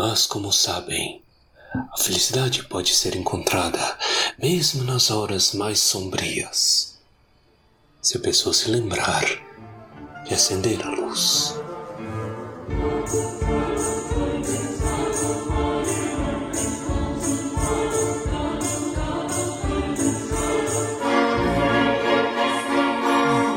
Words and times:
Mas, 0.00 0.26
como 0.26 0.52
sabem, 0.52 1.20
a 1.74 1.98
felicidade 1.98 2.62
pode 2.62 2.94
ser 2.94 3.16
encontrada 3.16 3.98
mesmo 4.40 4.84
nas 4.84 5.10
horas 5.10 5.52
mais 5.52 5.80
sombrias. 5.80 7.00
Se 8.00 8.16
a 8.16 8.20
pessoa 8.20 8.54
se 8.54 8.70
lembrar 8.70 9.24
de 10.24 10.34
acender 10.34 10.80
a 10.86 10.90
luz. 10.90 11.58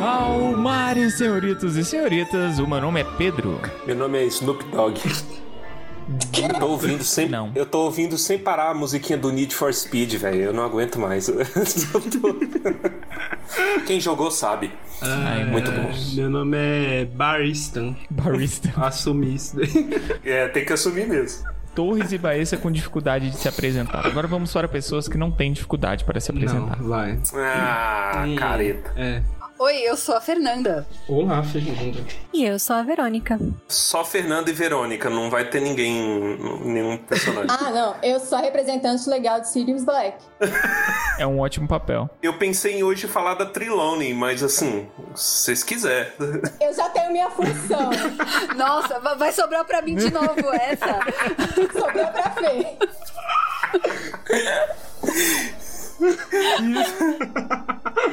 Almares, 0.02 1.20
senhoritos 1.20 1.78
e 1.78 1.86
senhoritas, 1.86 2.58
o 2.58 2.66
meu 2.66 2.82
nome 2.82 3.02
é 3.02 3.04
Pedro. 3.04 3.62
Meu 3.86 3.96
nome 3.96 4.18
é 4.18 4.26
Snoop 4.26 4.66
Dogg. 4.72 5.00
Eu 6.42 6.60
tô 6.60 6.68
ouvindo 6.68 7.04
sem, 7.04 7.30
Não. 7.30 7.52
eu 7.56 7.66
tô 7.66 7.84
ouvindo 7.86 8.18
sem 8.18 8.38
parar 8.38 8.72
a 8.72 8.74
musiquinha 8.74 9.18
do 9.18 9.32
Need 9.32 9.54
for 9.56 9.74
Speed, 9.74 10.16
velho. 10.16 10.42
Eu 10.42 10.54
não 10.54 10.64
aguento 10.64 11.00
mais. 11.00 11.30
Quem 13.86 14.00
jogou 14.00 14.32
sabe. 14.32 14.72
Ai, 15.02 15.44
Muito 15.46 15.72
bom. 15.72 15.92
Meu 16.14 16.30
nome 16.30 16.58
é 16.58 17.06
Baristan. 17.06 17.96
Barista. 18.10 18.72
Assumi 18.78 19.36
isso 19.36 19.56
daí. 19.58 20.20
É, 20.24 20.48
tem 20.48 20.66
que 20.66 20.74
assumir 20.74 21.08
mesmo. 21.08 21.50
Torres 21.76 22.12
e 22.12 22.18
Baessa 22.18 22.58
com 22.58 22.70
dificuldade 22.70 23.30
de 23.30 23.38
se 23.38 23.48
apresentar. 23.48 24.06
Agora 24.06 24.28
vamos 24.28 24.52
para 24.52 24.68
pessoas 24.68 25.08
que 25.08 25.18
não 25.18 25.32
têm 25.32 25.54
dificuldade 25.54 26.04
para 26.04 26.20
se 26.20 26.32
Não, 26.32 26.38
apresentar. 26.42 26.82
vai. 26.84 27.18
Ah, 27.36 28.26
Hum, 28.28 28.36
careta. 28.36 28.92
É. 28.98 29.22
Oi, 29.64 29.78
eu 29.84 29.96
sou 29.96 30.16
a 30.16 30.22
Fernanda. 30.22 30.88
Olá, 31.08 31.44
Fernanda. 31.44 32.00
E 32.34 32.44
eu 32.44 32.58
sou 32.58 32.76
a 32.76 32.82
Verônica. 32.82 33.38
Só 33.68 34.04
Fernanda 34.04 34.50
e 34.50 34.54
Verônica, 34.54 35.08
não 35.08 35.30
vai 35.30 35.48
ter 35.52 35.62
ninguém, 35.62 36.36
nenhum 36.66 36.98
personagem. 36.98 37.46
Ah, 37.48 37.70
não. 37.70 37.96
Eu 38.02 38.20
sou 38.20 38.40
a 38.40 38.42
representante 38.42 39.08
legal 39.08 39.40
de 39.40 39.48
Sirius 39.50 39.84
Black. 39.84 40.18
É 41.20 41.28
um 41.28 41.40
ótimo 41.40 41.68
papel. 41.68 42.10
Eu 42.24 42.40
pensei 42.40 42.80
em 42.80 42.84
hoje 42.84 43.08
falar 43.08 43.36
da 43.36 43.46
Trilone, 43.46 44.12
mas 44.16 44.42
assim, 44.42 44.90
se 45.14 45.44
vocês 45.44 45.64
quiserem. 45.64 46.12
Eu 46.60 46.74
já 46.74 46.90
tenho 46.90 47.12
minha 47.12 47.30
função. 47.30 47.92
Nossa, 48.58 49.00
va- 49.00 49.14
vai 49.14 49.32
sobrar 49.32 49.64
pra 49.64 49.84
mim 49.84 49.96
de 49.96 50.10
novo 50.12 50.34
essa. 50.54 51.00
Sobrou 51.72 52.08
pra 52.08 52.32
Fê. 52.32 52.78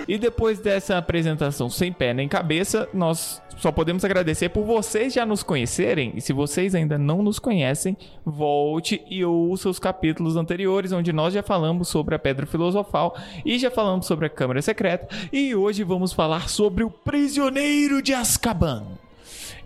E 0.06 0.16
depois 0.16 0.58
dessa 0.58 0.96
apresentação 0.96 1.68
sem 1.68 1.92
pé 1.92 2.14
nem 2.14 2.26
cabeça, 2.26 2.88
nós 2.94 3.42
só 3.58 3.70
podemos 3.72 4.04
agradecer 4.04 4.48
por 4.48 4.64
vocês 4.64 5.12
já 5.12 5.26
nos 5.26 5.42
conhecerem. 5.42 6.12
E 6.14 6.20
se 6.20 6.32
vocês 6.32 6.74
ainda 6.74 6.96
não 6.96 7.22
nos 7.22 7.38
conhecem, 7.38 7.96
volte 8.24 9.02
e 9.10 9.24
ouça 9.24 9.68
os 9.68 9.78
capítulos 9.78 10.36
anteriores, 10.36 10.92
onde 10.92 11.12
nós 11.12 11.34
já 11.34 11.42
falamos 11.42 11.88
sobre 11.88 12.14
a 12.14 12.18
Pedra 12.18 12.46
Filosofal 12.46 13.16
e 13.44 13.58
já 13.58 13.70
falamos 13.70 14.06
sobre 14.06 14.26
a 14.26 14.30
Câmara 14.30 14.62
Secreta. 14.62 15.08
E 15.32 15.54
hoje 15.54 15.82
vamos 15.82 16.12
falar 16.12 16.48
sobre 16.48 16.84
o 16.84 16.90
Prisioneiro 16.90 18.00
de 18.00 18.14
Azkaban. 18.14 18.86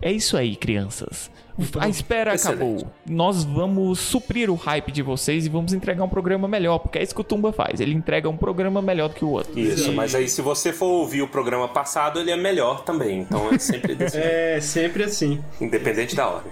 É 0.01 0.11
isso 0.11 0.35
aí, 0.35 0.55
crianças. 0.55 1.31
A 1.79 1.87
espera 1.87 2.33
Excelente. 2.33 2.61
acabou. 2.63 2.91
Nós 3.07 3.43
vamos 3.43 3.99
suprir 3.99 4.49
o 4.49 4.55
hype 4.55 4.91
de 4.91 5.01
vocês 5.01 5.45
e 5.45 5.49
vamos 5.49 5.73
entregar 5.73 6.03
um 6.03 6.09
programa 6.09 6.47
melhor, 6.47 6.79
porque 6.79 6.97
é 6.97 7.03
isso 7.03 7.13
que 7.13 7.21
o 7.21 7.23
Tumba 7.23 7.51
faz. 7.53 7.79
Ele 7.79 7.93
entrega 7.93 8.27
um 8.29 8.35
programa 8.37 8.81
melhor 8.81 9.09
do 9.09 9.15
que 9.15 9.23
o 9.25 9.29
outro. 9.29 9.57
Isso, 9.59 9.91
mas 9.93 10.15
aí 10.15 10.27
se 10.27 10.41
você 10.41 10.73
for 10.73 10.87
ouvir 10.87 11.21
o 11.21 11.27
programa 11.27 11.67
passado, 11.67 12.19
ele 12.19 12.31
é 12.31 12.37
melhor 12.37 12.83
também. 12.83 13.21
Então 13.21 13.51
é 13.53 13.57
sempre 13.59 13.95
desse 13.95 14.17
É 14.23 14.59
sempre 14.61 15.03
assim. 15.03 15.43
independente 15.61 16.15
da 16.15 16.27
hora. 16.27 16.43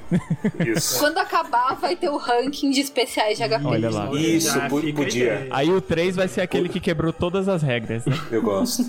Isso. 0.65 0.99
Quando 0.99 1.17
acabar, 1.17 1.75
vai 1.75 1.95
ter 1.95 2.09
o 2.09 2.17
ranking 2.17 2.69
de 2.71 2.81
especiais 2.81 3.37
de 3.37 3.43
HP. 3.47 3.65
Olha 3.65 3.89
lá. 3.89 4.09
Isso, 4.13 4.53
Já 4.53 4.69
po- 4.69 4.81
fica 4.81 5.01
a 5.01 5.03
podia. 5.05 5.47
Aí 5.51 5.69
o 5.71 5.81
3 5.81 6.15
vai 6.15 6.27
ser 6.27 6.41
aquele 6.41 6.69
que 6.69 6.79
quebrou 6.79 7.11
todas 7.11 7.47
as 7.47 7.61
regras, 7.63 8.05
né? 8.05 8.15
Eu 8.31 8.41
gosto. 8.41 8.83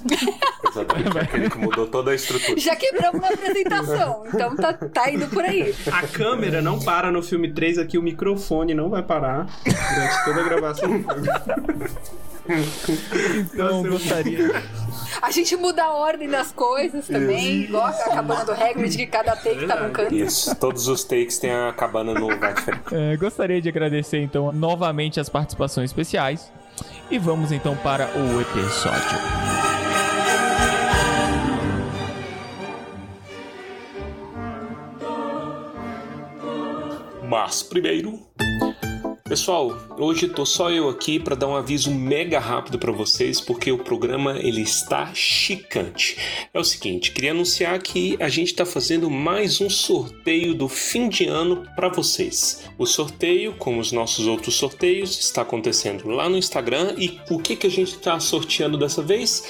Exatamente. 0.71 1.19
Aquele 1.23 1.51
que 1.51 1.59
mudou 1.59 1.87
toda 1.87 2.11
a 2.11 2.15
estrutura. 2.15 2.59
Já 2.59 2.75
quebramos 2.77 3.21
na 3.21 3.29
apresentação, 3.29 4.25
então 4.27 4.57
tá, 4.57 4.73
tá 4.73 5.11
indo 5.11 5.27
por 5.29 5.45
aí. 5.45 5.75
A 6.03 6.07
câmera 6.09 6.61
não 6.61 6.81
para 6.81 7.11
no 7.11 7.23
filme 7.23 7.53
3 7.53 7.79
aqui, 7.79 7.97
o 7.97 8.03
microfone 8.03 8.75
não 8.75 8.91
vai 8.91 9.03
parar 9.03 9.47
durante 9.65 10.25
toda 10.25 10.41
a 10.41 10.45
gravação. 10.45 10.91
Então, 13.55 13.85
eu 13.85 13.93
gostaria. 13.93 14.63
A 15.21 15.31
gente 15.31 15.55
muda 15.57 15.85
a 15.85 15.93
ordem 15.93 16.29
das 16.29 16.51
coisas 16.51 17.07
também, 17.07 17.63
igual 17.63 17.87
a 17.87 17.93
cabana 17.93 18.45
do 18.45 18.53
Hagrid, 18.53 18.97
que 18.97 19.07
cada 19.07 19.37
take 19.37 19.65
tá 19.67 19.77
num 19.81 19.93
canto. 19.93 20.13
Isso, 20.13 20.55
todos 20.57 20.89
os 20.89 21.05
takes 21.05 21.39
têm 21.39 21.53
a 21.53 21.73
cabana 21.73 22.13
no 22.13 22.29
lugar 22.29 22.55
diferente. 22.55 22.83
É, 22.93 23.17
gostaria 23.17 23.63
de 23.63 23.69
agradecer, 23.69 24.21
então, 24.21 24.51
novamente 24.53 25.21
as 25.21 25.29
participações 25.29 25.91
especiais. 25.91 26.51
E 27.11 27.19
vamos, 27.19 27.53
então, 27.53 27.77
para 27.77 28.09
o 28.17 28.41
episódio. 28.41 29.62
Mas 37.33 37.63
primeiro, 37.63 38.21
pessoal, 39.27 39.75
hoje 39.97 40.29
tô 40.29 40.45
só 40.45 40.71
eu 40.71 40.91
aqui 40.91 41.19
para 41.19 41.35
dar 41.35 41.49
um 41.49 41.57
aviso 41.57 41.91
mega 41.91 42.39
rápido 42.39 42.79
para 42.79 42.93
vocês, 42.93 43.41
porque 43.41 43.73
o 43.73 43.79
programa 43.79 44.39
ele 44.39 44.61
está 44.61 45.15
chicante. 45.15 46.19
É 46.53 46.61
o 46.61 46.63
seguinte, 46.63 47.11
queria 47.11 47.31
anunciar 47.31 47.81
que 47.81 48.19
a 48.21 48.29
gente 48.29 48.49
está 48.49 48.67
fazendo 48.67 49.09
mais 49.09 49.63
um 49.63 49.71
sorteio 49.71 50.53
do 50.53 50.69
fim 50.69 51.09
de 51.09 51.25
ano 51.27 51.67
para 51.75 51.89
vocês. 51.89 52.69
O 52.77 52.85
sorteio, 52.85 53.55
como 53.55 53.81
os 53.81 53.93
nossos 53.93 54.27
outros 54.27 54.55
sorteios, 54.57 55.19
está 55.19 55.41
acontecendo 55.41 56.11
lá 56.11 56.29
no 56.29 56.37
Instagram 56.37 56.97
e 56.99 57.19
o 57.31 57.39
que 57.39 57.57
que 57.57 57.67
a 57.67 57.71
gente 57.71 57.93
está 57.93 58.21
sorteando 58.21 58.77
dessa 58.77 59.01
vez? 59.01 59.43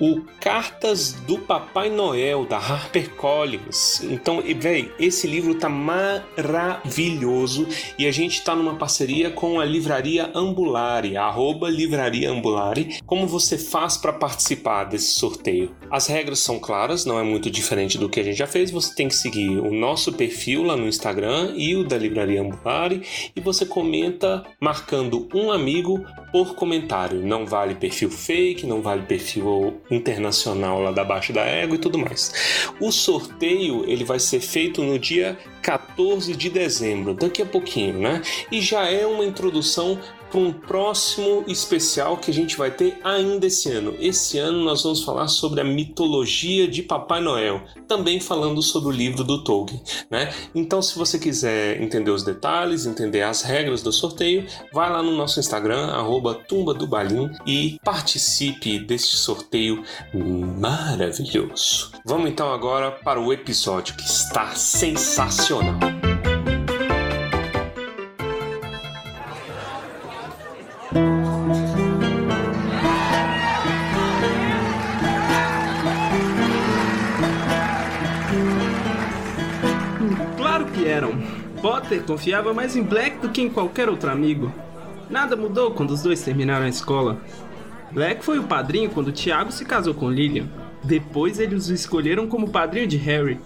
O 0.00 0.22
Cartas 0.40 1.12
do 1.26 1.38
Papai 1.38 1.90
Noel 1.90 2.46
da 2.46 2.56
HarperCollins. 2.56 4.02
Então, 4.04 4.42
véi, 4.56 4.90
esse 4.98 5.26
livro 5.26 5.54
tá 5.54 5.68
maravilhoso 5.68 7.68
e 7.98 8.06
a 8.06 8.10
gente 8.10 8.42
tá 8.42 8.56
numa 8.56 8.76
parceria 8.76 9.30
com 9.30 9.60
a 9.60 9.64
Livraria 9.64 10.30
Ambulari, 10.34 11.16
arroba 11.16 11.68
Livraria 11.68 12.30
Ambulari. 12.30 12.98
Como 13.04 13.26
você 13.26 13.58
faz 13.58 13.98
para 13.98 14.12
participar 14.12 14.84
desse 14.84 15.14
sorteio? 15.14 15.74
As 15.90 16.06
regras 16.06 16.38
são 16.38 16.58
claras, 16.58 17.04
não 17.04 17.18
é 17.18 17.22
muito 17.22 17.50
diferente 17.50 17.98
do 17.98 18.08
que 18.08 18.20
a 18.20 18.22
gente 18.22 18.38
já 18.38 18.46
fez. 18.46 18.70
Você 18.70 18.94
tem 18.94 19.08
que 19.08 19.14
seguir 19.14 19.58
o 19.58 19.70
nosso 19.70 20.12
perfil 20.12 20.62
lá 20.62 20.76
no 20.76 20.88
Instagram 20.88 21.52
e 21.56 21.76
o 21.76 21.84
da 21.84 21.98
Livraria 21.98 22.40
Ambulari 22.40 23.02
e 23.36 23.40
você 23.40 23.66
comenta 23.66 24.44
marcando 24.58 25.28
um 25.34 25.50
amigo 25.50 26.02
por 26.32 26.54
comentário. 26.54 27.20
Não 27.20 27.44
vale 27.44 27.74
perfil 27.74 28.10
fake, 28.10 28.66
não 28.66 28.80
vale 28.80 29.02
perfil 29.02 29.80
internacional 29.90 30.80
lá 30.80 30.92
da 30.92 31.04
Baixa 31.04 31.32
da 31.32 31.42
Égua 31.42 31.76
e 31.76 31.78
tudo 31.78 31.98
mais. 31.98 32.70
O 32.80 32.92
sorteio 32.92 33.84
ele 33.86 34.04
vai 34.04 34.20
ser 34.20 34.40
feito 34.40 34.82
no 34.82 34.98
dia 34.98 35.38
14 35.62 36.34
de 36.34 36.48
dezembro, 36.48 37.14
daqui 37.14 37.42
a 37.42 37.46
pouquinho, 37.46 37.98
né? 37.98 38.22
E 38.50 38.60
já 38.60 38.88
é 38.88 39.06
uma 39.06 39.24
introdução 39.24 39.98
para 40.30 40.40
um 40.40 40.52
próximo 40.52 41.44
especial 41.46 42.16
que 42.16 42.30
a 42.30 42.34
gente 42.34 42.56
vai 42.56 42.70
ter 42.70 42.98
ainda 43.02 43.46
esse 43.46 43.70
ano. 43.70 43.94
Esse 43.98 44.38
ano 44.38 44.64
nós 44.64 44.82
vamos 44.82 45.02
falar 45.02 45.28
sobre 45.28 45.60
a 45.60 45.64
mitologia 45.64 46.68
de 46.68 46.82
Papai 46.82 47.20
Noel, 47.20 47.62
também 47.88 48.20
falando 48.20 48.62
sobre 48.62 48.88
o 48.88 48.92
livro 48.92 49.24
do 49.24 49.42
Tolkien, 49.42 49.82
né? 50.10 50.32
Então, 50.54 50.80
se 50.80 50.96
você 50.96 51.18
quiser 51.18 51.82
entender 51.82 52.10
os 52.10 52.22
detalhes, 52.22 52.86
entender 52.86 53.22
as 53.22 53.42
regras 53.42 53.82
do 53.82 53.92
sorteio, 53.92 54.46
vai 54.72 54.90
lá 54.90 55.02
no 55.02 55.16
nosso 55.16 55.40
Instagram, 55.40 55.86
arroba 55.86 56.34
Tumba 56.34 56.72
do 56.72 56.86
Balim, 56.86 57.30
e 57.46 57.78
participe 57.84 58.78
desse 58.78 59.16
sorteio 59.16 59.82
maravilhoso. 60.14 61.90
Vamos 62.04 62.30
então 62.30 62.52
agora 62.52 62.90
para 62.90 63.20
o 63.20 63.32
episódio 63.32 63.96
que 63.96 64.04
está 64.04 64.54
sensacional. 64.54 66.09
Potter 81.60 82.02
confiava 82.04 82.54
mais 82.54 82.74
em 82.74 82.82
Black 82.82 83.18
do 83.18 83.28
que 83.28 83.42
em 83.42 83.50
qualquer 83.50 83.88
outro 83.88 84.10
amigo. 84.10 84.52
Nada 85.10 85.36
mudou 85.36 85.72
quando 85.72 85.90
os 85.90 86.02
dois 86.02 86.22
terminaram 86.22 86.64
a 86.64 86.68
escola. 86.68 87.18
Black 87.92 88.24
foi 88.24 88.38
o 88.38 88.44
padrinho 88.44 88.90
quando 88.90 89.12
Tiago 89.12 89.52
se 89.52 89.64
casou 89.64 89.92
com 89.92 90.10
Lillian. 90.10 90.48
Depois 90.82 91.38
eles 91.38 91.68
o 91.68 91.74
escolheram 91.74 92.26
como 92.26 92.50
padrinho 92.50 92.86
de 92.86 92.96
Harry. 92.96 93.38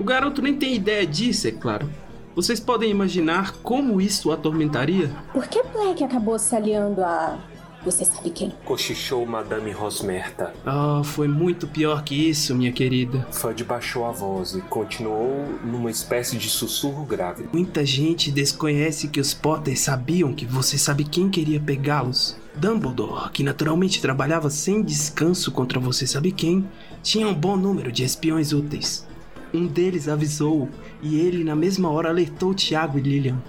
O 0.00 0.04
garoto 0.04 0.40
nem 0.40 0.54
tem 0.54 0.74
ideia 0.74 1.06
disso, 1.06 1.46
é 1.46 1.50
claro. 1.50 1.90
Vocês 2.34 2.60
podem 2.60 2.90
imaginar 2.90 3.52
como 3.62 4.00
isso 4.00 4.28
o 4.28 4.32
atormentaria? 4.32 5.10
Por 5.32 5.46
que 5.48 5.62
Black 5.64 6.04
acabou 6.04 6.38
se 6.38 6.54
aliando 6.54 7.02
a 7.02 7.36
Você 7.84 8.04
sabe 8.04 8.30
quem? 8.30 8.52
Cochichou 8.64 9.24
Madame 9.24 9.70
Rosmerta. 9.70 10.52
Oh, 10.66 11.04
foi 11.04 11.28
muito 11.28 11.68
pior 11.68 12.02
que 12.02 12.28
isso, 12.28 12.54
minha 12.54 12.72
querida. 12.72 13.26
Fudge 13.30 13.62
baixou 13.62 14.04
a 14.04 14.10
voz 14.10 14.54
e 14.54 14.60
continuou 14.62 15.46
numa 15.64 15.90
espécie 15.90 16.36
de 16.36 16.50
sussurro 16.50 17.04
grave. 17.04 17.48
Muita 17.52 17.86
gente 17.86 18.32
desconhece 18.32 19.08
que 19.08 19.20
os 19.20 19.32
Potter 19.32 19.78
sabiam 19.78 20.34
que 20.34 20.44
você 20.44 20.76
sabe 20.76 21.04
quem 21.04 21.30
queria 21.30 21.60
pegá-los. 21.60 22.36
Dumbledore, 22.56 23.30
que 23.30 23.44
naturalmente 23.44 24.02
trabalhava 24.02 24.50
sem 24.50 24.82
descanso 24.82 25.52
contra 25.52 25.78
você 25.78 26.06
sabe 26.06 26.32
quem, 26.32 26.68
tinha 27.02 27.28
um 27.28 27.34
bom 27.34 27.56
número 27.56 27.92
de 27.92 28.02
espiões 28.02 28.52
úteis. 28.52 29.06
Um 29.54 29.66
deles 29.66 30.08
avisou 30.08 30.68
e 31.00 31.20
ele 31.20 31.44
na 31.44 31.54
mesma 31.54 31.88
hora 31.90 32.08
alertou 32.08 32.52
Tiago 32.52 32.98
e 32.98 33.02
Lilian. 33.02 33.40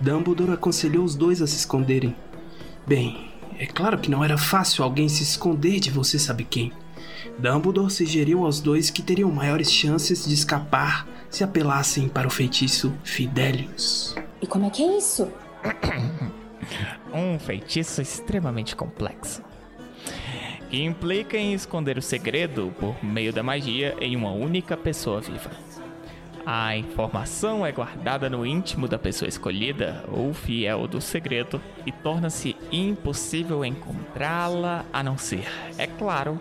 Dumbledore 0.00 0.52
aconselhou 0.52 1.04
os 1.04 1.16
dois 1.16 1.42
a 1.42 1.46
se 1.46 1.56
esconderem. 1.56 2.14
Bem, 2.86 3.32
é 3.58 3.66
claro 3.66 3.98
que 3.98 4.10
não 4.10 4.22
era 4.22 4.36
fácil 4.36 4.84
alguém 4.84 5.08
se 5.08 5.22
esconder 5.22 5.80
de 5.80 5.90
você 5.90 6.18
sabe 6.18 6.44
quem. 6.44 6.72
Dumbledore 7.38 7.90
sugeriu 7.90 8.44
aos 8.44 8.60
dois 8.60 8.90
que 8.90 9.02
teriam 9.02 9.30
maiores 9.30 9.70
chances 9.70 10.26
de 10.26 10.34
escapar 10.34 11.06
se 11.28 11.44
apelassem 11.44 12.08
para 12.08 12.26
o 12.26 12.30
feitiço 12.30 12.94
Fidelius. 13.04 14.14
E 14.40 14.46
como 14.46 14.66
é 14.66 14.70
que 14.70 14.82
é 14.82 14.98
isso? 14.98 15.30
Um 17.12 17.38
feitiço 17.38 18.02
extremamente 18.02 18.74
complexo. 18.74 19.42
Que 20.68 20.82
implica 20.82 21.36
em 21.36 21.54
esconder 21.54 21.96
o 21.96 22.02
segredo 22.02 22.74
por 22.80 23.02
meio 23.04 23.32
da 23.32 23.42
magia 23.42 23.94
em 24.00 24.16
uma 24.16 24.32
única 24.32 24.76
pessoa 24.76 25.20
viva. 25.20 25.50
A 26.48 26.76
informação 26.76 27.66
é 27.66 27.72
guardada 27.72 28.30
no 28.30 28.46
íntimo 28.46 28.86
da 28.86 28.96
pessoa 28.96 29.28
escolhida 29.28 30.04
ou 30.12 30.32
fiel 30.32 30.86
do 30.86 31.00
segredo 31.00 31.60
e 31.84 31.90
torna-se 31.90 32.54
impossível 32.70 33.64
encontrá-la 33.64 34.84
a 34.92 35.02
não 35.02 35.18
ser, 35.18 35.48
é 35.76 35.88
claro, 35.88 36.40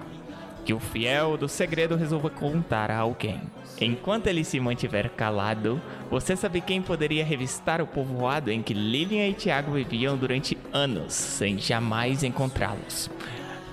que 0.64 0.76
o 0.76 0.80
fiel 0.80 1.38
do 1.38 1.50
segredo 1.50 1.96
resolva 1.96 2.30
contar 2.30 2.92
a 2.92 3.00
alguém. 3.00 3.42
Enquanto 3.82 4.28
ele 4.28 4.44
se 4.44 4.60
mantiver 4.60 5.10
calado, 5.10 5.82
você 6.08 6.36
sabe 6.36 6.62
quem 6.62 6.84
poderia 6.84 7.26
revistar 7.26 7.82
o 7.82 7.88
povoado 7.88 8.52
em 8.52 8.62
que 8.62 8.76
Lilian 8.76 9.28
e 9.28 9.34
Tiago 9.34 9.72
viviam 9.72 10.16
durante 10.16 10.56
anos, 10.72 11.14
sem 11.14 11.58
jamais 11.58 12.22
encontrá-los. 12.22 13.10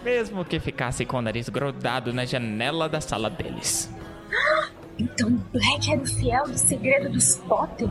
Mesmo 0.02 0.46
que 0.46 0.58
ficasse 0.58 1.04
com 1.04 1.18
o 1.18 1.22
nariz 1.22 1.50
grudado 1.50 2.10
na 2.10 2.24
janela 2.24 2.88
da 2.88 3.02
sala 3.02 3.28
deles. 3.28 3.94
Então 4.98 5.30
Black 5.52 5.90
era 5.90 6.02
o 6.02 6.06
fiel 6.06 6.44
do 6.44 6.58
segredo 6.58 7.10
dos 7.10 7.36
Potter? 7.36 7.90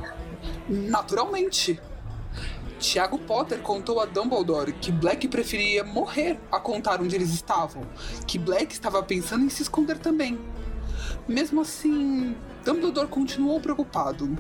Naturalmente. 0.68 1.80
Tiago 2.80 3.19
Potter 3.19 3.59
contou 3.59 4.00
a 4.00 4.06
Dumbledore 4.06 4.74
que 4.74 4.92
Black 4.92 5.27
preferia 5.27 5.83
morrer 5.83 6.39
a 6.51 6.59
contar 6.59 7.00
onde 7.00 7.15
eles 7.15 7.31
estavam, 7.31 7.83
que 8.25 8.39
Black 8.39 8.74
estava 8.74 9.03
pensando 9.03 9.45
em 9.45 9.50
se 9.50 9.62
esconder 9.62 10.00
também. 10.00 10.39
Mesmo 11.27 11.62
assim, 11.62 12.36
Dumbledore 12.65 13.07
continuou 13.07 13.59
preocupado. 13.59 14.36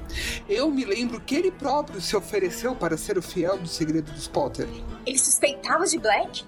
Eu 0.49 0.71
me 0.71 0.83
lembro 0.83 1.21
que 1.21 1.35
ele 1.35 1.51
próprio 1.51 2.01
se 2.01 2.15
ofereceu 2.15 2.75
para 2.75 2.97
ser 2.97 3.17
o 3.17 3.21
fiel 3.21 3.57
do 3.59 3.67
segredo 3.67 4.11
dos 4.11 4.27
Potter. 4.27 4.67
Ele 5.05 5.17
suspeitava 5.17 5.85
de 5.85 5.99
Black? 5.99 6.43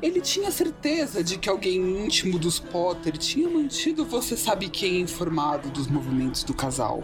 Ele 0.00 0.20
tinha 0.20 0.50
certeza 0.50 1.24
de 1.24 1.38
que 1.38 1.48
alguém 1.48 2.04
íntimo 2.04 2.38
dos 2.38 2.60
Potter 2.60 3.16
tinha 3.16 3.48
mantido 3.48 4.04
você 4.04 4.36
sabe 4.36 4.68
quem 4.68 5.00
informado 5.00 5.70
dos 5.70 5.88
movimentos 5.88 6.44
do 6.44 6.54
casal. 6.54 7.02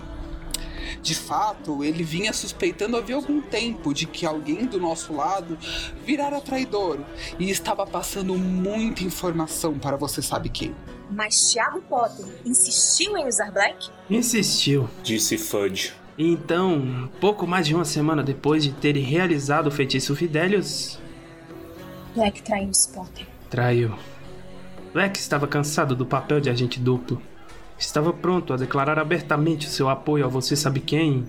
De 1.02 1.14
fato, 1.14 1.82
ele 1.82 2.04
vinha 2.04 2.32
suspeitando 2.32 2.96
havia 2.96 3.16
algum 3.16 3.40
tempo 3.40 3.92
de 3.92 4.06
que 4.06 4.24
alguém 4.24 4.64
do 4.66 4.78
nosso 4.78 5.12
lado 5.12 5.58
virara 6.04 6.40
traidor 6.40 7.00
e 7.38 7.50
estava 7.50 7.86
passando 7.86 8.34
muita 8.36 9.02
informação 9.02 9.78
para 9.78 9.96
você 9.96 10.22
sabe 10.22 10.48
quem. 10.48 10.74
Mas 11.10 11.52
Tiago 11.52 11.82
Potter 11.82 12.26
insistiu 12.44 13.16
em 13.16 13.26
usar 13.26 13.50
Black? 13.50 13.90
Insistiu. 14.08 14.88
Disse 15.02 15.36
Fudge. 15.36 15.92
Então, 16.16 17.10
pouco 17.20 17.46
mais 17.46 17.66
de 17.66 17.74
uma 17.74 17.84
semana 17.84 18.22
depois 18.22 18.62
de 18.62 18.72
terem 18.72 19.02
realizado 19.02 19.66
o 19.66 19.70
feitiço 19.70 20.14
Fidelius, 20.14 20.98
Black 22.14 22.42
traiu 22.42 22.68
os 22.68 22.86
Potter. 22.86 23.26
traiu. 23.50 23.92
Black 24.92 25.18
estava 25.18 25.48
cansado 25.48 25.96
do 25.96 26.06
papel 26.06 26.40
de 26.40 26.48
agente 26.48 26.78
duplo. 26.78 27.20
Estava 27.76 28.12
pronto 28.12 28.52
a 28.52 28.56
declarar 28.56 29.00
abertamente 29.00 29.66
o 29.66 29.70
seu 29.70 29.88
apoio 29.88 30.24
a 30.24 30.28
você 30.28 30.54
sabe 30.54 30.78
quem, 30.78 31.26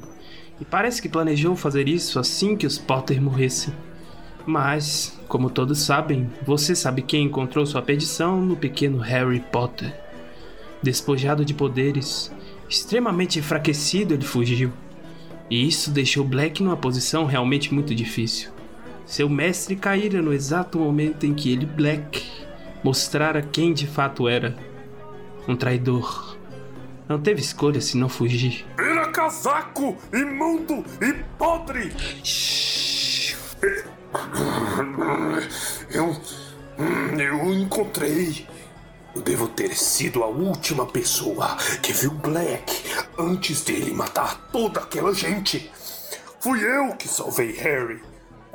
e 0.62 0.64
parece 0.64 1.02
que 1.02 1.10
planejou 1.10 1.56
fazer 1.56 1.88
isso 1.88 2.20
assim 2.20 2.56
que 2.56 2.68
os 2.68 2.78
Potter 2.78 3.20
morressem. 3.20 3.74
Mas, 4.46 5.20
como 5.28 5.50
todos 5.50 5.80
sabem, 5.80 6.30
você 6.46 6.76
sabe 6.76 7.02
quem 7.02 7.26
encontrou 7.26 7.66
sua 7.66 7.82
perdição 7.82 8.40
no 8.40 8.56
pequeno 8.56 9.00
Harry 9.00 9.40
Potter. 9.40 9.92
Despojado 10.84 11.44
de 11.44 11.56
poderes, 11.56 12.32
extremamente 12.70 13.40
enfraquecido, 13.40 14.14
ele 14.14 14.24
fugiu. 14.24 14.72
E 15.50 15.68
isso 15.68 15.90
deixou 15.90 16.24
Black 16.24 16.62
numa 16.62 16.78
posição 16.78 17.26
realmente 17.26 17.74
muito 17.74 17.96
difícil. 17.96 18.55
Seu 19.06 19.30
mestre 19.30 19.76
caíra 19.76 20.22
no 20.22 20.34
exato 20.34 20.80
momento 20.80 21.26
em 21.26 21.34
que 21.34 21.52
ele, 21.52 21.66
Black, 21.66 22.26
mostrara 22.84 23.42
quem 23.42 23.74
de 23.74 23.86
fato 23.86 24.28
era. 24.28 24.58
Um 25.48 25.56
traidor. 25.56 26.36
Não 27.08 27.22
teve 27.22 27.40
escolha 27.40 27.80
se 27.80 27.98
não 27.98 28.10
fugir. 28.10 28.66
Era 28.80 29.12
casaco, 29.12 29.96
imundo 30.12 30.84
e 31.00 31.14
podre! 31.38 31.94
Eu. 35.92 36.16
Eu 37.18 37.54
encontrei. 37.54 38.48
Eu 39.16 39.22
devo 39.22 39.48
ter 39.48 39.78
sido 39.78 40.24
a 40.24 40.28
última 40.28 40.86
pessoa 40.86 41.56
que 41.82 41.94
viu 41.94 42.12
Black 42.12 42.84
antes 43.18 43.62
dele 43.62 43.94
matar 43.94 44.50
toda 44.52 44.80
aquela 44.82 45.14
gente. 45.14 45.72
Fui 46.40 46.60
eu 46.60 46.96
que 46.96 47.08
salvei 47.08 47.54
Harry. 47.54 48.02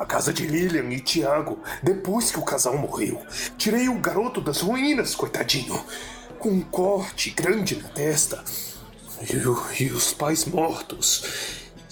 A 0.00 0.06
casa 0.06 0.32
de 0.32 0.46
Lilian 0.46 0.88
e 0.94 0.98
Tiago, 0.98 1.58
depois 1.82 2.30
que 2.30 2.38
o 2.38 2.42
casal 2.42 2.78
morreu. 2.78 3.20
Tirei 3.58 3.86
o 3.86 4.00
garoto 4.00 4.40
das 4.40 4.62
ruínas, 4.62 5.14
coitadinho. 5.14 5.78
Com 6.38 6.48
um 6.48 6.62
corte 6.62 7.28
grande 7.28 7.76
na 7.76 7.86
testa. 7.90 8.42
E, 9.20 9.82
e 9.82 9.90
os 9.90 10.14
pais 10.14 10.46
mortos. 10.46 11.22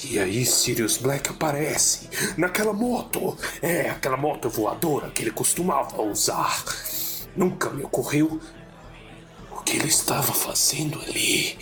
E 0.02 0.18
aí 0.18 0.46
Sirius 0.46 0.96
Black 0.96 1.28
aparece 1.28 2.08
naquela 2.38 2.72
moto. 2.72 3.36
É, 3.60 3.90
aquela 3.90 4.16
moto 4.16 4.48
voadora 4.48 5.10
que 5.10 5.20
ele 5.20 5.30
costumava 5.30 6.00
usar. 6.00 6.64
Nunca 7.36 7.68
me 7.68 7.84
ocorreu 7.84 8.40
o 9.52 9.60
que 9.60 9.76
ele 9.76 9.88
estava 9.88 10.32
fazendo 10.32 10.98
ali. 11.02 11.58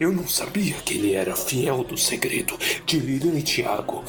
Eu 0.00 0.10
não 0.10 0.26
sabia 0.26 0.74
que 0.78 0.94
ele 0.94 1.14
era 1.14 1.36
fiel 1.36 1.84
do 1.84 1.96
segredo 1.96 2.58
de 2.84 2.98
Lilian 2.98 3.38
e 3.38 3.42
Tiago. 3.42 4.02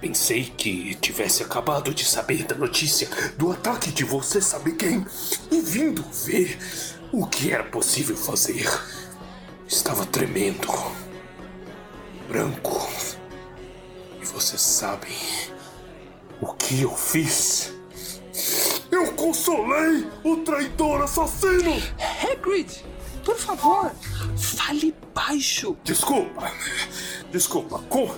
Pensei 0.00 0.44
que 0.56 0.94
tivesse 0.94 1.42
acabado 1.42 1.92
de 1.92 2.06
saber 2.06 2.44
da 2.44 2.54
notícia 2.54 3.06
do 3.36 3.52
ataque 3.52 3.92
de 3.92 4.02
você 4.02 4.40
sabe 4.40 4.72
quem 4.72 5.04
e 5.50 5.60
vindo 5.60 6.02
ver 6.24 6.58
o 7.12 7.26
que 7.26 7.52
era 7.52 7.64
possível 7.64 8.16
fazer. 8.16 8.66
Estava 9.68 10.06
tremendo, 10.06 10.66
branco. 12.26 12.88
E 14.22 14.24
vocês 14.24 14.60
sabem 14.60 15.16
o 16.40 16.46
que 16.54 16.80
eu 16.80 16.96
fiz? 16.96 17.70
Eu 18.90 19.12
consolei 19.12 20.08
o 20.24 20.38
traidor 20.38 21.02
assassino! 21.02 21.74
Hagrid, 22.22 22.84
por 23.22 23.36
favor, 23.36 23.92
fale 24.38 24.94
baixo. 25.14 25.76
Desculpa, 25.84 26.50
desculpa. 27.30 27.78
Com... 27.90 28.14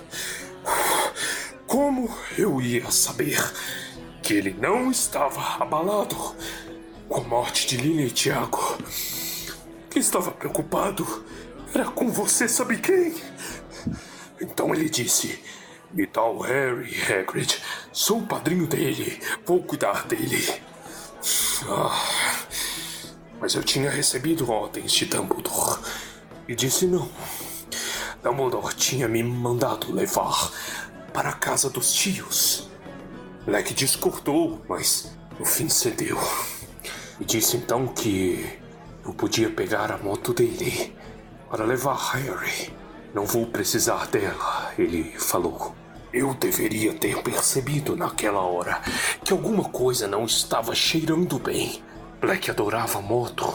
Como 1.67 2.09
eu 2.37 2.61
ia 2.61 2.91
saber 2.91 3.39
que 4.21 4.33
ele 4.33 4.55
não 4.59 4.91
estava 4.91 5.63
abalado 5.63 6.15
com 7.09 7.21
a 7.21 7.23
morte 7.23 7.67
de 7.67 7.77
Lina 7.77 8.03
e 8.03 8.11
Tiago? 8.11 8.77
Que 9.89 9.99
estava 9.99 10.31
preocupado 10.31 11.23
era 11.73 11.85
com 11.85 12.11
você, 12.11 12.47
sabe 12.47 12.77
quem? 12.77 13.15
Então 14.39 14.73
ele 14.73 14.89
disse: 14.89 15.39
Me 15.91 16.05
dá 16.05 16.23
o 16.23 16.41
Harry, 16.41 16.95
Hagrid. 17.01 17.59
Sou 17.91 18.19
o 18.19 18.27
padrinho 18.27 18.67
dele. 18.67 19.19
Vou 19.45 19.63
cuidar 19.63 20.05
dele. 20.05 20.61
Ah, 21.67 22.45
mas 23.39 23.55
eu 23.55 23.63
tinha 23.63 23.89
recebido 23.89 24.49
ordens 24.51 24.91
de 24.91 25.05
Dumbledore 25.05 25.79
e 26.47 26.53
disse 26.53 26.85
não. 26.85 27.09
Dumbledore 28.21 28.75
tinha 28.75 29.07
me 29.07 29.23
mandado 29.23 29.91
levar 29.91 30.51
para 31.13 31.29
a 31.29 31.33
casa 31.33 31.69
dos 31.69 31.93
tios. 31.93 32.69
Black 33.45 33.73
discordou, 33.73 34.61
mas 34.67 35.15
no 35.39 35.45
fim 35.45 35.69
cedeu. 35.69 36.17
E 37.19 37.25
disse 37.25 37.57
então 37.57 37.87
que 37.87 38.59
eu 39.05 39.13
podia 39.13 39.49
pegar 39.49 39.91
a 39.91 39.97
moto 39.97 40.33
dele 40.33 40.95
para 41.49 41.65
levar 41.65 41.95
Harry. 42.13 42.73
Não 43.13 43.25
vou 43.25 43.45
precisar 43.45 44.07
dela, 44.07 44.73
ele 44.77 45.13
falou. 45.19 45.75
Eu 46.11 46.33
deveria 46.33 46.93
ter 46.93 47.21
percebido 47.21 47.95
naquela 47.95 48.41
hora 48.41 48.81
que 49.23 49.33
alguma 49.33 49.65
coisa 49.65 50.07
não 50.07 50.25
estava 50.25 50.73
cheirando 50.73 51.37
bem. 51.37 51.83
Black 52.19 52.49
adorava 52.49 53.01
moto. 53.01 53.53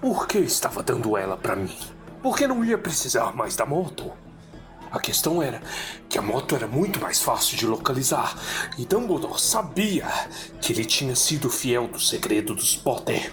Por 0.00 0.26
que 0.26 0.38
estava 0.38 0.82
dando 0.82 1.16
ela 1.16 1.36
para 1.36 1.56
mim? 1.56 1.76
Por 2.22 2.36
que 2.36 2.46
não 2.46 2.64
ia 2.64 2.78
precisar 2.78 3.34
mais 3.34 3.56
da 3.56 3.64
moto? 3.66 4.12
A 4.92 5.00
questão 5.00 5.42
era 5.42 5.62
que 6.06 6.18
a 6.18 6.22
moto 6.22 6.54
era 6.54 6.66
muito 6.66 7.00
mais 7.00 7.20
fácil 7.20 7.56
de 7.56 7.66
localizar 7.66 8.38
e 8.76 8.84
Dumbledore 8.84 9.40
sabia 9.40 10.06
que 10.60 10.72
ele 10.72 10.84
tinha 10.84 11.16
sido 11.16 11.48
fiel 11.48 11.88
do 11.88 11.98
segredo 11.98 12.54
dos 12.54 12.76
Potter. 12.76 13.32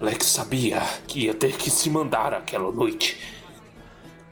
Black 0.00 0.24
sabia 0.24 0.82
que 1.06 1.20
ia 1.20 1.34
ter 1.34 1.56
que 1.56 1.70
se 1.70 1.88
mandar 1.88 2.34
aquela 2.34 2.72
noite. 2.72 3.18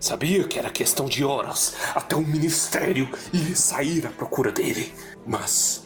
Sabia 0.01 0.45
que 0.45 0.59
era 0.59 0.69
questão 0.69 1.07
de 1.07 1.25
horas 1.25 1.75
até 1.95 2.17
o 2.17 2.21
ministério 2.21 3.09
ir 3.33 3.57
sair 3.57 4.07
à 4.07 4.11
procura 4.11 4.51
dele. 4.51 4.93
Mas 5.25 5.85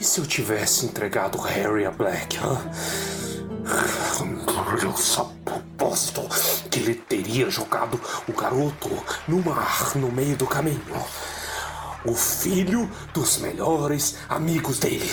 e 0.00 0.04
se 0.04 0.18
eu 0.18 0.26
tivesse 0.26 0.86
entregado 0.86 1.36
Harry 1.38 1.84
a 1.84 1.90
Black, 1.90 2.38
hã? 2.38 2.58
Eu 4.82 4.96
só 4.96 5.30
aposto 5.44 6.22
que 6.70 6.78
ele 6.78 6.94
teria 6.94 7.50
jogado 7.50 8.00
o 8.28 8.32
garoto 8.32 8.88
no 9.26 9.42
mar 9.42 9.96
no 9.96 10.10
meio 10.12 10.36
do 10.36 10.46
caminho. 10.46 10.80
O 12.04 12.14
filho 12.14 12.90
dos 13.12 13.38
melhores 13.38 14.18
amigos 14.28 14.78
dele. 14.78 15.10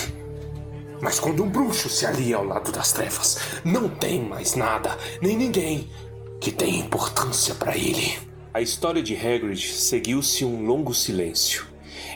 Mas 1.01 1.19
quando 1.19 1.43
um 1.43 1.49
bruxo 1.49 1.89
se 1.89 2.05
alia 2.05 2.37
ao 2.37 2.43
lado 2.43 2.71
das 2.71 2.91
trevas, 2.91 3.37
não 3.63 3.89
tem 3.89 4.23
mais 4.23 4.55
nada, 4.55 4.97
nem 5.21 5.35
ninguém 5.35 5.91
que 6.39 6.51
tenha 6.51 6.79
importância 6.79 7.53
para 7.55 7.75
ele. 7.75 8.17
A 8.53 8.61
história 8.61 9.03
de 9.03 9.15
Hagrid 9.15 9.73
seguiu-se 9.73 10.45
um 10.45 10.65
longo 10.65 10.93
silêncio. 10.93 11.67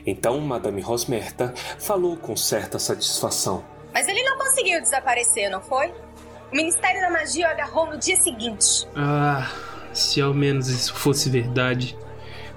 Então 0.05 0.39
Madame 0.39 0.81
Rosmerta 0.81 1.53
falou 1.77 2.17
com 2.17 2.35
certa 2.35 2.79
satisfação. 2.79 3.63
Mas 3.93 4.07
ele 4.07 4.23
não 4.23 4.37
conseguiu 4.37 4.81
desaparecer, 4.81 5.49
não 5.49 5.61
foi? 5.61 5.93
O 6.51 6.55
Ministério 6.55 7.01
da 7.01 7.09
Magia 7.09 7.47
o 7.47 7.51
agarrou 7.51 7.87
no 7.87 7.97
dia 7.97 8.15
seguinte. 8.17 8.87
Ah, 8.95 9.49
se 9.93 10.19
ao 10.21 10.33
menos 10.33 10.67
isso 10.67 10.93
fosse 10.93 11.29
verdade. 11.29 11.97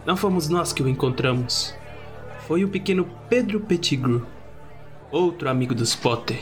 Não 0.04 0.16
fomos 0.16 0.48
nós 0.48 0.72
que 0.72 0.82
o 0.82 0.88
encontramos. 0.88 1.74
Foi 2.46 2.64
o 2.64 2.68
pequeno 2.68 3.08
Pedro 3.28 3.60
Pettigrew 3.60 4.26
outro 5.14 5.48
amigo 5.48 5.74
dos 5.74 5.94
Potter. 5.94 6.40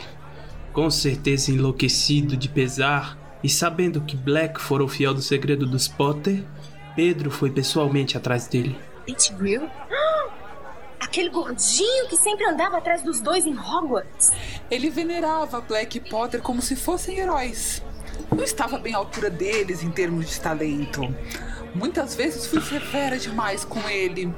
Com 0.71 0.89
certeza 0.89 1.51
enlouquecido 1.51 2.35
de 2.35 2.49
pesar 2.49 3.17
e 3.43 3.49
sabendo 3.49 4.01
que 4.01 4.17
Black 4.17 4.59
fora 4.59 4.83
o 4.83 4.87
fiel 4.87 5.13
do 5.13 5.21
segredo 5.21 5.67
dos 5.67 5.87
Potter, 5.87 6.43
Pedro 6.95 7.29
foi 7.29 7.51
pessoalmente 7.51 8.17
atrás 8.17 8.47
dele. 8.47 8.75
Pettigrew? 9.05 9.69
Aquele 11.03 11.29
gordinho 11.29 12.07
que 12.07 12.15
sempre 12.15 12.45
andava 12.45 12.77
atrás 12.77 13.03
dos 13.03 13.19
dois 13.19 13.45
em 13.45 13.57
Hogwarts. 13.57 14.31
Ele 14.71 14.89
venerava 14.89 15.61
Black 15.61 15.97
e 15.97 16.01
Potter 16.01 16.41
como 16.41 16.61
se 16.61 16.75
fossem 16.75 17.19
heróis. 17.19 17.83
Não 18.33 18.43
estava 18.43 18.77
bem 18.77 18.95
à 18.95 18.97
altura 18.97 19.29
deles 19.29 19.83
em 19.83 19.91
termos 19.91 20.29
de 20.29 20.39
talento. 20.39 21.13
Muitas 21.75 22.15
vezes 22.15 22.47
fui 22.47 22.61
severa 22.61 23.17
demais 23.17 23.65
com 23.65 23.79
ele. 23.89 24.33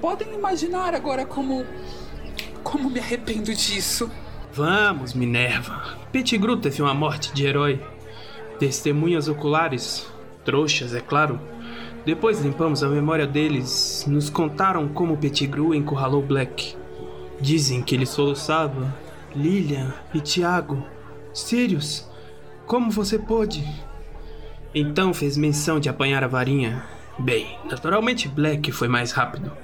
Podem 0.00 0.34
imaginar 0.34 0.94
agora 0.94 1.24
como 1.24 1.64
como 2.62 2.90
me 2.90 2.98
arrependo 2.98 3.54
disso. 3.54 4.10
Vamos, 4.52 5.14
Minerva. 5.14 5.98
Pettigrew 6.10 6.56
teve 6.56 6.82
uma 6.82 6.94
morte 6.94 7.32
de 7.32 7.44
herói. 7.46 7.80
Testemunhas 8.58 9.28
oculares, 9.28 10.06
trouxas, 10.44 10.94
é 10.94 11.00
claro. 11.00 11.40
Depois 12.04 12.40
limpamos 12.40 12.82
a 12.82 12.88
memória 12.88 13.26
deles. 13.26 14.04
Nos 14.06 14.28
contaram 14.28 14.88
como 14.88 15.16
Pettigrew 15.16 15.74
encurralou 15.74 16.22
Black. 16.22 16.76
Dizem 17.40 17.82
que 17.82 17.94
ele 17.94 18.06
soluçava. 18.06 18.94
Lilian 19.34 19.92
e 20.12 20.20
Tiago. 20.20 20.82
Sirius, 21.32 22.08
como 22.66 22.90
você 22.90 23.18
pôde? 23.18 23.64
Então 24.74 25.14
fez 25.14 25.36
menção 25.36 25.80
de 25.80 25.88
apanhar 25.88 26.22
a 26.22 26.28
varinha. 26.28 26.84
Bem, 27.18 27.58
naturalmente 27.68 28.28
Black 28.28 28.70
foi 28.70 28.88
mais 28.88 29.12
rápido 29.12 29.63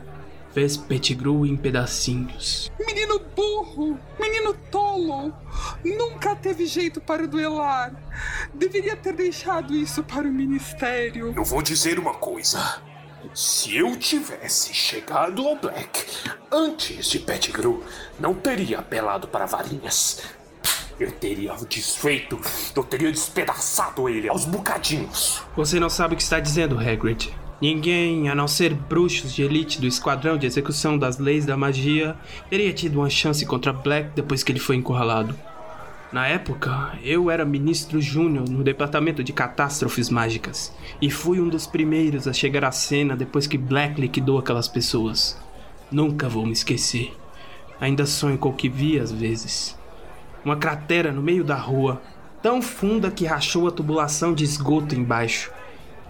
fez 0.52 0.76
Pettigrew 0.76 1.46
em 1.46 1.56
pedacinhos. 1.56 2.70
Menino 2.78 3.20
burro! 3.34 3.98
Menino 4.18 4.54
tolo! 4.70 5.32
Nunca 5.84 6.34
teve 6.34 6.66
jeito 6.66 7.00
para 7.00 7.26
duelar. 7.26 7.94
Deveria 8.54 8.96
ter 8.96 9.14
deixado 9.14 9.74
isso 9.74 10.02
para 10.02 10.26
o 10.26 10.32
ministério. 10.32 11.32
Eu 11.36 11.44
vou 11.44 11.62
dizer 11.62 11.98
uma 11.98 12.14
coisa. 12.14 12.82
Se 13.34 13.76
eu 13.76 13.96
tivesse 13.96 14.74
chegado 14.74 15.46
ao 15.46 15.56
Black 15.56 16.04
antes 16.50 17.06
de 17.06 17.18
Pettigrew, 17.18 17.84
não 18.18 18.34
teria 18.34 18.78
apelado 18.78 19.28
para 19.28 19.46
varinhas. 19.46 20.22
Eu 20.98 21.12
teria 21.12 21.54
desfeito, 21.68 22.38
eu 22.74 22.82
teria 22.82 23.10
despedaçado 23.10 24.08
ele 24.08 24.28
aos 24.28 24.44
bocadinhos. 24.44 25.42
Você 25.56 25.80
não 25.80 25.88
sabe 25.88 26.14
o 26.14 26.16
que 26.16 26.22
está 26.22 26.40
dizendo, 26.40 26.78
Hagrid. 26.78 27.32
Ninguém, 27.60 28.30
a 28.30 28.34
não 28.34 28.48
ser 28.48 28.72
bruxos 28.72 29.34
de 29.34 29.42
elite 29.42 29.82
do 29.82 29.86
esquadrão 29.86 30.38
de 30.38 30.46
execução 30.46 30.96
das 30.96 31.18
leis 31.18 31.44
da 31.44 31.58
magia, 31.58 32.16
teria 32.48 32.72
tido 32.72 33.00
uma 33.00 33.10
chance 33.10 33.44
contra 33.44 33.70
Black 33.70 34.12
depois 34.16 34.42
que 34.42 34.50
ele 34.50 34.58
foi 34.58 34.76
encurralado. 34.76 35.34
Na 36.10 36.26
época, 36.26 36.98
eu 37.04 37.30
era 37.30 37.44
ministro 37.44 38.00
júnior 38.00 38.48
no 38.48 38.64
departamento 38.64 39.22
de 39.22 39.34
catástrofes 39.34 40.08
mágicas 40.08 40.74
e 41.02 41.10
fui 41.10 41.38
um 41.38 41.50
dos 41.50 41.66
primeiros 41.66 42.26
a 42.26 42.32
chegar 42.32 42.64
à 42.64 42.72
cena 42.72 43.14
depois 43.14 43.46
que 43.46 43.58
Black 43.58 44.00
liquidou 44.00 44.38
aquelas 44.38 44.66
pessoas. 44.66 45.38
Nunca 45.92 46.30
vou 46.30 46.46
me 46.46 46.52
esquecer. 46.52 47.14
Ainda 47.78 48.06
sonho 48.06 48.38
com 48.38 48.48
o 48.48 48.54
que 48.54 48.70
vi 48.70 48.98
às 48.98 49.12
vezes. 49.12 49.78
Uma 50.42 50.56
cratera 50.56 51.12
no 51.12 51.20
meio 51.20 51.44
da 51.44 51.56
rua, 51.56 52.00
tão 52.42 52.62
funda 52.62 53.10
que 53.10 53.26
rachou 53.26 53.68
a 53.68 53.70
tubulação 53.70 54.32
de 54.32 54.44
esgoto 54.44 54.94
embaixo 54.94 55.52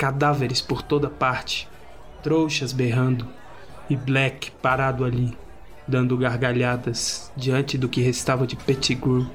cadáveres 0.01 0.63
por 0.63 0.81
toda 0.81 1.11
parte, 1.11 1.69
trouxas 2.23 2.73
berrando 2.73 3.29
e 3.91 3.95
Black 3.95 4.51
parado 4.51 5.05
ali, 5.05 5.37
dando 5.87 6.17
gargalhadas 6.17 7.31
diante 7.37 7.77
do 7.77 7.87
que 7.87 8.01
restava 8.01 8.47
de 8.47 8.57
Pettigrew. 8.57 9.31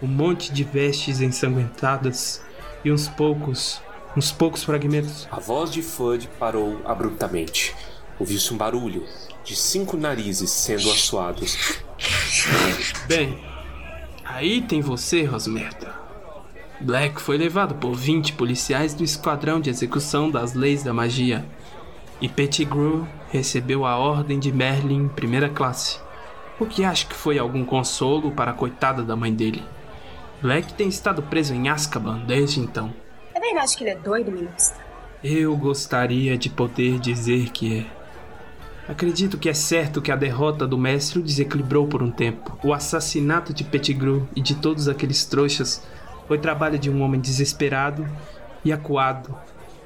Um 0.00 0.06
monte 0.06 0.52
de 0.52 0.62
vestes 0.62 1.20
ensanguentadas 1.20 2.40
e 2.84 2.92
uns 2.92 3.08
poucos, 3.08 3.82
uns 4.16 4.30
poucos 4.30 4.62
fragmentos. 4.62 5.26
A 5.28 5.40
voz 5.40 5.72
de 5.72 5.82
Fudge 5.82 6.28
parou 6.38 6.80
abruptamente. 6.84 7.74
Ouviu-se 8.16 8.54
um 8.54 8.56
barulho 8.56 9.04
de 9.42 9.56
cinco 9.56 9.96
narizes 9.96 10.52
sendo 10.52 10.88
assoados. 10.88 11.80
Bem, 13.08 13.42
aí 14.24 14.62
tem 14.62 14.80
você, 14.80 15.24
Rosmerta. 15.24 15.99
Black 16.80 17.20
foi 17.20 17.36
levado 17.36 17.74
por 17.74 17.94
20 17.94 18.32
policiais 18.32 18.94
do 18.94 19.04
Esquadrão 19.04 19.60
de 19.60 19.68
Execução 19.68 20.30
das 20.30 20.54
Leis 20.54 20.82
da 20.82 20.94
Magia. 20.94 21.44
E 22.22 22.28
Pettigrew 22.28 23.06
recebeu 23.28 23.84
a 23.84 23.98
Ordem 23.98 24.38
de 24.38 24.50
Merlin 24.50 25.04
em 25.04 25.08
primeira 25.08 25.50
classe, 25.50 26.00
o 26.58 26.64
que 26.64 26.82
acho 26.82 27.06
que 27.06 27.14
foi 27.14 27.38
algum 27.38 27.66
consolo 27.66 28.30
para 28.30 28.52
a 28.52 28.54
coitada 28.54 29.02
da 29.02 29.14
mãe 29.14 29.32
dele. 29.32 29.62
Black 30.40 30.72
tem 30.72 30.88
estado 30.88 31.22
preso 31.22 31.52
em 31.52 31.68
Azkaban 31.68 32.20
desde 32.26 32.60
então. 32.60 32.94
É 33.34 33.40
verdade 33.40 33.76
que 33.76 33.84
ele 33.84 33.90
é 33.90 33.96
doido, 33.96 34.32
ministro? 34.32 34.82
Eu 35.22 35.54
gostaria 35.58 36.38
de 36.38 36.48
poder 36.48 36.98
dizer 36.98 37.50
que 37.50 37.80
é. 37.80 37.86
Acredito 38.90 39.36
que 39.36 39.50
é 39.50 39.54
certo 39.54 40.00
que 40.00 40.10
a 40.10 40.16
derrota 40.16 40.66
do 40.66 40.78
mestre 40.78 41.18
o 41.18 41.22
desequilibrou 41.22 41.86
por 41.86 42.02
um 42.02 42.10
tempo. 42.10 42.58
O 42.64 42.72
assassinato 42.72 43.52
de 43.52 43.64
Pettigrew 43.64 44.26
e 44.34 44.40
de 44.40 44.54
todos 44.54 44.88
aqueles 44.88 45.26
trouxas 45.26 45.82
foi 46.30 46.38
trabalho 46.38 46.78
de 46.78 46.88
um 46.88 47.02
homem 47.02 47.20
desesperado 47.20 48.06
e 48.64 48.72
acuado, 48.72 49.34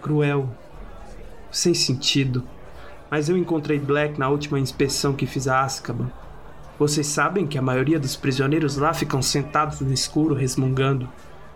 cruel, 0.02 0.46
sem 1.50 1.72
sentido. 1.72 2.46
Mas 3.10 3.30
eu 3.30 3.38
encontrei 3.38 3.78
Black 3.78 4.18
na 4.18 4.28
última 4.28 4.60
inspeção 4.60 5.14
que 5.14 5.24
fiz 5.24 5.48
a 5.48 5.62
Azkaban. 5.62 6.10
Vocês 6.78 7.06
sabem 7.06 7.46
que 7.46 7.56
a 7.56 7.62
maioria 7.62 7.98
dos 7.98 8.14
prisioneiros 8.14 8.76
lá 8.76 8.92
ficam 8.92 9.22
sentados 9.22 9.80
no 9.80 9.90
escuro 9.90 10.34
resmungando. 10.34 11.08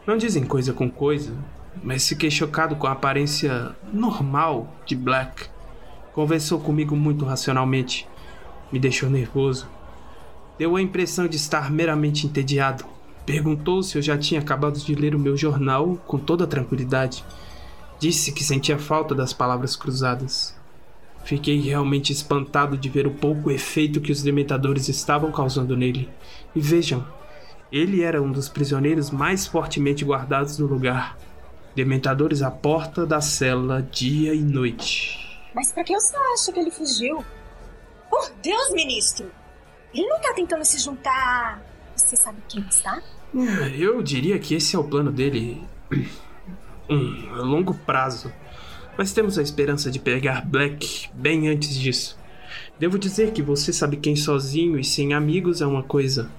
Não 0.07 0.17
dizem 0.17 0.43
coisa 0.43 0.73
com 0.73 0.91
coisa, 0.91 1.35
mas 1.83 2.09
fiquei 2.09 2.31
chocado 2.31 2.75
com 2.75 2.87
a 2.87 2.93
aparência 2.93 3.77
normal 3.93 4.73
de 4.87 4.97
Black. 4.97 5.51
Conversou 6.15 6.61
comigo 6.61 6.97
muito 6.97 7.27
racionalmente. 7.27 8.09
Me 8.73 8.79
deixou 8.79 9.11
nervoso. 9.11 9.69
Deu 10.59 10.77
a 10.77 10.81
impressão 10.81 11.29
de 11.29 11.37
estar 11.37 11.71
meramente 11.71 12.27
entediado. 12.27 12.97
Perguntou 13.29 13.83
se 13.83 13.99
eu 13.99 14.01
já 14.01 14.17
tinha 14.17 14.41
acabado 14.41 14.79
de 14.79 14.95
ler 14.95 15.15
o 15.15 15.19
meu 15.19 15.37
jornal 15.37 15.99
com 16.07 16.19
toda 16.19 16.47
tranquilidade. 16.47 17.23
Disse 17.99 18.33
que 18.33 18.43
sentia 18.43 18.79
falta 18.79 19.15
das 19.15 19.35
palavras 19.35 19.77
cruzadas. 19.77 20.57
Fiquei 21.27 21.61
realmente 21.61 22.11
espantado 22.11 22.75
de 22.79 22.89
ver 22.89 23.07
o 23.07 23.11
pouco 23.11 23.51
efeito 23.51 24.01
que 24.01 24.11
os 24.11 24.23
dementadores 24.23 24.89
estavam 24.89 25.31
causando 25.31 25.77
nele. 25.77 26.09
E 26.57 26.61
vejam, 26.63 27.07
ele 27.71 28.03
era 28.03 28.23
um 28.23 28.33
dos 28.33 28.49
prisioneiros 28.49 29.11
mais 29.11 29.47
fortemente 29.47 30.07
guardados 30.07 30.57
no 30.57 30.65
lugar. 30.65 31.19
Dementadores 31.77 32.41
à 32.41 32.51
porta 32.51 33.05
da 33.05 33.21
cela 33.21 33.83
dia 33.83 34.33
e 34.33 34.41
noite. 34.41 35.39
Mas 35.55 35.71
para 35.71 35.85
que 35.85 35.93
você 35.93 36.17
acha 36.33 36.51
que 36.51 36.61
ele 36.61 36.71
fugiu? 36.71 37.23
Por 38.09 38.31
Deus, 38.43 38.73
ministro! 38.73 39.31
Ele 39.93 40.07
não 40.07 40.19
tá 40.19 40.33
tentando 40.33 40.65
se 40.65 40.79
juntar. 40.79 41.63
Você 41.95 42.17
sabe 42.17 42.39
quem 42.49 42.63
está? 42.63 43.03
Eu 43.79 44.03
diria 44.03 44.39
que 44.39 44.55
esse 44.55 44.75
é 44.75 44.79
o 44.79 44.85
plano 44.85 45.13
dele. 45.13 45.63
Um 46.89 47.35
a 47.35 47.43
longo 47.43 47.75
prazo. 47.75 48.33
Mas 48.97 49.13
temos 49.13 49.39
a 49.39 49.43
esperança 49.43 49.91
de 49.91 49.99
pegar 49.99 50.45
Black 50.45 51.09
bem 51.15 51.49
antes 51.49 51.77
disso. 51.77 52.19
Devo 52.79 52.99
dizer 52.99 53.33
que 53.33 53.43
você 53.43 53.73
sabe 53.73 53.97
quem 53.97 54.17
sozinho 54.17 54.79
e 54.79 54.85
sem 54.85 55.13
amigos 55.13 55.61
é 55.61 55.67
uma 55.67 55.83
coisa. 55.83 56.31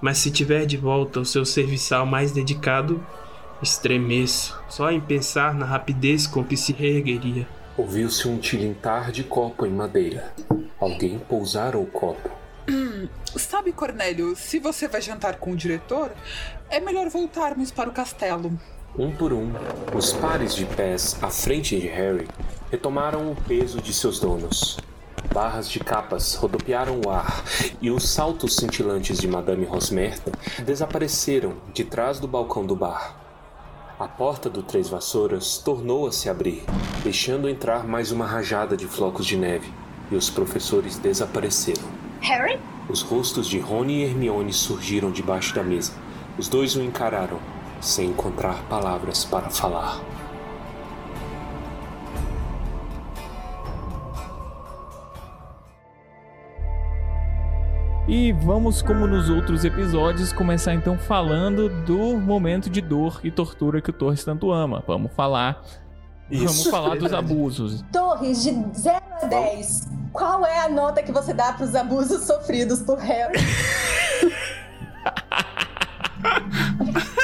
Mas 0.00 0.18
se 0.18 0.30
tiver 0.30 0.66
de 0.66 0.76
volta 0.76 1.20
o 1.20 1.24
seu 1.24 1.44
serviçal 1.44 2.04
mais 2.04 2.32
dedicado, 2.32 3.04
estremeço 3.62 4.58
só 4.68 4.90
em 4.90 5.00
pensar 5.00 5.54
na 5.54 5.64
rapidez 5.64 6.26
com 6.26 6.44
que 6.44 6.56
se 6.56 6.72
reergueria. 6.72 7.46
Ouviu-se 7.76 8.26
um 8.28 8.38
tilintar 8.38 9.12
de 9.12 9.22
copo 9.22 9.64
em 9.64 9.70
madeira. 9.70 10.32
Alguém 10.78 11.18
pousara 11.18 11.78
o 11.78 11.86
copo. 11.86 12.30
Sabe, 13.36 13.72
Cornélio, 13.72 14.34
se 14.34 14.58
você 14.58 14.88
vai 14.88 15.00
jantar 15.00 15.36
com 15.36 15.52
o 15.52 15.56
diretor, 15.56 16.10
é 16.68 16.80
melhor 16.80 17.08
voltarmos 17.08 17.70
para 17.70 17.88
o 17.88 17.92
castelo. 17.92 18.58
Um 18.98 19.10
por 19.10 19.32
um, 19.32 19.52
os 19.94 20.12
pares 20.12 20.54
de 20.54 20.64
pés 20.64 21.16
à 21.22 21.28
frente 21.28 21.78
de 21.78 21.86
Harry 21.86 22.26
retomaram 22.70 23.30
o 23.30 23.36
peso 23.36 23.80
de 23.80 23.92
seus 23.92 24.18
donos. 24.18 24.78
Barras 25.32 25.68
de 25.68 25.80
capas 25.80 26.34
rodopiaram 26.34 27.00
o 27.04 27.10
ar 27.10 27.44
e 27.80 27.90
os 27.90 28.08
saltos 28.08 28.56
cintilantes 28.56 29.18
de 29.18 29.28
Madame 29.28 29.66
Rosmerta 29.66 30.32
desapareceram 30.64 31.54
de 31.74 31.84
trás 31.84 32.18
do 32.18 32.26
balcão 32.26 32.64
do 32.64 32.74
bar. 32.74 33.16
A 33.98 34.08
porta 34.08 34.48
do 34.48 34.62
Três 34.62 34.88
Vassouras 34.88 35.58
tornou 35.58 36.06
a 36.06 36.12
se 36.12 36.28
abrir, 36.28 36.64
deixando 37.02 37.48
entrar 37.48 37.86
mais 37.86 38.12
uma 38.12 38.26
rajada 38.26 38.76
de 38.76 38.86
flocos 38.86 39.26
de 39.26 39.36
neve, 39.36 39.72
e 40.10 40.16
os 40.16 40.30
professores 40.30 40.98
desapareceram. 40.98 42.05
Harry? 42.20 42.58
Os 42.88 43.02
rostos 43.02 43.48
de 43.48 43.58
Rony 43.58 44.00
e 44.00 44.04
Hermione 44.04 44.52
surgiram 44.52 45.10
debaixo 45.10 45.54
da 45.54 45.62
mesa. 45.62 45.92
Os 46.38 46.48
dois 46.48 46.76
o 46.76 46.82
encararam, 46.82 47.38
sem 47.80 48.10
encontrar 48.10 48.62
palavras 48.68 49.24
para 49.24 49.50
falar. 49.50 50.00
E 58.08 58.32
vamos, 58.32 58.82
como 58.82 59.04
nos 59.04 59.28
outros 59.28 59.64
episódios, 59.64 60.32
começar 60.32 60.72
então 60.74 60.96
falando 60.96 61.68
do 61.84 62.16
momento 62.16 62.70
de 62.70 62.80
dor 62.80 63.18
e 63.24 63.32
tortura 63.32 63.80
que 63.80 63.90
o 63.90 63.92
Torres 63.92 64.22
tanto 64.22 64.52
ama. 64.52 64.80
Vamos 64.86 65.12
falar. 65.12 65.60
Vamos 66.30 66.58
Isso. 66.58 66.70
falar 66.70 66.96
dos 66.96 67.12
abusos. 67.12 67.84
Torres, 67.92 68.42
de 68.42 68.50
0 68.50 69.00
a 69.22 69.26
10, 69.26 69.88
qual 70.12 70.44
é 70.44 70.60
a 70.60 70.68
nota 70.68 71.02
que 71.02 71.12
você 71.12 71.32
dá 71.32 71.52
pros 71.52 71.74
abusos 71.74 72.24
sofridos 72.24 72.80
por 72.80 72.98
Harry? 72.98 73.38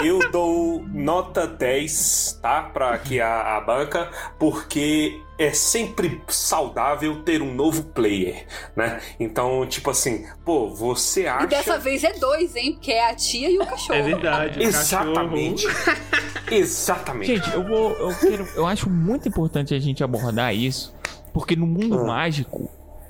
Eu 0.04 0.30
dou 0.30 0.84
nota 0.92 1.46
10, 1.46 2.40
tá? 2.42 2.62
Pra 2.62 2.90
aqui 2.94 3.20
a, 3.20 3.56
a 3.56 3.60
banca, 3.60 4.10
porque 4.38 5.20
é 5.38 5.52
sempre 5.52 6.20
saudável 6.28 7.22
ter 7.22 7.40
um 7.42 7.54
novo 7.54 7.84
player, 7.84 8.46
né? 8.76 9.00
Então, 9.18 9.66
tipo 9.66 9.90
assim, 9.90 10.26
pô, 10.44 10.68
você 10.68 11.26
acha. 11.26 11.44
E 11.44 11.48
dessa 11.48 11.78
vez 11.78 12.02
é 12.04 12.12
dois, 12.14 12.54
hein? 12.56 12.72
Porque 12.74 12.92
é 12.92 13.10
a 13.10 13.14
tia 13.14 13.50
e 13.50 13.58
o 13.58 13.66
cachorro. 13.66 13.98
É 13.98 14.02
verdade. 14.02 14.58
o 14.58 14.62
Exatamente. 14.62 15.66
Exatamente. 16.50 17.36
Gente, 17.36 17.52
eu 17.54 17.64
vou. 17.64 17.92
Eu, 17.92 18.14
quero, 18.18 18.48
eu 18.56 18.66
acho 18.66 18.90
muito 18.90 19.28
importante 19.28 19.74
a 19.74 19.78
gente 19.78 20.02
abordar 20.04 20.54
isso, 20.54 20.94
porque 21.32 21.56
no 21.56 21.66
mundo 21.66 21.98
Ah. 22.00 22.04
mágico, 22.06 22.68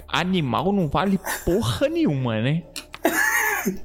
animal 0.09 0.73
não 0.73 0.89
vale 0.89 1.19
porra 1.45 1.89
nenhuma, 1.89 2.41
né? 2.41 2.63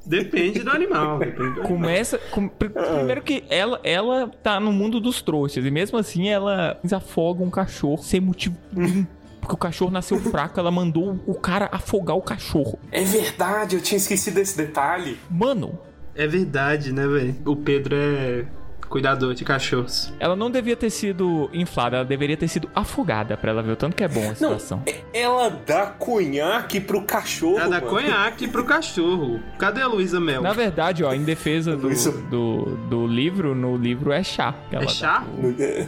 Depende 0.06 0.60
do 0.64 0.70
animal. 0.72 1.20
Depende 1.20 1.56
do. 1.56 1.62
Começa. 1.62 2.18
com- 2.32 2.48
pr- 2.48 2.70
primeiro 2.70 3.22
que 3.22 3.44
ela, 3.50 3.80
ela 3.84 4.30
tá 4.44 4.60
no 4.60 4.72
mundo 4.72 5.00
dos 5.00 5.22
trouxas, 5.22 5.66
e 5.66 5.72
mesmo 5.72 5.98
assim 5.98 6.28
ela 6.30 6.80
afoga 6.92 7.44
um 7.44 7.50
cachorro 7.50 8.02
sem 8.02 8.20
motivo 8.20 8.56
nenhum. 8.72 9.06
Porque 9.40 9.54
o 9.56 9.58
cachorro 9.58 9.92
nasceu 9.92 10.20
fraco, 10.20 10.60
ela 10.60 10.72
mandou 10.72 11.20
o 11.26 11.34
cara 11.34 11.70
afogar 11.72 12.18
o 12.18 12.22
cachorro. 12.22 12.78
É 12.92 13.02
verdade, 13.04 13.76
eu 13.78 13.82
tinha 13.82 13.98
esquecido 13.98 14.36
desse 14.36 14.58
detalhe. 14.58 15.18
Mano, 15.30 15.80
É 16.16 16.26
verdade, 16.28 16.92
né, 16.92 17.08
velho? 17.08 17.36
O 17.46 17.56
Pedro 17.56 17.96
é 17.96 18.44
cuidador 18.90 19.34
de 19.34 19.44
cachorros. 19.44 20.12
ela 20.20 20.36
não 20.36 20.50
devia 20.50 20.76
ter 20.76 20.90
sido 20.90 21.50
inflada, 21.54 21.98
ela 21.98 22.06
deveria 22.06 22.38
ter 22.38 22.48
sido 22.48 22.70
afogada 22.74 23.36
pra 23.38 23.52
ela 23.52 23.62
ver 23.62 23.72
o 23.72 23.76
tanto 23.76 23.96
que 23.96 24.04
é 24.04 24.08
bom 24.08 24.22
a 24.24 24.28
Não, 24.28 24.34
situação. 24.34 24.82
ela 25.14 25.50
dá 25.66 25.88
conhaque 25.88 26.80
pro 26.80 27.02
cachorro. 27.04 27.60
Ela 27.60 27.80
dá 27.80 27.86
mano. 27.86 27.88
conhaque 27.88 28.48
pro 28.48 28.64
cachorro. 28.66 29.40
Cadê 29.60 29.82
a 29.82 29.88
Luísa 29.88 30.20
Mel? 30.20 30.42
Na 30.42 30.54
verdade, 30.54 31.04
ó, 31.04 31.14
em 31.14 31.24
defesa 31.24 31.76
do, 31.76 31.90
do, 32.30 32.78
do 32.90 33.08
livro, 33.08 33.54
no 33.56 33.76
livro 33.78 34.12
é 34.12 34.24
chá. 34.24 34.54
É 34.72 34.88
chá? 34.88 35.24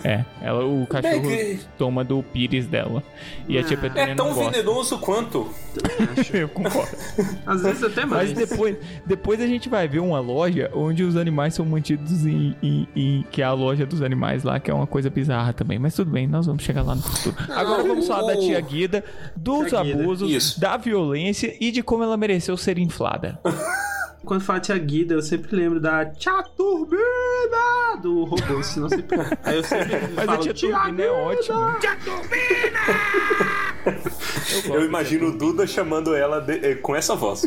É, 0.04 0.26
ela, 0.42 0.66
o 0.66 0.86
cachorro 0.88 1.22
que- 1.22 1.60
toma 1.78 2.04
do 2.04 2.22
pires 2.22 2.68
dela. 2.68 3.02
E 3.48 3.58
a 3.58 3.64
tia 3.64 3.78
Ah. 3.78 3.82
Petúnia 3.82 4.04
É 4.12 4.16
tão 4.16 4.34
venenoso 4.34 4.98
quanto. 5.00 5.50
Eu 6.34 6.50
concordo. 6.50 6.96
Às 7.46 7.62
vezes 7.64 7.84
até 7.84 8.06
mais. 8.06 8.34
Mas 8.34 8.50
depois, 8.50 8.76
depois 9.06 9.40
a 9.42 9.48
gente 9.48 9.70
vai 9.70 9.88
ver 9.88 10.00
uma 10.00 10.20
loja 10.20 10.70
onde 10.74 11.04
os 11.04 11.16
animais 11.16 11.54
são 11.54 11.66
mantidos 11.66 12.26
em, 12.26 12.56
em- 12.62 12.88
em- 12.96 13.26
que 13.32 13.42
é 13.42 13.46
a 13.46 13.54
loja 13.54 13.86
dos 13.86 14.02
animais 14.02 14.44
lá, 14.44 14.60
que 14.60 14.70
é 14.70 14.74
uma 14.74 14.88
coisa 14.88 15.10
bizarra 15.10 15.54
também. 15.54 15.80
Mas 15.80 15.96
tudo 15.96 16.12
bem, 16.12 16.28
nós 16.28 16.46
vamos 16.46 16.64
chegar 16.64 16.84
lá 16.84 16.96
no 16.96 17.02
futuro. 17.02 17.36
Agora 17.54 17.84
vamos 17.84 18.08
falar 18.08 18.34
da 18.34 18.40
tia 18.40 18.60
Guida, 18.62 19.04
dos 19.36 19.70
Tia 19.70 19.84
Guida, 19.84 20.04
abusos, 20.04 20.30
isso. 20.32 20.60
da 20.60 20.78
violência 20.78 21.56
e 21.60 21.72
de 21.72 21.82
como 21.84 22.04
ela 22.04 22.18
mereceu 22.18 22.56
ser 22.58 22.78
inflada. 22.78 23.40
Quando 24.26 24.42
fala 24.42 24.60
tia 24.60 24.78
Guida, 24.78 25.14
eu 25.14 25.22
sempre 25.22 25.56
lembro 25.56 25.80
da 25.80 26.06
Tia 26.06 26.44
Turbina 26.44 27.00
do 28.02 28.26
robô, 28.26 28.62
se 28.62 28.78
não 28.80 28.90
sei 28.90 29.02
por 29.02 29.18
quê. 29.18 29.38
Aí 29.46 29.56
eu 29.56 29.64
sempre 29.64 29.96
Mas 30.14 30.26
falo 30.26 30.32
a 30.32 30.38
tia 30.42 30.54
tia 30.54 30.78
Turbina 30.78 31.04
é 31.04 31.10
ótima. 31.10 31.80
Eu 34.66 34.86
imagino 34.86 35.28
o 35.30 35.38
Duda 35.38 35.66
chamando 35.66 36.14
ela 36.14 36.42
de- 36.42 36.60
eh, 36.66 36.76
com 36.76 36.94
essa 36.96 37.16
voz. 37.16 37.44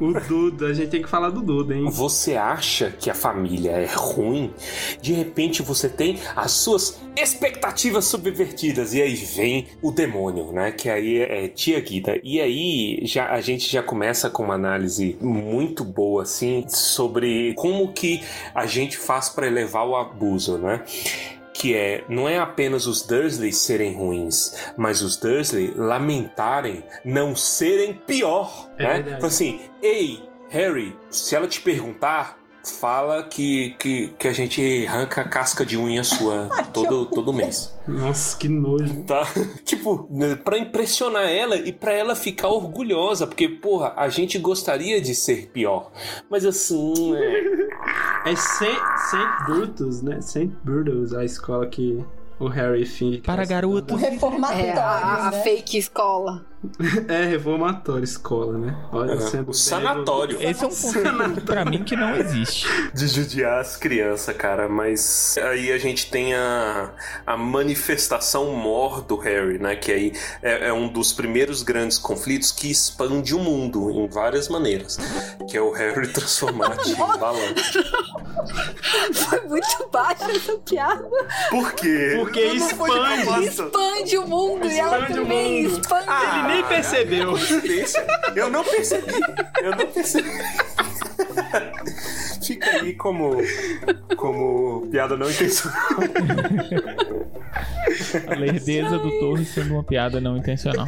O 0.00 0.12
Duda, 0.12 0.66
a 0.66 0.72
gente 0.72 0.88
tem 0.88 1.02
que 1.02 1.08
falar 1.08 1.30
do 1.30 1.40
Duda, 1.40 1.74
hein? 1.74 1.88
Você 1.88 2.34
acha 2.34 2.90
que 2.90 3.08
a 3.08 3.14
família 3.14 3.70
é 3.70 3.86
ruim? 3.86 4.52
De 5.00 5.12
repente 5.12 5.62
você 5.62 5.88
tem 5.88 6.18
as 6.34 6.50
suas 6.50 7.00
expectativas 7.16 8.04
subvertidas 8.06 8.92
e 8.92 9.00
aí 9.00 9.14
vem 9.14 9.68
o 9.80 9.92
demônio, 9.92 10.50
né? 10.52 10.72
Que 10.72 10.88
aí 10.90 11.18
é 11.18 11.46
tia 11.48 11.78
Guida. 11.78 12.18
E 12.24 12.40
aí 12.40 13.00
já 13.02 13.30
a 13.30 13.40
gente 13.40 13.70
já 13.70 13.82
começa 13.82 14.28
com 14.28 14.42
uma 14.42 14.54
análise 14.54 15.16
muito 15.20 15.84
boa 15.84 16.22
assim 16.22 16.64
sobre 16.68 17.54
como 17.54 17.92
que 17.92 18.20
a 18.54 18.66
gente 18.66 18.98
faz 18.98 19.28
para 19.28 19.46
elevar 19.46 19.86
o 19.86 19.94
abuso, 19.94 20.58
né? 20.58 20.82
Que 21.64 21.74
é 21.74 22.04
não 22.10 22.28
é 22.28 22.36
apenas 22.38 22.86
os 22.86 23.00
Dursley 23.00 23.50
serem 23.50 23.94
ruins, 23.94 24.54
mas 24.76 25.00
os 25.00 25.16
Dursley 25.16 25.72
lamentarem 25.74 26.84
não 27.02 27.34
serem 27.34 27.94
pior, 27.94 28.68
É 28.76 28.82
né? 28.82 28.92
verdade. 28.96 29.16
Então 29.16 29.28
assim, 29.28 29.60
ei, 29.82 30.22
Harry, 30.50 30.94
se 31.08 31.34
ela 31.34 31.48
te 31.48 31.62
perguntar, 31.62 32.38
fala 32.64 33.22
que, 33.24 33.74
que, 33.78 34.08
que 34.18 34.28
a 34.28 34.32
gente 34.32 34.86
arranca 34.88 35.20
a 35.20 35.28
casca 35.28 35.64
de 35.66 35.76
unha 35.76 36.02
sua 36.02 36.48
todo, 36.72 37.06
todo 37.06 37.32
mês. 37.32 37.74
Nossa, 37.86 38.36
que 38.38 38.48
nojo. 38.48 39.02
Tá? 39.04 39.22
tipo, 39.64 40.06
né, 40.10 40.34
pra 40.36 40.56
impressionar 40.58 41.28
ela 41.28 41.56
e 41.56 41.72
pra 41.72 41.92
ela 41.92 42.14
ficar 42.16 42.48
orgulhosa, 42.48 43.26
porque, 43.26 43.48
porra, 43.48 43.92
a 43.96 44.08
gente 44.08 44.38
gostaria 44.38 45.00
de 45.00 45.14
ser 45.14 45.48
pior. 45.48 45.90
Mas 46.30 46.44
assim, 46.44 47.14
é, 47.16 48.30
É 48.30 48.36
Saint, 48.36 48.78
Saint 49.10 49.44
Brutus, 49.46 50.02
né? 50.02 50.20
Saint 50.20 50.50
Brutus, 50.64 51.12
a 51.14 51.24
escola 51.24 51.66
que 51.66 52.02
o 52.40 52.48
Harry 52.48 52.86
finge. 52.86 53.18
Para 53.18 53.36
vai- 53.36 53.44
O 53.44 53.48
garotos. 53.48 54.00
reformatório, 54.00 54.64
É, 54.66 54.72
a, 54.78 55.26
a 55.28 55.30
né? 55.30 55.42
fake 55.42 55.76
escola. 55.78 56.44
É, 57.08 57.24
reformatório 57.24 58.04
escola, 58.04 58.56
né? 58.58 58.76
Olha, 58.92 59.20
sendo 59.20 59.50
o 59.50 59.54
sanatório. 59.54 60.36
Esse 60.40 60.64
é 60.64 60.66
um 60.66 60.70
conceito 60.70 61.40
pra 61.44 61.64
mim 61.64 61.82
que 61.84 61.96
não 61.96 62.16
existe. 62.16 62.66
de 62.94 63.06
judiar 63.06 63.60
as 63.60 63.76
crianças, 63.76 64.34
cara, 64.36 64.68
mas 64.68 65.36
aí 65.38 65.72
a 65.72 65.78
gente 65.78 66.10
tem 66.10 66.34
a, 66.34 66.90
a 67.26 67.36
manifestação 67.36 68.52
mor 68.52 69.02
do 69.02 69.16
Harry, 69.16 69.58
né? 69.58 69.76
Que 69.76 69.92
aí 69.92 70.12
é, 70.42 70.68
é 70.68 70.72
um 70.72 70.88
dos 70.88 71.12
primeiros 71.12 71.62
grandes 71.62 71.98
conflitos 71.98 72.50
que 72.50 72.70
expande 72.70 73.34
o 73.34 73.38
mundo 73.38 73.90
em 73.90 74.08
várias 74.08 74.48
maneiras. 74.48 74.98
Que 75.48 75.56
é 75.56 75.60
o 75.60 75.72
Harry 75.72 76.08
transformar 76.12 76.76
em 76.86 76.94
balão. 76.94 77.54
Foi 79.12 79.40
muito 79.42 79.88
baixa 79.92 80.30
essa 80.30 80.56
piada. 80.58 81.08
Por 81.50 81.72
quê? 81.72 82.16
Porque 82.18 82.40
expande. 82.40 83.44
Expande 83.46 84.18
o 84.18 84.26
mundo 84.26 84.66
e 84.66 84.78
ela 84.78 84.98
Expande 84.98 85.14
também 85.20 85.64
mundo. 85.64 85.80
expande. 85.80 86.04
Ele 86.44 86.53
nem 86.54 86.64
percebeu. 86.64 87.30
Coincidência. 87.32 88.06
Eu 88.34 88.50
não 88.50 88.64
percebi. 88.64 89.12
Eu 89.62 89.70
não 89.76 89.86
percebi. 89.86 90.30
Fica 92.44 92.70
aí 92.70 92.94
como, 92.94 93.36
como 94.16 94.86
piada 94.90 95.16
não 95.16 95.30
intencional. 95.30 95.78
A 98.26 98.34
lerdeza 98.34 98.98
do 98.98 99.10
Torres 99.18 99.48
sendo 99.48 99.74
uma 99.74 99.84
piada 99.84 100.20
não 100.20 100.36
intencional. 100.36 100.84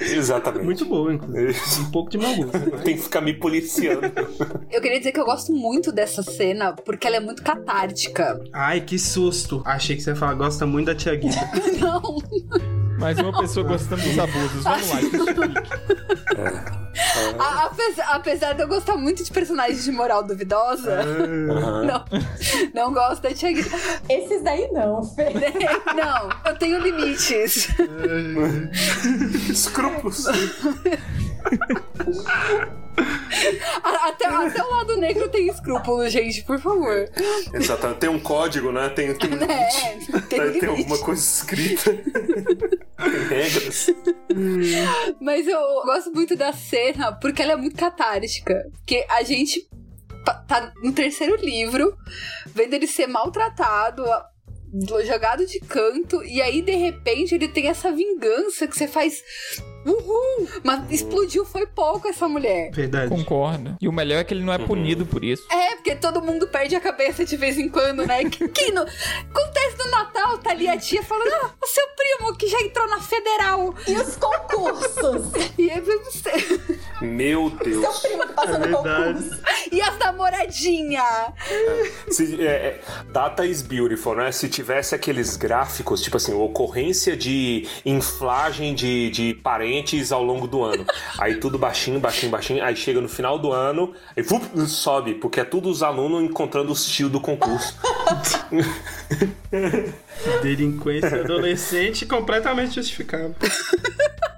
Exatamente. 0.00 0.64
Muito 0.64 0.84
boa, 0.84 1.12
inclusive. 1.14 1.58
Um 1.80 1.90
pouco 1.90 2.10
de 2.10 2.18
mau 2.18 2.34
gosto. 2.36 2.52
mas- 2.72 2.82
Tem 2.82 2.96
que 2.96 3.02
ficar 3.02 3.20
me 3.20 3.32
policiando. 3.34 4.02
Eu 4.70 4.80
queria 4.82 4.98
dizer 4.98 5.12
que 5.12 5.20
eu 5.20 5.24
gosto 5.24 5.52
muito 5.52 5.90
dessa 5.92 6.22
cena 6.22 6.72
porque 6.74 7.06
ela 7.06 7.16
é 7.16 7.20
muito 7.20 7.42
catártica. 7.42 8.38
Ai, 8.52 8.80
que 8.80 8.98
susto. 8.98 9.62
Achei 9.64 9.96
que 9.96 10.02
você 10.02 10.10
ia 10.10 10.16
falar, 10.16 10.34
gosta 10.34 10.66
muito 10.66 10.86
da 10.86 10.94
Tia 10.94 11.14
Guida. 11.14 11.36
Não. 11.80 12.18
Mais 12.98 13.18
uma 13.18 13.38
pessoa 13.38 13.66
gostando 13.66 14.02
dos 14.02 14.18
abusos. 14.18 14.64
Vamos 14.64 14.88
lá, 14.90 15.00
justifique. 15.00 15.70
A- 17.38 17.64
apesar, 17.66 18.04
apesar 18.14 18.52
de 18.54 18.62
eu 18.62 18.68
gostar 18.68 18.96
muito 18.96 19.22
de 19.22 19.30
personagens 19.30 19.84
de 19.84 19.92
moral 19.92 20.22
duvidosa, 20.22 21.00
Aham. 21.02 21.84
não, 21.84 22.04
não 22.74 22.92
gosto 22.94 23.22
da 23.22 23.34
Tia. 23.34 23.50
Esses 24.08 24.42
daí 24.42 24.68
não, 24.72 25.02
Fê. 25.02 25.26
Não, 25.94 26.28
eu 26.46 26.56
tenho 26.58 26.78
limites. 26.80 27.68
Escrúpulos. 29.50 30.26
Até, 33.82 34.26
até 34.26 34.62
o 34.62 34.70
lado 34.70 34.96
negro 34.96 35.28
tem 35.28 35.48
escrúpulo, 35.48 36.08
gente, 36.08 36.42
por 36.44 36.58
favor. 36.58 37.08
Exatamente. 37.52 37.98
Tem 37.98 38.08
um 38.08 38.18
código, 38.18 38.72
né? 38.72 38.88
Tem, 38.88 39.14
tem 39.14 39.30
um 39.30 39.36
limite. 39.36 40.10
É, 40.14 40.50
tem 40.50 40.60
Tem, 40.60 40.68
alguma 40.68 40.98
coisa 40.98 41.20
escrita. 41.20 41.92
tem 41.92 43.28
regras. 43.28 43.90
Mas 45.20 45.46
eu 45.46 45.60
gosto 45.84 46.12
muito 46.12 46.34
da 46.36 46.52
cena 46.52 47.12
porque 47.12 47.42
ela 47.42 47.52
é 47.52 47.56
muito 47.56 47.76
catártica. 47.76 48.68
Porque 48.72 49.04
a 49.08 49.22
gente 49.22 49.68
tá 50.48 50.72
no 50.82 50.92
terceiro 50.92 51.36
livro, 51.36 51.96
vendo 52.46 52.74
ele 52.74 52.86
ser 52.86 53.06
maltratado, 53.06 54.02
jogado 55.04 55.46
de 55.46 55.60
canto, 55.60 56.24
e 56.24 56.42
aí 56.42 56.62
de 56.62 56.74
repente 56.74 57.34
ele 57.34 57.48
tem 57.48 57.68
essa 57.68 57.92
vingança 57.92 58.66
que 58.66 58.76
você 58.76 58.88
faz. 58.88 59.22
Uhul! 59.86 60.48
Mas 60.64 60.90
explodiu 60.90 61.44
foi 61.44 61.66
pouco 61.66 62.08
essa 62.08 62.28
mulher. 62.28 62.70
Verdade. 62.72 63.08
Concordo. 63.08 63.76
E 63.80 63.88
o 63.88 63.92
melhor 63.92 64.18
é 64.18 64.24
que 64.24 64.34
ele 64.34 64.42
não 64.44 64.52
é 64.52 64.58
punido 64.58 65.06
por 65.06 65.22
isso. 65.24 65.44
É, 65.50 65.76
porque 65.76 65.94
todo 65.94 66.20
mundo 66.20 66.48
perde 66.48 66.74
a 66.74 66.80
cabeça 66.80 67.24
de 67.24 67.36
vez 67.36 67.56
em 67.58 67.68
quando, 67.68 68.04
né? 68.06 68.24
Que, 68.24 68.48
que 68.48 68.72
no, 68.72 68.82
acontece 68.82 69.78
no 69.78 69.90
Natal, 69.90 70.38
tá 70.38 70.50
ali 70.50 70.68
a 70.68 70.76
tia 70.76 71.02
falando, 71.02 71.32
ah, 71.42 71.50
o 71.62 71.66
seu 71.66 71.84
primo 71.96 72.36
que 72.36 72.48
já 72.48 72.60
entrou 72.60 72.88
na 72.88 73.00
federal. 73.00 73.74
E 73.86 73.96
os 73.96 74.16
concursos? 74.16 75.32
E 75.58 75.70
aí 75.70 75.80
você. 75.80 76.32
Meu 77.00 77.48
Seu 77.50 77.58
Deus. 77.80 77.98
primo 78.00 78.26
que 78.26 78.32
passou 78.34 78.58
no 78.58 78.64
É 78.64 78.68
verdade. 78.68 79.14
concurso. 79.22 79.40
E 79.72 79.80
as 79.80 79.98
namoradinhas? 79.98 81.32
Se, 82.10 82.42
é, 82.42 82.50
é, 82.50 82.80
data 83.10 83.46
is 83.46 83.62
beautiful, 83.62 84.14
né? 84.16 84.30
Se 84.32 84.48
tivesse 84.48 84.94
aqueles 84.94 85.36
gráficos, 85.36 86.02
tipo 86.02 86.16
assim, 86.16 86.34
ocorrência 86.34 87.16
de 87.16 87.66
inflagem 87.84 88.74
de, 88.74 89.10
de 89.10 89.34
parentes 89.34 89.75
ao 90.12 90.22
longo 90.22 90.46
do 90.46 90.62
ano. 90.62 90.84
Aí 91.18 91.36
tudo 91.36 91.58
baixinho, 91.58 91.98
baixinho, 92.00 92.30
baixinho. 92.30 92.64
Aí 92.64 92.76
chega 92.76 93.00
no 93.00 93.08
final 93.08 93.38
do 93.38 93.52
ano, 93.52 93.92
e 94.16 94.22
vup, 94.22 94.44
sobe, 94.66 95.14
porque 95.14 95.40
é 95.40 95.44
tudo 95.44 95.68
os 95.68 95.82
alunos 95.82 96.22
encontrando 96.22 96.70
os 96.72 96.86
tios 96.86 97.10
do 97.10 97.20
concurso. 97.20 97.76
Delinquência 100.42 101.20
adolescente 101.20 102.06
completamente 102.06 102.74
justificável. 102.76 103.34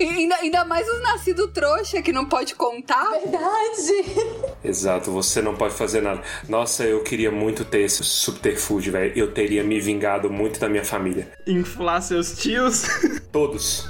Ainda, 0.00 0.36
ainda 0.36 0.64
mais 0.64 0.88
os 0.88 1.02
nascidos 1.02 1.50
trouxa 1.52 2.02
que 2.02 2.12
não 2.12 2.26
pode 2.26 2.54
contar. 2.54 3.10
Verdade. 3.10 4.52
Exato, 4.64 5.10
você 5.10 5.42
não 5.42 5.54
pode 5.54 5.74
fazer 5.74 6.00
nada. 6.00 6.22
Nossa, 6.48 6.84
eu 6.84 7.02
queria 7.02 7.30
muito 7.30 7.64
ter 7.64 7.80
esse 7.80 8.02
subterfúgio, 8.04 8.92
velho. 8.92 9.12
Eu 9.16 9.32
teria 9.32 9.64
me 9.64 9.80
vingado 9.80 10.30
muito 10.30 10.60
da 10.60 10.68
minha 10.68 10.84
família. 10.84 11.28
Inflar 11.46 12.00
seus 12.02 12.36
tios. 12.38 12.84
Todos. 13.32 13.88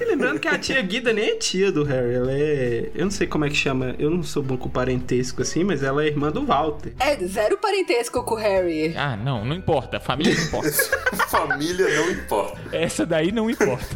E 0.00 0.04
lembrando 0.06 0.40
que 0.40 0.48
a 0.48 0.58
tia 0.58 0.80
Guida 0.80 1.12
nem 1.12 1.30
é 1.30 1.34
tia 1.36 1.70
do 1.70 1.84
Harry, 1.84 2.14
ela 2.14 2.32
é. 2.32 2.90
Eu 2.94 3.04
não 3.04 3.10
sei 3.10 3.26
como 3.26 3.44
é 3.44 3.50
que 3.50 3.54
chama, 3.54 3.94
eu 3.98 4.10
não 4.10 4.22
sou 4.22 4.42
bom 4.42 4.56
com 4.56 4.70
parentesco 4.70 5.42
assim, 5.42 5.64
mas 5.64 5.82
ela 5.82 6.02
é 6.02 6.06
irmã 6.06 6.30
do 6.30 6.44
Walter. 6.46 6.94
É, 6.98 7.14
zero 7.26 7.58
parentesco 7.58 8.22
com 8.22 8.34
o 8.34 8.38
Harry. 8.38 8.94
Ah, 8.96 9.16
não, 9.16 9.44
não 9.44 9.54
importa. 9.54 10.00
Família 10.00 10.34
não 10.34 10.42
importa. 10.44 10.70
família 11.28 11.88
não 11.96 12.10
importa. 12.10 12.58
Essa 12.72 13.04
daí 13.04 13.30
não 13.30 13.50
importa. 13.50 13.86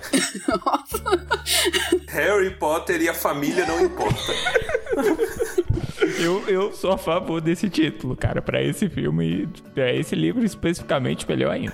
Harry 2.09 2.51
Potter 2.51 3.01
e 3.01 3.09
a 3.09 3.15
família 3.15 3.67
não 3.67 3.85
importa. 3.85 4.33
Eu, 6.19 6.49
eu 6.49 6.73
sou 6.73 6.93
a 6.93 6.99
favor 6.99 7.41
desse 7.41 7.69
título, 7.69 8.17
cara, 8.17 8.43
pra 8.43 8.63
esse 8.63 8.89
filme 8.89 9.43
e 9.43 9.47
pra 9.75 9.93
esse 9.93 10.15
livro 10.15 10.45
especificamente, 10.45 11.29
melhor 11.29 11.53
ainda. 11.53 11.73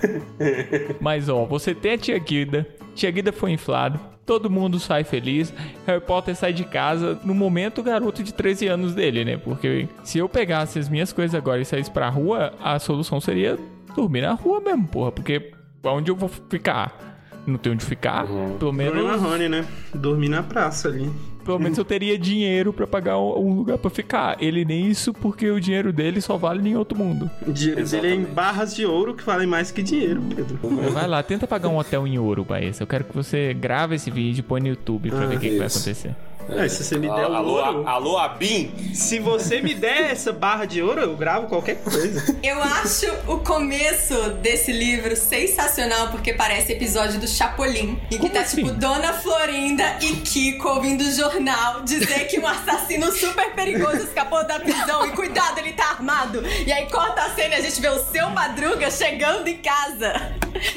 Mas, 0.99 1.29
ó, 1.29 1.45
você 1.45 1.73
tem 1.73 1.93
a 1.93 1.97
Tia 1.97 2.17
Guida, 2.17 2.67
Tia 2.95 3.11
Guida 3.11 3.31
foi 3.31 3.51
inflado, 3.51 3.99
todo 4.25 4.49
mundo 4.49 4.79
sai 4.79 5.03
feliz, 5.03 5.53
Harry 5.85 6.01
Potter 6.01 6.35
sai 6.35 6.53
de 6.53 6.63
casa, 6.63 7.19
no 7.23 7.33
momento, 7.33 7.81
o 7.81 7.83
garoto 7.83 8.23
de 8.23 8.33
13 8.33 8.67
anos 8.67 8.93
dele, 8.93 9.25
né? 9.25 9.37
Porque 9.37 9.87
se 10.03 10.19
eu 10.19 10.29
pegasse 10.29 10.77
as 10.77 10.87
minhas 10.87 11.11
coisas 11.11 11.33
agora 11.35 11.61
e 11.61 11.65
saísse 11.65 11.89
pra 11.91 12.09
rua, 12.09 12.53
a 12.61 12.77
solução 12.77 13.19
seria 13.19 13.57
dormir 13.95 14.21
na 14.21 14.33
rua 14.33 14.61
mesmo, 14.61 14.87
porra, 14.87 15.11
porque 15.11 15.51
onde 15.83 16.11
eu 16.11 16.15
vou 16.15 16.29
ficar? 16.29 17.08
Não 17.49 17.57
tenho 17.57 17.73
onde 17.73 17.83
ficar, 17.85 18.25
pelo 18.59 18.71
menos... 18.71 18.93
Bruno 18.93 19.07
Marrone, 19.09 19.49
né? 19.49 19.65
Dormir 19.93 20.29
na 20.29 20.43
praça 20.43 20.87
ali. 20.87 21.09
Pelo 21.43 21.57
menos 21.57 21.77
eu 21.77 21.85
teria 21.85 22.17
dinheiro 22.17 22.71
pra 22.71 22.85
pagar 22.85 23.17
um 23.17 23.55
lugar 23.55 23.77
pra 23.79 23.89
ficar. 23.89 24.37
Ele 24.39 24.63
nem 24.63 24.85
isso 24.85 25.11
porque 25.11 25.49
o 25.49 25.59
dinheiro 25.59 25.91
dele 25.91 26.21
só 26.21 26.37
vale 26.37 26.69
em 26.69 26.75
outro 26.75 26.95
mundo. 26.95 27.29
O 27.47 27.51
dinheiro 27.51 27.83
dele 27.83 28.07
é 28.07 28.09
em 28.11 28.13
Exatamente. 28.13 28.35
barras 28.35 28.75
de 28.75 28.85
ouro 28.85 29.15
que 29.15 29.23
valem 29.23 29.47
mais 29.47 29.71
que 29.71 29.81
dinheiro, 29.81 30.21
Pedro. 30.35 30.59
Vai 30.91 31.07
lá, 31.07 31.23
tenta 31.23 31.47
pagar 31.47 31.69
um 31.69 31.77
hotel 31.77 32.05
em 32.05 32.19
ouro, 32.19 32.43
Baessa. 32.43 32.83
Eu 32.83 32.87
quero 32.87 33.03
que 33.05 33.15
você 33.15 33.53
grave 33.53 33.95
esse 33.95 34.11
vídeo 34.11 34.41
e 34.41 34.43
põe 34.43 34.61
no 34.61 34.67
YouTube 34.67 35.09
pra 35.09 35.25
ver 35.25 35.37
o 35.37 35.39
que, 35.39 35.49
que 35.49 35.57
vai 35.57 35.67
acontecer. 35.67 36.15
É, 36.57 36.67
se 36.67 36.83
você 36.83 36.97
me 36.97 37.07
der 37.07 37.27
o 37.29 37.33
alô, 37.35 37.51
ouro. 37.65 37.87
a- 37.87 37.91
alô, 37.91 38.17
Abim? 38.17 38.73
Se 38.93 39.19
você 39.19 39.61
me 39.61 39.73
der 39.75 40.11
essa 40.11 40.31
barra 40.33 40.65
de 40.65 40.81
ouro, 40.81 40.99
eu 41.01 41.15
gravo 41.15 41.47
qualquer 41.47 41.75
coisa. 41.83 42.35
Eu 42.41 42.61
acho 42.61 43.05
o 43.27 43.37
começo 43.39 44.15
desse 44.41 44.71
livro 44.71 45.15
sensacional 45.15 46.09
porque 46.09 46.33
parece 46.33 46.73
episódio 46.73 47.19
do 47.19 47.27
Chapolin. 47.27 47.99
Em 48.05 48.07
que 48.09 48.17
Como 48.17 48.29
tá 48.33 48.41
assim? 48.41 48.63
tipo 48.63 48.71
Dona 48.71 49.13
Florinda 49.13 49.97
e 50.01 50.15
Kiko 50.17 50.67
ouvindo 50.69 51.01
o 51.01 51.11
jornal 51.11 51.81
dizer 51.83 52.25
que 52.27 52.39
um 52.39 52.47
assassino 52.47 53.11
super 53.11 53.53
perigoso 53.53 53.97
escapou 54.03 54.45
da 54.45 54.59
prisão 54.59 55.05
e 55.05 55.11
cuidado, 55.11 55.59
ele 55.59 55.73
tá 55.73 55.91
armado. 55.91 56.43
E 56.65 56.71
aí 56.71 56.87
corta 56.89 57.21
a 57.21 57.29
cena 57.35 57.55
e 57.55 57.59
a 57.59 57.61
gente 57.61 57.79
vê 57.79 57.89
o 57.89 57.99
seu 58.05 58.29
Madruga 58.31 58.89
chegando 58.89 59.47
em 59.47 59.57
casa. 59.57 60.13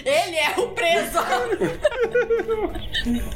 Ele 0.05 0.37
é 0.37 0.55
o 0.59 0.69
preso. 0.69 1.19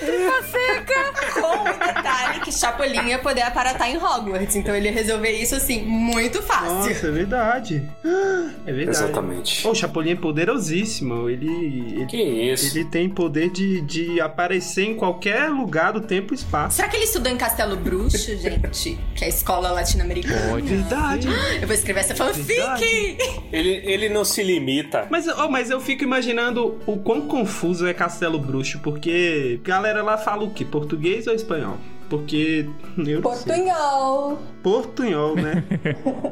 Tripa 0.00 0.42
seca! 0.50 1.35
Com 1.40 1.62
o 1.62 1.86
detalhe 1.86 2.40
que 2.40 2.52
Chapolin 2.52 3.08
ia 3.08 3.18
poder 3.18 3.42
aparatar 3.42 3.88
em 3.88 3.96
Hogwarts. 3.96 4.56
Então 4.56 4.74
ele 4.74 4.88
ia 4.88 4.92
resolver 4.94 5.30
isso 5.30 5.54
assim, 5.54 5.82
muito 5.82 6.42
fácil. 6.42 6.74
Nossa, 6.74 7.06
é 7.06 7.10
verdade. 7.10 7.82
É 8.66 8.72
verdade. 8.72 8.98
Exatamente. 8.98 9.66
O 9.66 9.74
Chapolin 9.74 10.12
é 10.12 10.16
poderosíssimo. 10.16 11.28
Ele, 11.28 11.46
ele, 11.96 12.06
Que 12.06 12.22
isso? 12.22 12.76
ele 12.76 12.84
tem 12.84 13.08
poder 13.08 13.50
de, 13.50 13.80
de 13.82 14.20
aparecer 14.20 14.84
em 14.84 14.94
qualquer 14.94 15.48
lugar 15.50 15.92
do 15.92 16.00
tempo 16.00 16.34
e 16.34 16.36
espaço. 16.36 16.76
Será 16.76 16.88
que 16.88 16.96
ele 16.96 17.04
estudou 17.04 17.32
em 17.32 17.36
Castelo 17.36 17.76
Bruxo, 17.76 18.34
gente? 18.36 18.98
Que 19.14 19.24
é 19.24 19.26
a 19.26 19.30
escola 19.30 19.70
latino-americana. 19.70 20.50
Pode. 20.50 20.66
Verdade. 20.66 21.28
Eu 21.60 21.66
vou 21.66 21.74
escrever 21.74 22.00
essa 22.00 22.14
fanfic! 22.14 22.56
Ele, 23.52 23.82
ele 23.84 24.08
não 24.08 24.24
se 24.24 24.42
limita. 24.42 25.06
Mas, 25.10 25.26
oh, 25.26 25.48
mas 25.48 25.70
eu 25.70 25.80
fico 25.80 26.04
imaginando 26.04 26.78
o 26.86 26.96
quão 26.98 27.22
confuso 27.22 27.86
é 27.86 27.94
Castelo 27.94 28.38
Bruxo, 28.38 28.80
porque 28.80 29.60
a 29.64 29.68
galera 29.68 30.02
lá 30.02 30.16
fala 30.18 30.44
o 30.44 30.50
quê? 30.50 30.64
Português 30.64 31.25
ou 31.28 31.34
espanhol? 31.34 31.74
Porque. 32.08 32.70
Eu. 33.04 33.20
Portunhol. 33.20 34.38
Portunhol, 34.62 35.34
né? 35.34 35.64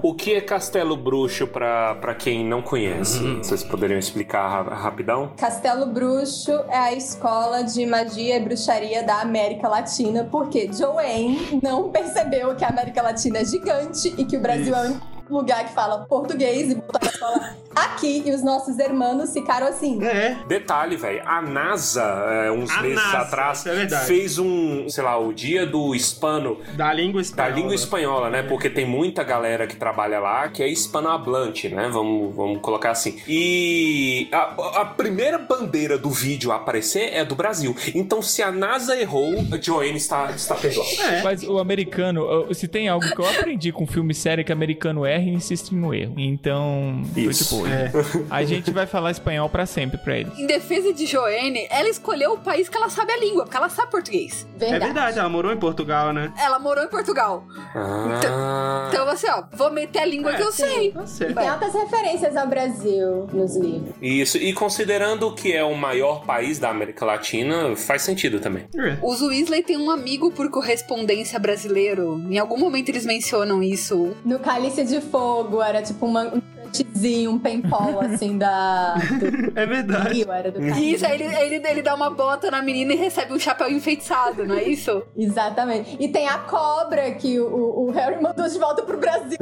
O 0.05 0.15
que 0.15 0.35
é 0.35 0.41
Castelo 0.41 0.97
Bruxo 0.97 1.49
pra, 1.49 1.97
pra 1.97 2.15
quem 2.15 2.45
não 2.47 2.63
conhece? 2.63 3.19
Vocês 3.39 3.65
poderiam 3.65 3.99
explicar 3.99 4.47
ra- 4.49 4.75
rapidão? 4.75 5.33
Castelo 5.37 5.87
Bruxo 5.87 6.53
é 6.69 6.77
a 6.79 6.93
escola 6.93 7.63
de 7.65 7.85
magia 7.87 8.37
e 8.37 8.41
bruxaria 8.41 9.03
da 9.03 9.21
América 9.21 9.67
Latina, 9.69 10.29
porque 10.31 10.71
Joanne 10.73 11.59
não 11.61 11.91
percebeu 11.91 12.55
que 12.55 12.65
a 12.65 12.69
América 12.69 13.03
Latina 13.03 13.39
é 13.41 13.45
gigante 13.45 14.15
e 14.17 14.25
que 14.25 14.37
o 14.37 14.41
Brasil 14.41 14.75
é 14.77 14.81
o 14.81 14.85
único 14.91 15.05
lugar 15.29 15.65
que 15.67 15.73
fala 15.73 16.05
português 16.05 16.71
e 16.71 16.75
botou 16.77 17.01
a 17.03 17.07
escola 17.07 17.57
aqui 17.75 18.23
e 18.25 18.33
os 18.33 18.43
nossos 18.43 18.79
irmãos 18.79 19.33
ficaram 19.33 19.67
assim. 19.67 20.03
é. 20.05 20.39
Detalhe, 20.47 20.97
velho, 20.97 21.23
a 21.27 21.41
NASA, 21.43 22.03
é, 22.03 22.51
uns 22.51 22.71
A 22.71 22.83
meses 22.83 22.97
NASA, 22.97 23.19
atrás, 23.19 23.59
isso 23.67 23.95
é 23.95 23.99
fez 24.07 24.39
um, 24.39 24.89
sei 24.89 25.03
lá, 25.05 25.19
o 25.19 25.33
dia 25.33 25.67
do 25.67 25.95
hispano, 25.95 26.59
Da 26.77 26.93
língua 26.93 27.21
da 27.21 27.27
espanhola. 27.27 27.55
língua 27.57 27.75
espanhola, 27.75 28.31
né? 28.31 28.43
Porque 28.43 28.69
tem 28.71 28.87
muita 28.87 29.23
galera 29.23 29.67
que 29.67 29.77
trabalha 29.77 30.19
lá 30.19 30.49
que 30.49 30.63
é 30.63 30.69
hispanohablante, 30.69 31.69
né? 31.69 31.89
Vamos, 31.91 32.35
vamos 32.35 32.61
colocar 32.61 32.91
assim. 32.91 33.21
E 33.29 34.29
a, 34.33 34.81
a 34.81 34.85
primeira 34.85 35.39
bandeira 35.39 35.99
do 35.99 36.11
vídeo 36.11 36.53
a 36.53 36.57
aparecer 36.57 37.11
é 37.13 37.25
do 37.25 37.35
Brasil. 37.35 37.75
Então, 37.95 38.23
se 38.23 38.43
a 38.43 38.51
NASA 38.53 38.97
errou, 38.97 39.35
a 39.53 39.61
Joanne 39.61 39.97
está, 39.97 40.31
está 40.31 40.55
perdoada. 40.55 40.91
É. 41.03 41.23
Mas 41.23 41.43
o 41.43 41.59
americano, 41.59 42.53
se 42.55 42.69
tem 42.69 42.89
algo 42.89 43.07
que 43.07 43.19
eu 43.21 43.29
aprendi 43.29 43.73
com 43.73 43.87
filme 43.87 44.15
sério 44.15 44.43
é 44.43 44.45
que 44.45 44.53
americano 44.53 45.05
erra 45.05 45.25
e 45.25 45.31
insiste 45.35 45.75
no 45.75 45.93
erro. 45.95 46.15
Então, 46.19 47.03
foi 47.13 47.23
Isso. 47.25 47.64
Tipo, 47.65 48.03
vergonha. 48.03 48.27
A 48.31 48.45
gente 48.45 48.71
vai 48.71 48.87
falar 48.87 49.11
espanhol 49.11 49.49
pra 49.49 49.67
sempre 49.67 49.99
pra 49.99 50.19
eles. 50.19 50.39
Em 50.39 50.47
defesa 50.47 50.93
de 50.93 51.07
Joene, 51.07 51.67
ela 51.71 51.89
escolheu 51.89 52.33
o 52.35 52.39
país 52.39 52.69
que 52.69 52.77
ela 52.77 52.89
sabe 52.89 53.13
a 53.13 53.19
língua, 53.19 53.45
porque 53.45 53.57
ela 53.57 53.69
sabe 53.69 53.91
português. 53.91 54.47
É 54.61 54.79
verdade, 54.79 55.19
ela 55.19 55.29
morou 55.29 55.53
em 55.53 55.57
Portugal, 55.57 56.13
né? 56.13 56.33
Ela 56.39 56.59
morou 56.59 56.85
em 56.85 56.89
Portugal. 56.89 57.45
Ah. 57.75 58.89
Então, 58.89 59.09
assim, 59.09 59.27
ó, 59.31 59.45
vou 59.53 59.71
meter 59.71 60.01
a 60.01 60.05
língua 60.07 60.33
É, 60.33 60.37
que 60.37 60.43
eu 60.43 60.53
sei. 60.53 60.93
Tá 60.93 61.03
E 61.05 61.09
certo. 61.09 61.35
tem 61.35 61.49
altas 61.49 61.75
referências 61.75 62.37
ao 62.37 62.47
Brasil 62.47 63.27
nos 63.33 63.57
livros. 63.57 63.95
Isso, 64.01 64.39
e 64.39 64.53
considerando 64.53 65.35
que 65.35 65.53
é 65.53 65.65
o 65.65 65.75
maior 65.75 66.25
país 66.25 66.59
da 66.59 66.71
América 66.71 67.05
Latina, 67.05 67.75
faz 67.77 68.03
sentido 68.03 68.41
também. 68.41 68.67
É. 68.77 68.99
Os 69.03 69.21
Weasley 69.21 69.63
tem 69.63 69.77
um 69.77 69.91
amigo 69.91 70.31
por 70.31 70.51
correspondência 70.51 71.39
brasileiro. 71.39 72.23
Em 72.29 72.39
algum 72.39 72.59
momento 72.59 72.89
eles 72.89 73.05
mencionam 73.07 73.63
isso. 73.63 74.15
No 74.25 74.39
Cálice 74.39 74.85
de 74.85 75.01
Fogo 75.01 75.63
era 75.63 75.83
tipo 75.83 76.07
uma, 76.07 76.25
um 76.25 76.43
crushzinho, 76.83 77.31
um 77.31 77.39
paintball 77.39 78.01
assim 78.03 78.37
da. 78.39 78.95
Do 78.95 79.59
É 79.59 79.67
verdade. 79.67 80.15
Rio, 80.15 80.33
era 80.33 80.51
do. 80.51 80.61
Isso, 80.65 81.05
ele, 81.07 81.25
ele, 81.25 81.63
ele 81.67 81.83
dá 81.83 81.95
uma 81.95 82.11
bota 82.11 82.51
na 82.51 82.63
menina 82.63 82.93
e 82.93 82.97
recebe 82.97 83.33
um 83.33 83.39
chapéu 83.39 83.69
enfeitiçado, 83.71 84.45
não 84.47 84.57
é 84.57 84.65
isso? 84.65 85.03
Exatamente. 85.17 85.97
E 86.01 86.09
tem 86.09 86.29
a 86.29 86.39
cobra 86.39 87.11
que 87.13 87.39
o, 87.39 87.87
o 87.87 87.91
Harry 87.93 88.21
mandou 88.23 88.49
de 88.49 88.59
volta 88.59 88.83
pro 88.83 88.99
Brasil. 88.99 89.39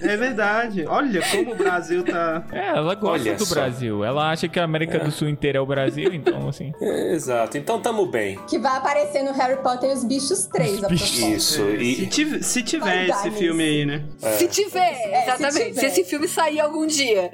É 0.00 0.16
verdade. 0.16 0.84
Olha 0.86 1.22
como 1.30 1.52
o 1.52 1.56
Brasil 1.56 2.04
tá. 2.04 2.44
É, 2.52 2.68
ela 2.68 2.94
gosta 2.94 3.28
Olha 3.28 3.36
do 3.36 3.46
só. 3.46 3.54
Brasil. 3.54 4.04
Ela 4.04 4.30
acha 4.30 4.48
que 4.48 4.58
a 4.58 4.64
América 4.64 4.98
do 4.98 5.10
Sul 5.10 5.28
inteira 5.28 5.58
é 5.58 5.60
o 5.60 5.66
Brasil, 5.66 6.12
então, 6.12 6.48
assim. 6.48 6.72
É, 6.80 7.12
exato, 7.14 7.56
então 7.56 7.80
tamo 7.80 8.06
bem. 8.06 8.38
Que 8.48 8.58
vai 8.58 8.76
aparecer 8.76 9.22
no 9.22 9.32
Harry 9.32 9.62
Potter 9.62 9.90
e 9.90 9.92
os 9.92 10.04
bichos 10.04 10.46
3, 10.46 10.84
a 10.84 10.88
propósito. 10.88 11.26
Isso, 11.28 11.54
Se, 11.64 11.76
e 12.02 12.06
tiv- 12.06 12.42
se 12.42 12.62
tiver 12.62 12.84
Vai 12.84 13.10
esse 13.10 13.24
nisso. 13.28 13.38
filme 13.38 13.62
aí, 13.62 13.86
né? 13.86 14.04
Se 14.38 14.48
tiver, 14.48 14.80
É, 14.92 15.22
se 15.22 15.30
exatamente. 15.30 15.54
Se, 15.54 15.70
tiver. 15.74 15.86
esse 15.86 16.04
filme 16.04 16.28
sair 16.34 16.60
algum 16.60 16.86
dia. 16.86 17.30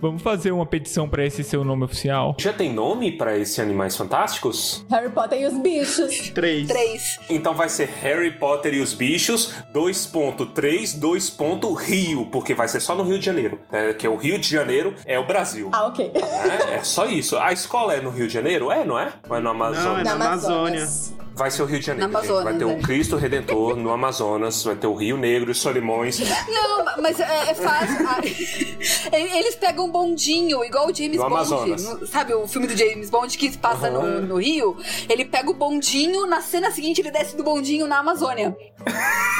Vamos 0.00 0.22
fazer 0.22 0.52
uma 0.52 0.66
petição 0.66 1.08
pra 1.08 1.24
esse 1.24 1.42
ser 1.42 1.56
o 1.56 1.64
nome 1.64 1.84
oficial? 1.84 2.36
já 2.38 2.52
tem 2.52 2.72
nome 2.72 3.12
pra 3.12 3.36
esse 3.38 3.60
Animais 3.60 3.96
Fantásticos? 3.96 4.84
Harry 4.90 5.10
Potter 5.10 5.40
e 5.40 5.46
os 5.46 5.54
bichos. 5.54 6.30
Três. 6.30 6.68
Três. 6.68 7.18
Então 7.28 7.54
vai 7.54 7.68
ser 7.68 7.88
Harry 8.02 8.30
Potter 8.30 8.74
e 8.74 8.80
os 8.80 8.92
Bichos 8.94 9.54
2.3, 9.74 10.98
2. 10.98 11.36
Rio, 11.82 12.26
porque 12.26 12.54
vai 12.54 12.68
ser 12.68 12.80
só 12.80 12.94
no 12.94 13.02
Rio 13.02 13.18
de 13.18 13.24
Janeiro, 13.24 13.58
né? 13.70 13.92
que 13.94 14.06
é 14.06 14.10
o 14.10 14.16
Rio 14.16 14.38
de 14.38 14.48
Janeiro 14.48 14.94
é 15.06 15.18
o 15.18 15.26
Brasil. 15.26 15.70
Ah, 15.72 15.86
ok. 15.86 16.12
É, 16.14 16.74
é 16.76 16.84
só 16.84 17.06
isso. 17.06 17.38
A 17.38 17.52
escola 17.52 17.94
é 17.94 18.00
no 18.00 18.10
Rio 18.10 18.26
de 18.26 18.34
Janeiro? 18.34 18.70
É, 18.70 18.84
não 18.84 18.98
é? 18.98 19.12
Ou 19.28 19.36
é 19.36 19.40
no 19.40 19.52
Não, 19.52 19.64
é 19.64 19.68
Amazonas? 19.68 20.04
na 20.04 20.12
Amazônia. 20.12 20.88
Vai 21.34 21.50
ser 21.50 21.62
o 21.62 21.66
Rio 21.66 21.80
de 21.80 21.86
Janeiro. 21.86 22.10
Amazonas, 22.10 22.44
vai 22.44 22.54
ter 22.54 22.64
é. 22.64 22.66
o 22.66 22.78
Cristo 22.82 23.16
Redentor 23.16 23.76
no 23.76 23.90
Amazonas, 23.90 24.62
vai 24.64 24.76
ter 24.76 24.86
o 24.86 24.94
Rio 24.94 25.16
Negro 25.16 25.50
e 25.50 25.54
Solimões. 25.54 26.20
Não, 26.48 26.84
mas 27.02 27.18
é, 27.20 27.50
é 27.50 27.54
fácil. 27.54 27.96
Eles 29.12 29.54
pegam 29.54 29.86
um 29.86 29.90
bondinho, 29.90 30.64
igual 30.64 30.88
o 30.88 30.94
James 30.94 31.18
Bond. 31.18 32.06
Sabe 32.06 32.34
o 32.34 32.46
filme 32.46 32.66
do 32.66 32.76
James 32.76 33.10
Bond 33.10 33.36
que 33.36 33.56
passa 33.56 33.90
no, 33.90 34.20
no 34.22 34.36
Rio? 34.36 34.76
Ele 35.08 35.24
pega 35.24 35.50
o 35.50 35.54
bondinho, 35.54 36.26
na 36.26 36.40
cena 36.40 36.70
seguinte 36.70 37.00
ele 37.00 37.10
desce 37.10 37.36
do 37.36 37.42
bondinho 37.42 37.86
na 37.86 37.98
Amazônia. 37.98 38.56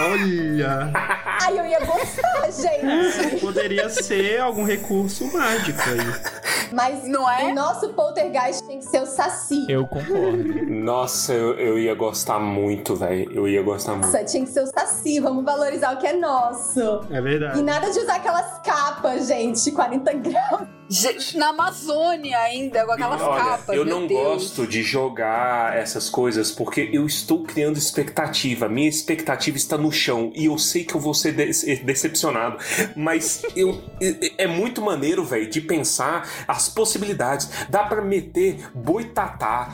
Olha. 0.00 0.90
Ai, 1.42 1.58
eu 1.58 1.66
ia 1.66 1.80
gostar, 1.80 2.50
gente. 2.50 3.36
Poderia 3.40 3.88
ser 3.88 4.40
algum 4.40 4.64
recurso 4.64 5.30
mágico 5.32 5.80
aí. 5.80 6.72
Mas 6.72 7.04
Não 7.06 7.28
é? 7.30 7.50
o 7.50 7.54
nosso 7.54 7.90
poltergeist 7.90 8.66
tem 8.66 8.78
que 8.78 8.86
ser 8.86 9.02
o 9.02 9.06
Saci. 9.06 9.66
Eu 9.68 9.86
concordo. 9.86 10.70
Nossa, 10.70 11.34
eu, 11.34 11.58
eu 11.58 11.78
ia 11.78 11.94
gostar 11.94 12.38
muito, 12.38 12.96
velho. 12.96 13.30
Eu 13.32 13.46
ia 13.46 13.62
gostar 13.62 13.92
muito. 13.92 14.06
Nossa, 14.06 14.24
tinha 14.24 14.44
que 14.44 14.50
ser 14.50 14.62
o 14.62 14.66
Saci. 14.66 15.20
Vamos 15.20 15.44
valorizar 15.44 15.94
o 15.94 15.98
que 15.98 16.06
é 16.06 16.14
nosso. 16.14 16.80
É 17.10 17.20
verdade. 17.20 17.58
E 17.58 17.62
nada 17.62 17.90
de 17.90 17.98
usar 17.98 18.16
aquelas 18.16 18.58
capas, 18.86 19.28
gente, 19.28 19.70
40 19.70 20.12
graus. 20.14 20.68
Gente, 20.88 21.38
Na 21.38 21.48
Amazônia 21.50 22.36
ainda, 22.38 22.84
com 22.84 22.92
aquelas 22.92 23.22
Olha, 23.22 23.42
capas. 23.42 23.74
eu 23.76 23.84
meu 23.86 24.00
não 24.00 24.06
Deus. 24.06 24.20
gosto 24.22 24.66
de 24.66 24.82
jogar 24.82 25.74
essas 25.74 26.10
coisas 26.10 26.50
porque 26.50 26.90
eu 26.92 27.06
estou 27.06 27.44
criando 27.44 27.78
expectativa. 27.78 28.68
Minha 28.68 28.90
expectativa 28.90 29.56
está 29.56 29.78
no 29.78 29.90
chão 29.90 30.30
e 30.34 30.44
eu 30.46 30.58
sei 30.58 30.84
que 30.84 30.94
eu 30.94 31.00
vou 31.00 31.14
ser 31.14 31.32
de- 31.32 31.76
decepcionado. 31.76 32.58
Mas 32.94 33.42
eu, 33.56 33.80
é 34.02 34.42
é 34.44 34.46
muito 34.46 34.82
maneiro, 34.82 35.24
velho, 35.24 35.48
de 35.48 35.62
pensar 35.62 36.28
as 36.46 36.68
possibilidades. 36.68 37.48
Dá 37.70 37.84
pra 37.84 38.02
meter 38.02 38.68
boitatá, 38.74 39.70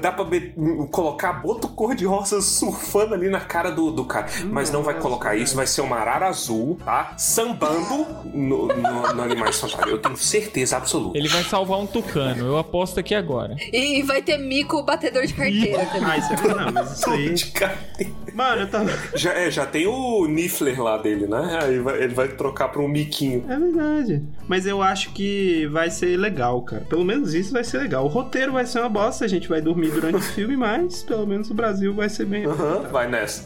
dá 0.00 0.10
pra 0.10 0.24
colocar 0.90 1.34
boto 1.34 1.68
cor-de-rosa 1.68 2.40
surfando 2.40 3.14
ali 3.14 3.28
na 3.28 3.40
cara 3.40 3.70
do, 3.70 3.90
do 3.90 4.06
cara. 4.06 4.26
Mas 4.46 4.70
não 4.70 4.82
vai 4.82 4.98
colocar 4.98 5.36
isso, 5.36 5.54
vai 5.54 5.66
ser 5.66 5.82
uma 5.82 5.96
arara 5.98 6.28
azul, 6.28 6.78
tá? 6.82 7.12
Sambando 7.18 8.06
no, 8.52 8.66
no, 8.68 9.14
no 9.14 9.22
Animais 9.22 9.58
Fantásticos. 9.60 9.90
Eu 9.92 9.98
tenho 9.98 10.16
certeza 10.16 10.76
absoluta. 10.76 11.16
Ele 11.18 11.28
vai 11.28 11.42
salvar 11.42 11.78
um 11.78 11.86
tucano. 11.86 12.46
Eu 12.46 12.58
aposto 12.58 12.98
aqui 13.00 13.14
agora. 13.14 13.56
E, 13.72 14.02
vai 14.02 14.22
ter 14.22 14.38
mico 14.38 14.82
batedor 14.82 15.26
de 15.26 15.34
carteira 15.34 15.84
também. 15.92 16.04
Ah, 16.10 16.16
isso 16.18 16.32
é 16.32 16.36
verdade. 16.36 16.64
Não, 16.66 16.72
mas 16.72 16.98
isso 16.98 17.10
aí. 17.10 17.34
De 17.34 17.46
cara. 17.46 17.78
Mano, 18.34 18.62
eu 18.62 18.70
tava. 18.70 18.90
Já, 19.14 19.32
é, 19.34 19.50
já 19.50 19.66
tem 19.66 19.86
o 19.86 20.26
Niffler 20.26 20.80
lá 20.82 20.96
dele, 20.98 21.26
né? 21.26 21.58
Aí 21.62 21.78
vai- 21.78 22.02
ele 22.02 22.14
vai 22.14 22.28
trocar 22.28 22.68
pra 22.68 22.80
um 22.82 22.88
miquinho. 22.88 23.44
É 23.48 23.56
verdade. 23.58 24.22
Mas 24.48 24.66
eu 24.66 24.82
acho 24.82 25.10
que 25.12 25.66
vai 25.66 25.90
ser 25.90 26.16
legal, 26.18 26.62
cara. 26.62 26.82
Pelo 26.88 27.04
menos 27.04 27.34
isso 27.34 27.52
vai 27.52 27.62
ser 27.64 27.78
legal. 27.78 28.04
O 28.04 28.08
roteiro 28.08 28.52
vai 28.52 28.64
ser 28.66 28.80
uma 28.80 28.88
bosta, 28.88 29.24
a 29.24 29.28
gente 29.28 29.48
vai 29.48 29.60
dormir 29.60 29.90
durante 29.90 30.16
o 30.16 30.20
filme, 30.20 30.56
mas 30.56 31.02
pelo 31.02 31.26
menos 31.26 31.50
o 31.50 31.54
Brasil 31.54 31.92
vai 31.94 32.08
ser 32.08 32.24
bem. 32.24 32.44
Aham, 32.46 32.88
vai 32.90 33.08
nessa. 33.08 33.44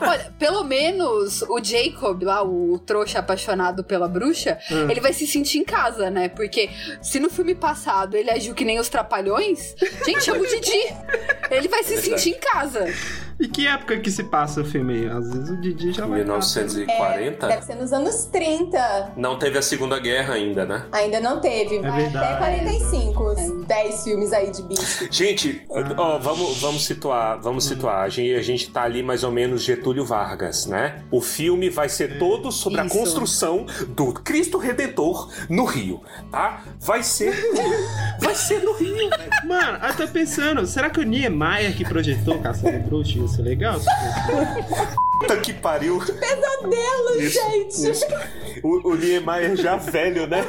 Olha, 0.00 0.32
pelo 0.38 0.62
menos 0.64 1.42
o 1.42 1.62
Jacob, 1.62 2.22
lá, 2.22 2.42
o 2.42 2.78
trouxa 2.84 3.18
apaixonado 3.20 3.82
pela 3.82 4.06
bruxa, 4.08 4.37
Hum. 4.70 4.90
ele 4.90 5.00
vai 5.00 5.12
se 5.12 5.26
sentir 5.26 5.58
em 5.58 5.64
casa, 5.64 6.10
né? 6.10 6.28
Porque 6.28 6.68
se 7.02 7.18
no 7.18 7.28
filme 7.30 7.54
passado 7.54 8.16
ele 8.16 8.30
agiu 8.30 8.54
que 8.54 8.64
nem 8.64 8.78
os 8.78 8.88
trapalhões, 8.88 9.74
gente, 10.04 10.22
chama 10.24 10.40
o 10.40 10.46
Didi. 10.46 10.70
Ele 11.50 11.66
vai 11.66 11.82
se 11.82 11.94
Verdade. 11.96 12.20
sentir 12.20 12.36
em 12.36 12.40
casa. 12.40 12.84
E 13.40 13.46
que 13.46 13.66
época 13.68 13.98
que 14.00 14.10
se 14.10 14.24
passa 14.24 14.62
o 14.62 14.64
filme 14.64 14.94
aí? 14.94 15.06
Às 15.06 15.30
vezes 15.30 15.50
o 15.50 15.56
Didi 15.60 15.92
já 15.92 16.06
vai. 16.06 16.18
1940? 16.18 17.46
Deve 17.46 17.62
ser 17.62 17.74
nos 17.76 17.92
anos 17.92 18.24
30. 18.26 19.12
Não 19.16 19.38
teve 19.38 19.58
a 19.58 19.62
Segunda 19.62 19.98
Guerra 20.00 20.34
ainda, 20.34 20.64
né? 20.64 20.86
Ainda 20.90 21.20
não 21.20 21.40
teve. 21.40 21.76
É 21.76 21.90
verdade. 21.90 22.16
Até 22.16 22.36
45, 22.36 23.22
os 23.22 23.66
10 23.66 24.04
filmes 24.04 24.32
aí 24.32 24.50
de 24.50 24.62
bicho. 24.62 25.08
Gente, 25.10 25.62
ó, 25.96 26.18
vamos, 26.18 26.60
vamos 26.60 26.84
situar, 26.84 27.40
vamos 27.40 27.64
situar. 27.64 28.02
A 28.02 28.08
gente, 28.08 28.34
a 28.34 28.42
gente 28.42 28.70
tá 28.70 28.82
ali 28.82 29.04
mais 29.04 29.22
ou 29.22 29.30
menos 29.30 29.62
Getúlio 29.62 30.04
Vargas, 30.04 30.66
né? 30.66 31.04
O 31.10 31.20
filme 31.20 31.70
vai 31.70 31.88
ser 31.88 32.18
todo 32.18 32.50
sobre 32.50 32.80
a 32.80 32.86
Isso. 32.86 32.98
construção 32.98 33.66
do 33.88 34.12
Cristo 34.14 34.58
Redentor 34.58 35.30
no 35.48 35.64
Rio, 35.64 36.00
tá? 36.32 36.64
Vai 36.80 37.04
ser. 37.04 37.34
Vai 38.20 38.34
ser 38.34 38.64
no 38.64 38.72
Rio. 38.72 39.08
Mano, 39.44 39.78
eu 39.86 39.96
tô 39.96 40.08
pensando, 40.08 40.66
será 40.66 40.90
que 40.90 40.98
o 40.98 41.04
Niemeyer 41.04 41.76
que 41.76 41.84
projetou 41.84 42.38
Caçando 42.40 42.78
Bruxa 42.80 43.27
ia 43.28 43.36
ser 43.36 43.42
legal? 43.42 43.80
Puta 45.20 45.36
que 45.38 45.52
pariu. 45.52 45.98
Pesadelo, 45.98 47.20
Isso, 47.20 47.34
gente! 47.34 47.90
isso. 47.90 48.06
O, 48.62 48.90
o 48.92 48.94
Niemeyer 48.96 49.56
já 49.56 49.76
velho, 49.76 50.26
né? 50.26 50.44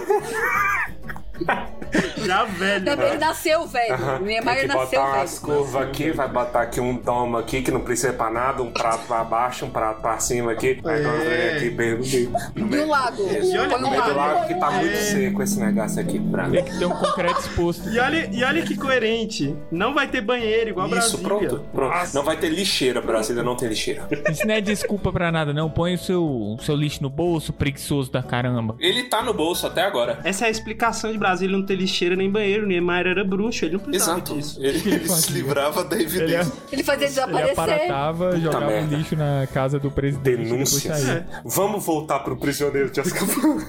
Já 2.25 2.43
velho. 2.45 2.85
Também 2.85 3.07
ele 3.09 3.17
nasceu 3.17 3.65
velho. 3.67 3.95
O 3.95 3.97
Tem 3.97 4.27
Niemeyer 4.27 4.61
que 4.61 4.67
nasceu 4.67 4.99
botar 5.01 5.17
umas 5.17 5.39
velho. 5.41 5.41
curvas 5.57 5.81
aqui, 5.81 6.11
vai 6.11 6.27
botar 6.27 6.61
aqui 6.61 6.79
um 6.79 6.95
domo 6.95 7.37
aqui 7.37 7.61
que 7.61 7.71
não 7.71 7.81
precisa 7.81 8.13
pra 8.13 8.29
nada, 8.29 8.61
um 8.61 8.71
prato 8.71 9.05
pra 9.07 9.23
baixo, 9.23 9.65
um 9.65 9.69
prato 9.69 10.01
pra 10.01 10.19
cima 10.19 10.51
aqui, 10.51 10.79
vai 10.83 11.01
É. 11.03 11.55
aqui 11.57 11.69
bem 11.69 11.95
no 11.97 12.05
meio. 12.05 12.29
No 12.29 12.39
E 12.55 12.63
meio, 12.69 12.83
um 12.85 12.89
lago. 12.89 13.23
E 13.29 13.57
olha 13.57 13.77
no 13.77 13.87
um 13.87 13.89
meio 13.91 14.03
do 14.03 14.13
lago. 14.15 14.47
que 14.47 14.55
tá 14.55 14.71
muito 14.71 14.93
É. 14.93 14.95
seco 14.97 15.41
esse 15.43 15.59
negócio 15.59 16.01
aqui 16.01 16.19
pra 16.19 16.49
Tem 16.49 16.63
que 16.63 16.77
ter 16.77 16.85
um 16.85 16.89
concreto 16.91 17.39
exposto. 17.39 17.89
E 17.89 17.99
olha, 17.99 18.29
e 18.31 18.43
olha 18.43 18.61
que 18.63 18.75
coerente. 18.77 19.55
Não 19.71 19.93
vai 19.93 20.07
ter 20.07 20.21
banheiro 20.21 20.69
igual 20.71 20.87
Isso, 20.87 21.17
Brasília. 21.17 21.27
pronto. 21.49 21.65
pronto. 21.73 21.93
Nossa. 21.95 22.17
Não 22.17 22.25
vai 22.25 22.37
ter 22.37 22.49
lixeira, 22.49 23.01
Brasília 23.01 23.41
não 23.43 23.55
tem 23.55 23.67
lixeira. 23.69 24.07
Isso 24.29 24.45
não 24.45 24.53
é 24.53 24.61
desculpa 24.61 25.11
pra 25.11 25.31
nada, 25.31 25.53
não. 25.53 25.69
Põe 25.69 25.95
o 25.95 25.97
seu, 25.97 26.57
seu 26.61 26.75
lixo 26.75 27.01
no 27.01 27.09
bolso, 27.09 27.51
preguiçoso 27.53 28.11
da 28.11 28.21
caramba. 28.21 28.75
Ele 28.79 29.03
tá 29.03 29.21
no 29.23 29.33
bolso 29.33 29.65
até 29.65 29.83
agora. 29.83 30.19
Essa 30.23 30.45
é 30.45 30.47
a 30.47 30.51
explicação 30.51 31.11
de 31.11 31.17
Brasília 31.17 31.28
não 31.53 31.65
ter 31.65 31.75
lixeira 31.75 32.15
nem 32.15 32.29
banheiro. 32.29 32.63
O 32.65 32.67
Niemeyer 32.67 33.07
era 33.07 33.23
bruxo, 33.23 33.65
ele 33.65 33.73
não 33.73 33.79
precisava 33.79 34.17
Exato. 34.19 34.35
disso. 34.35 34.59
Ele, 34.63 34.77
ele 34.95 35.09
se 35.09 35.31
livrava 35.31 35.83
da 35.83 35.95
Ele, 35.95 36.05
evidência. 36.05 36.53
Ele 36.71 36.83
fazia 36.83 37.05
ele 37.05 37.09
desaparecer. 37.15 37.51
aparatava, 37.51 38.37
jogava 38.39 38.65
um 38.65 38.67
merda. 38.69 38.95
lixo 38.97 39.15
na 39.15 39.47
casa 39.53 39.79
do 39.79 39.89
presidente. 39.91 40.43
Denúncias. 40.49 40.83
saía. 40.99 41.27
Vamos 41.45 41.85
voltar 41.85 42.19
pro 42.19 42.35
prisioneiro 42.37 42.89
de 42.89 42.99
Azkaban. 43.01 43.65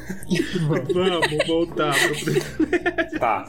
Vamos 0.94 1.46
voltar 1.46 1.94
pro 1.94 3.18
tá. 3.18 3.49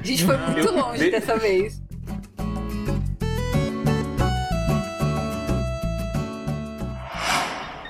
A 0.00 0.04
gente 0.06 0.24
foi 0.24 0.36
muito 0.36 0.70
longe 0.72 1.04
de- 1.04 1.10
dessa 1.10 1.36
vez. 1.36 1.80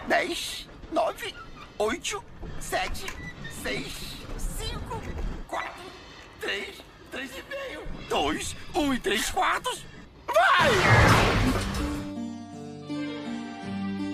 Dez, 0.09 0.67
nove, 0.93 1.35
oito, 1.79 2.23
sete, 2.61 3.07
seis, 3.63 4.17
três, 6.49 6.67
três 7.13 7.31
e 7.33 7.43
meio, 7.51 7.81
dois, 8.09 8.57
um 8.75 8.95
e 8.95 8.99
três 8.99 9.29
quartos. 9.31 9.85
Vai! 10.27 10.71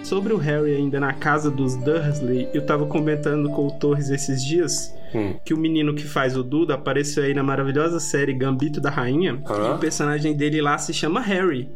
Sobre 0.04 0.32
o 0.32 0.36
Harry 0.36 0.74
ainda 0.74 0.98
na 0.98 1.12
casa 1.12 1.48
dos 1.48 1.76
Dursley, 1.76 2.48
eu 2.52 2.66
tava 2.66 2.86
comentando 2.86 3.48
com 3.50 3.68
o 3.68 3.70
Torres 3.78 4.10
esses 4.10 4.44
dias 4.44 4.92
Hum. 5.14 5.38
que 5.44 5.54
o 5.54 5.56
menino 5.56 5.94
que 5.94 6.02
faz 6.02 6.36
o 6.36 6.42
Duda 6.42 6.74
apareceu 6.74 7.22
aí 7.22 7.32
na 7.32 7.42
maravilhosa 7.44 8.00
série 8.00 8.32
Gambito 8.34 8.80
da 8.80 8.90
Rainha. 8.90 9.40
Hã? 9.48 9.68
E 9.68 9.74
o 9.74 9.78
personagem 9.78 10.34
dele 10.36 10.60
lá 10.60 10.76
se 10.76 10.92
chama 10.92 11.20
Harry. 11.20 11.70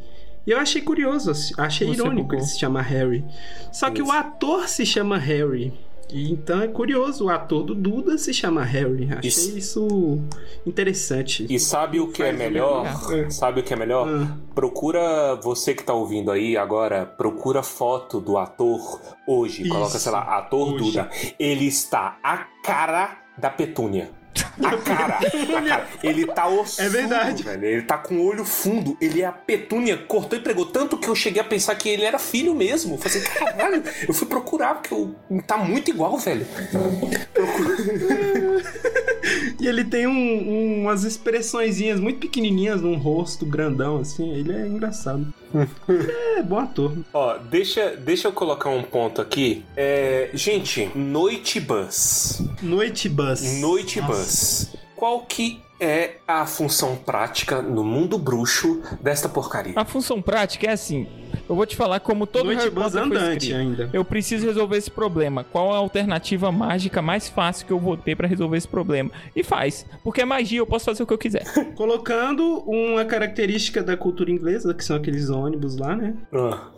E 0.44 0.50
eu 0.50 0.58
achei 0.58 0.82
curioso, 0.82 1.30
achei 1.56 1.86
Você 1.86 1.94
irônico 1.94 2.22
bugou. 2.22 2.38
ele 2.40 2.46
se 2.46 2.58
chama 2.58 2.82
Harry. 2.82 3.24
Só 3.72 3.90
que 3.90 4.02
o 4.02 4.10
ator 4.10 4.66
se 4.68 4.84
chama 4.84 5.16
Harry. 5.18 5.72
E 6.10 6.32
então 6.32 6.62
é 6.62 6.68
curioso, 6.68 7.26
o 7.26 7.30
ator 7.30 7.62
do 7.62 7.74
Duda 7.74 8.16
se 8.16 8.32
chama 8.32 8.62
Harry. 8.64 9.08
Achei 9.12 9.28
Isso. 9.28 9.56
isso, 9.58 10.18
interessante. 10.66 11.46
E 11.48 11.58
sabe 11.60 12.00
o 12.00 12.08
que 12.08 12.22
é 12.22 12.26
Faz 12.26 12.38
melhor? 12.38 12.82
legal. 13.10 13.30
Sabe 13.30 13.60
o 13.60 13.62
que 13.62 13.74
é 13.74 13.76
melhor? 13.76 14.08
Ah. 14.08 14.36
Procura, 14.54 15.34
você 15.36 15.74
que 15.74 15.82
tá 15.82 15.92
ouvindo 15.92 16.30
aí 16.30 16.56
agora, 16.56 17.04
procura 17.04 17.62
foto 17.62 18.20
do 18.20 18.38
ator 18.38 19.00
hoje. 19.26 19.62
Isso. 19.62 19.72
Coloca, 19.72 19.98
sei 19.98 20.12
lá, 20.12 20.38
ator 20.38 20.74
Hoje. 20.74 20.84
Duda. 20.84 21.10
Ele 21.38 21.66
está 21.66 22.18
a 22.22 22.38
cara 22.62 23.18
da 23.36 23.50
Petúnia. 23.50 24.10
A 24.62 24.76
cara, 24.76 25.18
a 25.18 25.62
cara. 25.62 25.88
Ele 26.02 26.26
tá 26.26 26.46
ossudo, 26.48 26.82
É 26.86 26.88
verdade. 26.88 27.42
velho. 27.42 27.64
Ele 27.64 27.82
tá 27.82 27.96
com 27.98 28.16
o 28.16 28.24
olho 28.26 28.44
fundo. 28.44 28.96
Ele 29.00 29.22
é 29.22 29.26
a 29.26 29.32
Petúnia. 29.32 29.96
Cortou 29.96 30.38
e 30.38 30.42
pregou. 30.42 30.66
Tanto 30.66 30.96
que 30.98 31.08
eu 31.08 31.14
cheguei 31.14 31.40
a 31.40 31.44
pensar 31.44 31.74
que 31.76 31.88
ele 31.88 32.04
era 32.04 32.18
filho 32.18 32.54
mesmo. 32.54 32.94
Eu 32.94 32.98
falei 32.98 33.18
assim, 33.18 33.26
caralho. 33.38 33.82
Eu 34.06 34.12
fui 34.14 34.26
procurar, 34.26 34.74
porque 34.74 34.92
eu... 34.94 35.14
tá 35.46 35.56
muito 35.56 35.90
igual, 35.90 36.18
velho. 36.18 36.46
E 39.60 39.66
ele 39.66 39.84
tem 39.84 40.06
um- 40.06 40.10
um- 40.12 40.80
umas 40.82 41.04
expressõezinhas 41.04 42.00
muito 42.00 42.18
pequenininhas 42.20 42.80
num 42.80 42.96
rosto 42.96 43.44
grandão, 43.44 43.98
assim. 43.98 44.32
Ele 44.34 44.52
é 44.52 44.66
engraçado. 44.66 45.32
É 46.36 46.42
bom 46.42 46.58
ator. 46.58 46.92
Ó, 47.12 47.36
deixa, 47.38 47.96
deixa 47.96 48.28
eu 48.28 48.32
colocar 48.32 48.70
um 48.70 48.82
ponto 48.82 49.20
aqui. 49.20 49.64
É, 49.76 50.30
gente, 50.34 50.90
Noite 50.94 51.60
Bus. 51.60 52.42
Noite 52.62 53.08
Bus. 53.08 53.60
Noite 53.60 54.00
Nossa. 54.00 54.12
Bus. 54.12 54.76
Qual 54.96 55.20
que 55.22 55.60
é 55.80 56.16
a 56.26 56.46
função 56.46 56.96
prática 56.96 57.62
no 57.62 57.84
mundo 57.84 58.18
bruxo 58.18 58.82
desta 59.00 59.28
porcaria? 59.28 59.74
A 59.76 59.84
função 59.84 60.20
prática 60.20 60.66
é 60.66 60.72
assim. 60.72 61.06
Eu 61.48 61.54
vou 61.54 61.64
te 61.66 61.76
falar 61.76 62.00
como 62.00 62.26
todo 62.26 62.46
Noite 62.46 62.58
Harry 62.58 62.70
Potter 62.70 62.90
foi 62.90 63.00
andante 63.00 63.42
escrito. 63.44 63.56
ainda. 63.56 63.90
Eu 63.92 64.04
preciso 64.04 64.46
resolver 64.46 64.76
esse 64.76 64.90
problema. 64.90 65.44
Qual 65.44 65.72
a 65.72 65.78
alternativa 65.78 66.52
mágica 66.52 67.00
mais 67.00 67.28
fácil 67.28 67.66
que 67.66 67.72
eu 67.72 67.78
vou 67.78 67.96
ter 67.96 68.16
pra 68.16 68.28
resolver 68.28 68.56
esse 68.56 68.68
problema? 68.68 69.10
E 69.34 69.42
faz. 69.42 69.86
Porque 70.02 70.20
é 70.20 70.24
magia, 70.24 70.58
eu 70.58 70.66
posso 70.66 70.84
fazer 70.84 71.02
o 71.02 71.06
que 71.06 71.12
eu 71.12 71.18
quiser. 71.18 71.44
Colocando 71.74 72.58
uma 72.66 73.04
característica 73.04 73.82
da 73.82 73.96
cultura 73.96 74.30
inglesa, 74.30 74.74
que 74.74 74.84
são 74.84 74.96
aqueles 74.96 75.30
ônibus 75.30 75.76
lá, 75.76 75.96
né? 75.96 76.14
Ah. 76.32 76.68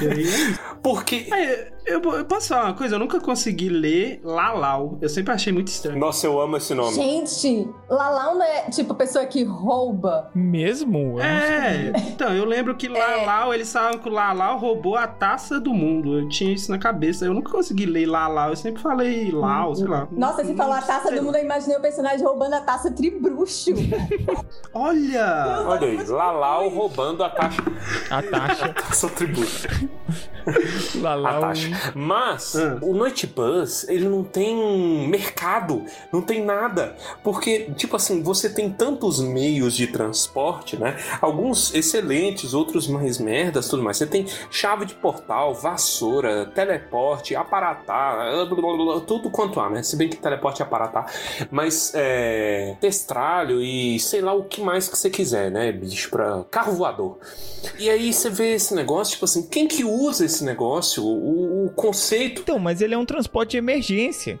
E 0.00 0.06
aí 0.06 0.18
é 0.18 0.22
isso. 0.22 0.60
Porque. 0.82 1.26
Aí, 1.30 1.66
eu, 1.86 2.00
eu 2.00 2.24
posso 2.24 2.48
falar 2.48 2.66
uma 2.66 2.74
coisa? 2.74 2.94
Eu 2.94 2.98
nunca 2.98 3.20
consegui 3.20 3.68
ler 3.68 4.20
Lalau. 4.22 4.98
Eu 5.02 5.08
sempre 5.08 5.32
achei 5.32 5.52
muito 5.52 5.68
estranho. 5.68 5.98
Nossa, 5.98 6.26
eu 6.26 6.40
amo 6.40 6.56
esse 6.56 6.74
nome. 6.74 6.94
Gente, 6.94 7.68
Lalau 7.94 8.34
não 8.34 8.44
é 8.44 8.62
tipo 8.70 8.94
pessoa 8.94 9.24
que 9.26 9.44
rouba. 9.44 10.30
Mesmo? 10.34 11.18
Eu 11.18 11.24
É, 11.24 11.92
então, 12.08 12.34
eu 12.34 12.44
lembro 12.44 12.74
que 12.74 12.88
Lalau, 12.88 13.54
eles 13.54 13.72
falavam 13.72 13.98
que 13.98 14.08
o 14.08 14.12
Lalau 14.12 14.58
roubou 14.58 14.96
a 14.96 15.06
taça 15.06 15.60
do 15.60 15.72
mundo. 15.72 16.18
Eu 16.18 16.28
tinha 16.28 16.52
isso 16.52 16.70
na 16.70 16.78
cabeça. 16.78 17.24
Eu 17.24 17.34
nunca 17.34 17.50
consegui 17.50 17.86
ler 17.86 18.06
Lalau. 18.06 18.50
Eu 18.50 18.56
sempre 18.56 18.82
falei 18.82 19.30
Lau, 19.30 19.74
sei 19.74 19.86
lá. 19.86 20.08
Nossa, 20.10 20.44
você 20.44 20.54
falou 20.54 20.74
a 20.74 20.82
taça 20.82 21.10
do 21.10 21.22
mundo, 21.22 21.36
eu 21.36 21.44
imaginei 21.44 21.76
o 21.76 21.80
personagem 21.80 22.24
roubando 22.24 22.54
a 22.54 22.60
taça 22.60 22.90
tribruxo. 22.90 23.72
Olha! 24.72 25.64
Olha 25.66 25.86
aí, 25.86 26.04
Lalau 26.04 26.68
roubando 26.68 27.22
a 27.24 27.30
taxa. 27.30 27.62
A 28.10 28.22
taxa. 28.22 28.68
taxa 28.72 29.08
tributo. 29.08 29.68
Lá, 31.00 31.14
lá, 31.14 31.38
a 31.38 31.40
taxa. 31.40 31.92
Mas 31.94 32.54
o 32.82 32.92
Noite 32.92 33.26
Bus, 33.26 33.88
ele 33.88 34.08
não 34.08 34.22
tem 34.22 35.08
mercado, 35.08 35.84
não 36.12 36.20
tem 36.20 36.44
nada. 36.44 36.96
Porque, 37.22 37.70
tipo 37.84 37.96
assim, 37.96 38.22
você 38.22 38.48
tem 38.48 38.70
tantos 38.70 39.20
meios 39.20 39.74
de 39.74 39.86
transporte, 39.86 40.76
né? 40.76 40.96
Alguns 41.20 41.74
excelentes, 41.74 42.54
outros 42.54 42.88
mais 42.88 43.18
merdas, 43.18 43.68
tudo 43.68 43.82
mais. 43.82 43.98
Você 43.98 44.06
tem 44.06 44.26
chave 44.50 44.86
de 44.86 44.94
portal, 44.94 45.54
vassoura, 45.54 46.46
teleporte, 46.46 47.36
aparatá, 47.36 48.46
blá, 48.48 48.56
blá, 48.56 48.76
blá, 48.76 49.00
tudo 49.00 49.30
quanto 49.30 49.60
há, 49.60 49.68
né? 49.68 49.82
Se 49.82 49.96
bem 49.96 50.08
que 50.08 50.16
teleporte 50.16 50.62
é 50.62 50.64
aparatá. 50.64 51.06
Mas, 51.50 51.92
é. 51.94 52.76
Testralho 52.80 53.60
e 53.60 53.98
sei 54.00 54.20
lá 54.20 54.32
o 54.32 54.44
que 54.44 54.60
mais 54.60 54.88
que 54.88 54.96
você 54.96 55.10
quiser, 55.10 55.50
né, 55.50 55.70
bicho? 55.70 56.10
Pra 56.10 56.44
carro 56.50 56.72
voador. 56.72 57.18
E 57.78 57.88
aí 57.90 58.12
você 58.12 58.30
vê 58.30 58.54
esse 58.54 58.74
negócio, 58.74 59.14
tipo 59.14 59.24
assim, 59.24 59.46
quem 59.46 59.68
que 59.68 59.84
usa 59.84 60.24
esse 60.24 60.44
negócio? 60.44 61.04
O, 61.04 61.66
o 61.66 61.70
conceito. 61.70 62.42
Então, 62.42 62.58
mas 62.58 62.80
ele 62.80 62.94
é 62.94 62.98
um 62.98 63.06
transporte 63.06 63.52
de 63.52 63.56
emergência. 63.58 64.40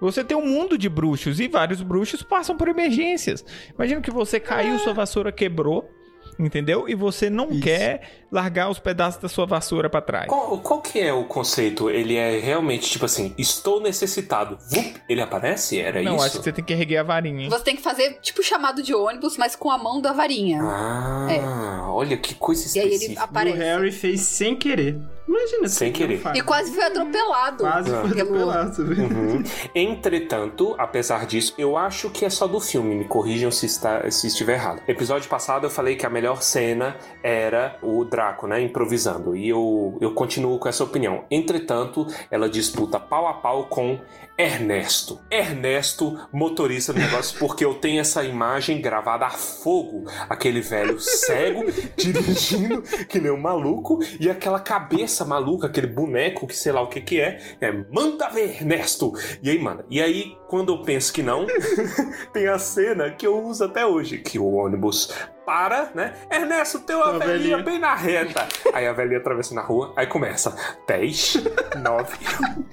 Você 0.00 0.22
tem 0.22 0.36
um 0.36 0.46
mundo 0.46 0.78
de 0.78 0.88
bruxos 0.88 1.40
e 1.40 1.48
vários 1.48 1.82
bruxos 1.82 2.22
passam 2.22 2.56
por 2.56 2.68
emergências. 2.68 3.44
Imagina 3.74 4.00
que 4.00 4.10
você 4.10 4.38
caiu, 4.38 4.78
sua 4.78 4.92
vassoura 4.94 5.32
quebrou, 5.32 5.90
entendeu? 6.38 6.88
E 6.88 6.94
você 6.94 7.28
não 7.28 7.58
quer 7.60 8.26
largar 8.30 8.70
os 8.70 8.78
pedaços 8.78 9.20
da 9.20 9.28
sua 9.28 9.44
vassoura 9.44 9.90
pra 9.90 10.00
trás. 10.00 10.28
Qual, 10.28 10.56
qual 10.60 10.80
que 10.80 11.00
é 11.00 11.12
o 11.12 11.24
conceito? 11.24 11.90
Ele 11.90 12.14
é 12.14 12.38
realmente 12.38 12.88
tipo 12.88 13.04
assim, 13.06 13.34
estou 13.36 13.80
necessitado. 13.80 14.56
Vup, 14.70 14.96
ele 15.08 15.20
aparece? 15.20 15.80
Era 15.80 16.00
não, 16.00 16.14
isso? 16.16 16.24
acho 16.26 16.38
que 16.38 16.44
você 16.44 16.52
tem 16.52 16.64
que 16.64 16.72
erguer 16.72 16.98
a 16.98 17.02
varinha. 17.02 17.50
Você 17.50 17.64
tem 17.64 17.74
que 17.74 17.82
fazer 17.82 18.18
tipo 18.20 18.40
chamado 18.42 18.82
de 18.82 18.94
ônibus, 18.94 19.36
mas 19.36 19.56
com 19.56 19.68
a 19.70 19.78
mão 19.78 20.00
da 20.00 20.12
varinha. 20.12 20.60
Ah, 20.62 21.86
olha 21.90 22.16
que 22.16 22.34
coisa 22.34 22.64
E 22.76 22.80
aí 22.80 22.86
ele 22.86 22.94
específica. 22.94 23.24
aparece. 23.24 23.56
O 23.56 23.60
Harry 23.60 23.90
fez 23.90 24.20
sem 24.20 24.54
querer. 24.54 24.96
Imagina 25.28 25.68
Sem 25.68 25.94
se 25.94 26.02
ele 26.02 26.16
querer. 26.18 26.36
E 26.36 26.40
quase 26.42 26.72
foi 26.72 26.84
atropelado. 26.84 27.58
Quase 27.58 27.90
foi 27.90 28.14
pelo- 28.14 28.50
atropelado? 28.50 28.82
Uhum. 28.82 29.42
Entretanto, 29.74 30.74
apesar 30.78 31.26
disso, 31.26 31.54
eu 31.58 31.76
acho 31.76 32.08
que 32.10 32.24
é 32.24 32.30
só 32.30 32.46
do 32.46 32.60
filme. 32.60 32.94
Me 32.94 33.04
corrijam 33.04 33.50
se, 33.50 33.66
está, 33.66 34.10
se 34.10 34.26
estiver 34.26 34.54
errado. 34.54 34.80
Episódio 34.88 35.28
passado 35.28 35.66
eu 35.66 35.70
falei 35.70 35.96
que 35.96 36.06
a 36.06 36.10
melhor 36.10 36.42
cena 36.42 36.96
era 37.22 37.76
o 37.82 38.04
Draco, 38.04 38.46
né? 38.46 38.60
Improvisando. 38.60 39.36
E 39.36 39.48
eu, 39.48 39.98
eu 40.00 40.12
continuo 40.12 40.58
com 40.58 40.68
essa 40.68 40.82
opinião. 40.84 41.24
Entretanto, 41.30 42.06
ela 42.30 42.48
disputa 42.48 42.98
pau 42.98 43.26
a 43.26 43.34
pau 43.34 43.64
com 43.66 43.98
Ernesto. 44.38 45.20
Ernesto, 45.28 46.16
motorista 46.32 46.92
do 46.92 47.00
negócio, 47.00 47.36
porque 47.40 47.64
eu 47.64 47.74
tenho 47.74 48.00
essa 48.00 48.22
imagem 48.22 48.80
gravada 48.80 49.26
a 49.26 49.30
fogo. 49.30 50.04
Aquele 50.28 50.60
velho 50.60 51.00
cego 51.00 51.64
dirigindo 51.98 52.82
que 53.08 53.18
nem 53.18 53.32
um 53.32 53.40
maluco 53.40 53.98
e 54.20 54.30
aquela 54.30 54.60
cabeça 54.60 55.24
maluca, 55.24 55.66
aquele 55.66 55.88
boneco 55.88 56.46
que 56.46 56.56
sei 56.56 56.70
lá 56.70 56.80
o 56.80 56.88
que 56.88 57.00
que 57.00 57.20
é. 57.20 57.56
É, 57.60 57.72
manda 57.90 58.28
ver, 58.28 58.60
Ernesto! 58.60 59.12
E 59.42 59.50
aí, 59.50 59.58
manda. 59.58 59.84
E 59.90 60.00
aí, 60.00 60.36
quando 60.46 60.72
eu 60.72 60.82
penso 60.82 61.12
que 61.12 61.22
não, 61.22 61.44
tem 62.32 62.46
a 62.46 62.60
cena 62.60 63.10
que 63.10 63.26
eu 63.26 63.44
uso 63.44 63.64
até 63.64 63.84
hoje, 63.84 64.18
que 64.18 64.38
o 64.38 64.52
ônibus 64.52 65.12
para, 65.48 65.90
né? 65.94 66.12
Ernesto, 66.30 66.78
tem 66.80 66.94
uma 66.94 67.06
Uma 67.08 67.18
velhinha 67.20 67.56
velhinha. 67.56 67.62
bem 67.62 67.78
na 67.78 67.94
reta. 67.94 68.46
Aí 68.74 68.86
a 68.86 68.92
velhinha 68.92 69.18
atravessa 69.18 69.54
na 69.54 69.62
rua, 69.62 69.94
aí 69.96 70.06
começa 70.06 70.54
10, 70.86 71.38
9, 71.82 72.18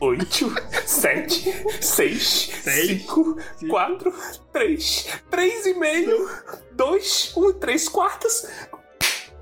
8, 0.01 0.55
7, 0.85 1.53
6, 1.81 2.51
5, 2.65 3.37
4, 3.69 4.13
3, 4.51 5.07
3 5.31 5.65
e 5.67 5.73
meio, 5.75 6.29
2, 6.73 7.33
1 7.37 7.49
e 7.49 7.53
3 7.53 7.87
quartas. 7.87 8.45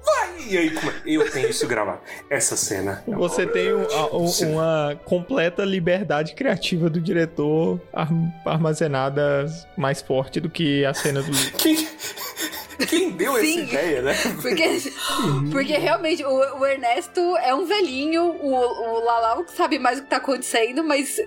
Vai! 0.05 0.43
E 0.49 0.57
aí, 0.57 0.77
é? 0.77 1.01
eu 1.07 1.31
tenho 1.31 1.49
isso 1.49 1.65
gravado. 1.65 2.01
Essa 2.29 2.55
cena. 2.55 3.03
Você 3.07 3.47
tem 3.47 3.73
um- 3.73 3.87
um- 4.13 4.51
uma 4.51 4.99
completa 5.05 5.63
liberdade 5.65 6.35
criativa 6.35 6.87
do 6.87 7.01
diretor 7.01 7.81
arm- 7.91 8.29
armazenada 8.45 9.45
mais 9.75 10.01
forte 10.03 10.39
do 10.39 10.49
que 10.51 10.85
a 10.85 10.93
cena 10.93 11.23
do 11.23 11.31
livro. 11.31 11.57
Quem, 12.85 13.11
deu 13.11 13.35
essa 13.37 13.45
Sim. 13.45 13.63
ideia, 13.63 14.01
né? 14.01 14.13
Porque, 14.41 14.63
porque 15.51 15.77
realmente 15.77 16.23
o, 16.23 16.59
o 16.59 16.65
Ernesto 16.65 17.19
é 17.37 17.53
um 17.53 17.65
velhinho, 17.65 18.23
o, 18.23 18.53
o 18.53 19.03
Lalau 19.03 19.45
sabe 19.47 19.79
mais 19.79 19.99
o 19.99 20.03
que 20.03 20.09
tá 20.09 20.17
acontecendo, 20.17 20.83
mas 20.83 21.19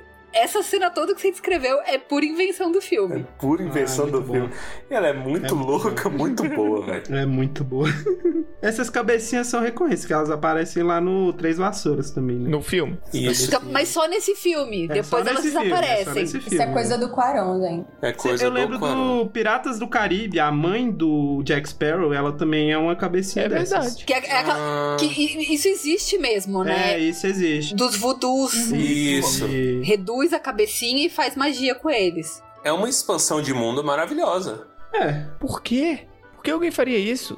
essa 0.43 0.63
cena 0.63 0.91
toda 0.91 1.15
que 1.15 1.21
você 1.21 1.31
descreveu 1.31 1.79
é 1.87 1.99
pura 1.99 2.25
invenção 2.25 2.71
do 2.71 2.81
filme. 2.81 3.27
Pura 3.39 3.63
invenção 3.63 4.07
Ah, 4.07 4.11
do 4.11 4.21
muito 4.23 4.33
filme. 4.33 4.51
Ela 4.91 5.09
é 5.09 5.13
muito 5.13 5.55
louca, 5.55 6.09
muito 6.09 6.49
boa, 6.49 6.85
velho. 6.87 7.03
É 7.17 7.27
muito 7.27 7.65
boa. 7.65 7.89
Essas 8.63 8.89
cabecinhas 8.91 9.47
são 9.47 9.61
recorrentes, 9.61 10.05
que 10.05 10.13
elas 10.13 10.31
aparecem 10.31 10.83
lá 10.83 11.01
no 11.01 11.33
Três 11.33 11.59
Vassouras 11.59 12.11
também, 12.11 12.37
né? 12.39 12.49
No 12.49 12.63
filme. 12.63 12.99
Isso. 13.13 13.47
Então, 13.49 13.61
mas 13.71 13.89
só 13.89 14.09
nesse 14.09 14.35
filme, 14.35 14.85
É, 14.85 14.89
depois 14.89 15.07
só 15.09 15.19
elas 15.31 15.45
nesse 15.45 15.51
filme, 15.51 15.67
é 15.67 15.71
só 15.71 15.83
desaparecem. 15.83 16.23
Isso 16.25 16.41
filme, 16.41 16.65
é 16.65 16.67
coisa 16.73 16.97
né? 16.99 17.07
do 17.07 17.13
Quaron, 17.13 17.61
gente. 17.61 17.87
É 18.03 18.13
coisa 18.13 18.45
Eu 18.45 18.51
do 18.51 18.55
lembro 18.57 18.79
Quaron. 18.79 19.25
do 19.25 19.31
Piratas 19.31 19.79
do 19.79 19.87
Caribe, 19.89 20.41
a 20.41 20.51
mãe 20.51 20.91
do 20.91 21.43
Jack 21.45 21.69
Sparrow, 21.69 22.13
ela 22.13 22.33
também 22.33 22.73
é 22.73 22.79
uma 22.79 22.97
cabecinha 22.97 23.45
É 23.45 23.49
dessas. 23.49 23.71
verdade. 23.71 24.05
Que, 24.05 24.13
é, 24.15 24.19
é 24.19 24.45
Ah. 24.49 24.97
que 24.99 25.07
isso 25.55 25.69
existe 25.69 26.19
mesmo, 26.19 26.65
né? 26.65 26.95
É, 26.95 26.99
isso 26.99 27.27
existe. 27.27 27.75
Dos 27.75 27.97
voodoos. 27.97 28.55
Isso. 28.73 29.47
E- 29.47 29.83
Reduz 29.85 30.26
a 30.33 30.39
cabecinha 30.39 31.07
e 31.07 31.11
faz 31.11 31.35
magia 31.37 31.75
com 31.75 31.91
eles. 31.91 32.43
É 32.65 32.73
uma 32.73 32.89
expansão 32.89 33.41
de 33.41 33.53
mundo 33.55 33.83
maravilhosa. 33.85 34.67
É, 34.93 35.25
Por 35.39 35.63
quê? 35.63 36.01
Por 36.35 36.43
que 36.43 36.51
alguém 36.51 36.71
faria 36.71 36.99
isso? 36.99 37.37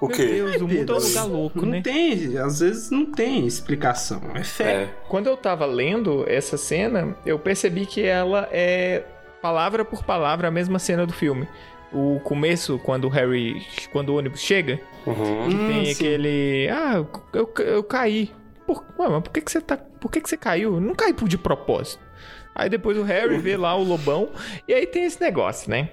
O 0.00 0.06
Meu 0.06 0.16
quê? 0.16 0.26
Deus, 0.26 0.56
o 0.62 0.68
mundo 0.68 0.92
é 0.92 0.96
um 0.96 0.98
lugar 1.00 1.24
louco, 1.26 1.60
não 1.62 1.68
né? 1.72 1.82
tem, 1.82 2.38
às 2.38 2.60
vezes 2.60 2.90
não 2.90 3.04
tem 3.06 3.46
explicação. 3.46 4.22
É 4.34 4.42
fé. 4.42 4.72
É. 4.84 4.94
Quando 5.08 5.26
eu 5.26 5.36
tava 5.36 5.66
lendo 5.66 6.24
essa 6.28 6.56
cena, 6.56 7.16
eu 7.26 7.38
percebi 7.38 7.84
que 7.84 8.02
ela 8.02 8.48
é 8.50 9.04
palavra 9.42 9.84
por 9.84 10.02
palavra 10.02 10.48
a 10.48 10.50
mesma 10.50 10.78
cena 10.78 11.06
do 11.06 11.12
filme. 11.12 11.46
O 11.92 12.20
começo, 12.24 12.78
quando 12.84 13.04
o 13.04 13.08
Harry. 13.08 13.62
Quando 13.92 14.10
o 14.10 14.16
ônibus 14.18 14.40
chega, 14.40 14.80
Uhum. 15.06 15.48
que 15.48 15.54
Hum, 15.54 15.68
tem 15.68 15.84
sim. 15.86 15.92
aquele. 15.92 16.68
Ah, 16.70 17.04
eu, 17.32 17.52
eu 17.64 17.82
caí. 17.82 18.30
Por, 18.68 18.84
ué, 18.98 19.08
mas 19.08 19.22
por 19.22 19.32
que, 19.32 19.40
que 19.40 19.50
você 19.50 19.62
tá. 19.62 19.78
Por 19.78 20.10
que, 20.10 20.20
que 20.20 20.28
você 20.28 20.36
caiu? 20.36 20.78
Não 20.78 20.94
cai 20.94 21.14
de 21.14 21.38
propósito. 21.38 22.02
Aí 22.54 22.68
depois 22.68 22.98
o 22.98 23.02
Harry 23.02 23.38
vê 23.38 23.56
lá 23.56 23.74
o 23.74 23.82
lobão. 23.82 24.28
E 24.68 24.74
aí 24.74 24.86
tem 24.86 25.04
esse 25.04 25.18
negócio, 25.18 25.70
né? 25.70 25.88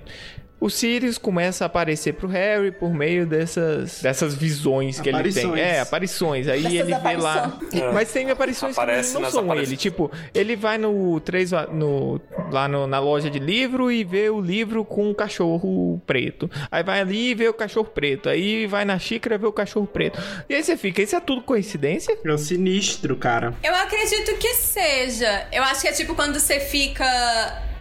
O 0.66 0.70
Sirius 0.70 1.20
começa 1.20 1.63
a 1.63 1.68
aparecer 1.68 2.13
pro 2.13 2.28
Harry 2.28 2.72
por 2.72 2.91
meio 2.91 3.28
dessas, 3.28 4.01
dessas 4.01 4.34
visões 4.34 4.99
que 4.99 5.09
ele 5.09 5.32
tem. 5.32 5.59
É, 5.59 5.80
aparições. 5.80 6.47
Aí 6.47 6.63
Dessas 6.63 6.80
ele 6.80 6.84
vê 6.95 7.18
lá. 7.18 7.36
aparições. 7.45 7.93
Mas 7.93 8.11
tem 8.11 8.32
aparições 8.32 8.76
Aparece 8.76 9.16
que 9.16 9.22
não 9.22 9.30
são 9.30 9.43
aparições. 9.43 9.70
ele. 9.70 9.78
Tipo, 9.78 10.11
ele 10.34 10.55
vai 10.55 10.80
no 10.80 11.20
três 11.20 11.51
no 11.72 12.20
lá 12.51 12.68
no- 12.68 12.88
na 12.88 12.97
loja 12.99 13.30
de 13.30 13.38
livro 13.38 13.91
e 13.91 14.03
vê 14.03 14.28
o 14.32 14.41
livro 14.41 14.84
com 14.84 15.11
o 15.11 15.13
cachorro 15.13 16.01
preto. 16.07 16.49
Aí 16.72 16.82
vai 16.82 16.99
ali 17.01 17.30
e 17.30 17.36
vê 17.36 17.47
o 17.47 17.53
cachorro 17.53 17.86
preto. 17.93 18.28
Aí 18.28 18.66
vai 18.66 18.86
na 18.86 18.97
xícara 18.97 19.36
e 19.36 19.38
vê 19.38 19.45
o 19.45 19.53
cachorro 19.53 19.86
preto. 19.86 20.20
E 20.49 20.55
aí 20.55 20.63
você 20.63 20.76
fica, 20.76 20.99
isso 21.01 21.16
é 21.16 21.20
tudo 21.20 21.41
coincidência? 21.43 22.18
É 22.26 22.32
o 22.32 22.38
sinistro, 22.39 23.16
cara. 23.16 23.53
Eu 23.63 23.76
acredito 23.76 24.36
que 24.38 24.53
seja. 24.55 25.45
Eu 25.51 25.61
acho 25.61 25.82
que 25.82 25.88
é 25.89 25.91
tipo 25.91 26.16
quando 26.16 26.39
você 26.39 26.59
fica 26.59 27.05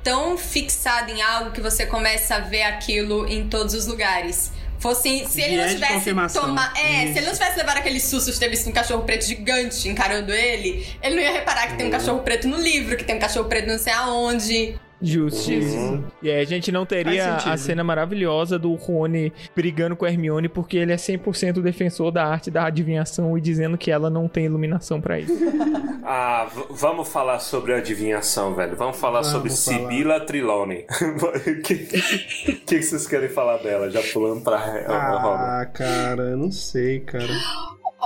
tão 0.05 0.39
fixado 0.39 1.11
em 1.11 1.23
algo 1.23 1.51
que 1.51 1.61
você 1.61 1.87
começa 1.87 2.37
a 2.37 2.41
ver 2.41 2.63
aquilo 2.63 3.27
em 3.27 3.49
todos 3.49 3.75
os 3.75 3.87
lugares. 3.87 4.53
Fosse, 4.79 5.27
se 5.27 5.41
ele 5.41 5.57
não 5.57 5.67
tivesse 5.67 6.13
tomado. 6.35 6.77
É, 6.77 7.05
Isso. 7.05 7.13
se 7.15 7.19
ele 7.19 7.27
não 7.27 7.33
tivesse 7.33 7.57
levado 7.57 7.79
aquele 7.79 7.99
susto 7.99 8.31
de 8.31 8.39
ter 8.39 8.51
visto 8.51 8.69
um 8.69 8.73
cachorro 8.73 9.03
preto 9.03 9.25
gigante 9.25 9.89
encarando 9.89 10.31
ele, 10.31 10.87
ele 11.03 11.15
não 11.15 11.23
ia 11.23 11.33
reparar 11.33 11.69
que 11.69 11.79
tem 11.79 11.87
um 11.87 11.91
cachorro 11.91 12.21
preto 12.21 12.47
no 12.47 12.61
livro, 12.61 12.95
que 12.95 13.03
tem 13.03 13.17
um 13.17 13.19
cachorro 13.19 13.49
preto 13.49 13.67
não 13.67 13.79
sei 13.79 13.95
aonde. 13.95 14.79
Justíssimo. 15.05 16.05
E 16.23 16.31
aí 16.31 16.41
a 16.41 16.45
gente 16.45 16.73
não 16.73 16.87
teria 16.87 17.37
a 17.37 17.57
cena 17.57 17.85
maravilhosa 17.85 18.59
do 18.59 18.75
Rony 18.75 19.33
brigando 19.55 19.95
com 19.95 20.05
a 20.05 20.09
Hermione 20.11 20.49
porque 20.49 20.79
ele 20.79 20.93
é 20.93 20.97
100% 20.97 21.61
defensor 21.61 22.11
da 22.11 22.25
arte 22.25 22.51
da 22.51 22.65
adivinhação 22.65 23.37
e 23.37 23.41
dizendo 23.41 23.77
que 23.77 23.91
ela 23.91 24.09
não 24.09 24.27
tem 24.27 24.47
iluminação 24.47 25.01
pra 25.01 25.21
isso. 25.21 25.33
Ah, 26.07 26.49
vamos 26.69 27.09
falar 27.09 27.39
sobre 27.39 27.73
adivinhação, 27.73 28.55
velho. 28.55 28.77
Vamos 28.77 28.99
falar 28.99 29.23
Vamos 29.23 29.55
sobre 29.55 29.79
falar. 29.79 29.91
Sibila 29.91 30.21
Trilone. 30.21 30.85
O 31.01 31.33
que, 31.63 31.77
que, 31.77 32.53
que 32.59 32.83
vocês 32.83 33.07
querem 33.07 33.31
falar 33.31 33.57
dela? 33.57 33.91
Já 33.91 34.03
pulando 34.13 34.43
pra. 34.43 34.59
Ah, 34.87 35.67
cara, 35.73 36.25
eu 36.25 36.37
não 36.37 36.53
sei, 36.53 37.01
cara. 37.01 37.33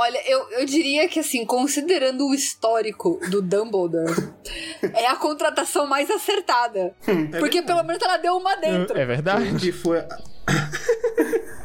Olha, 0.01 0.22
eu, 0.30 0.49
eu 0.51 0.64
diria 0.64 1.09
que, 1.09 1.18
assim, 1.18 1.44
considerando 1.44 2.26
o 2.28 2.34
histórico 2.34 3.18
do 3.30 3.42
Dumbledore, 3.42 4.32
é 4.94 5.07
a 5.07 5.16
contratação 5.16 5.86
mais 5.86 6.09
acertada. 6.11 6.94
Porque 7.40 7.62
pelo 7.62 7.82
menos 7.82 8.01
ela 8.03 8.16
deu 8.16 8.36
uma 8.36 8.55
dentro. 8.57 8.96
É 8.96 9.05
verdade? 9.05 9.57
Que 9.59 9.72
foi. 9.72 9.99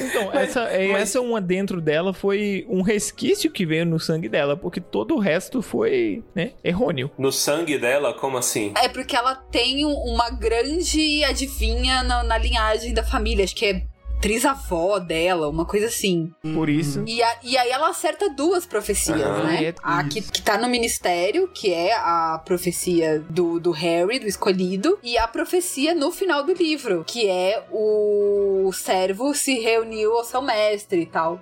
Então, 0.00 0.32
essa, 0.32 0.64
é, 0.70 0.90
essa 0.90 1.20
uma 1.20 1.40
dentro 1.40 1.80
dela 1.80 2.12
foi 2.12 2.66
um 2.68 2.82
resquício 2.82 3.50
que 3.50 3.64
veio 3.64 3.84
no 3.86 3.98
sangue 3.98 4.28
dela, 4.28 4.56
porque 4.56 4.80
todo 4.80 5.14
o 5.14 5.18
resto 5.18 5.62
foi, 5.62 6.22
né, 6.34 6.52
errôneo. 6.62 7.10
No 7.18 7.32
sangue 7.32 7.78
dela, 7.78 8.12
como 8.14 8.36
assim? 8.36 8.72
É 8.76 8.88
porque 8.88 9.16
ela 9.16 9.34
tem 9.34 9.84
um- 9.86 9.94
uma 10.14 10.30
grande 10.30 11.24
adivinha 11.24 12.02
na, 12.02 12.22
na 12.22 12.38
linhagem 12.38 12.92
da 12.92 13.02
família. 13.02 13.44
Acho 13.44 13.54
que 13.56 13.66
é 13.66 13.82
trisavó 14.26 14.98
dela, 14.98 15.48
uma 15.48 15.64
coisa 15.64 15.86
assim. 15.86 16.32
Por 16.54 16.68
isso. 16.68 17.04
E, 17.06 17.22
a- 17.22 17.38
e 17.44 17.56
aí 17.56 17.70
ela 17.70 17.88
acerta 17.90 18.28
duas 18.28 18.66
profecias, 18.66 19.20
Aham. 19.20 19.44
né? 19.44 19.64
É, 19.66 19.74
A 19.82 20.02
que, 20.02 20.20
que 20.20 20.42
tá 20.42 20.58
no 20.58 20.68
ministério, 20.68 21.48
que 21.48 21.72
é 21.72 21.94
a 21.94 22.40
profecia 22.44 23.20
do, 23.30 23.60
do 23.60 23.70
Harry, 23.70 24.18
do 24.18 24.26
escolhido, 24.26 24.98
e 25.02 25.16
a 25.16 25.28
profecia 25.28 25.94
no 25.94 26.10
final 26.10 26.42
do 26.42 26.52
livro, 26.52 27.04
que 27.06 27.28
é 27.28 27.64
o 27.70 28.70
servo 28.72 29.32
se 29.32 29.58
reuniu 29.60 30.12
ao 30.16 30.24
seu 30.24 30.42
mestre 30.42 31.02
e 31.02 31.06
tal. 31.06 31.40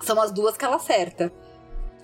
São 0.00 0.20
as 0.20 0.30
duas 0.30 0.56
que 0.56 0.64
ela 0.64 0.76
acerta. 0.76 1.32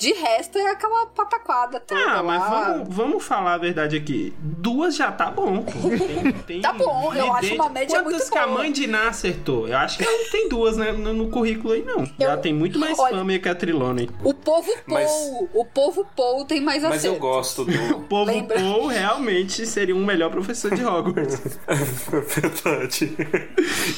De 0.01 0.13
resto, 0.15 0.59
é 0.59 0.71
aquela 0.71 1.07
pataquada 1.07 1.79
toda 1.79 2.01
Ah, 2.01 2.23
mas 2.23 2.41
lá. 2.41 2.49
vamos, 2.73 2.89
vamos 2.97 3.25
falar 3.25 3.55
a 3.55 3.59
verdade 3.59 3.97
aqui. 3.97 4.33
Duas 4.41 4.97
já 4.97 5.13
tá 5.13 5.31
bom. 5.31 5.63
pô. 5.63 5.73
Tem- 5.91 6.33
tem 6.33 6.61
Tá 6.63 6.73
bom, 6.73 7.13
eu 7.15 7.33
acho 7.35 7.55
uma 7.55 7.69
média 7.69 7.99
Quantas 7.99 8.13
muito 8.13 8.31
que 8.33 8.39
a 8.39 8.47
boa. 8.47 8.59
mãe 8.59 8.73
de 8.73 8.87
Ná 8.87 9.09
acertou? 9.09 9.69
Eu 9.69 9.77
acho 9.77 9.99
que 9.99 10.05
ela 10.05 10.17
não 10.19 10.31
tem 10.31 10.49
duas 10.49 10.77
né, 10.79 10.91
no, 10.93 11.13
no 11.13 11.29
currículo 11.29 11.75
aí, 11.75 11.85
não. 11.85 12.05
Já 12.19 12.37
tem 12.39 12.53
muito 12.55 12.79
mais 12.79 12.99
Olha- 12.99 13.17
fama 13.17 13.39
que 13.39 13.49
a 13.49 13.55
Trilone. 13.55 14.11
O 14.25 14.33
povo 14.33 14.73
Mas- 14.87 15.11
Paul, 15.11 15.51
o 15.55 15.65
povo 15.67 16.07
Paul 16.17 16.45
tem 16.47 16.61
mais 16.63 16.83
Mas 16.83 17.05
eu 17.05 17.13
acerto. 17.13 17.19
gosto 17.19 17.63
O 17.63 17.65
do. 17.67 18.01
povo 18.09 18.31
Lembra? 18.31 18.59
Paul 18.59 18.87
realmente 18.87 19.67
seria 19.67 19.95
um 19.95 20.05
melhor 20.05 20.31
professor 20.31 20.75
de 20.75 20.83
Hogwarts. 20.85 21.59
Verdade. 22.09 23.17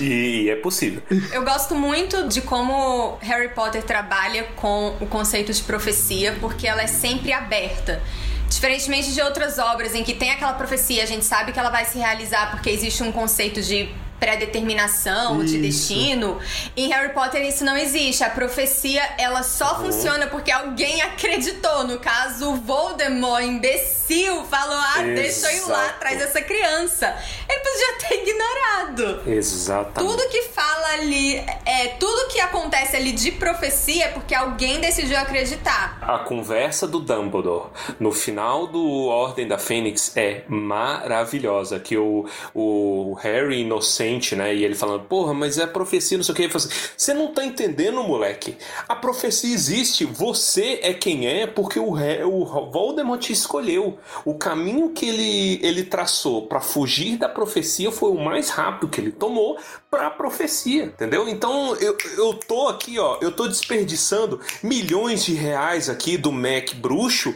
E 0.00 0.48
é 0.50 0.56
possível. 0.56 1.02
Eu 1.32 1.44
gosto 1.44 1.74
muito 1.74 2.26
de 2.28 2.40
como 2.42 3.16
Harry 3.20 3.48
Potter 3.50 3.82
trabalha 3.82 4.44
com 4.56 4.96
o 5.00 5.06
conceito 5.06 5.52
de 5.52 5.62
profecia, 5.92 6.36
porque 6.40 6.66
ela 6.66 6.82
é 6.82 6.86
sempre 6.86 7.32
aberta. 7.32 8.02
Diferentemente 8.48 9.12
de 9.12 9.20
outras 9.20 9.58
obras 9.58 9.94
em 9.94 10.02
que 10.02 10.14
tem 10.14 10.30
aquela 10.30 10.54
profecia, 10.54 11.02
a 11.02 11.06
gente 11.06 11.24
sabe 11.24 11.52
que 11.52 11.58
ela 11.58 11.70
vai 11.70 11.84
se 11.84 11.98
realizar 11.98 12.50
porque 12.50 12.70
existe 12.70 13.02
um 13.02 13.12
conceito 13.12 13.60
de 13.60 13.88
pré-determinação, 14.22 15.44
de 15.44 15.58
destino. 15.58 16.38
Em 16.76 16.88
Harry 16.90 17.12
Potter 17.12 17.42
isso 17.42 17.64
não 17.64 17.76
existe. 17.76 18.22
A 18.22 18.30
profecia, 18.30 19.02
ela 19.18 19.42
só 19.42 19.80
funciona 19.80 20.28
porque 20.28 20.52
alguém 20.52 21.02
acreditou. 21.02 21.84
No 21.84 21.98
caso, 21.98 22.52
o 22.52 22.56
Voldemort, 22.56 23.42
imbecil, 23.42 24.44
falou: 24.44 24.76
"Ah, 24.76 25.02
deixa 25.02 25.50
eu 25.50 25.56
ir 25.56 25.60
lá 25.68 25.82
Exato. 25.82 25.96
atrás 25.96 26.18
dessa 26.20 26.40
criança". 26.40 27.16
Ele 27.48 27.60
podia 27.60 28.08
ter 28.08 28.22
ignorado. 28.22 29.28
Exatamente. 29.28 30.12
Tudo 30.12 30.28
que 30.28 30.42
fala 30.42 30.86
ali, 30.94 31.36
é 31.66 31.88
tudo 31.98 32.28
que 32.28 32.38
acontece 32.40 32.96
ali 32.96 33.10
de 33.10 33.32
profecia 33.32 34.04
é 34.04 34.08
porque 34.08 34.34
alguém 34.34 34.80
decidiu 34.80 35.18
acreditar. 35.18 35.98
A 36.00 36.18
conversa 36.20 36.86
do 36.86 37.00
Dumbledore 37.00 37.70
no 37.98 38.12
final 38.12 38.68
do 38.68 39.06
Ordem 39.06 39.48
da 39.48 39.58
Fênix 39.58 40.16
é 40.16 40.44
maravilhosa. 40.48 41.80
Que 41.80 41.96
o, 41.96 42.26
o 42.54 43.14
Harry 43.20 43.62
inocente, 43.62 44.11
né? 44.36 44.54
E 44.54 44.64
ele 44.64 44.74
falando, 44.74 45.04
porra, 45.04 45.32
mas 45.34 45.58
é 45.58 45.66
profecia, 45.66 46.16
não 46.16 46.24
sei 46.24 46.32
o 46.32 46.36
que. 46.36 46.44
Assim: 46.56 46.68
você 46.96 47.14
não 47.14 47.28
tá 47.28 47.44
entendendo, 47.44 48.02
moleque? 48.02 48.56
A 48.88 48.94
profecia 48.96 49.52
existe, 49.52 50.04
você 50.04 50.80
é 50.82 50.92
quem 50.92 51.26
é 51.26 51.46
porque 51.46 51.78
o, 51.78 51.90
Harry- 51.92 52.24
o 52.24 52.44
Voldemort 52.70 53.28
escolheu. 53.30 53.98
O 54.24 54.34
caminho 54.34 54.90
que 54.90 55.08
ele, 55.08 55.60
ele 55.62 55.84
traçou 55.84 56.46
pra 56.46 56.60
fugir 56.60 57.16
da 57.16 57.28
profecia 57.28 57.90
foi 57.90 58.10
o 58.10 58.20
mais 58.22 58.50
rápido 58.50 58.88
que 58.88 59.00
ele 59.00 59.12
tomou 59.12 59.58
pra 59.90 60.10
profecia, 60.10 60.84
entendeu? 60.84 61.28
Então 61.28 61.76
eu, 61.76 61.96
eu 62.16 62.34
tô 62.34 62.68
aqui, 62.68 62.98
ó, 62.98 63.18
eu 63.20 63.30
tô 63.30 63.46
desperdiçando 63.46 64.40
milhões 64.62 65.24
de 65.24 65.34
reais 65.34 65.88
aqui 65.88 66.16
do 66.16 66.32
Mac 66.32 66.74
bruxo 66.74 67.34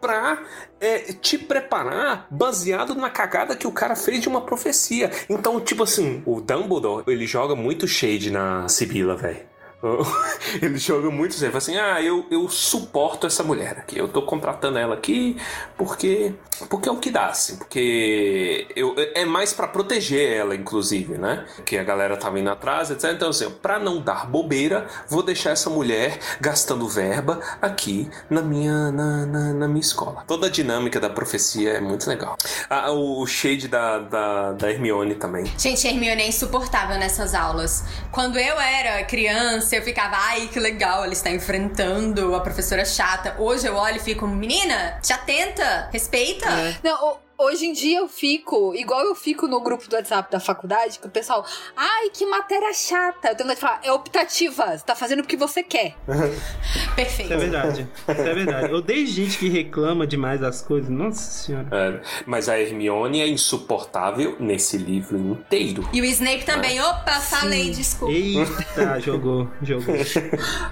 pra 0.00 0.42
é, 0.84 0.98
te 1.14 1.38
preparar 1.38 2.26
baseado 2.30 2.94
na 2.94 3.08
cagada 3.08 3.56
que 3.56 3.66
o 3.66 3.72
cara 3.72 3.96
fez 3.96 4.20
de 4.20 4.28
uma 4.28 4.42
profecia. 4.42 5.10
Então, 5.30 5.58
tipo 5.58 5.82
assim, 5.82 6.22
o 6.26 6.40
Dumbledore, 6.42 7.04
ele 7.06 7.26
joga 7.26 7.54
muito 7.54 7.88
shade 7.88 8.30
na 8.30 8.68
Sibila, 8.68 9.16
velho. 9.16 9.53
Ele 10.62 10.78
joga 10.78 11.10
muito. 11.10 11.38
Fala 11.38 11.58
assim: 11.58 11.76
ah, 11.76 12.00
eu, 12.00 12.26
eu 12.30 12.48
suporto 12.48 13.26
essa 13.26 13.42
mulher 13.42 13.78
aqui. 13.78 13.98
Eu 13.98 14.08
tô 14.08 14.22
contratando 14.22 14.78
ela 14.78 14.94
aqui 14.94 15.36
porque. 15.76 16.34
Porque 16.70 16.88
é 16.88 16.92
o 16.92 16.98
que 16.98 17.10
dá, 17.10 17.26
assim. 17.26 17.56
Porque 17.56 18.68
eu, 18.76 18.94
é 19.14 19.24
mais 19.24 19.52
pra 19.52 19.66
proteger 19.66 20.32
ela, 20.32 20.54
inclusive, 20.54 21.18
né? 21.18 21.44
Que 21.64 21.76
a 21.76 21.82
galera 21.82 22.16
tava 22.16 22.38
indo 22.38 22.48
atrás, 22.48 22.90
etc. 22.90 23.10
Então, 23.12 23.30
assim, 23.30 23.50
pra 23.50 23.78
não 23.78 24.00
dar 24.00 24.26
bobeira, 24.26 24.86
vou 25.08 25.22
deixar 25.22 25.50
essa 25.50 25.68
mulher 25.68 26.18
gastando 26.40 26.88
verba 26.88 27.40
aqui 27.60 28.08
na 28.30 28.40
minha, 28.40 28.92
na, 28.92 29.26
na, 29.26 29.52
na 29.52 29.68
minha 29.68 29.80
escola. 29.80 30.22
Toda 30.28 30.46
a 30.46 30.50
dinâmica 30.50 31.00
da 31.00 31.10
profecia 31.10 31.72
é 31.72 31.80
muito 31.80 32.08
legal. 32.08 32.36
Ah, 32.70 32.92
o 32.92 33.26
shade 33.26 33.66
da, 33.66 33.98
da, 33.98 34.52
da 34.52 34.70
Hermione 34.70 35.16
também. 35.16 35.44
Gente, 35.58 35.86
Hermione 35.86 36.22
é 36.22 36.28
insuportável 36.28 36.96
nessas 36.98 37.34
aulas. 37.34 37.84
Quando 38.12 38.38
eu 38.38 38.60
era 38.60 39.02
criança, 39.02 39.73
eu 39.76 39.82
ficava, 39.82 40.16
ai, 40.16 40.48
que 40.48 40.58
legal, 40.60 41.04
ela 41.04 41.12
está 41.12 41.30
enfrentando 41.30 42.34
a 42.34 42.40
professora 42.40 42.84
chata. 42.84 43.34
Hoje 43.38 43.66
eu 43.66 43.74
olho 43.76 43.96
e 43.96 44.00
fico, 44.00 44.26
menina, 44.26 44.98
te 45.02 45.12
atenta, 45.12 45.88
respeita. 45.92 46.48
Não, 46.82 47.18
o- 47.33 47.33
Hoje 47.36 47.66
em 47.66 47.72
dia 47.72 47.98
eu 47.98 48.08
fico, 48.08 48.74
igual 48.76 49.00
eu 49.04 49.14
fico 49.14 49.48
no 49.48 49.60
grupo 49.60 49.88
do 49.88 49.96
WhatsApp 49.96 50.30
da 50.30 50.38
faculdade, 50.38 51.00
que 51.00 51.06
o 51.06 51.10
pessoal, 51.10 51.44
ai, 51.76 52.08
que 52.10 52.24
matéria 52.24 52.72
chata. 52.72 53.28
Eu 53.28 53.36
tenho 53.36 53.48
de 53.50 53.56
falar, 53.56 53.80
é 53.82 53.90
optativa, 53.92 54.76
você 54.76 54.84
tá 54.84 54.94
fazendo 54.94 55.20
o 55.20 55.26
que 55.26 55.36
você 55.36 55.62
quer. 55.62 55.96
Perfeito. 56.94 57.32
Isso 57.32 57.32
é 57.32 57.36
verdade. 57.36 57.88
Isso 58.08 58.20
é 58.20 58.34
verdade. 58.34 58.70
Eu 58.70 58.78
odeio 58.78 59.06
gente 59.06 59.36
que 59.36 59.48
reclama 59.48 60.06
demais 60.06 60.40
das 60.40 60.62
coisas. 60.62 60.88
Nossa 60.88 61.20
senhora. 61.20 61.68
É, 61.72 62.00
mas 62.24 62.48
a 62.48 62.58
Hermione 62.58 63.20
é 63.20 63.26
insuportável 63.26 64.36
nesse 64.38 64.78
livro 64.78 65.18
inteiro. 65.18 65.88
E 65.92 66.00
o 66.00 66.04
Snape 66.04 66.44
também. 66.44 66.80
Opa, 66.80 67.20
falei, 67.20 67.70
desculpa. 67.70 68.12
Eita, 68.12 69.00
jogou, 69.02 69.50
jogou. 69.60 69.94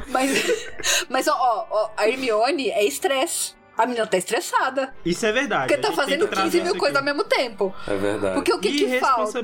Mas, 0.08 0.68
mas 1.08 1.26
ó, 1.26 1.66
ó, 1.70 1.90
a 1.96 2.08
Hermione 2.08 2.70
é 2.70 2.84
estresse. 2.84 3.61
A 3.82 3.86
menina 3.86 4.06
tá 4.06 4.16
estressada. 4.16 4.94
Isso 5.04 5.26
é 5.26 5.32
verdade. 5.32 5.66
Porque 5.66 5.82
tá 5.82 5.92
fazendo 5.92 6.28
que 6.28 6.34
trazer 6.34 6.60
15 6.60 6.62
mil 6.70 6.78
coisas 6.78 6.96
ao 6.96 7.02
mesmo 7.02 7.24
tempo. 7.24 7.74
É 7.88 7.96
verdade. 7.96 8.34
Porque 8.36 8.52
o 8.52 8.60
que 8.60 8.70
que 8.70 9.00
falta? 9.00 9.42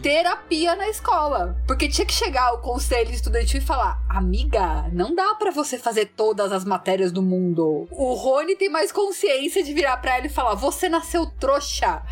Terapia 0.00 0.76
na 0.76 0.88
escola. 0.88 1.56
Porque 1.66 1.88
tinha 1.88 2.06
que 2.06 2.12
chegar 2.12 2.52
o 2.52 2.58
conselho 2.58 3.10
estudantil 3.10 3.58
e 3.58 3.64
falar: 3.64 4.00
Amiga, 4.08 4.88
não 4.92 5.16
dá 5.16 5.34
pra 5.34 5.50
você 5.50 5.78
fazer 5.78 6.12
todas 6.16 6.52
as 6.52 6.64
matérias 6.64 7.10
do 7.10 7.22
mundo. 7.22 7.88
O 7.90 8.14
Rony 8.14 8.54
tem 8.54 8.68
mais 8.68 8.92
consciência 8.92 9.64
de 9.64 9.74
virar 9.74 9.96
pra 9.96 10.16
ela 10.16 10.26
e 10.26 10.30
falar: 10.30 10.54
Você 10.54 10.88
nasceu 10.88 11.26
trouxa. 11.26 12.02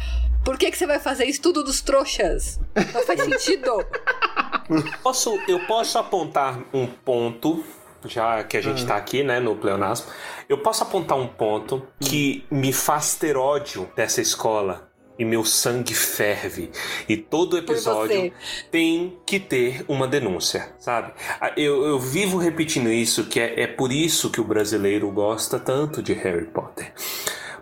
Por 0.45 0.59
que, 0.59 0.71
que 0.71 0.77
você 0.77 0.87
vai 0.87 0.99
fazer 0.99 1.27
estudo 1.27 1.62
dos 1.62 1.81
trouxas? 1.83 2.59
Não 2.93 3.03
faz 3.03 3.23
sentido. 3.23 3.71
Posso, 5.03 5.37
eu 5.49 5.59
posso 5.66 5.99
apontar 5.99 6.61
um 6.73 6.87
ponto, 6.87 7.64
já 8.05 8.43
que 8.45 8.57
a 8.57 8.61
gente 8.61 8.85
Ah. 8.85 8.89
tá 8.89 8.97
aqui, 8.97 9.23
né, 9.23 9.41
no 9.41 9.57
pleonasmo. 9.57 10.07
Eu 10.49 10.59
posso 10.59 10.83
apontar 10.83 11.19
um 11.19 11.27
ponto 11.27 11.87
que 12.01 12.45
me 12.51 12.73
faz 12.73 13.15
ter 13.15 13.37
ódio 13.37 13.89
dessa 13.97 14.21
escola. 14.21 14.89
E 15.19 15.25
meu 15.25 15.45
sangue 15.45 15.93
ferve. 15.95 16.71
E 17.07 17.15
todo 17.15 17.59
episódio 17.59 18.33
tem 18.71 19.19
que 19.27 19.39
ter 19.39 19.85
uma 19.87 20.09
denúncia, 20.09 20.73
sabe? 20.79 21.13
Eu, 21.59 21.85
eu 21.85 21.99
vivo 21.99 22.39
repetindo 22.39 22.89
isso, 22.91 23.27
que 23.27 23.39
é, 23.39 23.65
é 23.65 23.67
por 23.67 23.93
isso 23.93 24.31
que 24.31 24.41
o 24.41 24.45
brasileiro 24.45 25.11
gosta 25.11 25.59
tanto 25.59 26.03
de 26.03 26.15
Harry 26.15 26.47
Potter. 26.47 26.95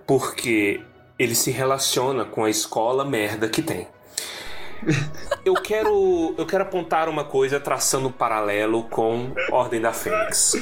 Porque 0.06 0.80
ele 1.18 1.34
se 1.34 1.50
relaciona 1.50 2.24
com 2.24 2.44
a 2.44 2.50
escola 2.50 3.04
merda 3.04 3.48
que 3.48 3.60
tem. 3.60 3.88
Eu 5.44 5.54
quero, 5.54 6.34
eu 6.36 6.46
quero 6.46 6.62
apontar 6.62 7.08
uma 7.08 7.24
coisa 7.24 7.58
traçando 7.58 8.08
um 8.08 8.12
paralelo 8.12 8.84
com 8.84 9.32
Ordem 9.50 9.80
da 9.80 9.92
Fênix. 9.92 10.54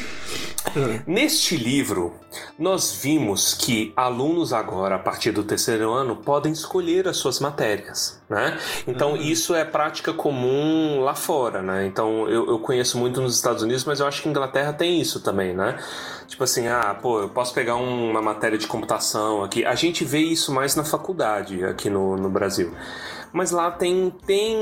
Neste 1.07 1.57
livro, 1.57 2.15
nós 2.59 2.93
vimos 2.93 3.55
que 3.55 3.93
alunos 3.97 4.53
agora, 4.53 4.97
a 4.97 4.99
partir 4.99 5.31
do 5.33 5.43
terceiro 5.43 5.93
ano, 5.93 6.17
podem 6.17 6.53
escolher 6.53 7.07
as 7.09 7.17
suas 7.17 7.41
matérias, 7.41 8.21
né? 8.29 8.59
Então, 8.87 9.17
isso 9.17 9.55
é 9.55 9.65
prática 9.65 10.13
comum 10.13 11.01
lá 11.01 11.15
fora, 11.15 11.63
né? 11.63 11.87
Então, 11.87 12.29
eu, 12.29 12.47
eu 12.49 12.59
conheço 12.59 12.99
muito 12.99 13.21
nos 13.21 13.35
Estados 13.35 13.63
Unidos, 13.63 13.85
mas 13.85 14.01
eu 14.01 14.07
acho 14.07 14.23
que 14.23 14.29
Inglaterra 14.29 14.73
tem 14.73 15.01
isso 15.01 15.21
também, 15.21 15.55
né? 15.55 15.79
Tipo 16.27 16.45
assim, 16.45 16.67
ah, 16.67 16.97
pô, 17.01 17.21
eu 17.21 17.29
posso 17.29 17.55
pegar 17.55 17.77
um- 17.77 18.11
uma 18.11 18.21
matéria 18.23 18.59
de 18.59 18.67
computação 18.67 19.45
aqui. 19.45 19.65
A 19.65 19.75
gente 19.75 20.05
vê 20.05 20.19
isso 20.19 20.53
mais 20.53 20.75
na 20.75 20.85
faculdade 20.85 21.65
aqui 21.65 21.89
no, 21.89 22.17
no 22.17 22.29
Brasil. 22.29 22.73
Mas 23.33 23.51
lá 23.51 23.71
tem, 23.71 24.11
tem. 24.27 24.57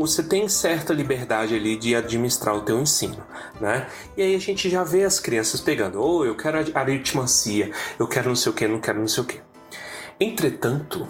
Você 0.00 0.22
tem 0.24 0.48
certa 0.48 0.92
liberdade 0.92 1.54
ali 1.54 1.76
de 1.76 1.94
administrar 1.94 2.56
o 2.56 2.62
teu 2.62 2.80
ensino, 2.80 3.18
né? 3.60 3.86
E 4.16 4.22
aí 4.22 4.34
a 4.34 4.38
gente 4.40 4.68
já 4.68 4.82
vê 4.82 5.04
as 5.04 5.20
crianças 5.20 5.60
pegando, 5.60 6.00
ou 6.02 6.26
eu 6.26 6.34
quero 6.34 6.58
aritmancia, 7.08 7.70
eu 7.98 8.06
quero 8.06 8.28
não 8.28 8.36
sei 8.36 8.52
o 8.52 8.54
que, 8.54 8.68
não 8.68 8.80
quero 8.80 9.00
não 9.00 9.08
sei 9.08 9.22
o 9.22 9.26
que. 9.26 9.40
Entretanto, 10.20 11.06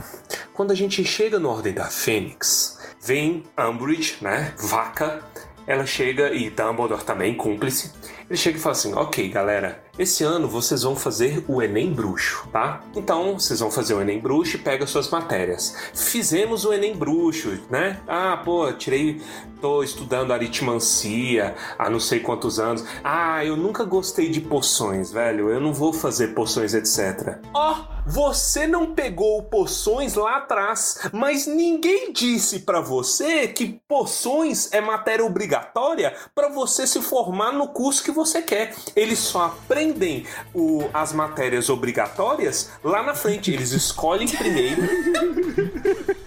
quando 0.52 0.70
a 0.70 0.74
gente 0.74 1.04
chega 1.04 1.38
no 1.38 1.48
Ordem 1.48 1.72
da 1.72 1.86
Fênix, 1.86 2.78
vem 3.02 3.42
Umbridge, 3.58 4.18
né? 4.20 4.54
Vaca. 4.58 5.22
Ela 5.66 5.84
chega 5.84 6.32
e 6.32 6.48
Dumbledore 6.48 7.04
também, 7.04 7.34
cúmplice. 7.34 7.92
Ele 8.28 8.36
chega 8.36 8.58
e 8.58 8.60
fala 8.60 8.72
assim: 8.72 8.94
Ok, 8.94 9.28
galera, 9.30 9.82
esse 9.98 10.22
ano 10.22 10.46
vocês 10.46 10.82
vão 10.82 10.94
fazer 10.94 11.44
o 11.48 11.62
Enem 11.62 11.92
Bruxo, 11.92 12.46
tá? 12.52 12.82
Então, 12.94 13.38
vocês 13.38 13.58
vão 13.60 13.70
fazer 13.70 13.94
o 13.94 14.00
Enem 14.00 14.20
Bruxo 14.20 14.56
e 14.56 14.58
pega 14.58 14.86
suas 14.86 15.08
matérias. 15.08 15.74
Fizemos 15.94 16.64
o 16.64 16.72
Enem 16.72 16.94
Bruxo, 16.94 17.58
né? 17.70 18.00
Ah, 18.06 18.36
pô, 18.44 18.70
tirei. 18.72 19.20
Tô 19.60 19.82
estudando 19.82 20.32
aritmancia 20.32 21.56
há 21.76 21.90
não 21.90 21.98
sei 21.98 22.20
quantos 22.20 22.60
anos. 22.60 22.84
Ah, 23.02 23.44
eu 23.44 23.56
nunca 23.56 23.82
gostei 23.82 24.28
de 24.28 24.40
poções, 24.40 25.10
velho. 25.10 25.50
Eu 25.50 25.60
não 25.60 25.74
vou 25.74 25.92
fazer 25.92 26.28
poções, 26.28 26.74
etc. 26.74 27.38
Ó, 27.52 27.74
você 28.06 28.68
não 28.68 28.94
pegou 28.94 29.42
poções 29.42 30.14
lá 30.14 30.36
atrás, 30.36 31.00
mas 31.12 31.48
ninguém 31.48 32.12
disse 32.12 32.60
pra 32.60 32.80
você 32.80 33.48
que 33.48 33.80
poções 33.88 34.72
é 34.72 34.80
matéria 34.80 35.24
obrigatória 35.24 36.14
pra 36.36 36.48
você 36.48 36.86
se 36.86 37.02
formar 37.02 37.50
no 37.50 37.68
curso 37.68 38.04
que 38.04 38.12
você 38.18 38.42
quer. 38.42 38.74
Eles 38.94 39.18
só 39.18 39.46
aprendem 39.46 40.26
o- 40.54 40.88
as 40.92 41.12
matérias 41.12 41.68
obrigatórias 41.70 42.70
lá 42.84 43.02
na 43.02 43.14
frente. 43.14 43.50
Eles 43.52 43.72
escolhem 43.72 44.28
primeiro 44.28 44.82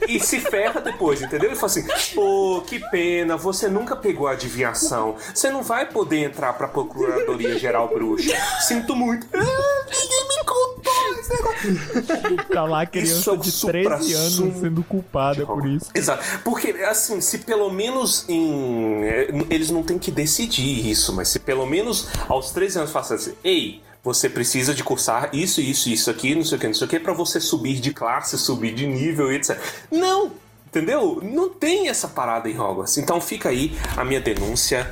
e 0.07 0.19
se 0.19 0.39
ferra 0.39 0.81
depois, 0.81 1.21
entendeu? 1.21 1.49
Ele 1.49 1.55
fala 1.55 1.67
assim: 1.71 1.85
pô, 2.15 2.63
que 2.65 2.79
pena, 2.89 3.37
você 3.37 3.67
nunca 3.67 3.95
pegou 3.95 4.27
a 4.27 4.31
adivinhação. 4.31 5.15
Você 5.33 5.49
não 5.49 5.61
vai 5.63 5.85
poder 5.87 6.17
entrar 6.23 6.53
pra 6.53 6.67
Procuradoria 6.67 7.57
Geral 7.59 7.87
Bruxa. 7.87 8.35
Sinto 8.67 8.95
muito. 8.95 9.27
Ninguém 10.51 11.09
me 11.09 11.15
contou 11.15 11.19
esse 11.19 11.29
negócio. 11.33 12.45
Tá 12.51 12.63
lá 12.65 12.85
criança 12.85 13.31
é 13.31 13.37
de 13.37 13.51
13 13.61 14.13
anos 14.13 14.59
sendo 14.59 14.83
culpada 14.83 15.45
por 15.45 15.65
isso. 15.65 15.89
Exato. 15.93 16.23
Porque, 16.43 16.69
assim, 16.85 17.21
se 17.21 17.39
pelo 17.39 17.69
menos 17.71 18.25
em. 18.27 19.03
eh, 19.03 19.29
Eles 19.49 19.69
não 19.69 19.83
têm 19.83 19.97
que 19.97 20.11
decidir 20.11 20.89
isso, 20.89 21.13
mas 21.13 21.29
se 21.29 21.39
pelo 21.39 21.65
menos 21.65 22.07
aos 22.27 22.51
13 22.51 22.79
anos 22.79 22.91
faça 22.91 23.15
assim, 23.15 23.33
ei. 23.43 23.81
Você 24.03 24.27
precisa 24.27 24.73
de 24.73 24.83
cursar 24.83 25.29
isso, 25.31 25.61
isso, 25.61 25.87
isso 25.87 26.09
aqui, 26.09 26.33
não 26.33 26.43
sei 26.43 26.57
o 26.57 26.61
que, 26.61 26.65
não 26.65 26.73
sei 26.73 26.87
o 26.87 26.89
que, 26.89 26.99
pra 26.99 27.13
você 27.13 27.39
subir 27.39 27.79
de 27.79 27.93
classe, 27.93 28.35
subir 28.35 28.73
de 28.73 28.87
nível, 28.87 29.31
etc. 29.31 29.59
Não! 29.91 30.31
Entendeu? 30.65 31.19
Não 31.21 31.49
tem 31.49 31.87
essa 31.87 32.07
parada 32.07 32.49
em 32.49 32.57
Hogwarts. 32.57 32.97
Então 32.97 33.21
fica 33.21 33.49
aí 33.49 33.77
a 33.95 34.03
minha 34.05 34.19
denúncia 34.21 34.89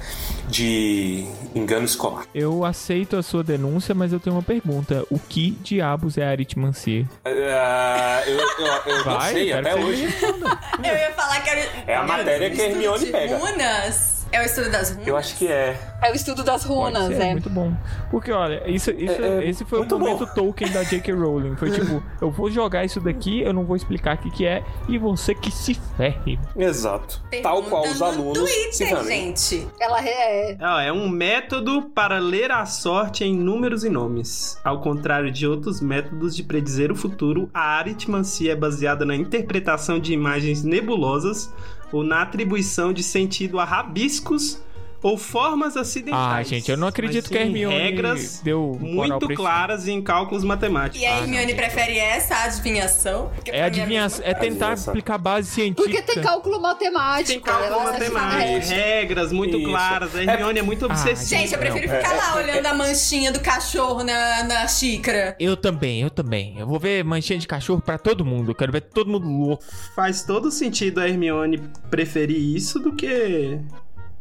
de 0.49 1.25
engano 1.55 1.85
escolar. 1.85 2.25
Eu 2.33 2.65
aceito 2.65 3.15
a 3.15 3.23
sua 3.23 3.43
denúncia, 3.43 3.93
mas 3.93 4.11
eu 4.11 4.19
tenho 4.19 4.35
uma 4.35 4.41
pergunta. 4.43 5.05
O 5.09 5.19
que 5.19 5.51
diabos 5.61 6.17
é 6.17 6.27
aritmancia? 6.27 7.05
Ah, 7.25 8.23
eu, 8.25 8.37
eu, 8.37 8.67
eu 8.85 8.97
não 8.97 9.03
Vai, 9.03 9.33
sei 9.33 9.47
quero 9.47 9.67
até 9.67 9.75
hoje. 9.79 10.03
Eu 10.03 10.95
ia 10.95 11.11
falar 11.11 11.41
que 11.41 11.49
era. 11.49 11.59
É 11.87 11.95
a 11.95 12.03
matéria 12.03 12.49
que 12.49 12.61
a 12.61 12.65
Hermione 12.65 13.05
pega. 13.05 13.37
Runas? 13.37 14.18
É 14.31 14.41
o 14.41 14.43
estudo 14.43 14.69
das 14.69 14.91
runas? 14.91 15.07
Eu 15.07 15.17
acho 15.17 15.37
que 15.37 15.47
é. 15.47 15.79
É 16.01 16.11
o 16.11 16.15
estudo 16.15 16.43
das 16.43 16.63
runas, 16.63 17.07
ser, 17.07 17.21
é. 17.21 17.31
muito 17.31 17.49
bom. 17.49 17.73
Porque, 18.11 18.31
olha, 18.31 18.63
isso, 18.69 18.91
isso, 18.91 19.21
É, 19.21 19.43
é 19.43 19.49
esse 19.49 19.65
foi 19.65 19.79
o 19.79 19.85
momento 19.85 20.25
bom. 20.25 20.33
Tolkien 20.33 20.71
da 20.71 20.83
J.K. 20.83 21.13
Rowling. 21.13 21.55
Foi 21.55 21.71
tipo, 21.71 22.01
eu 22.21 22.29
vou 22.29 22.49
jogar 22.49 22.85
isso 22.85 23.01
daqui, 23.01 23.41
eu 23.41 23.51
não 23.51 23.65
vou 23.65 23.75
explicar 23.75 24.15
o 24.15 24.19
que, 24.19 24.29
que 24.29 24.45
é, 24.45 24.63
e 24.87 24.97
você 24.97 25.33
que 25.33 25.51
se 25.51 25.73
ferre. 25.97 26.39
Exato. 26.55 27.21
Tal 27.41 27.63
qual 27.63 27.83
os 27.83 27.99
no 27.99 28.05
alunos 28.05 28.37
Twitter, 28.37 29.03
gente. 29.03 29.67
Ela 29.79 30.05
é. 30.05 30.57
Ó, 30.61 30.79
é 30.79 30.91
um 30.93 31.09
método 31.09 31.89
para 31.89 32.19
ler 32.19 32.51
a 32.51 32.65
sorte 32.65 33.23
em 33.23 33.35
números 33.35 33.83
e 33.83 33.89
nomes. 33.89 34.57
Ao 34.63 34.79
contrário 34.79 35.31
de 35.31 35.47
outros 35.47 35.81
métodos 35.81 36.35
de 36.35 36.43
predizer 36.43 36.91
o 36.91 36.95
futuro, 36.95 37.49
a 37.53 37.77
aritmancia 37.77 38.51
é 38.51 38.55
baseada 38.55 39.05
na 39.05 39.15
interpretação 39.15 39.99
de 39.99 40.13
imagens 40.13 40.63
nebulosas 40.63 41.51
ou 41.91 42.03
na 42.03 42.21
atribuição 42.21 42.93
de 42.93 43.03
sentido 43.03 43.59
a 43.59 43.65
rabiscos 43.65 44.61
ou 45.01 45.17
formas 45.17 45.77
acidentais. 45.77 46.47
Ah, 46.47 46.49
gente, 46.49 46.69
eu 46.69 46.75
não 46.77 46.87
acredito 46.87 47.29
que 47.29 47.37
a 47.37 47.41
Hermione 47.41 47.73
regras 47.77 48.41
deu 48.43 48.77
muito 48.79 49.27
claras 49.33 49.87
em 49.87 50.01
cálculos 50.01 50.43
matemáticos. 50.43 51.01
E 51.01 51.05
a 51.05 51.19
Hermione 51.19 51.53
prefere 51.53 51.97
essa 51.97 52.43
adivinhação? 52.43 53.31
É 53.37 53.41
pra 53.41 53.53
mim 53.53 53.59
a 53.61 53.65
adivinhação, 53.65 54.25
é 54.25 54.33
tentar 54.33 54.45
Adivinhação. 54.45 54.93
explicar 54.93 55.15
a 55.15 55.17
base 55.17 55.49
científica. 55.49 55.89
Porque 55.97 56.13
tem 56.13 56.23
cálculo 56.23 56.61
matemático. 56.61 57.27
Tem 57.29 57.39
cálculo 57.39 57.65
ela- 57.81 57.91
matemático, 57.91 58.73
é. 58.73 58.99
regras 58.99 59.31
muito 59.31 59.57
Isso. 59.57 59.67
claras. 59.69 60.15
A 60.15 60.23
Hermione 60.23 60.59
é 60.59 60.63
muito 60.63 60.85
obsessiva. 60.85 61.41
Gente, 61.41 61.53
eu 61.53 61.59
prefiro 61.59 61.87
Não, 61.87 61.95
ficar 61.95 62.13
é- 62.13 62.17
lá 62.17 62.35
olhando 62.35 62.65
a 62.65 62.73
manchinha 62.73 63.31
do 63.31 63.39
cachorro 63.39 64.03
na, 64.03 64.43
na 64.43 64.67
xícara. 64.67 65.35
Eu 65.39 65.55
também, 65.55 66.01
eu 66.01 66.09
também. 66.09 66.59
Eu 66.59 66.67
vou 66.67 66.79
ver 66.79 67.03
manchinha 67.03 67.39
de 67.39 67.47
cachorro 67.47 67.81
pra 67.81 67.97
todo 67.97 68.25
mundo. 68.25 68.51
Eu 68.51 68.55
quero 68.55 68.71
ver 68.71 68.81
todo 68.81 69.09
mundo 69.09 69.27
louco. 69.27 69.63
Faz 69.95 70.23
todo 70.23 70.51
sentido 70.51 70.99
a 70.99 71.07
Hermione 71.07 71.61
preferir 71.89 72.37
isso 72.55 72.79
do 72.79 72.93
que 72.93 73.59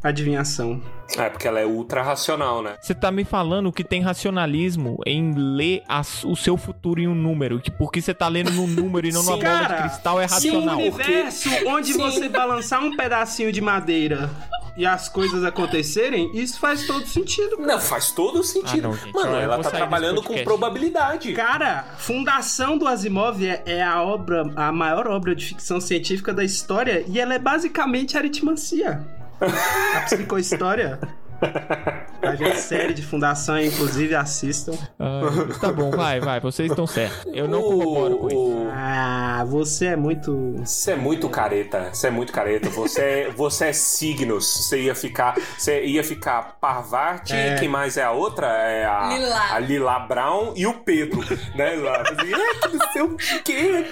adivinhação. 0.02 0.80
É, 1.16 1.28
porque 1.28 1.48
ela 1.48 1.58
é 1.58 1.66
ultra 1.66 2.02
racional, 2.02 2.62
né? 2.62 2.76
Você 2.80 2.94
tá 2.94 3.10
me 3.10 3.24
falando 3.24 3.72
que 3.72 3.82
tem 3.82 4.02
racionalismo 4.02 4.98
em 5.06 5.32
ler 5.34 5.82
a 5.88 6.02
o 6.24 6.36
seu 6.36 6.56
futuro 6.56 7.00
em 7.00 7.08
um 7.08 7.14
número. 7.14 7.60
Que 7.60 7.70
porque 7.70 8.00
você 8.00 8.12
tá 8.12 8.28
lendo 8.28 8.50
num 8.50 8.66
número 8.66 9.06
e 9.06 9.12
não 9.12 9.22
numa 9.22 9.36
Sim, 9.36 9.42
bola 9.42 9.60
cara, 9.60 9.76
de 9.76 9.88
cristal 9.88 10.20
é 10.20 10.24
racional. 10.26 10.76
universo 10.76 11.48
onde 11.66 11.92
Sim. 11.92 11.98
você 11.98 12.28
balançar 12.28 12.82
um 12.82 12.94
pedacinho 12.96 13.50
de 13.50 13.60
madeira 13.60 14.30
e 14.78 14.86
as 14.86 15.08
coisas 15.08 15.42
acontecerem, 15.42 16.30
isso 16.32 16.60
faz 16.60 16.86
todo 16.86 17.04
sentido. 17.04 17.56
Não, 17.58 17.80
faz 17.80 18.12
todo 18.12 18.44
sentido. 18.44 18.86
Ah, 18.86 18.90
não, 18.90 18.96
gente, 18.96 19.12
Mano, 19.12 19.34
ela 19.34 19.58
tá 19.58 19.72
trabalhando 19.72 20.22
com 20.22 20.40
probabilidade. 20.44 21.32
Cara, 21.32 21.84
Fundação 21.96 22.78
do 22.78 22.86
Asimov 22.86 23.44
é, 23.44 23.60
é 23.66 23.82
a 23.82 24.00
obra, 24.00 24.48
a 24.54 24.70
maior 24.70 25.08
obra 25.08 25.34
de 25.34 25.46
ficção 25.46 25.80
científica 25.80 26.32
da 26.32 26.44
história 26.44 27.04
e 27.08 27.18
ela 27.18 27.34
é 27.34 27.40
basicamente 27.40 28.16
aritmancia. 28.16 29.04
A 29.40 30.00
psicohistória. 30.00 30.98
A 32.20 32.54
série 32.56 32.92
de 32.94 33.02
fundação, 33.02 33.58
inclusive, 33.60 34.14
assistam. 34.14 34.72
Ah, 34.98 35.20
tá 35.60 35.72
bom, 35.72 35.90
vai, 35.90 36.18
vai. 36.20 36.40
Vocês 36.40 36.68
estão 36.70 36.86
certos. 36.86 37.24
Eu 37.32 37.46
não 37.46 37.62
corroboro 37.62 38.18
com 38.18 38.26
isso. 38.28 38.68
Ah, 38.72 39.44
você 39.46 39.86
é 39.86 39.96
muito. 39.96 40.54
Você 40.64 40.92
é 40.92 40.96
muito 40.96 41.28
careta, 41.28 41.90
você 41.92 42.08
é 42.08 42.10
muito 42.10 42.32
careta. 42.32 42.68
Você 42.70 43.00
é, 43.00 43.30
você 43.30 43.66
é 43.66 43.72
signos. 43.72 44.44
Você 44.66 44.80
ia 44.82 44.94
ficar, 44.94 45.36
você 45.56 45.84
ia 45.84 46.02
ficar 46.02 46.56
Parvati, 46.60 47.34
É. 47.34 47.54
quem 47.58 47.68
mais 47.68 47.96
é 47.96 48.02
a 48.02 48.10
outra? 48.10 48.46
É 48.48 48.84
a 48.84 49.08
Lila. 49.08 49.40
a 49.52 49.58
Lila 49.60 49.98
Brown 50.00 50.52
e 50.56 50.66
o 50.66 50.74
Pedro, 50.74 51.20
né? 51.54 51.74
Lá, 51.76 52.02
assim, 52.02 52.32
"É, 52.34 52.68
não 52.68 52.92
sei 52.92 53.02
o 53.02 53.16
quê, 53.44 53.86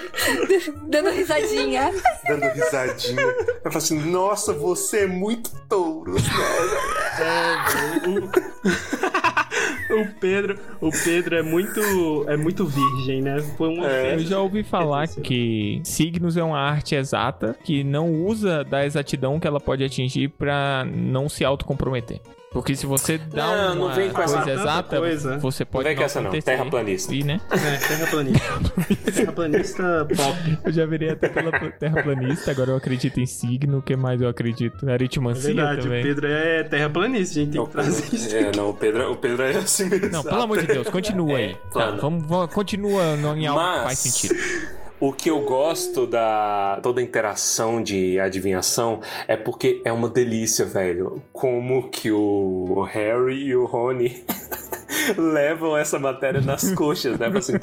Dando 0.87 1.09
risadinha. 1.11 1.91
dando 2.27 2.45
risadinha. 2.53 3.21
Eu 3.21 3.71
falo 3.71 3.77
assim, 3.77 3.99
nossa, 3.99 4.51
você 4.53 5.01
é 5.03 5.07
muito 5.07 5.49
touro. 5.69 6.13
né? 6.13 6.19
O 9.89 10.05
Pedro, 10.19 10.59
o 10.81 10.91
Pedro 10.91 11.35
é 11.37 11.41
muito, 11.41 11.79
é 12.27 12.35
muito 12.35 12.65
virgem, 12.65 13.21
né? 13.21 13.39
Foi 13.57 13.69
uma 13.69 13.87
É. 13.87 14.15
Eu 14.15 14.19
já 14.19 14.39
ouvi 14.39 14.61
falar 14.61 15.07
que 15.07 15.79
signos 15.83 16.35
é 16.35 16.43
uma 16.43 16.59
arte 16.59 16.93
exata 16.93 17.55
que 17.63 17.83
não 17.83 18.11
usa 18.25 18.63
da 18.65 18.85
exatidão 18.85 19.39
que 19.39 19.47
ela 19.47 19.59
pode 19.59 19.83
atingir 19.83 20.27
pra 20.29 20.85
não 20.85 21.29
se 21.29 21.45
autocomprometer. 21.45 22.19
Porque 22.57 22.75
se 22.75 22.85
você 22.85 23.17
dá 23.17 23.45
Não, 23.45 23.53
uma 23.53 23.75
não 23.89 23.95
vem 23.95 24.09
com 24.09 24.21
essa 24.21 24.41
coisa 24.41 24.51
exata, 24.61 24.97
coisa. 24.97 25.37
você 25.37 25.63
Não 25.63 25.71
pode 25.71 25.87
vem 25.87 25.95
com 25.97 26.03
essa 26.03 26.21
não, 26.21 26.31
terraplanista. 26.31 27.13
E, 27.13 27.23
né? 27.23 27.39
É, 27.51 27.87
terraplanista. 27.87 28.41
terraplanista 29.13 30.07
pop. 30.15 30.57
Eu 30.65 30.71
já 30.71 30.85
virei 30.85 31.09
até 31.11 31.29
pela 31.29 31.51
terraplanista, 31.71 32.51
agora 32.51 32.71
eu 32.71 32.75
acredito 32.77 33.19
em 33.19 33.25
signo, 33.25 33.77
o 33.77 33.81
que 33.81 33.95
mais 33.95 34.21
eu 34.21 34.27
acredito? 34.27 34.89
É 34.89 34.93
Aritmancia 34.93 35.53
verdade, 35.53 35.81
também. 35.83 36.01
o 36.01 36.03
Pedro 36.03 36.27
é 36.27 36.63
terraplanista, 36.63 37.39
a 37.39 37.43
gente 37.43 37.51
tem 37.53 37.65
que 37.65 37.71
trazer 37.71 38.15
isso. 38.15 38.35
É, 38.35 38.51
não, 38.55 38.69
o 38.69 38.73
Pedro, 38.73 39.11
o 39.11 39.15
Pedro 39.17 39.43
é 39.43 39.57
assim 39.57 39.85
mesmo. 39.89 40.09
Não, 40.09 40.23
pelo 40.23 40.41
amor 40.41 40.57
de 40.59 40.67
Deus, 40.67 40.89
continua 40.89 41.37
aí. 41.37 41.51
É, 41.51 41.53
Tá, 41.53 41.59
plano. 41.71 42.01
vamos, 42.01 42.25
vamos- 42.27 42.53
continua 42.53 43.03
em 43.15 43.45
algo 43.47 43.61
que 43.61 43.67
Mas- 43.67 43.83
faz 43.83 43.99
sentido. 43.99 44.35
O 44.99 45.13
que 45.13 45.29
eu 45.29 45.41
gosto 45.41 46.07
da 46.07 46.79
toda 46.81 46.99
a 46.99 47.03
interação 47.03 47.83
de 47.83 48.19
adivinhação 48.19 48.99
é 49.27 49.37
porque 49.37 49.79
é 49.85 49.91
uma 49.91 50.09
delícia, 50.09 50.65
velho. 50.65 51.21
Como 51.31 51.87
que 51.89 52.11
o 52.11 52.81
Harry 52.81 53.43
e 53.43 53.55
o 53.55 53.65
Rony 53.65 54.25
levam 55.15 55.77
essa 55.77 55.99
matéria 55.99 56.41
nas 56.41 56.71
coxas, 56.73 57.19
né? 57.19 57.27
Assim, 57.27 57.53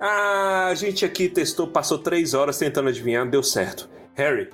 ah, 0.00 0.66
a 0.70 0.74
gente 0.74 1.04
aqui 1.04 1.28
testou, 1.28 1.68
passou 1.68 1.98
três 1.98 2.34
horas 2.34 2.58
tentando 2.58 2.88
adivinhar, 2.88 3.28
deu 3.28 3.44
certo. 3.44 3.88
Harry, 4.14 4.50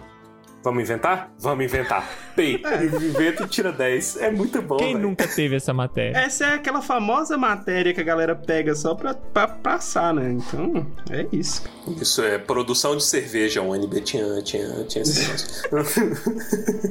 vamos 0.68 0.82
inventar? 0.82 1.32
Vamos 1.38 1.64
inventar. 1.64 2.08
Pei, 2.36 2.62
inventa 3.02 3.44
e 3.44 3.48
tira 3.48 3.72
10. 3.72 4.16
É 4.18 4.30
muito 4.30 4.60
bom, 4.62 4.76
Quem 4.76 4.94
velho. 4.94 5.08
nunca 5.08 5.26
teve 5.26 5.56
essa 5.56 5.72
matéria? 5.72 6.16
Essa 6.18 6.44
é 6.46 6.54
aquela 6.54 6.82
famosa 6.82 7.36
matéria 7.36 7.92
que 7.94 8.00
a 8.00 8.04
galera 8.04 8.36
pega 8.36 8.74
só 8.74 8.94
pra, 8.94 9.14
pra 9.14 9.48
passar, 9.48 10.12
né? 10.14 10.32
Então, 10.32 10.86
é 11.10 11.26
isso. 11.32 11.62
Isso 12.00 12.22
é 12.22 12.38
produção 12.38 12.96
de 12.96 13.02
cerveja, 13.04 13.62
o 13.62 13.74
NB 13.74 14.00
tinha, 14.02 14.42
tinha, 14.42 14.84
tinha 14.84 15.02
esse 15.02 15.22
negócio. 15.70 16.08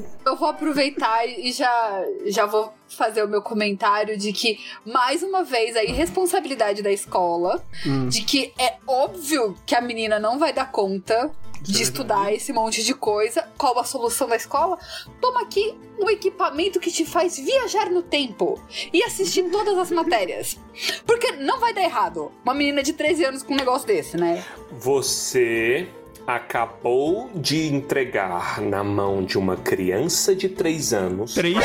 Eu 0.25 0.35
vou 0.35 0.49
aproveitar 0.49 1.25
e 1.25 1.51
já, 1.53 2.03
já 2.25 2.45
vou 2.45 2.73
fazer 2.89 3.23
o 3.23 3.27
meu 3.27 3.41
comentário 3.41 4.17
de 4.17 4.33
que, 4.33 4.59
mais 4.85 5.23
uma 5.23 5.43
vez, 5.43 5.75
a 5.75 5.83
irresponsabilidade 5.83 6.81
da 6.81 6.91
escola, 6.91 7.63
Hum. 7.85 8.07
de 8.09 8.21
que 8.23 8.51
é 8.59 8.75
óbvio 8.87 9.55
que 9.65 9.75
a 9.75 9.81
menina 9.81 10.19
não 10.19 10.37
vai 10.39 10.51
dar 10.51 10.71
conta 10.71 11.29
de 11.61 11.79
é 11.79 11.81
estudar 11.81 12.33
esse 12.33 12.53
monte 12.53 12.83
de 12.83 12.93
coisa. 12.93 13.47
Qual 13.57 13.77
a 13.79 13.83
solução 13.83 14.27
da 14.27 14.35
escola? 14.35 14.77
Toma 15.21 15.41
aqui 15.41 15.77
um 15.99 16.09
equipamento 16.09 16.79
que 16.79 16.91
te 16.91 17.05
faz 17.05 17.37
viajar 17.37 17.89
no 17.89 18.01
tempo 18.01 18.61
e 18.93 19.03
assistir 19.03 19.43
todas 19.51 19.77
as 19.77 19.91
matérias. 19.91 20.57
Porque 21.05 21.33
não 21.33 21.59
vai 21.59 21.73
dar 21.73 21.83
errado. 21.83 22.31
Uma 22.43 22.53
menina 22.53 22.83
de 22.83 22.93
13 22.93 23.25
anos 23.25 23.43
com 23.43 23.53
um 23.53 23.57
negócio 23.57 23.87
desse, 23.87 24.17
né? 24.17 24.43
Você 24.71 25.87
acabou 26.27 27.29
de 27.33 27.73
entregar 27.73 28.61
na 28.61 28.83
mão 28.83 29.23
de 29.23 29.37
uma 29.37 29.55
criança 29.55 30.35
de 30.35 30.49
3 30.49 30.93
anos. 30.93 31.33
Três. 31.33 31.57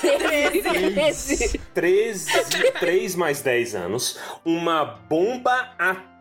13. 0.00 1.60
13, 1.74 2.72
3 2.80 3.14
mais 3.14 3.42
10 3.42 3.74
anos. 3.74 4.18
Uma 4.44 4.84
bomba 4.84 5.74
atômica. 5.78 6.15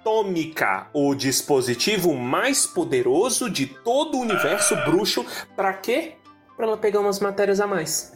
O 0.94 1.16
dispositivo 1.16 2.14
mais 2.14 2.66
poderoso 2.66 3.50
de 3.50 3.66
todo 3.66 4.18
o 4.18 4.22
universo 4.22 4.76
bruxo. 4.86 5.26
Pra 5.56 5.74
quê? 5.74 6.14
Pra 6.56 6.68
ela 6.68 6.78
pegar 6.78 7.00
umas 7.00 7.20
matérias 7.20 7.60
a 7.60 7.68
mais. 7.68 8.15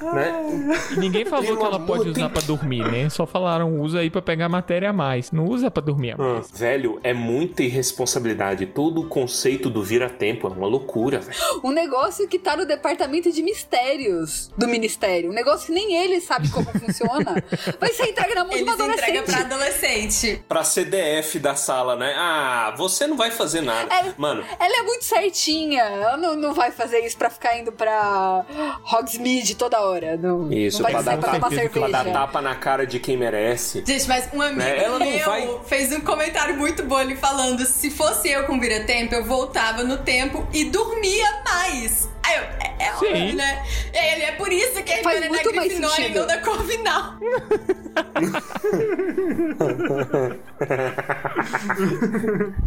Né? 0.00 0.78
E 0.92 0.96
ninguém 0.96 1.24
falou 1.24 1.56
que 1.56 1.64
ela 1.64 1.78
pode 1.80 2.04
de 2.04 2.10
usar 2.20 2.28
pra 2.28 2.42
dormir, 2.42 2.84
né? 2.90 3.08
Só 3.08 3.24
falaram 3.26 3.80
usa 3.80 4.00
aí 4.00 4.10
pra 4.10 4.20
pegar 4.20 4.48
matéria 4.48 4.90
a 4.90 4.92
mais. 4.92 5.30
Não 5.30 5.44
usa 5.46 5.70
pra 5.70 5.82
dormir 5.82 6.12
a 6.12 6.14
Ah, 6.14 6.34
mais. 6.34 6.50
velho, 6.50 6.98
é 7.04 7.12
muita 7.14 7.62
irresponsabilidade. 7.62 8.66
Todo 8.66 9.02
o 9.02 9.08
conceito 9.08 9.70
do 9.70 9.82
vira-tempo 9.82 10.46
é 10.46 10.50
uma 10.50 10.66
loucura, 10.66 11.20
velho. 11.20 11.38
Um 11.62 11.70
negócio 11.70 12.26
que 12.28 12.38
tá 12.38 12.56
no 12.56 12.66
departamento 12.66 13.30
de 13.30 13.42
mistérios 13.42 14.50
do 14.56 14.66
ministério. 14.68 15.30
Um 15.30 15.34
negócio 15.34 15.66
que 15.66 15.72
nem 15.72 15.94
ele 15.96 16.20
sabe 16.20 16.48
como 16.50 16.66
funciona. 16.78 17.42
Vai 17.80 17.92
ser 17.92 18.08
entregue 18.10 18.34
na 18.34 18.44
mão 18.44 18.56
de 18.56 18.62
uma 18.62 18.72
adolescente. 18.72 19.22
pra 19.22 19.40
adolescente. 19.40 20.44
Pra 20.48 20.64
CDF 20.64 21.38
da 21.38 21.54
sala, 21.54 21.96
né? 21.96 22.12
Ah, 22.16 22.74
você 22.76 23.06
não 23.06 23.16
vai 23.16 23.30
fazer 23.30 23.60
nada. 23.60 23.92
É. 23.94 24.12
Mano, 24.16 24.42
Ela 24.58 24.80
é 24.80 24.82
muito 24.82 25.04
certinha. 25.04 25.82
Ela 25.82 26.16
não, 26.16 26.34
não 26.36 26.52
vai 26.54 26.70
fazer 26.70 26.98
isso 27.00 27.16
pra 27.16 27.30
ficar 27.30 27.58
indo 27.58 27.72
pra 27.72 28.44
Hogsmeade 28.92 29.54
toda 29.62 29.80
hora. 29.80 30.16
Não, 30.16 30.52
isso, 30.52 30.78
não 30.78 30.90
vai 30.90 30.92
pra, 30.92 31.02
dar 31.02 31.10
sair 31.12 31.20
pra 31.40 31.70
tomar 31.70 31.88
pra 31.90 32.02
dar 32.04 32.12
tapa 32.12 32.40
na 32.42 32.54
cara 32.54 32.86
de 32.86 32.98
quem 32.98 33.16
merece. 33.16 33.82
Gente, 33.86 34.08
mas 34.08 34.28
um 34.32 34.40
amigo 34.42 34.60
É, 34.62 34.84
ela 34.84 34.98
não 34.98 35.06
meu 35.10 35.24
vai- 35.26 35.48
fez 35.66 35.92
um 35.92 36.00
comentário 36.00 36.56
muito 36.56 36.82
bom 36.82 36.96
ali 36.96 37.16
falando: 37.16 37.64
se 37.64 37.90
fosse 37.90 38.28
eu 38.30 38.44
com 38.44 38.58
vira-tempo, 38.58 39.14
eu 39.14 39.24
voltava 39.24 39.82
no 39.84 39.98
tempo 39.98 40.46
e 40.52 40.64
dormia 40.64 41.42
mais. 41.44 42.08
Aí 42.24 42.36
eu, 42.36 42.42
é, 42.42 42.76
é 42.78 42.92
óbvio, 42.94 43.34
né? 43.36 43.64
Ele, 43.92 44.22
é 44.22 44.32
por 44.32 44.52
isso 44.52 44.82
que 44.82 44.92
a 44.92 45.02
Faz 45.02 45.22
Hermione 45.22 45.38
é 45.38 45.42
muito 45.42 45.54
da 45.54 45.60
Grifinória 45.62 46.06
e 46.06 46.14
não 46.14 46.26
da 46.26 46.38
Corvinal. 46.38 47.14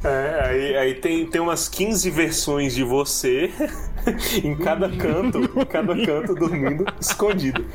É, 0.04 0.46
aí, 0.46 0.78
aí 0.78 0.94
tem, 0.96 1.26
tem 1.26 1.42
umas 1.42 1.68
15 1.70 2.10
versões 2.10 2.76
de 2.76 2.84
você 2.84 3.52
em 4.44 4.56
cada 4.56 4.90
canto, 4.90 5.40
em 5.40 5.66
cada 5.66 5.96
canto 6.06 6.36
dormindo 6.36 6.86
escondido. 7.00 7.66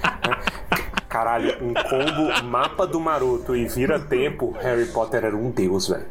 Caralho, 1.08 1.56
um 1.60 1.74
combo 1.74 2.44
mapa 2.44 2.86
do 2.86 3.00
maroto 3.00 3.56
e 3.56 3.66
vira 3.66 3.98
tempo, 3.98 4.54
Harry 4.60 4.86
Potter 4.86 5.24
era 5.24 5.36
um 5.36 5.50
deus, 5.50 5.88
velho. 5.88 6.06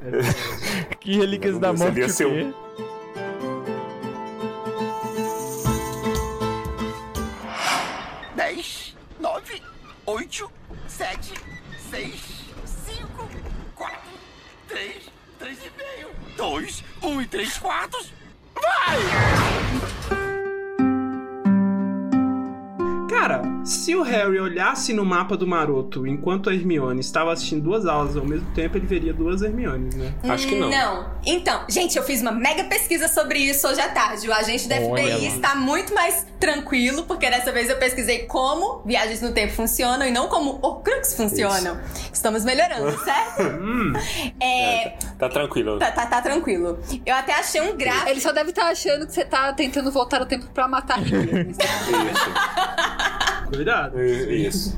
Que 1.00 1.18
relíquias 1.18 1.58
da 1.58 1.72
morte 1.72 1.94
devia 1.94 2.10
ser 2.10 2.28
um- 2.28 2.54
sete, 11.00 11.34
seis, 11.90 12.20
cinco, 12.66 13.30
quatro, 13.74 14.12
três, 14.68 15.10
três 15.40 15.58
e 15.60 15.72
meio, 15.78 16.10
dois, 16.36 16.84
um 17.02 17.22
e 17.22 17.26
três 17.26 17.58
quartos. 17.58 18.12
Vai! 18.54 19.69
Se 23.70 23.96
o 23.96 24.02
Harry 24.02 24.40
olhasse 24.40 24.94
no 24.94 25.06
mapa 25.06 25.38
do 25.38 25.46
maroto 25.46 26.08
enquanto 26.08 26.50
a 26.50 26.54
Hermione 26.54 27.00
estava 27.02 27.32
assistindo 27.32 27.62
duas 27.64 27.86
aulas 27.86 28.18
ao 28.18 28.26
mesmo 28.26 28.50
tempo, 28.54 28.78
ele 28.78 28.88
veria 28.88 29.14
duas 29.14 29.42
Hermiones, 29.44 29.94
né? 29.96 30.14
Acho 30.24 30.48
que 30.48 30.56
não. 30.56 30.70
Não. 30.70 31.10
Então, 31.26 31.66
gente, 31.70 31.96
eu 31.98 32.04
fiz 32.04 32.22
uma 32.22 32.32
mega 32.32 32.64
pesquisa 32.64 33.08
sobre 33.08 33.40
isso 33.40 33.68
hoje 33.68 33.80
à 33.80 33.90
tarde. 33.90 34.28
O 34.28 34.34
agente 34.34 34.68
da 34.68 34.76
Olha 34.78 35.04
FBI 35.04 35.28
lá. 35.30 35.36
está 35.36 35.56
muito 35.56 35.94
mais 35.94 36.26
tranquilo, 36.40 37.04
porque 37.04 37.30
dessa 37.30 37.52
vez 37.52 37.70
eu 37.70 37.78
pesquisei 37.78 38.20
como 38.26 38.82
viagens 38.86 39.22
no 39.22 39.32
tempo 39.34 39.54
funcionam 39.54 40.08
e 40.08 40.12
não 40.12 40.28
como 40.28 40.58
Horcrux 40.64 41.14
funcionam. 41.16 41.80
Estamos 42.12 42.44
melhorando, 42.44 42.98
certo? 43.04 43.44
é, 44.42 44.98
Tá 45.20 45.30
tranquilo. 45.30 45.78
tá, 45.78 45.92
tá, 45.92 46.06
tá 46.08 46.22
tranquilo. 46.22 46.80
Eu 47.06 47.14
até 47.16 47.34
achei 47.36 47.62
um 47.62 47.78
gráfico. 47.78 48.10
Ele 48.10 48.22
só 48.22 48.32
deve 48.32 48.50
estar 48.50 48.68
achando 48.68 49.06
que 49.06 49.14
você 49.14 49.26
tá 49.26 49.54
tentando 49.54 49.92
voltar 49.92 50.22
o 50.22 50.26
tempo 50.26 50.48
pra 50.54 50.68
matar 50.68 51.00
ele. 51.06 51.52
Isso. 51.52 51.60
Cuidado. 53.50 54.02
Isso. 54.02 54.30
Isso. 54.32 54.78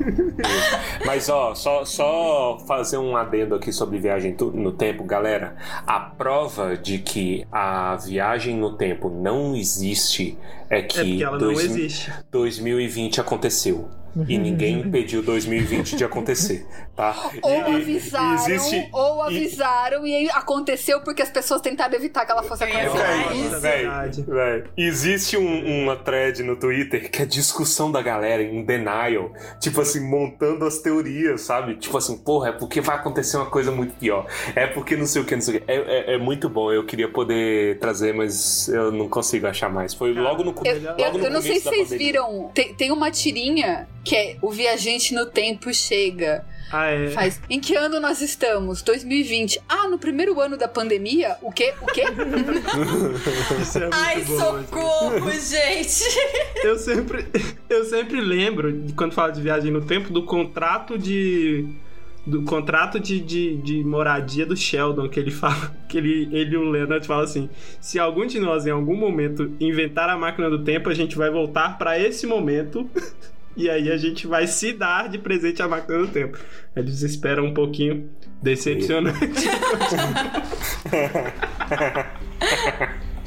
Mas 1.06 1.30
ó, 1.30 1.54
só, 1.54 1.86
só 1.86 2.58
fazer 2.68 2.98
um 2.98 3.16
adendo 3.16 3.56
aqui 3.56 3.72
sobre 3.72 4.00
viagem 4.00 4.36
no 4.54 4.72
tempo, 4.72 5.04
galera. 5.04 5.56
A 5.86 6.00
prova 6.00 6.78
de 6.78 7.00
que 7.00 7.46
a 7.52 7.96
viagem 7.96 8.56
no 8.58 8.74
tempo 8.78 9.10
não 9.10 9.56
existe 9.56 10.38
é 10.70 10.82
que 10.82 11.00
É 11.00 11.04
porque 11.04 11.24
ela 11.24 11.38
não 11.38 11.52
existe. 11.52 12.12
2020 12.32 13.22
aconteceu. 13.22 13.90
E 14.28 14.38
ninguém 14.38 14.82
impediu 14.82 15.24
2020 15.24 15.96
de 15.96 16.04
acontecer, 16.04 16.68
tá? 17.02 17.32
Ou 17.42 17.52
E- 17.52 17.56
e- 17.72 17.76
avisaram, 17.76 18.34
existe- 18.54 18.90
ou 18.94 19.22
avisaram 19.24 20.06
e 20.08 20.16
aí 20.16 20.30
aconteceu 20.32 21.02
porque 21.02 21.22
as 21.22 21.30
pessoas 21.30 21.62
tentaram 21.62 21.94
evitar 21.96 22.26
que 22.26 22.32
ela 22.32 22.44
fosse 22.44 22.64
acontecer. 22.64 23.60
Véi, 23.60 23.60
véi, 23.60 24.12
véi, 24.28 24.64
Existe 24.78 25.38
um- 25.38 25.84
uma 25.84 25.96
thread 25.96 26.44
no 26.44 26.56
Twitter 26.56 27.10
que 27.10 27.22
é 27.22 27.26
discussão 27.26 27.92
da 27.92 28.02
galera 28.02 28.44
em 28.44 28.64
denial, 28.64 29.32
tipo 29.60 29.82
assim, 29.82 30.00
montando 30.08 30.66
as 30.66 30.78
teorias, 30.80 31.42
sabe? 31.42 31.76
Tipo 31.76 31.98
assim, 31.98 32.18
porra, 32.18 32.50
é 32.50 32.52
porque 32.52 32.82
vai 32.82 32.96
acontecer 32.96 33.38
uma 33.38 33.46
coisa 33.50 33.72
muito 33.72 33.94
pior. 33.96 34.26
É 34.56 34.68
porque 34.68 34.96
não 34.96 35.06
sei 35.06 35.22
o 35.22 35.26
que, 35.26 35.34
não 35.36 35.42
sei 35.42 35.58
o 35.58 35.62
que. 35.62 35.72
É, 35.72 35.76
é- 35.76 36.14
é 36.16 36.18
muito 36.18 36.48
bom, 36.50 36.72
eu 36.72 36.86
queria 36.86 37.08
poder 37.10 37.80
trazer, 37.80 38.14
mas 38.14 38.68
eu 38.68 38.92
não 38.92 39.10
consigo 39.10 39.48
achar 39.48 39.70
mais. 39.70 39.94
Foi 39.94 40.14
logo 40.14 40.44
no, 40.44 40.52
Eu, 40.64 40.82
logo 40.84 41.02
eu- 41.02 41.14
no 41.14 41.26
eu 41.26 41.32
não 41.32 41.42
sei 41.42 41.56
se 41.56 41.64
vocês 41.64 41.84
pandemia. 41.90 41.98
viram. 42.08 42.52
Tem, 42.54 42.74
tem 42.74 42.92
uma 42.92 43.10
tirinha 43.10 43.88
que 44.04 44.16
é 44.16 44.36
O 44.42 44.52
Viajante 44.52 45.14
no 45.14 45.26
Tempo 45.26 45.74
Chega. 45.74 46.46
Ah, 46.72 46.88
é. 46.88 47.10
Faz. 47.10 47.42
Em 47.50 47.60
que 47.60 47.76
ano 47.76 48.00
nós 48.00 48.22
estamos? 48.22 48.82
2020. 48.82 49.62
Ah, 49.68 49.88
no 49.90 50.00
primeiro 50.00 50.40
ano 50.40 50.58
da 50.58 50.68
pandemia? 50.68 51.36
O 51.42 51.52
quê? 51.52 51.74
O 51.82 51.86
quê? 51.88 52.04
Isso 53.62 53.78
é 53.78 53.82
muito 53.82 53.94
Ai, 53.96 54.22
bom, 54.24 54.40
socorro, 54.40 55.32
gente. 55.32 56.04
Eu 56.64 56.78
sempre, 56.78 57.26
eu 57.70 57.84
sempre 57.86 58.22
lembro, 58.22 58.72
de 58.72 58.94
quando 58.94 59.14
fala 59.14 59.32
de 59.32 59.42
viagem 59.42 59.72
no 59.72 59.82
tempo, 59.82 60.14
do 60.14 60.24
contrato 60.24 60.98
de. 60.98 61.68
Do 62.24 62.44
contrato 62.44 63.00
de, 63.00 63.20
de, 63.20 63.58
de 63.58 63.84
moradia 63.84 64.46
do 64.46 64.56
Sheldon, 64.56 65.10
que 65.10 65.20
ele 65.20 65.32
fala, 65.32 65.76
que 65.90 65.98
ele, 65.98 66.30
ele 66.32 66.54
e 66.54 66.58
o 66.58 66.70
Leonard 66.70 67.06
falam 67.08 67.24
assim: 67.24 67.50
se 67.80 67.98
algum 67.98 68.28
de 68.28 68.40
nós 68.40 68.68
em 68.68 68.70
algum 68.70 68.96
momento 68.96 69.52
inventar 69.60 70.08
a 70.08 70.16
máquina 70.16 70.48
do 70.48 70.64
tempo, 70.64 70.88
a 70.88 70.94
gente 70.94 71.18
vai 71.18 71.32
voltar 71.32 71.80
pra 71.80 72.00
esse 72.00 72.28
momento 72.28 72.88
e 73.56 73.70
aí 73.70 73.92
a 73.92 73.98
gente 73.98 74.28
vai 74.28 74.48
se 74.48 74.74
dar 74.74 75.10
de 75.10 75.18
presente 75.18 75.62
a 75.62 75.68
máquina 75.68 76.00
do 76.00 76.08
tempo. 76.08 76.38
Eles 76.76 77.02
esperam 77.02 77.46
um 77.46 77.54
pouquinho 77.54 78.10
decepcionante. 78.42 79.20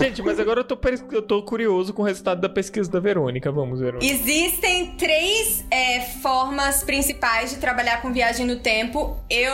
Gente, 0.01 0.23
mas 0.23 0.41
agora 0.41 0.61
eu 0.61 0.65
tô, 0.65 0.77
pers- 0.77 1.05
eu 1.13 1.23
tô 1.23 1.41
curioso 1.45 1.93
com 1.95 2.03
o 2.03 2.05
resultado 2.05 2.41
da 2.41 2.49
pesquisa 2.49 2.91
da 2.91 2.99
Verônica. 2.99 3.51
Vamos, 3.53 3.79
Verônica. 3.79 4.05
Existem 4.13 4.97
três 4.97 5.65
é, 5.71 6.01
formas 6.21 6.83
principais 6.83 7.51
de 7.51 7.59
trabalhar 7.59 8.03
com 8.03 8.13
viagem 8.13 8.45
no 8.45 8.57
tempo. 8.57 9.17
Eu. 9.31 9.53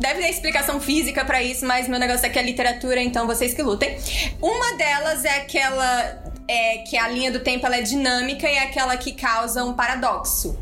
Deve 0.00 0.22
ter 0.22 0.28
explicação 0.30 0.80
física 0.80 1.24
pra 1.24 1.40
isso, 1.40 1.64
mas 1.64 1.86
meu 1.88 2.00
negócio 2.00 2.26
aqui 2.26 2.38
é 2.38 2.42
literatura, 2.42 3.00
então 3.00 3.28
vocês 3.28 3.54
que 3.54 3.62
lutem. 3.62 3.96
Uma 4.42 4.76
delas 4.76 5.24
é 5.24 5.36
aquela. 5.36 6.24
É, 6.52 6.78
que 6.78 6.96
a 6.96 7.06
linha 7.08 7.30
do 7.30 7.38
tempo 7.40 7.64
ela 7.64 7.76
é 7.76 7.82
dinâmica 7.82 8.48
e 8.48 8.54
é 8.54 8.64
aquela 8.64 8.96
que 8.96 9.12
causa 9.12 9.62
um 9.64 9.72
paradoxo. 9.72 10.58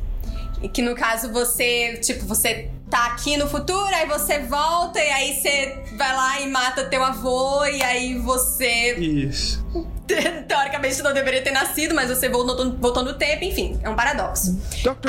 E 0.61 0.69
que 0.69 0.83
no 0.83 0.95
caso 0.95 1.33
você, 1.33 1.99
tipo, 2.03 2.27
você 2.27 2.69
tá 2.91 3.07
aqui 3.07 3.37
no 3.37 3.49
futuro, 3.49 3.95
aí 3.95 4.07
você 4.07 4.41
volta 4.41 4.99
e 4.99 5.09
aí 5.11 5.35
você 5.41 5.79
vai 5.97 6.15
lá 6.15 6.41
e 6.41 6.49
mata 6.49 6.85
teu 6.85 7.03
avô 7.05 7.65
e 7.65 7.83
aí 7.83 8.19
você 8.19 8.95
Isso. 8.99 9.65
teoricamente 10.49 11.01
não 11.03 11.13
deveria 11.15 11.43
ter 11.43 11.53
nascido, 11.53 11.95
mas 11.95 12.09
você 12.11 12.29
voltou, 12.29 12.73
voltou 12.77 13.03
no 13.05 13.15
tempo, 13.15 13.45
enfim, 13.45 13.79
é 13.83 13.89
um 13.89 13.95
paradoxo. 13.97 14.59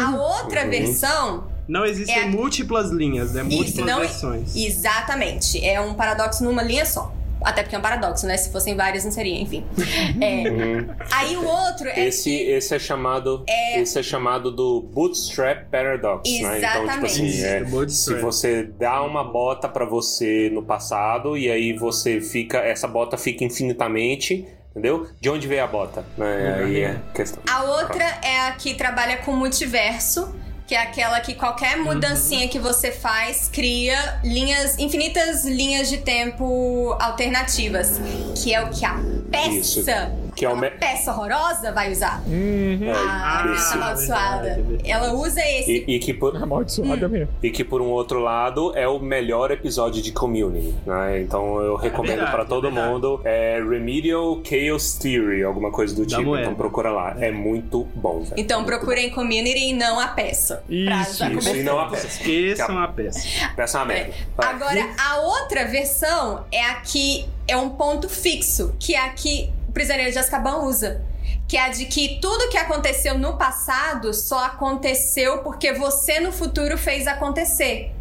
A 0.01 0.15
outra 0.15 0.63
Uhum. 0.63 0.69
versão. 0.69 1.47
Não 1.67 1.85
existem 1.85 2.15
É 2.17 2.25
múltiplas 2.25 2.89
linhas, 2.91 3.33
né? 3.33 3.43
Isso, 3.43 3.55
Múltiplas 3.57 3.85
não. 3.87 3.99
versões. 3.99 4.55
Exatamente. 4.55 5.63
É 5.65 5.79
um 5.79 5.93
paradoxo 5.93 6.43
numa 6.43 6.63
linha 6.63 6.85
só. 6.85 7.13
Até 7.41 7.63
porque 7.63 7.75
é 7.75 7.79
um 7.79 7.81
paradoxo, 7.81 8.25
né? 8.25 8.37
Se 8.37 8.51
fossem 8.51 8.75
várias, 8.75 9.05
não 9.05 9.11
seria, 9.11 9.39
enfim. 9.39 9.63
É. 10.21 10.49
Uhum. 10.49 10.89
Aí 11.11 11.37
o 11.37 11.45
outro 11.45 11.87
é. 11.87 12.07
Esse, 12.07 12.33
esse 12.33 12.75
é 12.75 12.79
chamado 12.79 13.43
esse 13.75 13.99
é 13.99 14.03
chamado 14.03 14.51
do 14.51 14.81
bootstrap 14.81 15.69
paradox, 15.69 16.29
né? 16.29 16.57
Então, 16.57 16.87
tipo 16.87 17.05
assim, 17.05 17.25
Exatamente. 17.25 17.45
é, 17.45 17.63
bootstrap. 17.63 18.17
se 18.17 18.21
você 18.23 18.63
dá 18.63 19.01
uma 19.03 19.23
bota 19.23 19.67
pra 19.69 19.85
você 19.85 20.49
no 20.51 20.63
passado 20.63 21.37
e 21.37 21.49
aí 21.49 21.73
você 21.73 22.19
fica, 22.21 22.59
essa 22.59 22.87
bota 22.87 23.17
fica 23.17 23.43
infinitamente, 23.43 24.47
entendeu? 24.71 25.07
De 25.19 25.29
onde 25.29 25.47
veio 25.47 25.63
a 25.63 25.67
bota? 25.67 26.03
Né? 26.17 26.55
Aí 26.59 26.81
é 26.81 26.99
questão. 27.13 27.41
A 27.49 27.63
outra 27.63 28.03
é 28.23 28.47
a 28.47 28.51
que 28.53 28.73
trabalha 28.73 29.17
com 29.17 29.33
multiverso, 29.35 30.33
que 30.69 30.75
é 30.75 30.83
aquela 30.83 31.19
que 31.19 31.33
qualquer 31.33 31.77
mudancinha 31.77 32.47
que 32.47 32.59
você 32.59 32.91
faz 32.91 33.49
cria 33.51 34.19
linhas, 34.23 34.77
infinitas 34.77 35.43
linhas 35.43 35.89
de 35.89 35.97
tempo 35.97 36.95
alternativas, 36.99 37.99
que 38.35 38.53
é 38.53 38.63
o 38.63 38.69
que 38.69 38.85
a 38.85 38.93
peça. 39.31 40.13
Que 40.39 40.45
é 40.45 40.49
o 40.49 40.55
me- 40.57 40.69
peça 40.71 41.11
horrorosa 41.11 41.71
vai 41.73 41.91
usar. 41.91 42.21
É, 42.29 42.91
A 42.91 43.43
esse- 43.45 43.53
peça 43.55 43.75
amaldiçoada. 43.75 44.65
Ela 44.85 45.13
usa 45.13 45.41
esse. 45.41 45.83
E, 45.87 45.95
e 45.95 45.99
que 45.99 46.13
por, 46.13 46.35
Amaldiçoada 46.35 47.09
mesmo. 47.09 47.27
e 47.43 47.51
que 47.51 47.63
por 47.63 47.81
um 47.81 47.87
outro 47.89 48.19
lado 48.19 48.71
é 48.75 48.87
o 48.87 48.99
melhor 48.99 49.51
episódio 49.51 50.01
de 50.01 50.11
Community, 50.13 50.73
né? 50.85 51.21
Então 51.21 51.59
eu 51.61 51.75
recomendo 51.75 52.15
verdade, 52.15 52.31
pra 52.31 52.45
todo 52.45 52.67
é 52.67 52.71
mundo 52.71 53.21
é 53.25 53.59
Remedial 53.61 54.39
Chaos 54.43 54.93
Theory, 54.93 55.43
alguma 55.43 55.71
coisa 55.71 55.93
do 55.93 56.03
Da 56.05 56.17
tipo. 56.17 56.29
moeda. 56.29 56.43
Então 56.43 56.55
procura 56.55 56.89
lá, 56.89 57.15
é 57.19 57.31
muito 57.31 57.85
bom. 57.95 58.21
velho. 58.21 58.33
Então 58.37 58.63
procurem 58.63 59.09
community 59.09 59.71
e 59.71 59.73
não 59.73 59.99
a 59.99 60.07
peça. 60.07 60.63
Pra 60.65 61.01
Isso, 61.01 61.17
já 61.19 61.29
Isso, 61.31 61.55
e 61.55 61.63
não 61.63 61.79
a 61.79 61.87
peça. 61.89 62.07
Esqueçam 62.07 62.77
a 62.79 62.87
peça. 62.87 63.19
Peça 63.57 63.77
é 63.77 63.81
uma 63.81 63.85
merda. 63.87 64.13
Vai. 64.37 64.53
Agora, 64.53 64.89
a 64.97 65.17
outra 65.19 65.65
versão 65.65 66.45
é 66.49 66.63
a 66.63 66.75
que 66.75 67.27
é 67.47 67.57
um 67.57 67.69
ponto 67.71 68.07
fixo, 68.07 68.73
que 68.79 68.95
é 68.95 68.99
a 69.05 69.09
que 69.09 69.51
Prisioneiro 69.79 70.11
de 70.11 70.19
Azkaban 70.19 70.57
usa. 70.57 71.01
Que 71.47 71.55
é 71.55 71.61
a 71.61 71.69
de 71.69 71.85
que 71.85 72.19
tudo 72.21 72.49
que 72.49 72.57
aconteceu 72.57 73.17
no 73.17 73.37
passado 73.37 74.13
só 74.13 74.43
aconteceu 74.43 75.37
porque 75.37 75.71
você 75.71 76.19
no 76.19 76.33
futuro 76.33 76.77
fez 76.77 77.07
acontecer. 77.07 77.93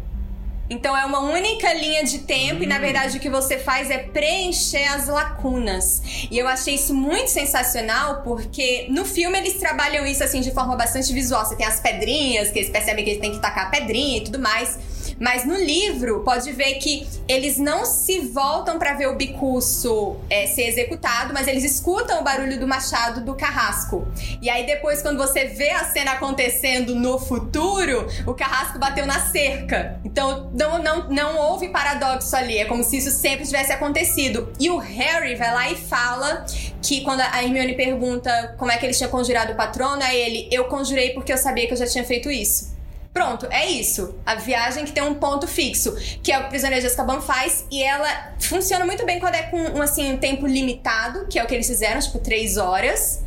Então 0.69 0.95
é 0.95 1.05
uma 1.05 1.21
única 1.21 1.71
linha 1.73 2.03
de 2.03 2.19
tempo 2.19 2.61
e 2.63 2.67
na 2.67 2.79
verdade 2.79 3.15
o 3.15 3.19
que 3.21 3.29
você 3.29 3.57
faz 3.57 3.89
é 3.89 3.97
preencher 3.97 4.83
as 4.89 5.07
lacunas. 5.07 6.27
E 6.29 6.37
eu 6.37 6.49
achei 6.49 6.75
isso 6.75 6.93
muito 6.93 7.29
sensacional 7.29 8.23
porque 8.23 8.87
no 8.89 9.05
filme 9.05 9.37
eles 9.37 9.53
trabalham 9.53 10.05
isso 10.05 10.21
assim 10.21 10.41
de 10.41 10.51
forma 10.51 10.75
bastante 10.75 11.13
visual. 11.13 11.45
Você 11.45 11.55
tem 11.55 11.65
as 11.65 11.79
pedrinhas, 11.79 12.51
que 12.51 12.59
eles 12.59 12.69
percebem 12.69 13.05
que 13.05 13.11
eles 13.11 13.21
têm 13.21 13.31
que 13.31 13.39
tacar 13.39 13.67
a 13.67 13.69
pedrinha 13.69 14.17
e 14.17 14.21
tudo 14.25 14.37
mais. 14.37 14.77
Mas 15.19 15.45
no 15.45 15.55
livro, 15.55 16.21
pode 16.23 16.51
ver 16.53 16.75
que 16.75 17.07
eles 17.27 17.57
não 17.57 17.85
se 17.85 18.19
voltam 18.21 18.79
pra 18.79 18.93
ver 18.93 19.07
o 19.07 19.15
bicurso 19.15 20.15
é, 20.29 20.47
ser 20.47 20.63
executado, 20.63 21.33
mas 21.33 21.47
eles 21.47 21.63
escutam 21.63 22.21
o 22.21 22.23
barulho 22.23 22.59
do 22.59 22.67
machado 22.67 23.21
do 23.21 23.35
carrasco. 23.35 24.07
E 24.41 24.49
aí 24.49 24.65
depois, 24.65 25.01
quando 25.01 25.17
você 25.17 25.45
vê 25.45 25.71
a 25.71 25.83
cena 25.83 26.13
acontecendo 26.13 26.95
no 26.95 27.19
futuro, 27.19 28.07
o 28.25 28.33
carrasco 28.33 28.79
bateu 28.79 29.05
na 29.05 29.19
cerca. 29.19 29.99
Então 30.05 30.49
não, 30.53 30.81
não, 30.81 31.09
não 31.09 31.37
houve 31.37 31.69
paradoxo 31.69 32.35
ali, 32.35 32.57
é 32.57 32.65
como 32.65 32.83
se 32.83 32.97
isso 32.97 33.11
sempre 33.11 33.45
tivesse 33.45 33.71
acontecido. 33.71 34.51
E 34.59 34.69
o 34.69 34.77
Harry 34.77 35.35
vai 35.35 35.53
lá 35.53 35.69
e 35.69 35.75
fala 35.75 36.45
que 36.81 37.01
quando 37.01 37.21
a 37.21 37.43
Hermione 37.43 37.75
pergunta 37.75 38.55
como 38.57 38.71
é 38.71 38.77
que 38.77 38.85
ele 38.85 38.93
tinha 38.93 39.09
conjurado 39.09 39.53
o 39.53 39.55
patrono, 39.55 40.01
aí 40.01 40.17
ele, 40.17 40.49
eu 40.51 40.65
conjurei 40.65 41.11
porque 41.11 41.33
eu 41.33 41.37
sabia 41.37 41.67
que 41.67 41.73
eu 41.73 41.77
já 41.77 41.85
tinha 41.85 42.03
feito 42.03 42.31
isso. 42.31 42.78
Pronto, 43.13 43.47
é 43.49 43.67
isso. 43.67 44.15
A 44.25 44.35
viagem 44.35 44.85
que 44.85 44.91
tem 44.91 45.03
um 45.03 45.15
ponto 45.15 45.47
fixo, 45.47 45.95
que 46.21 46.31
é 46.31 46.37
o 46.37 46.41
que 46.41 46.47
o 46.47 46.49
Prisioneiro 46.49 46.81
de 46.81 46.87
Azkaban 46.87 47.21
faz, 47.21 47.65
e 47.71 47.81
ela 47.81 48.33
funciona 48.39 48.85
muito 48.85 49.05
bem 49.05 49.19
quando 49.19 49.35
é 49.35 49.43
com 49.43 49.57
um, 49.57 49.81
assim, 49.81 50.13
um 50.13 50.17
tempo 50.17 50.45
limitado, 50.45 51.27
que 51.27 51.39
é 51.39 51.43
o 51.43 51.47
que 51.47 51.53
eles 51.53 51.67
fizeram, 51.67 51.99
tipo, 51.99 52.19
três 52.19 52.57
horas. 52.57 53.23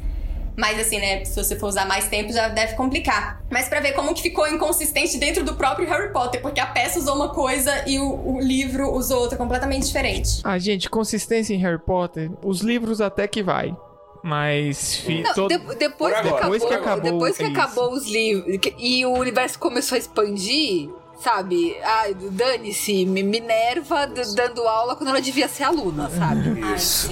Mas 0.56 0.78
assim, 0.78 0.98
né, 0.98 1.24
se 1.24 1.34
você 1.34 1.58
for 1.58 1.68
usar 1.68 1.86
mais 1.86 2.08
tempo 2.08 2.32
já 2.32 2.48
deve 2.48 2.74
complicar. 2.74 3.42
Mas 3.50 3.68
pra 3.68 3.80
ver 3.80 3.92
como 3.92 4.14
que 4.14 4.22
ficou 4.22 4.46
inconsistente 4.46 5.16
dentro 5.16 5.42
do 5.42 5.54
próprio 5.54 5.88
Harry 5.88 6.12
Potter, 6.12 6.42
porque 6.42 6.60
a 6.60 6.66
peça 6.66 6.98
usou 6.98 7.16
uma 7.16 7.30
coisa 7.30 7.72
e 7.86 7.98
o, 7.98 8.34
o 8.34 8.40
livro 8.40 8.92
usou 8.92 9.20
outra 9.20 9.38
completamente 9.38 9.86
diferente. 9.86 10.40
Ah, 10.44 10.58
gente, 10.58 10.90
consistência 10.90 11.54
em 11.54 11.58
Harry 11.58 11.78
Potter, 11.80 12.30
os 12.44 12.60
livros 12.60 13.00
até 13.00 13.26
que 13.26 13.42
vai. 13.42 13.74
Mas 14.22 14.94
fi, 14.96 15.22
Não, 15.22 15.34
todo- 15.34 15.48
de- 15.48 15.74
depois, 15.76 16.12
que 16.14 16.18
acabou, 16.28 16.40
Depois 16.52 16.64
que 16.64 16.74
acabou 16.74 17.02
depois 17.12 17.36
que 17.36 17.42
isso. 17.44 17.52
acabou 17.52 17.92
os 17.92 18.06
livros 18.06 18.56
que- 18.58 18.74
e 18.78 19.04
o 19.04 19.10
universo 19.12 19.58
começou 19.58 19.96
a 19.96 19.98
expandir, 19.98 20.88
sabe? 21.20 21.76
Ah, 21.82 22.04
dane-se, 22.30 23.04
Mi- 23.04 23.24
Minerva 23.24 24.06
dando 24.06 24.62
aula 24.62 24.94
quando 24.94 25.08
ela 25.10 25.20
devia 25.20 25.48
ser 25.48 25.64
aluna, 25.64 26.08
sabe? 26.08 26.60
Isso. 26.72 27.10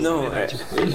Não, 0.00 0.32
é, 0.34 0.46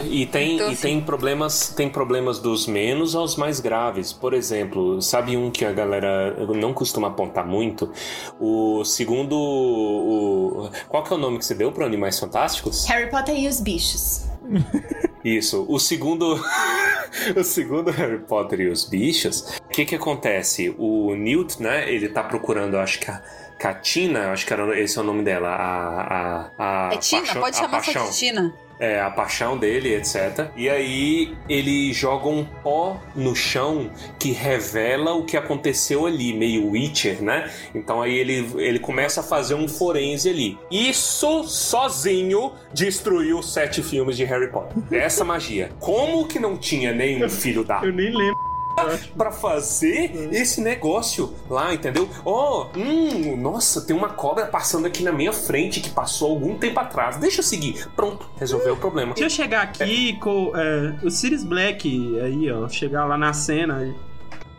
e 0.05 0.25
tem, 0.25 0.55
Então, 0.55 0.69
e 0.69 0.73
assim- 0.73 0.81
tem 0.81 1.01
problemas, 1.01 1.69
tem 1.69 1.87
problemas 1.87 2.39
dos 2.39 2.65
menos 2.65 3.13
aos 3.15 3.35
mais 3.35 3.59
graves. 3.59 4.11
Por 4.11 4.33
exemplo, 4.33 5.01
sabe 5.03 5.37
um 5.37 5.51
que 5.51 5.63
a 5.65 5.71
galera 5.71 6.35
não 6.55 6.73
costuma 6.73 7.09
apontar 7.09 7.45
muito? 7.45 7.91
O 8.39 8.83
segundo, 8.83 9.35
o, 9.37 10.69
qual 10.89 11.03
que 11.03 11.13
é 11.13 11.15
o 11.15 11.19
nome 11.19 11.37
que 11.37 11.45
você 11.45 11.53
deu 11.53 11.71
para 11.71 11.85
Animais 11.85 12.19
Fantásticos? 12.19 12.85
Harry 12.87 13.09
Potter 13.11 13.37
e 13.37 13.47
os 13.47 13.59
bichos. 13.59 14.23
Isso. 15.23 15.65
O 15.69 15.79
segundo, 15.79 16.39
o 17.35 17.43
segundo 17.43 17.91
Harry 17.91 18.19
Potter 18.19 18.61
e 18.61 18.67
os 18.67 18.85
bichos. 18.85 19.59
O 19.65 19.69
que 19.69 19.85
que 19.85 19.95
acontece? 19.95 20.75
O 20.77 21.15
Newt, 21.15 21.61
né? 21.61 21.89
Ele 21.91 22.09
tá 22.09 22.23
procurando, 22.23 22.77
acho 22.77 22.99
que 22.99 23.09
a 23.09 23.21
Katina, 23.57 24.31
acho 24.31 24.45
que 24.45 24.53
era 24.53 24.79
esse 24.79 24.97
é 24.97 25.01
o 25.01 25.03
nome 25.03 25.23
dela, 25.23 25.49
a. 25.49 26.49
a, 26.57 26.87
a 26.89 26.93
É 26.93 26.97
Tina, 26.97 27.21
paixão- 27.21 27.41
pode 27.41 27.57
a 27.57 27.59
chamar 27.61 27.83
só 27.83 27.93
paixão. 27.93 28.09
de 28.11 28.17
Tina. 28.17 28.53
É, 28.79 28.99
a 28.99 29.09
paixão 29.09 29.57
dele, 29.57 29.93
etc. 29.95 30.47
E 30.57 30.67
aí 30.67 31.33
ele 31.47 31.93
joga 31.93 32.27
um 32.27 32.43
pó 32.43 32.99
no 33.15 33.33
chão 33.35 33.89
que 34.19 34.31
revela 34.31 35.13
o 35.13 35.23
que 35.23 35.37
aconteceu 35.37 36.05
ali, 36.05 36.33
meio 36.33 36.69
Witcher, 36.71 37.21
né? 37.23 37.49
Então 37.73 38.01
aí 38.01 38.13
ele, 38.17 38.49
ele 38.57 38.79
começa 38.79 39.21
a 39.21 39.23
fazer 39.23 39.53
um 39.53 39.67
forense 39.69 40.27
ali. 40.27 40.57
Isso 40.69 41.43
sozinho 41.45 42.51
destruiu 42.73 43.41
sete 43.43 43.81
filmes 43.81 44.17
de 44.17 44.25
Harry 44.25 44.49
Potter. 44.51 44.75
Essa 44.91 45.23
magia. 45.23 45.69
Como 45.79 46.27
que 46.27 46.39
não 46.39 46.57
tinha 46.57 46.91
nenhum 46.91 47.29
filho 47.29 47.63
da 47.63 47.81
Eu 47.85 47.93
nem 47.93 48.07
lembro. 48.07 48.52
pra 49.17 49.31
fazer 49.31 50.29
esse 50.31 50.61
negócio 50.61 51.33
lá, 51.49 51.73
entendeu? 51.73 52.09
Oh, 52.25 52.67
hum, 52.75 53.37
nossa, 53.37 53.81
tem 53.81 53.95
uma 53.95 54.09
cobra 54.09 54.45
passando 54.45 54.85
aqui 54.85 55.03
na 55.03 55.11
minha 55.11 55.33
frente 55.33 55.79
que 55.79 55.89
passou 55.89 56.31
algum 56.31 56.57
tempo 56.57 56.79
atrás. 56.79 57.17
Deixa 57.17 57.39
eu 57.39 57.43
seguir. 57.43 57.87
Pronto, 57.95 58.29
resolveu 58.37 58.73
o 58.73 58.77
problema. 58.77 59.15
Se 59.15 59.23
eu 59.23 59.29
chegar 59.29 59.61
aqui 59.61 60.17
com 60.19 60.51
é, 60.55 60.95
o 61.03 61.09
Sirius 61.09 61.43
Black 61.43 62.19
aí, 62.19 62.51
ó, 62.51 62.67
chegar 62.67 63.05
lá 63.05 63.17
na 63.17 63.33
cena. 63.33 63.93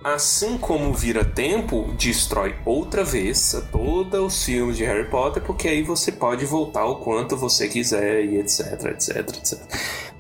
Assim 0.05 0.59
como 0.59 0.93
vira 0.93 1.25
tempo, 1.25 1.91
destrói 1.99 2.55
outra 2.67 3.03
vez 3.03 3.57
todos 3.73 4.21
os 4.21 4.45
filmes 4.45 4.77
de 4.77 4.85
Harry 4.85 5.09
Potter, 5.09 5.43
porque 5.43 5.67
aí 5.67 5.83
você 5.83 6.13
pode 6.13 6.45
voltar 6.45 6.85
o 6.85 6.97
quanto 6.97 7.39
você 7.39 7.69
quiser 7.69 8.23
e 8.23 8.39
etc, 8.39 8.85
etc, 8.85 9.17
etc. 9.17 9.59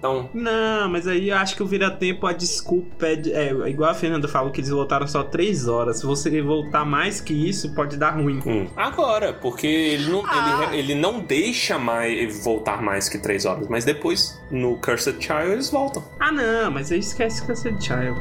Então, 0.04 0.28
Não, 0.34 0.86
mas 0.90 1.08
aí 1.08 1.30
eu 1.30 1.36
acho 1.38 1.56
que 1.56 1.62
o 1.62 1.66
vira-tempo, 1.66 2.26
a 2.26 2.34
desculpa 2.34 3.06
é, 3.06 3.16
de- 3.16 3.32
é 3.32 3.50
igual 3.70 3.88
a 3.90 3.94
Fernanda 3.94 4.28
falou 4.28 4.52
que 4.52 4.60
eles 4.60 4.68
voltaram 4.68 5.06
só 5.08 5.22
três 5.22 5.66
horas. 5.66 6.00
Se 6.00 6.04
você 6.04 6.42
voltar 6.42 6.84
mais 6.84 7.22
que 7.22 7.32
isso, 7.32 7.74
pode 7.74 7.96
dar 7.96 8.10
ruim. 8.10 8.38
hum, 8.44 8.68
agora, 8.76 9.32
porque 9.32 9.66
ele 9.66 10.10
não, 10.10 10.22
Ah. 10.26 10.68
ele, 10.72 10.76
ele 10.92 10.94
não 10.94 11.20
deixa 11.20 11.78
mais 11.78 12.44
voltar 12.44 12.82
mais 12.82 13.08
que 13.08 13.16
três 13.16 13.46
horas, 13.46 13.66
mas 13.66 13.86
depois, 13.86 14.38
no 14.50 14.76
Cursed 14.78 15.16
Child, 15.24 15.52
eles 15.52 15.70
voltam. 15.70 16.04
Ah, 16.20 16.30
não, 16.30 16.70
mas 16.70 16.92
aí 16.92 16.98
esquece 16.98 17.42
é 17.50 17.54
Child. 17.80 18.20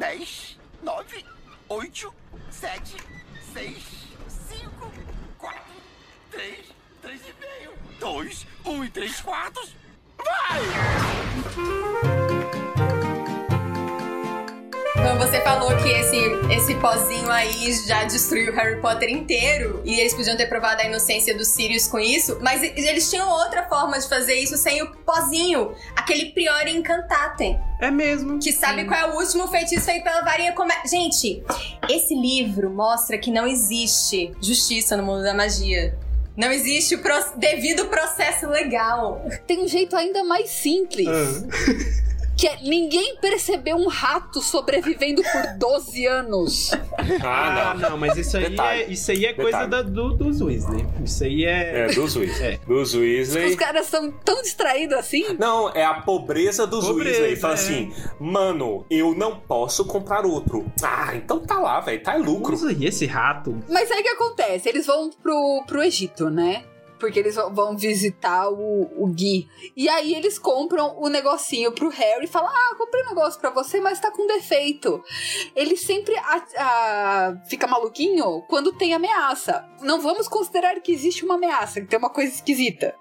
10, 0.00 0.58
9, 0.82 1.24
8, 1.68 2.12
7, 2.50 2.96
6, 3.54 3.85
3 7.06 7.20
e 7.20 7.60
meio, 7.60 7.72
2, 8.00 8.46
1 8.64 8.84
e 8.84 8.90
3 8.90 9.20
quartos. 9.20 9.76
Vai! 10.18 10.60
Então 14.96 15.16
você 15.18 15.40
falou 15.42 15.70
que 15.76 15.88
esse, 15.88 16.16
esse 16.52 16.74
pozinho 16.80 17.30
aí 17.30 17.72
já 17.86 18.02
destruiu 18.02 18.52
o 18.52 18.56
Harry 18.56 18.80
Potter 18.80 19.08
inteiro 19.08 19.80
e 19.84 20.00
eles 20.00 20.14
podiam 20.14 20.36
ter 20.36 20.48
provado 20.48 20.82
a 20.82 20.86
inocência 20.86 21.36
dos 21.36 21.46
Sirius 21.46 21.86
com 21.86 22.00
isso, 22.00 22.40
mas 22.42 22.60
eles 22.64 23.08
tinham 23.08 23.30
outra 23.30 23.68
forma 23.68 24.00
de 24.00 24.08
fazer 24.08 24.34
isso 24.34 24.56
sem 24.56 24.82
o 24.82 24.90
pozinho, 24.96 25.76
aquele 25.94 26.32
Priori 26.32 26.72
Incantatem. 26.72 27.56
É 27.80 27.88
mesmo. 27.88 28.40
Que 28.40 28.50
sabe 28.50 28.84
qual 28.84 28.98
é 28.98 29.06
o 29.12 29.14
último 29.14 29.46
feitiço 29.46 29.84
feito 29.84 30.02
pela 30.02 30.22
varinha 30.22 30.52
come... 30.54 30.74
Gente, 30.84 31.40
esse 31.88 32.16
livro 32.16 32.68
mostra 32.68 33.16
que 33.16 33.30
não 33.30 33.46
existe 33.46 34.32
justiça 34.40 34.96
no 34.96 35.04
mundo 35.04 35.22
da 35.22 35.32
magia. 35.32 35.96
Não 36.36 36.52
existe 36.52 36.94
o 36.94 36.98
pro- 36.98 37.32
devido 37.36 37.86
processo 37.86 38.46
legal. 38.48 39.24
Tem 39.46 39.62
um 39.64 39.68
jeito 39.68 39.96
ainda 39.96 40.22
mais 40.24 40.50
simples. 40.50 41.06
Ah. 41.08 42.06
Que 42.36 42.46
é 42.46 42.58
ninguém 42.62 43.16
percebeu 43.16 43.76
um 43.76 43.88
rato 43.88 44.42
sobrevivendo 44.42 45.22
por 45.22 45.58
12 45.58 46.06
anos. 46.06 46.70
Ah, 47.22 47.74
não. 47.78 47.96
mas 47.96 48.16
isso 48.16 48.36
aí 48.36 48.50
Detalhe. 48.50 48.82
é, 48.82 48.90
isso 48.90 49.10
aí 49.10 49.24
é 49.24 49.32
coisa 49.32 49.66
da, 49.66 49.80
do, 49.80 50.12
dos 50.12 50.40
Weasley. 50.40 50.86
Isso 51.04 51.24
aí 51.24 51.44
é. 51.44 51.84
É, 51.84 51.86
dos 51.86 52.16
Weasley. 52.16 52.46
É. 52.46 52.58
Dos 52.66 52.94
Weasley. 52.94 53.50
Os 53.50 53.56
caras 53.56 53.86
são 53.86 54.10
tão 54.10 54.42
distraídos 54.42 54.98
assim. 54.98 55.36
Não, 55.38 55.70
é 55.70 55.84
a 55.84 55.94
pobreza 55.94 56.66
dos 56.66 56.86
Pobreza, 56.86 57.20
Weasley. 57.20 57.36
Fala 57.36 57.54
é. 57.54 57.56
assim, 57.56 57.92
mano, 58.20 58.84
eu 58.90 59.14
não 59.14 59.38
posso 59.38 59.84
comprar 59.84 60.26
outro. 60.26 60.70
Ah, 60.82 61.14
então 61.14 61.40
tá 61.40 61.58
lá, 61.58 61.80
velho, 61.80 62.02
tá 62.02 62.18
em 62.18 62.22
lucro. 62.22 62.54
Usa 62.54 62.68
aí 62.68 62.84
esse 62.84 63.06
rato. 63.06 63.56
Mas 63.68 63.90
aí 63.90 64.00
o 64.00 64.02
que 64.02 64.08
acontece? 64.08 64.68
Eles 64.68 64.86
vão 64.86 65.10
pro, 65.22 65.64
pro 65.66 65.82
Egito, 65.82 66.28
né? 66.28 66.64
Porque 66.98 67.18
eles 67.18 67.34
vão- 67.34 67.76
visitar 67.76 68.48
o, 68.48 68.90
o 69.02 69.06
Gui. 69.08 69.48
E 69.76 69.88
aí 69.88 70.14
eles 70.14 70.38
compram 70.38 70.96
o 70.98 71.08
negocinho 71.08 71.72
pro 71.72 71.88
Harry 71.90 72.24
e 72.24 72.28
falam: 72.28 72.48
Ah, 72.50 72.74
comprei 72.76 73.02
um 73.04 73.08
negócio 73.08 73.40
pra 73.40 73.50
você, 73.50 73.80
mas 73.80 74.00
tá 74.00 74.10
com 74.10 74.26
defeito. 74.26 75.02
Ele 75.54 75.76
sempre 75.76 76.16
a- 76.16 76.44
a- 76.58 77.34
fica 77.48 77.66
maluquinho 77.66 78.42
quando 78.48 78.72
tem 78.72 78.94
ameaça. 78.94 79.64
Não 79.82 80.00
vamos 80.00 80.26
considerar 80.28 80.80
que 80.80 80.92
existe 80.92 81.24
uma 81.24 81.34
ameaça, 81.34 81.80
que 81.80 81.86
tem 81.86 81.98
uma 81.98 82.10
coisa 82.10 82.32
esquisita. 82.34 82.94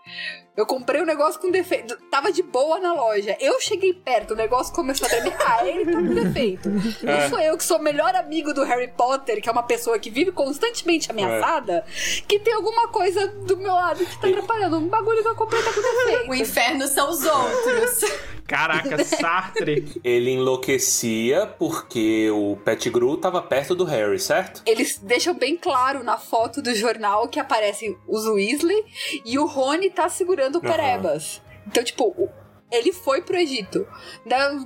Eu 0.55 0.65
comprei 0.65 1.01
um 1.01 1.05
negócio 1.05 1.39
com 1.39 1.51
defeito. 1.51 1.97
Tava 2.09 2.31
de 2.31 2.41
boa 2.41 2.79
na 2.79 2.93
loja. 2.93 3.35
Eu 3.41 3.59
cheguei 3.59 3.93
perto, 3.93 4.31
o 4.31 4.37
negócio 4.37 4.73
começou 4.73 5.05
a 5.05 5.09
tremer. 5.09 5.35
Ah, 5.45 5.67
ele 5.67 5.85
tá 5.85 5.99
com 5.99 6.13
defeito. 6.13 6.69
É. 7.05 7.23
Não 7.23 7.29
sou 7.29 7.39
eu 7.39 7.57
que 7.57 7.63
sou 7.63 7.77
o 7.77 7.81
melhor 7.81 8.15
amigo 8.15 8.53
do 8.53 8.63
Harry 8.63 8.87
Potter, 8.87 9.41
que 9.41 9.49
é 9.49 9.51
uma 9.51 9.63
pessoa 9.63 9.99
que 9.99 10.09
vive 10.09 10.31
constantemente 10.31 11.11
ameaçada, 11.11 11.85
que 12.27 12.39
tem 12.39 12.53
alguma 12.53 12.87
coisa 12.87 13.27
do 13.27 13.57
meu 13.57 13.73
lado 13.73 14.05
que 14.05 14.19
tá 14.19 14.27
atrapalhando. 14.27 14.77
Um 14.77 14.87
bagulho 14.87 15.21
que 15.21 15.27
eu 15.27 15.35
comprei 15.35 15.61
tá 15.61 15.71
com 15.73 15.81
defeito. 15.81 16.29
O 16.29 16.35
inferno 16.35 16.87
são 16.87 17.09
os 17.09 17.23
outros. 17.25 18.01
Caraca, 18.47 19.01
Sartre. 19.03 19.99
Ele 20.03 20.31
enlouquecia 20.31 21.47
porque 21.47 22.29
o 22.29 22.57
Pettigrew 22.63 23.17
tava 23.17 23.41
perto 23.41 23.75
do 23.75 23.83
Harry, 23.85 24.19
certo? 24.19 24.61
Eles 24.65 24.97
deixam 24.99 25.33
bem 25.33 25.57
claro 25.57 26.03
na 26.03 26.17
foto 26.17 26.61
do 26.61 26.73
jornal 26.75 27.27
que 27.27 27.39
aparecem 27.39 27.97
os 28.07 28.25
Weasley 28.25 28.83
e 29.25 29.37
o 29.39 29.45
Rony 29.45 29.89
tá 29.89 30.07
segurando 30.09 30.44
o 30.53 30.59
Aham. 30.59 30.69
Perebas. 30.69 31.41
Então, 31.65 31.83
tipo, 31.83 32.29
ele 32.71 32.93
foi 32.93 33.21
pro 33.21 33.35
Egito. 33.35 33.87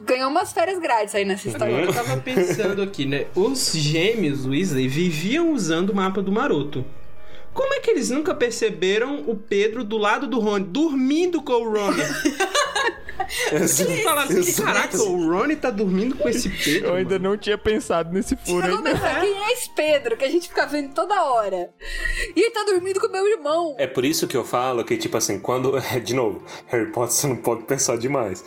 Ganhou 0.03 0.30
umas 0.30 0.51
férias 0.51 0.80
grátis 0.80 1.15
aí 1.15 1.23
nessa 1.23 1.47
história. 1.47 1.71
Eu 1.71 1.93
tava 1.93 2.17
pensando 2.17 2.82
aqui, 2.82 3.05
né? 3.05 3.27
Os 3.34 3.71
gêmeos 3.73 4.45
Weasley 4.45 4.88
viviam 4.88 5.53
usando 5.53 5.91
o 5.91 5.95
mapa 5.95 6.21
do 6.21 6.32
Maroto. 6.32 6.84
Como 7.60 7.74
é 7.74 7.80
que 7.82 7.91
eles 7.91 8.10
nunca 8.10 8.34
perceberam 8.34 9.26
o 9.28 9.36
Pedro 9.36 9.84
do 9.84 9.97
lado 9.97 10.28
do 10.28 10.39
Rony, 10.39 10.64
dormindo 10.64 11.41
com 11.41 11.51
o 11.51 11.70
Rony? 11.70 12.01
Eles 13.51 13.80
falaram 14.01 14.32
assim, 14.39 14.64
caraca, 14.64 14.97
o 15.03 15.30
Rony 15.30 15.55
tá 15.55 15.70
dormindo 15.70 16.16
com 16.16 16.28
esse 16.30 16.49
Pedro. 16.49 16.88
Eu 16.89 16.95
ainda 16.95 17.20
não 17.20 17.38
tinha 17.38 17.57
pensado 17.57 18.12
nesse 18.12 18.36
furo 18.38 18.66
ainda. 18.66 18.82
pensar, 18.82 19.20
quem 19.22 19.30
é 19.43 19.53
esse 19.53 19.70
Pedro 19.72 20.18
que 20.18 20.24
a 20.26 20.30
gente 20.32 20.47
fica 20.47 20.66
vendo 20.66 20.93
toda 20.93 21.22
hora? 21.26 21.70
E 22.36 22.39
ele 22.39 22.49
tá 22.51 22.64
dormindo 22.64 22.99
com 22.99 23.07
meu 23.10 23.28
irmão. 23.28 23.76
É 23.78 23.86
por 23.86 24.03
isso 24.05 24.26
que 24.26 24.36
eu 24.38 24.43
falo 24.43 24.84
que, 24.84 24.97
tipo 24.97 25.18
assim, 25.18 25.38
quando. 25.39 25.74
De 26.03 26.14
novo, 26.16 26.43
Harry 26.68 26.91
Potter 26.91 27.12
você 27.14 27.28
não 27.28 27.36
pode 27.36 27.64
pensar 27.64 27.97
demais. 27.97 28.43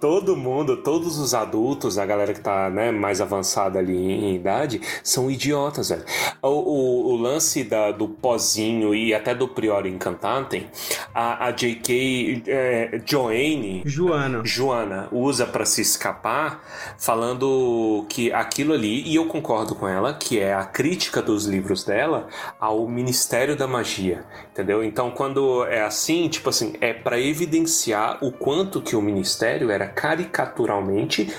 Todo 0.00 0.36
mundo, 0.36 0.76
todos 0.82 1.18
os 1.18 1.34
adultos, 1.34 1.98
a 1.98 2.06
galera 2.06 2.32
que 2.32 2.40
tá 2.40 2.70
né, 2.70 2.90
mais 2.92 3.20
avançada 3.20 3.78
ali 3.80 3.96
em, 3.96 4.36
idade, 4.36 4.80
são 5.02 5.30
idiotas, 5.30 5.88
velho. 5.90 6.04
O, 6.40 6.48
o- 6.48 7.12
o 7.12 7.16
lance 7.16 7.62
da- 7.64 7.90
do 7.90 8.08
pozinho 8.44 8.94
e 8.94 9.14
até 9.14 9.34
do 9.34 9.48
Priori 9.48 9.88
Incantatem, 9.88 10.68
a, 11.14 11.46
a 11.46 11.50
J.K. 11.50 12.42
é, 12.46 13.00
Joanne. 13.06 13.82
Joana. 13.86 14.42
Joana 14.44 15.08
usa 15.10 15.46
pra 15.46 15.64
se 15.64 15.80
escapar, 15.80 16.62
falando 16.98 18.04
que 18.08 18.30
aquilo 18.30 18.74
ali, 18.74 19.02
e 19.08 19.16
eu 19.16 19.24
concordo 19.26 19.74
com 19.74 19.88
ela, 19.88 20.12
que 20.12 20.38
é 20.38 20.52
a 20.52 20.64
crítica 20.64 21.22
dos 21.22 21.46
livros 21.46 21.84
dela 21.84 22.28
ao 22.60 22.86
Ministério 22.86 23.56
da 23.56 23.66
Magia, 23.66 24.24
entendeu? 24.52 24.84
Então, 24.84 25.10
quando 25.10 25.64
é 25.64 25.82
assim, 25.82 26.28
tipo 26.28 26.50
assim, 26.50 26.74
é 26.80 26.92
pra 26.92 27.18
evidenciar 27.18 28.18
o 28.22 28.30
quanto 28.30 28.82
que 28.82 28.94
o 28.94 29.00
ministério 29.00 29.70
era 29.70 29.86
caricaturalmente 29.86 31.32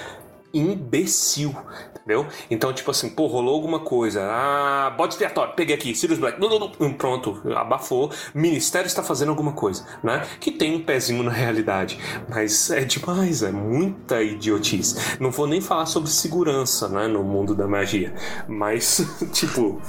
imbecil, 0.56 1.56
entendeu? 1.90 2.26
Então, 2.50 2.72
tipo 2.74 2.90
assim, 2.92 3.10
pô, 3.10 3.28
rolou 3.28 3.56
alguma 3.56 3.80
coisa. 3.80 4.24
Ah, 4.24 4.94
bode 4.96 5.14
expiatório, 5.14 5.54
peguei 5.54 5.76
aqui, 5.76 5.94
Sirius 5.94 6.20
Black. 6.20 6.40
Não, 6.40 6.50
não, 6.50 6.72
não. 6.80 6.94
Pronto, 6.94 7.42
abafou. 7.56 8.12
Ministério 8.34 8.88
está 8.88 9.04
fazendo 9.04 9.30
alguma 9.30 9.52
coisa, 9.52 9.86
né? 10.04 10.26
Que 10.40 10.52
tem 10.52 10.76
um 10.76 10.84
pezinho 10.84 11.24
na 11.24 11.32
realidade. 11.32 12.00
Mas 12.30 12.72
é 12.72 12.86
demais, 12.86 13.44
é 13.44 13.52
muita 13.52 14.22
idiotice. 14.22 15.18
Não 15.20 15.32
vou 15.32 15.48
nem 15.48 15.60
falar 15.60 15.86
sobre 15.86 16.10
segurança, 16.10 16.88
né, 16.88 17.08
no 17.08 17.24
mundo 17.24 17.54
da 17.54 17.68
magia. 17.68 18.14
Mas, 18.48 19.06
tipo, 19.34 19.82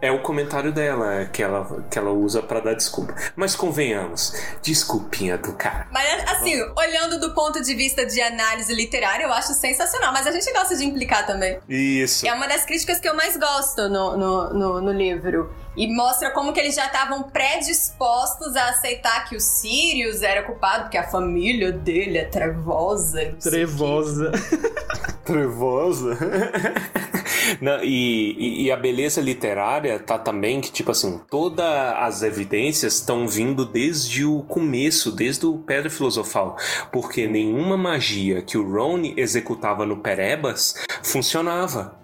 é 0.00 0.10
o 0.10 0.20
comentário 0.20 0.72
dela 0.72 1.26
que 1.26 1.42
ela, 1.42 1.84
que 1.90 1.98
ela 1.98 2.10
usa 2.10 2.42
pra 2.42 2.60
dar 2.60 2.74
desculpa. 2.74 3.14
Mas 3.36 3.54
convenhamos, 3.54 4.34
desculpinha 4.60 5.38
do 5.38 5.52
cara. 5.52 5.86
Mas 5.90 6.28
assim, 6.28 6.60
olhando 6.76 7.20
do 7.20 7.32
ponto 7.34 7.62
de 7.62 7.74
vista 7.74 8.04
de 8.04 8.20
análise 8.20 8.74
literária, 8.74 9.24
eu 9.24 9.32
acho 9.32 9.54
sensacional. 9.54 10.01
Mas 10.10 10.26
a 10.26 10.32
gente 10.32 10.50
gosta 10.52 10.74
de 10.74 10.84
implicar 10.84 11.26
também. 11.26 11.58
Isso. 11.68 12.26
É 12.26 12.32
uma 12.32 12.48
das 12.48 12.64
críticas 12.64 12.98
que 12.98 13.08
eu 13.08 13.14
mais 13.14 13.36
gosto 13.36 13.88
no, 13.88 14.16
no, 14.16 14.52
no, 14.54 14.80
no 14.80 14.92
livro. 14.92 15.52
E 15.76 15.86
mostra 15.92 16.30
como 16.30 16.52
que 16.52 16.60
eles 16.60 16.74
já 16.74 16.86
estavam 16.86 17.22
predispostos 17.30 18.54
a 18.56 18.68
aceitar 18.70 19.26
que 19.28 19.34
o 19.36 19.40
Sirius 19.40 20.22
era 20.22 20.42
culpado, 20.42 20.84
porque 20.84 20.98
a 20.98 21.08
família 21.10 21.72
dele 21.72 22.18
é 22.18 22.24
trevosa. 22.24 23.34
Trevosa. 23.42 24.30
Trevosa. 25.24 26.18
Não, 27.60 27.82
e, 27.82 28.32
e- 28.38 28.62
e 28.64 28.70
a 28.72 28.76
beleza 28.76 29.20
literária 29.20 29.98
tá 29.98 30.18
também 30.18 30.60
que, 30.60 30.70
tipo 30.70 30.90
assim, 30.90 31.20
todas 31.30 31.64
as 31.66 32.22
evidências 32.22 32.94
estão 32.94 33.26
vindo 33.26 33.64
desde 33.64 34.24
o 34.24 34.42
começo, 34.42 35.10
desde 35.12 35.46
o 35.46 35.58
Pedra 35.58 35.90
Filosofal. 35.90 36.56
Porque 36.92 37.26
nenhuma 37.26 37.76
magia 37.76 38.42
que 38.42 38.56
o 38.58 38.68
Ron 38.70 39.12
executava 39.16 39.84
no 39.86 39.98
Perebas 39.98 40.74
funcionava. 41.02 41.96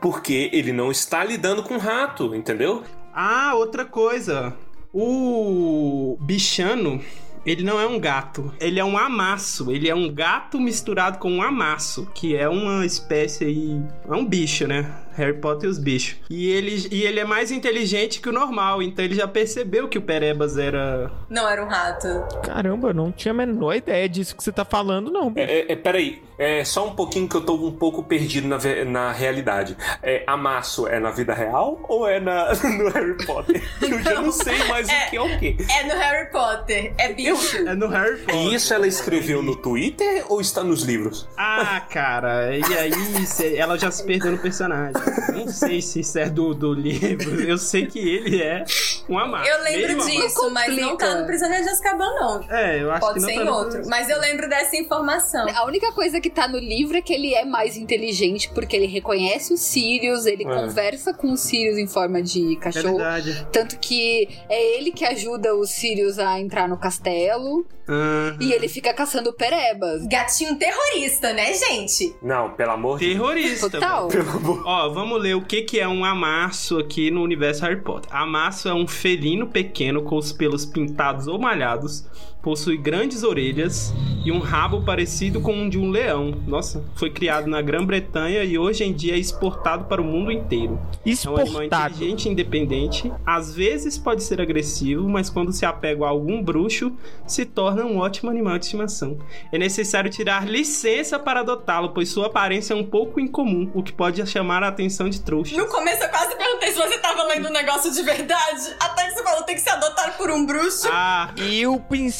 Porque 0.00 0.50
ele 0.52 0.72
não 0.72 0.90
está 0.90 1.22
lidando 1.24 1.62
com 1.62 1.76
rato, 1.78 2.34
entendeu? 2.34 2.82
Ah, 3.20 3.56
outra 3.56 3.84
coisa. 3.84 4.54
O 4.94 6.16
bichano, 6.20 7.00
ele 7.44 7.64
não 7.64 7.80
é 7.80 7.84
um 7.84 7.98
gato. 7.98 8.54
Ele 8.60 8.78
é 8.78 8.84
um 8.84 8.96
amasso. 8.96 9.72
Ele 9.72 9.88
é 9.88 9.94
um 9.94 10.08
gato 10.08 10.60
misturado 10.60 11.18
com 11.18 11.28
um 11.28 11.42
amasso, 11.42 12.08
que 12.14 12.36
é 12.36 12.48
uma 12.48 12.86
espécie 12.86 13.44
aí. 13.44 13.82
É 14.08 14.14
um 14.14 14.24
bicho, 14.24 14.68
né? 14.68 14.88
Harry 15.18 15.34
Potter 15.34 15.68
e 15.68 15.72
os 15.72 15.78
bichos. 15.78 16.16
E 16.30 16.48
ele, 16.50 16.88
e 16.90 17.02
ele 17.02 17.20
é 17.20 17.24
mais 17.24 17.50
inteligente 17.50 18.20
que 18.20 18.28
o 18.28 18.32
normal, 18.32 18.80
então 18.80 19.04
ele 19.04 19.14
já 19.14 19.26
percebeu 19.26 19.88
que 19.88 19.98
o 19.98 20.02
Perebas 20.02 20.56
era. 20.56 21.10
Não 21.28 21.48
era 21.48 21.62
um 21.64 21.68
rato. 21.68 22.06
Caramba, 22.42 22.88
eu 22.88 22.94
não 22.94 23.10
tinha 23.10 23.32
a 23.32 23.34
menor 23.34 23.74
ideia 23.74 24.08
disso 24.08 24.36
que 24.36 24.42
você 24.42 24.52
tá 24.52 24.64
falando, 24.64 25.10
não. 25.10 25.32
É, 25.34 25.42
é, 25.42 25.72
é, 25.72 25.76
peraí, 25.76 26.22
é 26.38 26.64
só 26.64 26.86
um 26.86 26.94
pouquinho 26.94 27.28
que 27.28 27.34
eu 27.34 27.40
tô 27.40 27.54
um 27.54 27.72
pouco 27.72 28.02
perdido 28.02 28.46
na, 28.46 28.58
na 28.84 29.12
realidade. 29.12 29.76
É, 30.02 30.22
amasso 30.26 30.86
é 30.86 31.00
na 31.00 31.10
vida 31.10 31.34
real 31.34 31.84
ou 31.88 32.06
é 32.06 32.20
na, 32.20 32.52
no 32.78 32.88
Harry 32.90 33.26
Potter? 33.26 33.62
Eu 33.82 34.00
já 34.00 34.20
não 34.20 34.30
sei 34.30 34.56
mais 34.64 34.86
o 34.86 35.10
que 35.10 35.16
é 35.16 35.20
o 35.20 35.38
quê. 35.38 35.56
É 35.68 35.82
no 35.84 35.94
Harry 35.94 36.30
Potter. 36.30 36.94
É 36.96 37.12
bicho. 37.12 37.56
É 37.56 37.74
no 37.74 37.88
Harry 37.88 38.18
Potter. 38.18 38.36
E 38.36 38.54
isso 38.54 38.72
ela 38.72 38.86
escreveu 38.86 39.42
no 39.42 39.56
Twitter 39.56 40.24
ou 40.28 40.40
está 40.40 40.62
nos 40.62 40.82
livros? 40.82 41.28
Ah, 41.36 41.80
cara, 41.90 42.56
e 42.56 42.62
aí 42.78 43.56
ela 43.56 43.76
já 43.76 43.90
se 43.90 44.04
perdeu 44.04 44.32
no 44.32 44.38
personagem. 44.38 45.02
Não 45.34 45.48
sei 45.48 45.80
se 45.82 46.00
isso 46.00 46.18
é 46.18 46.28
do, 46.28 46.54
do 46.54 46.72
livro. 46.72 47.40
Eu 47.40 47.58
sei 47.58 47.86
que 47.86 47.98
ele 47.98 48.42
é 48.42 48.64
um 49.08 49.18
amasso. 49.18 49.48
Eu 49.48 49.62
lembro 49.62 49.78
meio 49.80 49.92
amasso. 49.94 50.10
disso, 50.10 50.50
mas 50.50 50.76
não 50.76 50.96
tá 50.96 51.14
no 51.20 51.26
Prisioneiro 51.26 51.64
de 51.64 51.70
Azkaban, 51.70 52.10
não. 52.20 52.44
É, 52.50 52.82
eu 52.82 52.90
acho 52.90 53.00
Pode 53.00 53.14
que 53.14 53.20
não 53.20 53.28
ser 53.28 53.34
tá 53.36 53.42
em 53.42 53.44
no- 53.44 53.52
outro. 53.54 53.82
Mas 53.88 54.08
eu 54.10 54.20
lembro 54.20 54.48
dessa 54.48 54.76
informação. 54.76 55.46
A 55.54 55.64
única 55.66 55.92
coisa 55.92 56.20
que 56.20 56.30
tá 56.30 56.46
no 56.48 56.58
livro 56.58 56.96
é 56.96 57.02
que 57.02 57.12
ele 57.12 57.34
é 57.34 57.44
mais 57.44 57.76
inteligente 57.76 58.50
porque 58.54 58.76
ele 58.76 58.86
reconhece 58.86 59.52
os 59.52 59.60
Sirius, 59.60 60.26
ele 60.26 60.44
É. 60.44 60.46
conversa 60.54 61.12
com 61.14 61.32
os 61.32 61.40
Sirius 61.40 61.78
em 61.78 61.86
forma 61.86 62.20
de 62.22 62.54
É 62.54 62.60
cachorro. 62.60 62.96
verdade. 62.96 63.46
Tanto 63.52 63.78
que 63.78 64.28
é 64.48 64.76
ele 64.76 64.90
que 64.92 65.04
ajuda 65.04 65.54
os 65.54 65.70
Sirius 65.70 66.18
a 66.18 66.38
entrar 66.40 66.68
no 66.68 66.76
castelo. 66.76 67.66
Ah, 67.90 68.36
E 68.38 68.52
ele 68.52 68.68
fica 68.68 68.92
caçando 68.92 69.32
perebas. 69.32 70.06
Gatinho 70.06 70.56
terrorista, 70.56 71.32
né, 71.32 71.54
gente? 71.54 72.14
Não, 72.22 72.50
pelo 72.50 72.72
amor 72.72 72.98
de 72.98 73.08
Terrorista. 73.08 73.70
Total. 73.70 74.08
velho. 74.10 74.62
Ó, 74.66 74.90
vamos 74.98 75.22
ler 75.22 75.36
o 75.36 75.42
que, 75.42 75.62
que 75.62 75.78
é 75.78 75.86
um 75.86 76.04
amasso 76.04 76.76
aqui 76.76 77.08
no 77.08 77.22
universo 77.22 77.62
Harry 77.62 77.80
Potter. 77.80 78.12
Amasso 78.12 78.68
é 78.68 78.74
um 78.74 78.84
felino 78.84 79.46
pequeno 79.46 80.02
com 80.02 80.16
os 80.16 80.32
pelos 80.32 80.66
pintados 80.66 81.28
ou 81.28 81.38
malhados, 81.38 82.04
possui 82.42 82.76
grandes 82.76 83.22
orelhas 83.22 83.92
e 84.24 84.32
um 84.32 84.38
rabo 84.38 84.82
parecido 84.82 85.40
com 85.40 85.52
um 85.52 85.68
de 85.68 85.78
um 85.78 85.90
leão. 85.90 86.34
Nossa, 86.46 86.84
foi 86.94 87.10
criado 87.10 87.46
na 87.46 87.60
Grã-Bretanha 87.62 88.44
e 88.44 88.58
hoje 88.58 88.84
em 88.84 88.92
dia 88.92 89.14
é 89.14 89.18
exportado 89.18 89.84
para 89.84 90.00
o 90.00 90.04
mundo 90.04 90.30
inteiro. 90.30 90.78
É 91.04 91.10
um 91.28 91.36
animal 91.36 91.62
Exportado. 91.62 91.94
inteligente 91.94 92.26
e 92.26 92.32
independente. 92.32 93.12
Às 93.24 93.54
vezes 93.54 93.96
pode 93.98 94.22
ser 94.22 94.40
agressivo, 94.40 95.08
mas 95.08 95.28
quando 95.30 95.52
se 95.52 95.64
apega 95.64 96.04
a 96.04 96.08
algum 96.08 96.42
bruxo, 96.42 96.92
se 97.26 97.44
torna 97.44 97.84
um 97.84 97.98
ótimo 97.98 98.30
animal 98.30 98.58
de 98.58 98.64
estimação. 98.66 99.18
É 99.52 99.58
necessário 99.58 100.10
tirar 100.10 100.46
licença 100.48 101.18
para 101.18 101.40
adotá-lo, 101.40 101.90
pois 101.90 102.08
sua 102.08 102.26
aparência 102.26 102.72
é 102.74 102.76
um 102.76 102.84
pouco 102.84 103.18
incomum, 103.20 103.70
o 103.74 103.82
que 103.82 103.92
pode 103.92 104.24
chamar 104.26 104.62
a 104.62 104.68
atenção 104.68 105.08
de 105.08 105.20
trouxas. 105.20 105.56
No 105.56 105.66
começo 105.66 106.02
eu 106.02 106.08
quase 106.08 106.36
perguntei 106.36 106.70
se 106.72 106.78
você 106.78 106.98
tava 106.98 107.22
lendo 107.24 107.48
um 107.48 107.52
negócio 107.52 107.92
de 107.92 108.02
verdade. 108.02 108.74
Até 108.80 109.06
que 109.08 109.14
você 109.14 109.22
falou 109.22 109.42
tem 109.42 109.54
que 109.54 109.60
ser 109.60 109.70
adotado 109.70 110.16
por 110.16 110.30
um 110.30 110.44
bruxo. 110.44 110.88
Ah, 110.90 111.32
E 111.36 111.60
eu 111.60 111.78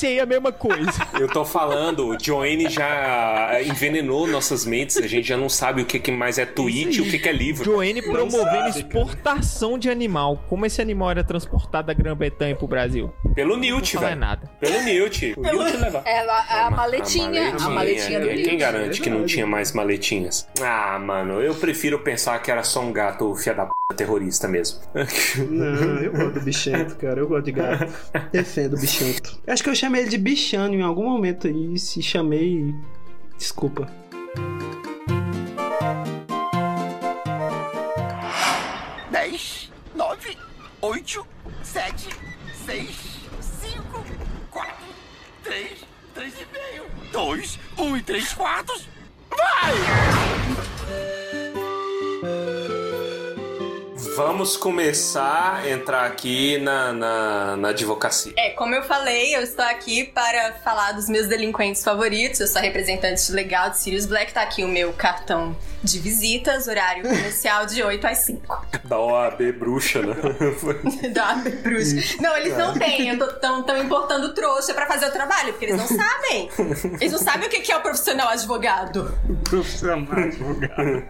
pensei 0.08 0.20
a 0.20 0.26
mesma 0.26 0.50
coisa. 0.50 0.90
Eu 1.18 1.28
tô 1.28 1.44
falando, 1.44 2.08
o 2.08 2.16
Joanne 2.18 2.68
já 2.68 3.60
envenenou 3.62 4.26
nossas 4.26 4.64
mentes, 4.64 4.96
a 4.96 5.06
gente 5.06 5.28
já 5.28 5.36
não 5.36 5.48
sabe 5.48 5.82
o 5.82 5.84
que, 5.84 5.98
que 5.98 6.10
mais 6.10 6.38
é 6.38 6.46
tweet 6.46 6.98
e 6.98 7.00
o 7.00 7.04
que, 7.10 7.18
que 7.18 7.28
é 7.28 7.32
livro. 7.32 7.64
Joanne 7.64 8.00
promovendo 8.00 8.32
sabe, 8.44 8.84
cara. 8.84 9.04
exportação 9.04 9.78
de 9.78 9.90
animal. 9.90 10.42
Como 10.48 10.64
esse 10.64 10.80
animal 10.80 11.10
era 11.10 11.22
transportado 11.22 11.88
da 11.88 11.92
Grã-Bretanha 11.94 12.56
pro 12.56 12.66
Brasil? 12.66 13.12
Pelo 13.34 13.54
Não 13.54 13.60
Newt, 13.60 13.96
velho. 13.98 14.16
nada. 14.16 14.50
Pelo 14.60 14.82
Newt. 14.82 15.34
O 15.36 15.42
Newt 15.42 15.76
leva. 15.76 16.02
É 16.04 16.20
a, 16.20 16.66
a 16.66 16.70
maletinha, 16.70 17.54
a 17.60 17.68
maletinha 17.68 18.20
do 18.20 18.26
Quem 18.28 18.36
livro. 18.36 18.58
garante 18.58 19.00
que 19.00 19.10
não 19.10 19.26
tinha 19.26 19.46
mais 19.46 19.72
maletinhas? 19.72 20.48
Ah, 20.60 20.98
mano, 20.98 21.40
eu 21.42 21.54
prefiro 21.54 21.98
pensar 21.98 22.38
que 22.40 22.50
era 22.50 22.62
só 22.62 22.80
um 22.80 22.92
gato 22.92 23.34
fia 23.34 23.54
da 23.54 23.66
p 23.66 23.72
terrorista 23.96 24.46
mesmo. 24.46 24.80
não, 25.48 25.98
eu 26.00 26.12
gosto 26.12 26.32
do 26.34 26.40
bichento, 26.40 26.94
cara. 26.96 27.20
Eu 27.20 27.26
gosto 27.28 27.46
de 27.46 27.52
gato. 27.52 27.92
Defendo 28.30 28.76
o 28.76 28.80
bichento. 28.80 29.38
Acho 29.46 29.62
que 29.64 29.70
eu 29.70 29.74
chamei 29.74 29.97
ele 29.98 30.08
de 30.08 30.18
bichano 30.18 30.74
em 30.74 30.82
algum 30.82 31.04
momento 31.04 31.46
aí. 31.46 31.78
Se 31.78 32.02
chamei. 32.02 32.74
Desculpa. 33.36 33.90
Dez, 39.10 39.70
nove, 39.94 40.36
oito, 40.80 41.26
sete, 41.62 42.08
seis, 42.66 42.96
cinco, 43.40 44.04
quatro, 44.50 44.86
três, 45.42 45.84
três 46.14 46.34
e 46.34 46.46
meio, 46.52 46.84
dois, 47.12 47.58
um 47.76 47.96
e 47.96 48.02
três 48.02 48.32
quartos. 48.32 48.88
Vai! 49.30 49.72
Vamos 54.18 54.56
começar 54.56 55.60
a 55.62 55.70
entrar 55.70 56.04
aqui 56.04 56.58
na, 56.58 56.92
na, 56.92 57.56
na 57.56 57.68
advocacia. 57.68 58.32
É, 58.36 58.50
como 58.50 58.74
eu 58.74 58.82
falei, 58.82 59.36
eu 59.36 59.40
estou 59.42 59.64
aqui 59.64 60.02
para 60.02 60.54
falar 60.54 60.90
dos 60.90 61.08
meus 61.08 61.28
delinquentes 61.28 61.84
favoritos. 61.84 62.40
Eu 62.40 62.48
sou 62.48 62.60
representante 62.60 63.30
legal 63.30 63.70
de 63.70 63.78
Sirius 63.78 64.06
Black. 64.06 64.34
Tá 64.34 64.42
aqui 64.42 64.64
o 64.64 64.68
meu 64.68 64.92
cartão 64.92 65.56
de 65.82 65.98
visitas, 65.98 66.66
horário 66.66 67.02
comercial 67.02 67.66
de 67.66 67.82
8 67.82 68.06
às 68.06 68.18
5. 68.18 68.66
Da 68.84 68.98
OAB 68.98 69.52
bruxa, 69.52 70.02
né? 70.02 70.14
da 71.12 71.34
Bruxa. 71.34 72.16
Não, 72.20 72.36
eles 72.36 72.56
não 72.56 72.74
têm. 72.74 73.08
Estão 73.08 73.62
tão 73.62 73.76
importando 73.78 74.34
trouxa 74.34 74.74
pra 74.74 74.86
fazer 74.86 75.06
o 75.06 75.12
trabalho, 75.12 75.52
porque 75.52 75.66
eles 75.66 75.76
não 75.76 75.86
sabem. 75.86 76.50
Eles 77.00 77.12
não 77.12 77.18
sabem 77.18 77.46
o 77.46 77.50
que 77.50 77.60
que 77.60 77.72
é 77.72 77.76
o 77.76 77.80
profissional 77.80 78.28
advogado. 78.28 79.16
Profissional 79.44 79.98
advogado. 80.18 81.06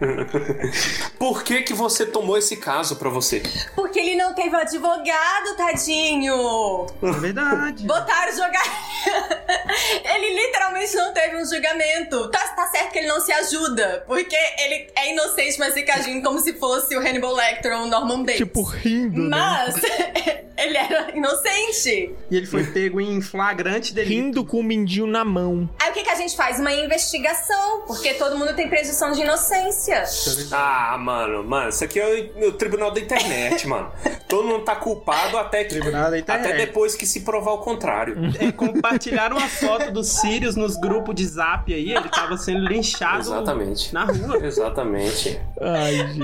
Por 1.17 1.43
que 1.43 1.61
que 1.63 1.73
você 1.73 2.05
tomou 2.05 2.37
esse 2.37 2.57
caso 2.57 2.95
pra 2.95 3.09
você? 3.09 3.41
Porque 3.75 3.99
ele 3.99 4.15
não 4.15 4.33
teve 4.33 4.55
um 4.55 4.59
advogado, 4.59 5.55
tadinho. 5.57 6.87
É 7.01 7.11
verdade. 7.11 7.85
Botaram 7.85 8.35
jogar. 8.35 8.89
ele 10.03 10.35
literalmente 10.35 10.95
não 10.95 11.13
teve 11.13 11.37
um 11.37 11.45
julgamento. 11.45 12.29
Tá, 12.29 12.39
tá 12.49 12.67
certo 12.67 12.91
que 12.91 12.99
ele 12.99 13.07
não 13.07 13.19
se 13.19 13.31
ajuda. 13.31 14.03
Porque 14.07 14.37
ele 14.65 14.87
é 14.95 15.11
inocente, 15.13 15.57
mas 15.59 15.73
fica 15.73 15.93
agindo 15.93 16.23
como 16.23 16.39
se 16.39 16.53
fosse 16.53 16.95
o 16.95 16.99
Hannibal 16.99 17.33
Lecter 17.33 17.77
ou 17.77 17.85
o 17.85 17.87
Norman 17.87 18.23
Bates. 18.23 18.37
Tipo, 18.37 18.63
rindo, 18.63 19.21
né? 19.23 19.29
Mas 19.29 19.75
ele 20.57 20.77
era 20.77 21.15
inocente. 21.15 22.13
E 22.29 22.35
ele 22.35 22.45
foi 22.45 22.63
pego 22.65 22.99
em 22.99 23.21
flagrante 23.21 23.93
delito. 23.93 24.13
Rindo 24.13 24.45
com 24.45 24.59
o 24.59 24.63
mindinho 24.63 25.07
na 25.07 25.23
mão. 25.23 25.69
Aí 25.81 25.91
o 25.91 25.93
que, 25.93 26.03
que 26.03 26.09
a 26.09 26.15
gente 26.15 26.35
faz? 26.35 26.59
Uma 26.59 26.73
investigação. 26.73 27.83
Porque 27.87 28.13
todo 28.15 28.37
mundo 28.37 28.53
tem 28.53 28.67
presunção 28.67 29.11
de 29.11 29.21
inocência. 29.21 30.03
Ah, 30.51 30.97
mano, 30.99 31.43
mano, 31.43 31.69
isso 31.69 31.83
aqui 31.83 31.99
é 31.99 32.31
o, 32.35 32.49
o 32.49 32.51
tribunal 32.51 32.91
da 32.91 32.99
internet, 32.99 33.67
mano. 33.67 33.91
Todo 34.27 34.47
mundo 34.47 34.63
tá 34.65 34.75
culpado 34.75 35.37
até 35.37 35.63
que. 35.63 35.69
Tribunal 35.69 36.11
da 36.11 36.19
internet. 36.19 36.47
Até 36.47 36.57
depois 36.57 36.95
que 36.95 37.05
se 37.05 37.21
provar 37.21 37.53
o 37.53 37.59
contrário. 37.59 38.17
É, 38.39 38.51
compartilharam 38.51 39.37
uma 39.37 39.47
foto 39.47 39.91
do 39.91 40.03
Sirius 40.03 40.55
nos 40.55 40.75
grupos 40.75 41.15
de 41.15 41.25
zap 41.25 41.73
aí. 41.73 41.91
Ele 41.91 42.09
tava 42.09 42.37
sendo 42.37 42.67
linchado 42.67 43.21
Exatamente. 43.21 43.93
na 43.93 44.03
rua. 44.05 44.48
Exatamente. 44.49 45.39
Ai, 45.61 45.95
gente. 45.95 46.19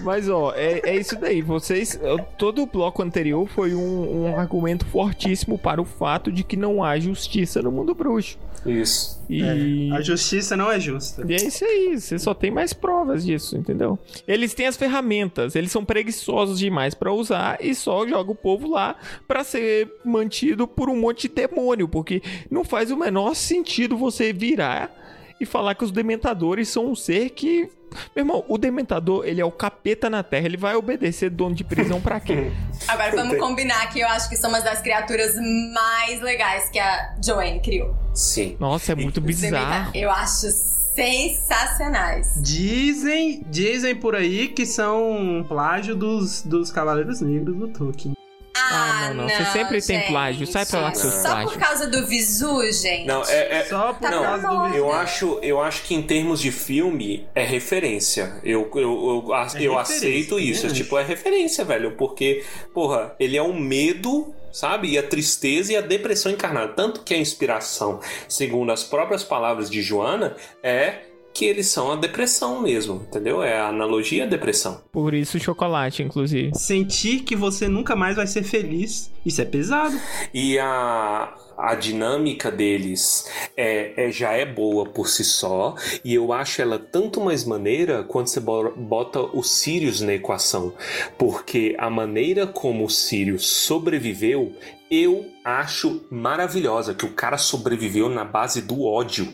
Mas, 0.00 0.28
ó, 0.28 0.52
é, 0.54 0.80
é 0.84 0.96
isso 0.96 1.18
daí. 1.18 1.40
Vocês. 1.40 1.98
Todo 2.36 2.62
o 2.62 2.66
bloco 2.66 3.02
anterior 3.02 3.48
foi 3.48 3.74
um, 3.74 4.24
um 4.24 4.36
argumento 4.36 4.84
fortíssimo 4.86 5.56
para 5.56 5.80
o 5.80 5.84
fato 5.84 6.32
de 6.32 6.42
que 6.42 6.56
não 6.56 6.82
há 6.82 6.98
justiça 6.98 7.62
no 7.62 7.70
mundo 7.70 7.94
bruxo. 7.94 8.38
Isso. 8.66 9.22
E. 9.28 9.90
A 9.92 10.00
justiça 10.00 10.56
não 10.56 10.70
é 10.70 10.78
justa. 10.78 11.24
E 11.26 11.34
é 11.34 11.36
isso 11.36 11.64
aí, 11.64 11.98
você 11.98 12.18
só 12.18 12.34
tem 12.34 12.50
mais 12.50 12.72
provas 12.72 13.24
disso, 13.24 13.56
entendeu? 13.56 13.98
Eles 14.26 14.54
têm 14.54 14.66
as 14.66 14.76
ferramentas, 14.76 15.56
eles 15.56 15.72
são 15.72 15.84
preguiçosos 15.84 16.58
demais 16.58 16.94
pra 16.94 17.12
usar 17.12 17.58
e 17.60 17.74
só 17.74 18.06
joga 18.06 18.30
o 18.30 18.36
povo 18.36 18.68
lá 18.68 18.96
pra 19.26 19.42
ser 19.42 19.90
mantido 20.04 20.68
por 20.68 20.88
um 20.88 20.96
monte 20.96 21.28
de 21.28 21.34
demônio, 21.34 21.88
porque 21.88 22.22
não 22.50 22.64
faz 22.64 22.90
o 22.90 22.96
menor 22.96 23.34
sentido 23.34 23.96
você 23.96 24.32
virar 24.32 25.01
e 25.42 25.46
falar 25.46 25.74
que 25.74 25.84
os 25.84 25.90
dementadores 25.90 26.68
são 26.68 26.90
um 26.90 26.94
ser 26.94 27.30
que 27.30 27.68
meu 28.16 28.22
irmão, 28.22 28.44
o 28.48 28.56
dementador, 28.56 29.26
ele 29.26 29.38
é 29.38 29.44
o 29.44 29.52
capeta 29.52 30.08
na 30.08 30.22
terra, 30.22 30.46
ele 30.46 30.56
vai 30.56 30.74
obedecer 30.74 31.28
dono 31.28 31.54
de 31.54 31.62
prisão 31.62 32.00
pra 32.00 32.18
quê? 32.20 32.50
Agora 32.88 33.14
vamos 33.14 33.36
combinar 33.38 33.92
que 33.92 34.00
eu 34.00 34.08
acho 34.08 34.30
que 34.30 34.36
são 34.36 34.48
uma 34.48 34.60
das 34.60 34.80
criaturas 34.80 35.34
mais 35.74 36.22
legais 36.22 36.70
que 36.70 36.78
a 36.78 37.14
Joanne 37.22 37.60
criou. 37.60 37.94
Sim. 38.14 38.56
Nossa, 38.58 38.92
é 38.92 38.94
muito 38.94 39.20
bizarro. 39.20 39.90
Eu 39.94 40.10
acho 40.10 40.46
sensacionais. 40.94 42.40
Dizem, 42.42 43.44
dizem 43.48 43.94
por 43.94 44.14
aí 44.14 44.48
que 44.48 44.64
são 44.64 45.44
plágio 45.48 45.94
dos, 45.94 46.42
dos 46.42 46.70
Cavaleiros 46.70 47.20
Negros 47.20 47.56
do 47.56 47.68
Tolkien. 47.68 48.14
Ah, 48.54 49.12
não, 49.14 49.24
não. 49.24 49.28
Você 49.28 49.44
sempre 49.46 49.80
tem 49.82 50.06
plágio. 50.06 50.46
Sai 50.46 50.66
pra 50.66 50.80
lá 50.80 50.88
com 50.90 50.96
seus 50.96 51.14
Só 51.14 51.22
plágios. 51.30 51.52
por 51.52 51.60
causa 51.60 51.86
do 51.86 52.06
visu, 52.06 52.70
gente. 52.72 53.06
Não, 53.06 53.22
é, 53.24 53.58
é- 53.60 53.64
Só 53.64 53.92
por 53.94 54.10
não, 54.10 54.22
causa 54.22 54.48
do 54.48 54.74
eu 54.76 54.92
acho, 54.92 55.38
eu 55.42 55.60
acho 55.60 55.82
que 55.84 55.94
em 55.94 56.02
termos 56.02 56.40
de 56.40 56.52
filme 56.52 57.26
é 57.34 57.44
referência. 57.44 58.40
Eu, 58.44 58.70
eu, 58.74 59.22
eu, 59.26 59.32
a- 59.34 59.46
É 59.54 59.62
eu 59.62 59.76
referência, 59.76 59.80
aceito 59.80 60.38
isso. 60.38 60.66
né? 60.68 60.74
Tipo, 60.74 60.98
é 60.98 61.02
referência, 61.02 61.64
velho. 61.64 61.92
Porque, 61.96 62.44
porra, 62.74 63.14
ele 63.18 63.36
é 63.36 63.42
um 63.42 63.58
medo, 63.58 64.34
sabe? 64.52 64.88
E 64.90 64.98
a 64.98 65.02
tristeza 65.02 65.72
e 65.72 65.76
a 65.76 65.80
depressão 65.80 66.30
encarnada. 66.30 66.72
Tanto 66.74 67.00
que 67.02 67.14
a 67.14 67.18
inspiração, 67.18 68.00
segundo 68.28 68.70
as 68.70 68.84
próprias 68.84 69.24
palavras 69.24 69.70
de 69.70 69.80
Joana, 69.82 70.36
é 70.62 70.96
que 71.34 71.44
eles 71.46 71.66
são 71.68 71.90
a 71.92 71.96
depressão 71.96 72.60
mesmo, 72.60 72.96
entendeu? 73.08 73.42
É 73.42 73.58
a 73.58 73.68
analogia 73.68 74.24
à 74.24 74.26
depressão. 74.26 74.82
Por 74.92 75.14
isso, 75.14 75.38
chocolate, 75.40 76.02
inclusive. 76.02 76.50
Sentir 76.54 77.20
que 77.20 77.34
você 77.34 77.68
nunca 77.68 77.96
mais 77.96 78.16
vai 78.16 78.26
ser 78.26 78.42
feliz. 78.42 79.10
Isso 79.24 79.40
é 79.40 79.44
pesado. 79.44 79.98
E 80.34 80.58
a, 80.58 81.32
a 81.56 81.74
dinâmica 81.74 82.50
deles 82.50 83.28
é, 83.56 84.08
é- 84.08 84.10
já 84.10 84.32
é 84.32 84.44
boa 84.44 84.84
por 84.86 85.08
si 85.08 85.24
só, 85.24 85.74
e 86.04 86.12
eu 86.14 86.32
acho 86.32 86.60
ela 86.60 86.78
tanto 86.78 87.20
mais 87.20 87.44
maneira 87.44 88.02
quando 88.02 88.26
você 88.26 88.40
bo- 88.40 88.72
bota 88.76 89.20
o 89.20 89.42
Sirius 89.42 90.00
na 90.00 90.14
equação, 90.14 90.72
porque 91.16 91.74
a 91.78 91.88
maneira 91.88 92.46
como 92.46 92.84
o 92.84 92.90
Sirius 92.90 93.46
sobreviveu, 93.46 94.52
eu 94.90 95.26
acho 95.44 96.04
maravilhosa, 96.10 96.92
que 96.94 97.06
o 97.06 97.12
cara 97.12 97.38
sobreviveu 97.38 98.08
na 98.08 98.24
base 98.24 98.60
do 98.60 98.84
ódio. 98.84 99.32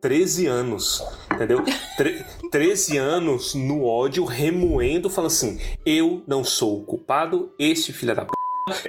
13 0.00 0.46
anos, 0.46 1.02
entendeu? 1.32 1.64
Tre 1.96 2.24
13 2.50 2.96
anos 2.98 3.54
no 3.54 3.84
ódio, 3.84 4.24
remoendo, 4.24 5.10
falando 5.10 5.30
assim: 5.30 5.58
eu 5.84 6.22
não 6.26 6.44
sou 6.44 6.80
o 6.80 6.84
culpado, 6.84 7.52
este 7.58 7.92
filho 7.92 8.14
da 8.14 8.24
p 8.24 8.35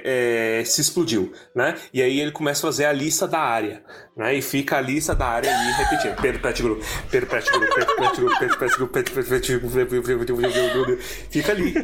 é, 0.02 0.62
se 0.66 0.80
explodiu, 0.80 1.32
né? 1.54 1.76
E 1.94 2.02
aí 2.02 2.18
ele 2.20 2.32
começa 2.32 2.66
a 2.66 2.68
fazer 2.68 2.84
a 2.86 2.92
lista 2.92 3.28
da 3.28 3.38
área, 3.38 3.80
né? 4.16 4.34
E 4.34 4.42
fica 4.42 4.78
a 4.78 4.80
lista 4.80 5.14
da 5.14 5.26
área 5.26 5.54
ali 5.56 5.72
repetindo. 5.72 6.16
Pedro 6.20 6.40
Pettigrew, 6.42 6.80
Pedro 7.08 7.30
Pettigrew, 7.30 7.60
Pedro 7.60 7.96
Pettigrew, 7.96 8.38
Pedro 8.38 8.58
Pettigrew, 8.58 8.88
Pedro 8.88 9.14
Pettigrew, 9.24 10.98
fica 11.30 11.52
ali. 11.52 11.74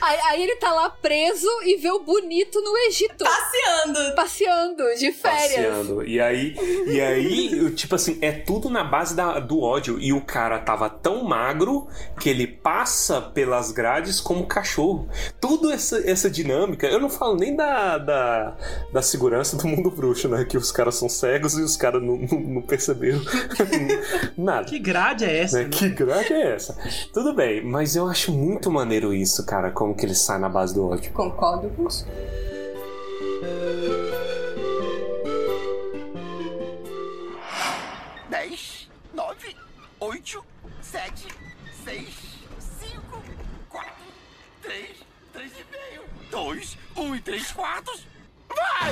Aí, 0.00 0.18
aí 0.28 0.42
ele 0.44 0.56
tá 0.56 0.72
lá 0.72 0.88
preso 0.88 1.46
e 1.64 1.76
vê 1.76 1.90
o 1.90 2.00
bonito 2.02 2.58
no 2.62 2.74
Egito. 2.88 3.22
Passeando. 3.22 4.14
Passeando, 4.14 4.84
de 4.98 5.12
férias. 5.12 5.50
passeando. 5.50 6.06
E 6.06 6.18
aí, 6.18 6.56
e 6.86 7.00
aí, 7.02 7.70
tipo 7.72 7.94
assim, 7.96 8.18
é 8.22 8.32
tudo 8.32 8.70
na 8.70 8.82
base 8.82 9.14
da- 9.14 9.38
do 9.40 9.60
ódio. 9.60 9.98
E 10.00 10.10
o 10.14 10.22
cara 10.22 10.58
tava 10.58 10.88
tão 10.88 11.22
magro 11.24 11.86
que 12.18 12.30
ele 12.30 12.46
passa 12.46 13.20
pelas 13.20 13.70
grades 13.72 14.20
como 14.22 14.46
cachorro. 14.46 15.06
Tudo 15.38 15.70
essa, 15.70 15.98
essa 16.10 16.30
dinâmica. 16.30 16.93
Eu 16.94 17.00
não 17.00 17.10
falo 17.10 17.34
nem 17.34 17.56
da, 17.56 17.98
da, 17.98 18.56
da 18.92 19.02
segurança 19.02 19.56
do 19.56 19.66
mundo 19.66 19.90
bruxo, 19.90 20.28
né? 20.28 20.44
Que 20.44 20.56
os 20.56 20.70
caras 20.70 20.94
são 20.94 21.08
cegos 21.08 21.58
e 21.58 21.62
os 21.62 21.76
caras 21.76 22.00
não, 22.00 22.16
não, 22.16 22.38
não 22.38 22.62
perceberam 22.62 23.20
nada. 24.38 24.64
Que 24.64 24.78
grade 24.78 25.24
é 25.24 25.42
essa? 25.42 25.58
Né? 25.58 25.64
né? 25.64 25.70
Que 25.70 25.88
grade 25.88 26.32
é 26.32 26.54
essa? 26.54 26.78
Tudo 27.12 27.34
bem, 27.34 27.64
mas 27.64 27.96
eu 27.96 28.06
acho 28.06 28.30
muito 28.30 28.70
maneiro 28.70 29.12
isso, 29.12 29.44
cara, 29.44 29.72
como 29.72 29.92
que 29.92 30.06
ele 30.06 30.14
sai 30.14 30.38
na 30.38 30.48
base 30.48 30.72
do 30.72 30.86
ódio. 30.86 31.12
Concordo 31.12 31.68
com 31.70 31.88
isso. 31.88 32.06
Dez, 38.30 38.88
nove, 39.12 39.56
oito, 39.98 40.44
sete, 40.80 41.26
seis, 41.84 42.23
dois, 46.34 46.76
um 46.96 47.14
e 47.14 47.20
três 47.20 47.52
quartos. 47.52 48.04
Vai! 48.48 48.90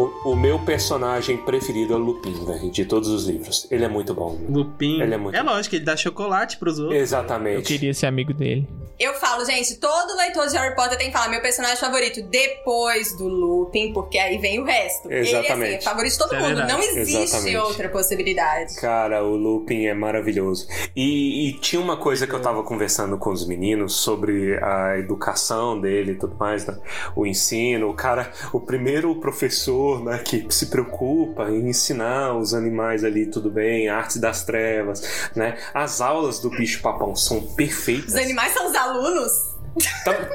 O, 0.00 0.30
o 0.30 0.36
meu 0.36 0.58
personagem 0.60 1.36
preferido 1.36 1.92
é 1.92 1.96
o 1.96 1.98
Lupin, 1.98 2.32
velho, 2.46 2.70
de 2.70 2.86
todos 2.86 3.08
os 3.10 3.26
livros. 3.26 3.66
Ele 3.70 3.84
é 3.84 3.88
muito 3.88 4.14
bom. 4.14 4.38
Lupin. 4.48 5.02
Ele 5.02 5.12
é 5.14 5.18
muito 5.18 5.36
É 5.36 5.42
lógico, 5.42 5.74
ele 5.74 5.84
dá 5.84 5.94
chocolate 5.94 6.56
pros 6.56 6.78
outros. 6.78 6.98
Exatamente. 6.98 7.56
Eu 7.56 7.62
queria 7.62 7.92
ser 7.92 8.06
amigo 8.06 8.32
dele. 8.32 8.66
Eu 9.00 9.14
falo, 9.14 9.42
gente, 9.46 9.76
todo 9.76 10.14
leitor 10.14 10.46
de 10.46 10.56
Harry 10.58 10.76
Potter 10.76 10.98
tem 10.98 11.06
que 11.06 11.12
falar 11.14 11.30
meu 11.30 11.40
personagem 11.40 11.78
favorito 11.78 12.20
depois 12.22 13.16
do 13.16 13.26
Lupin, 13.28 13.94
porque 13.94 14.18
aí 14.18 14.36
vem 14.36 14.60
o 14.60 14.64
resto. 14.64 15.10
Ele, 15.10 15.20
assim, 15.20 15.38
Exatamente. 15.38 15.74
é 15.76 15.80
favorito 15.80 16.12
de 16.12 16.18
todo 16.18 16.34
é 16.34 16.38
mundo. 16.38 16.46
verdade. 16.48 16.72
Não 16.72 16.82
existe 16.82 17.22
Exatamente. 17.22 17.56
outra 17.56 17.88
possibilidade. 17.88 18.74
Cara, 18.76 19.24
o 19.24 19.36
Lupin 19.36 19.86
é 19.86 19.94
maravilhoso. 19.94 20.68
E, 20.94 21.48
e 21.48 21.52
tinha 21.54 21.80
uma 21.80 21.96
coisa 21.96 22.26
que 22.26 22.34
eu 22.34 22.42
tava 22.42 22.62
conversando 22.62 23.16
com 23.16 23.30
os 23.30 23.46
meninos 23.46 23.94
sobre 23.94 24.58
a 24.62 24.98
educação 24.98 25.80
dele 25.80 26.12
e 26.12 26.16
tudo 26.16 26.36
mais, 26.38 26.66
né? 26.66 26.78
O 27.16 27.26
ensino. 27.26 27.88
O 27.88 27.94
cara, 27.94 28.30
o 28.52 28.60
primeiro 28.60 29.14
professor, 29.14 29.89
né, 29.98 30.18
que 30.18 30.46
se 30.50 30.66
preocupa 30.66 31.48
em 31.50 31.68
ensinar 31.68 32.36
os 32.36 32.54
animais 32.54 33.02
ali 33.02 33.26
tudo 33.26 33.50
bem, 33.50 33.88
artes 33.88 34.18
das 34.18 34.44
trevas, 34.44 35.02
né? 35.34 35.56
As 35.74 36.00
aulas 36.00 36.38
do 36.38 36.50
bicho 36.50 36.80
papão 36.80 37.16
são 37.16 37.40
perfeitas. 37.54 38.14
Os 38.14 38.20
animais 38.20 38.52
são 38.52 38.68
os 38.68 38.74
alunos? 38.76 39.50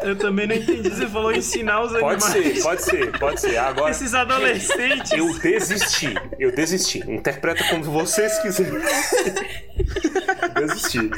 Eu 0.02 0.18
também 0.18 0.48
não 0.48 0.56
entendi. 0.56 0.90
Você 0.90 1.08
falou 1.08 1.32
ensinar 1.32 1.84
os 1.84 1.92
Pode 2.00 2.24
animais. 2.24 2.58
ser, 2.58 2.64
pode 2.64 2.82
ser, 2.84 3.20
pode 3.20 3.42
ser. 3.42 3.58
Agora, 3.58 3.92
Esses 3.92 4.14
adolescentes. 4.14 5.12
Eu 5.12 5.38
desisti. 5.40 6.14
Eu 6.40 6.56
desisti. 6.56 7.00
Interpreta 7.00 7.64
como 7.70 7.84
vocês 7.84 8.40
quiserem. 8.40 8.80
desisti. 10.54 11.10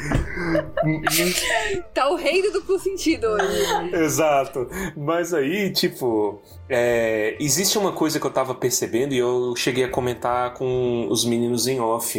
Tá 1.94 2.08
o 2.08 2.16
rei 2.16 2.42
do 2.42 2.52
duplo 2.52 2.78
sentido 2.78 3.26
hoje. 3.28 3.94
Exato. 3.94 4.68
Mas 4.96 5.32
aí, 5.32 5.70
tipo, 5.72 6.42
é, 6.68 7.36
existe 7.40 7.78
uma 7.78 7.92
coisa 7.92 8.20
que 8.20 8.26
eu 8.26 8.30
tava 8.30 8.54
percebendo 8.54 9.14
e 9.14 9.18
eu 9.18 9.54
cheguei 9.56 9.84
a 9.84 9.88
comentar 9.88 10.54
com 10.54 11.06
os 11.08 11.24
meninos 11.24 11.66
em 11.66 11.80
off 11.80 12.18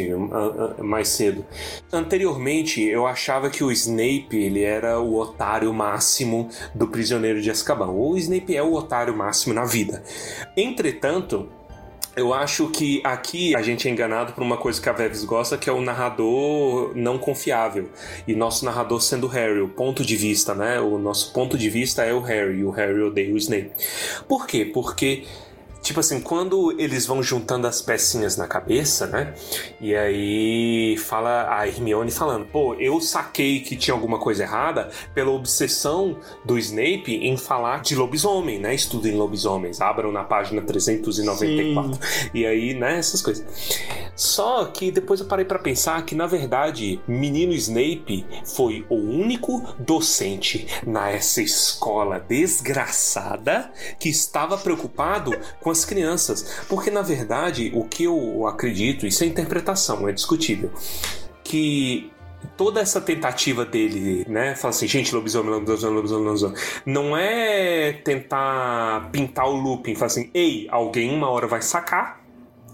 mais 0.80 1.10
cedo. 1.10 1.46
Anteriormente, 1.92 2.82
eu 2.82 3.06
achava 3.06 3.50
que 3.50 3.64
o 3.64 3.72
Snape 3.72 4.36
ele 4.36 4.64
era 4.64 5.00
o 5.00 5.18
otário 5.18 5.74
máximo 5.74 6.50
do 6.74 6.88
prisioneiro 6.88 7.42
de 7.42 7.52
Azkaban. 7.52 7.92
O 7.92 8.18
Snape 8.18 8.56
é 8.56 8.64
o 8.64 8.74
otário 8.74 9.16
máximo 9.16 9.54
na 9.54 9.66
vida. 9.66 10.04
Entretanto, 10.58 11.50
eu 12.16 12.34
acho 12.34 12.70
que 12.70 13.02
aqui 13.04 13.56
a 13.56 13.62
gente 13.62 13.88
é 13.88 13.92
enganado 13.92 14.34
por 14.34 14.44
uma 14.44 14.58
coisa 14.58 14.82
que 14.82 14.90
a 14.90 14.92
Veves 14.92 15.24
gosta, 15.24 15.58
que 15.58 15.70
é 15.70 15.74
o 15.74 15.82
narrador 15.82 16.92
não 16.96 17.18
confiável. 17.18 17.90
E 18.28 18.36
nosso 18.36 18.66
narrador 18.66 19.02
sendo 19.02 19.26
o 19.26 19.30
Harry, 19.30 19.62
o 19.62 19.70
ponto 19.70 20.04
de 20.04 20.16
vista, 20.16 20.54
né? 20.54 20.80
O 20.80 20.98
nosso 20.98 21.32
ponto 21.32 21.58
de 21.58 21.70
vista 21.70 22.04
é 22.04 22.14
o 22.14 22.20
Harry, 22.20 22.60
e 22.60 22.64
o 22.64 22.72
Harry 22.72 23.02
odeia 23.02 23.34
o 23.34 23.38
Snape. 23.38 23.72
Por 24.28 24.46
quê? 24.46 24.66
Porque 24.66 25.24
Tipo 25.82 26.02
assim, 26.02 26.20
quando 26.20 26.76
eles 26.80 27.06
vão 27.06 27.24
juntando 27.24 27.66
as 27.66 27.82
pecinhas 27.82 28.38
na 28.38 28.48
cabeça, 28.48 29.08
né? 29.08 29.34
E 29.80 29.96
aí 29.96 30.98
fala 30.98 31.48
a 31.50 31.68
Hermione 31.68 32.12
falando, 32.12 32.46
pô, 32.46 32.76
eu 32.76 33.00
saquei 33.02 33.62
que 33.62 33.76
tinha 33.76 33.94
alguma 33.94 34.20
coisa 34.20 34.44
errada 34.44 34.90
pela 35.14 35.32
obsessão 35.32 36.18
do 36.44 36.58
Snape 36.58 37.16
em 37.16 37.38
falar 37.38 37.82
de 37.82 37.96
lobisomem, 37.96 38.60
né? 38.60 38.76
Estudem 38.76 39.16
lobisomens, 39.16 39.82
abram 39.82 40.12
na 40.12 40.24
página 40.24 40.62
394. 40.62 42.00
E 42.34 42.46
aí, 42.46 42.74
né, 42.74 43.00
essas 43.00 43.22
coisas. 43.22 43.46
Só 44.16 44.66
que 44.66 44.92
depois 44.92 45.22
eu 45.22 45.28
parei 45.28 45.46
pra 45.46 45.60
pensar 45.60 46.04
que, 46.06 46.14
na 46.14 46.28
verdade, 46.28 47.00
menino 47.08 47.54
Snape 47.54 48.26
foi 48.44 48.86
o 48.90 48.96
único 48.96 49.64
docente 49.80 50.68
nessa 50.86 51.42
escola 51.42 52.20
desgraçada 52.20 53.72
que 53.98 54.10
estava 54.10 54.58
preocupado 54.58 55.32
com 55.62 55.69
as 55.70 55.86
crianças. 55.86 56.64
Porque, 56.68 56.90
na 56.92 57.02
verdade, 57.02 57.72
o 57.74 57.84
que 57.84 58.04
eu 58.04 58.48
acredito, 58.48 59.06
isso 59.06 59.24
é 59.24 59.28
interpretação, 59.28 60.08
é 60.08 60.12
discutível, 60.12 60.72
que 61.44 62.12
toda 62.56 62.80
essa 62.80 63.02
tentativa 63.02 63.66
dele, 63.66 64.26
né? 64.28 64.56
Falar 64.56 64.70
assim, 64.70 64.88
gente, 64.88 65.14
lobisomem, 65.14 65.52
lobisomem, 65.52 65.96
lobisomem, 65.96 66.26
lobisomem. 66.26 66.58
Não 66.86 67.16
é 67.16 67.94
tentar 68.04 69.10
pintar 69.12 69.48
o 69.48 69.56
Lupin, 69.56 69.96
falar 69.96 70.08
assim, 70.08 70.30
ei, 70.34 70.68
alguém 70.70 71.14
uma 71.14 71.30
hora 71.30 71.48
vai 71.48 71.62
sacar 71.62 72.20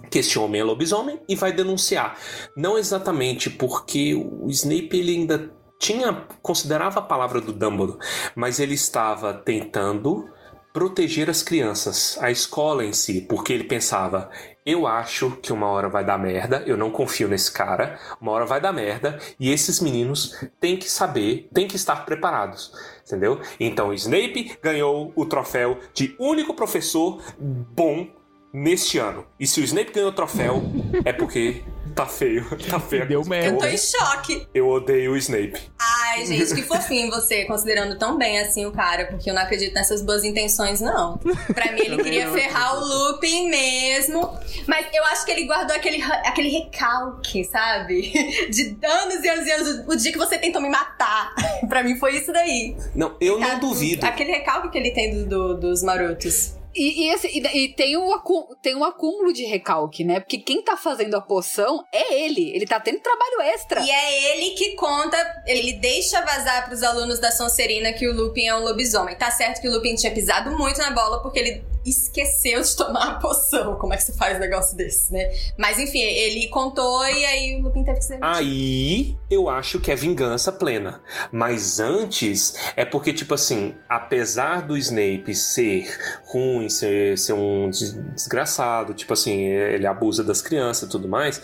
que 0.09 0.19
este 0.19 0.37
homem 0.39 0.61
é 0.61 0.63
lobisomem 0.63 1.19
e 1.27 1.35
vai 1.35 1.51
denunciar. 1.51 2.17
Não 2.55 2.77
exatamente 2.77 3.49
porque 3.49 4.15
o 4.15 4.49
Snape 4.49 4.97
ele 4.97 5.11
ainda 5.11 5.51
tinha 5.79 6.25
considerava 6.41 6.99
a 6.99 7.03
palavra 7.03 7.41
do 7.41 7.51
Dumbledore, 7.51 7.99
mas 8.35 8.59
ele 8.59 8.73
estava 8.73 9.33
tentando 9.33 10.29
proteger 10.75 11.29
as 11.29 11.41
crianças, 11.41 12.17
a 12.19 12.29
escola 12.29 12.83
em 12.83 12.91
si, 12.91 13.21
porque 13.21 13.53
ele 13.53 13.63
pensava, 13.63 14.29
eu 14.65 14.85
acho 14.85 15.31
que 15.41 15.53
uma 15.53 15.67
hora 15.67 15.87
vai 15.87 16.03
dar 16.03 16.17
merda, 16.17 16.65
eu 16.67 16.75
não 16.75 16.91
confio 16.91 17.29
nesse 17.29 17.49
cara, 17.49 17.97
uma 18.19 18.33
hora 18.33 18.45
vai 18.45 18.59
dar 18.59 18.73
merda 18.73 19.17
e 19.39 19.49
esses 19.49 19.79
meninos 19.79 20.37
têm 20.59 20.75
que 20.75 20.89
saber, 20.89 21.47
têm 21.53 21.65
que 21.65 21.77
estar 21.77 22.05
preparados, 22.05 22.73
entendeu? 23.07 23.39
Então 23.57 23.93
Snape 23.93 24.57
ganhou 24.61 25.13
o 25.15 25.25
troféu 25.25 25.79
de 25.93 26.13
único 26.19 26.53
professor 26.53 27.23
bom 27.39 28.09
neste 28.51 28.97
ano. 28.97 29.25
E 29.39 29.47
se 29.47 29.61
o 29.61 29.63
Snape 29.63 29.93
ganhou 29.93 30.09
o 30.09 30.13
troféu, 30.13 30.61
é 31.05 31.13
porque 31.13 31.63
tá 31.95 32.05
feio. 32.05 32.45
Tá 32.69 32.79
feio. 32.79 33.07
Deu 33.07 33.21
Eu 33.21 33.27
merda. 33.27 33.57
tô 33.57 33.65
em 33.65 33.77
choque. 33.77 34.47
Eu 34.53 34.67
odeio 34.67 35.13
o 35.13 35.17
Snape. 35.17 35.59
Ai, 35.79 36.25
gente, 36.25 36.53
que 36.53 36.61
fofinho 36.63 37.09
você, 37.09 37.45
considerando 37.45 37.97
tão 37.97 38.17
bem 38.17 38.39
assim 38.39 38.65
o 38.65 38.71
cara, 38.71 39.05
porque 39.05 39.29
eu 39.29 39.33
não 39.33 39.41
acredito 39.41 39.73
nessas 39.73 40.01
boas 40.01 40.23
intenções, 40.23 40.81
não. 40.81 41.17
Pra 41.53 41.71
mim, 41.71 41.79
ele 41.81 42.03
queria 42.03 42.29
ferrar 42.31 42.75
o 42.77 42.85
Lupin 42.85 43.49
mesmo. 43.49 44.37
Mas 44.67 44.85
eu 44.93 45.03
acho 45.05 45.25
que 45.25 45.31
ele 45.31 45.45
guardou 45.45 45.75
aquele, 45.75 46.01
aquele 46.03 46.49
recalque, 46.49 47.43
sabe? 47.45 48.11
De 48.49 48.77
anos 48.83 49.23
e 49.23 49.29
anos 49.29 49.47
e 49.47 49.51
anos. 49.51 49.83
O 49.87 49.95
dia 49.95 50.11
que 50.11 50.17
você 50.17 50.37
tentou 50.37 50.61
me 50.61 50.69
matar. 50.69 51.33
pra 51.69 51.83
mim 51.83 51.97
foi 51.97 52.17
isso 52.17 52.31
daí. 52.33 52.75
Não, 52.93 53.15
eu 53.21 53.39
não 53.39 53.47
Tá, 53.47 53.55
duvido. 53.55 54.05
Aquele 54.05 54.31
recalque 54.31 54.69
que 54.69 54.77
ele 54.77 54.91
tem 54.91 55.11
do- 55.13 55.25
do- 55.25 55.59
dos 55.59 55.81
marotos. 55.83 56.53
E, 56.75 57.03
e, 57.05 57.09
esse- 57.09 57.27
e- 57.27 57.63
e 57.65 57.69
tem, 57.73 57.95
um 57.97 58.11
acú- 58.13 58.55
tem 58.61 58.75
um 58.75 58.83
acúmulo 58.83 59.31
de 59.31 59.43
recalque, 59.45 60.03
né? 60.03 60.19
Porque 60.19 60.37
quem 60.37 60.61
tá 60.61 60.75
fazendo 60.75 61.15
a 61.15 61.21
poção 61.21 61.83
é 61.91 62.21
ele. 62.25 62.51
Ele 62.55 62.65
tá 62.65 62.79
tendo 62.79 62.99
trabalho 62.99 63.41
extra. 63.53 63.81
E 63.81 63.89
é 63.89 64.31
ele 64.37 64.51
que 64.51 64.75
conta, 64.75 65.17
ele 65.47 65.73
deixa 65.73 66.21
vazar 66.21 66.67
pros 66.67 66.83
alunos 66.83 67.19
da 67.19 67.31
Sonserina 67.31 67.93
que 67.93 68.07
o 68.07 68.13
Lupin 68.13 68.45
é 68.47 68.55
um 68.55 68.63
lobisomem. 68.63 69.15
Tá 69.15 69.31
certo 69.31 69.61
que 69.61 69.67
o 69.67 69.71
Lupin 69.71 69.95
tinha 69.95 70.13
pisado 70.13 70.51
muito 70.57 70.77
na 70.79 70.91
bola 70.91 71.21
porque 71.21 71.39
ele 71.39 71.63
esqueceu 71.85 72.61
de 72.63 72.75
tomar 72.75 73.11
a 73.11 73.19
poção. 73.19 73.75
Como 73.77 73.93
é 73.93 73.97
que 73.97 74.03
você 74.03 74.13
faz 74.13 74.35
um 74.37 74.39
negócio 74.39 74.75
desse, 74.75 75.13
né? 75.13 75.31
Mas 75.57 75.77
enfim, 75.79 75.99
ele 76.01 76.47
contou 76.49 77.05
e 77.07 77.23
aí 77.25 77.55
o 77.59 77.61
Lupin 77.61 77.83
teve 77.83 77.99
que 77.99 78.05
ser. 78.05 78.17
Aí 78.21 79.15
eu 79.29 79.47
acho 79.47 79.79
que 79.79 79.91
é 79.91 79.95
vingança 79.95 80.51
plena. 80.51 81.01
Mas 81.31 81.79
antes 81.79 82.55
é 82.75 82.83
porque, 82.83 83.13
tipo 83.13 83.33
assim, 83.35 83.75
apesar 83.87 84.63
do 84.65 84.75
Snape 84.77 85.33
ser 85.35 85.95
ruim, 86.25 86.64
ser, 86.69 87.17
ser 87.17 87.33
um 87.33 87.69
des- 87.69 87.93
desgraçado, 88.13 88.93
tipo 88.93 89.13
assim, 89.13 89.41
ele 89.41 89.87
abusa 89.87 90.23
das 90.23 90.41
crianças 90.41 90.87
e 90.87 90.91
tudo 90.91 91.07
mais, 91.07 91.41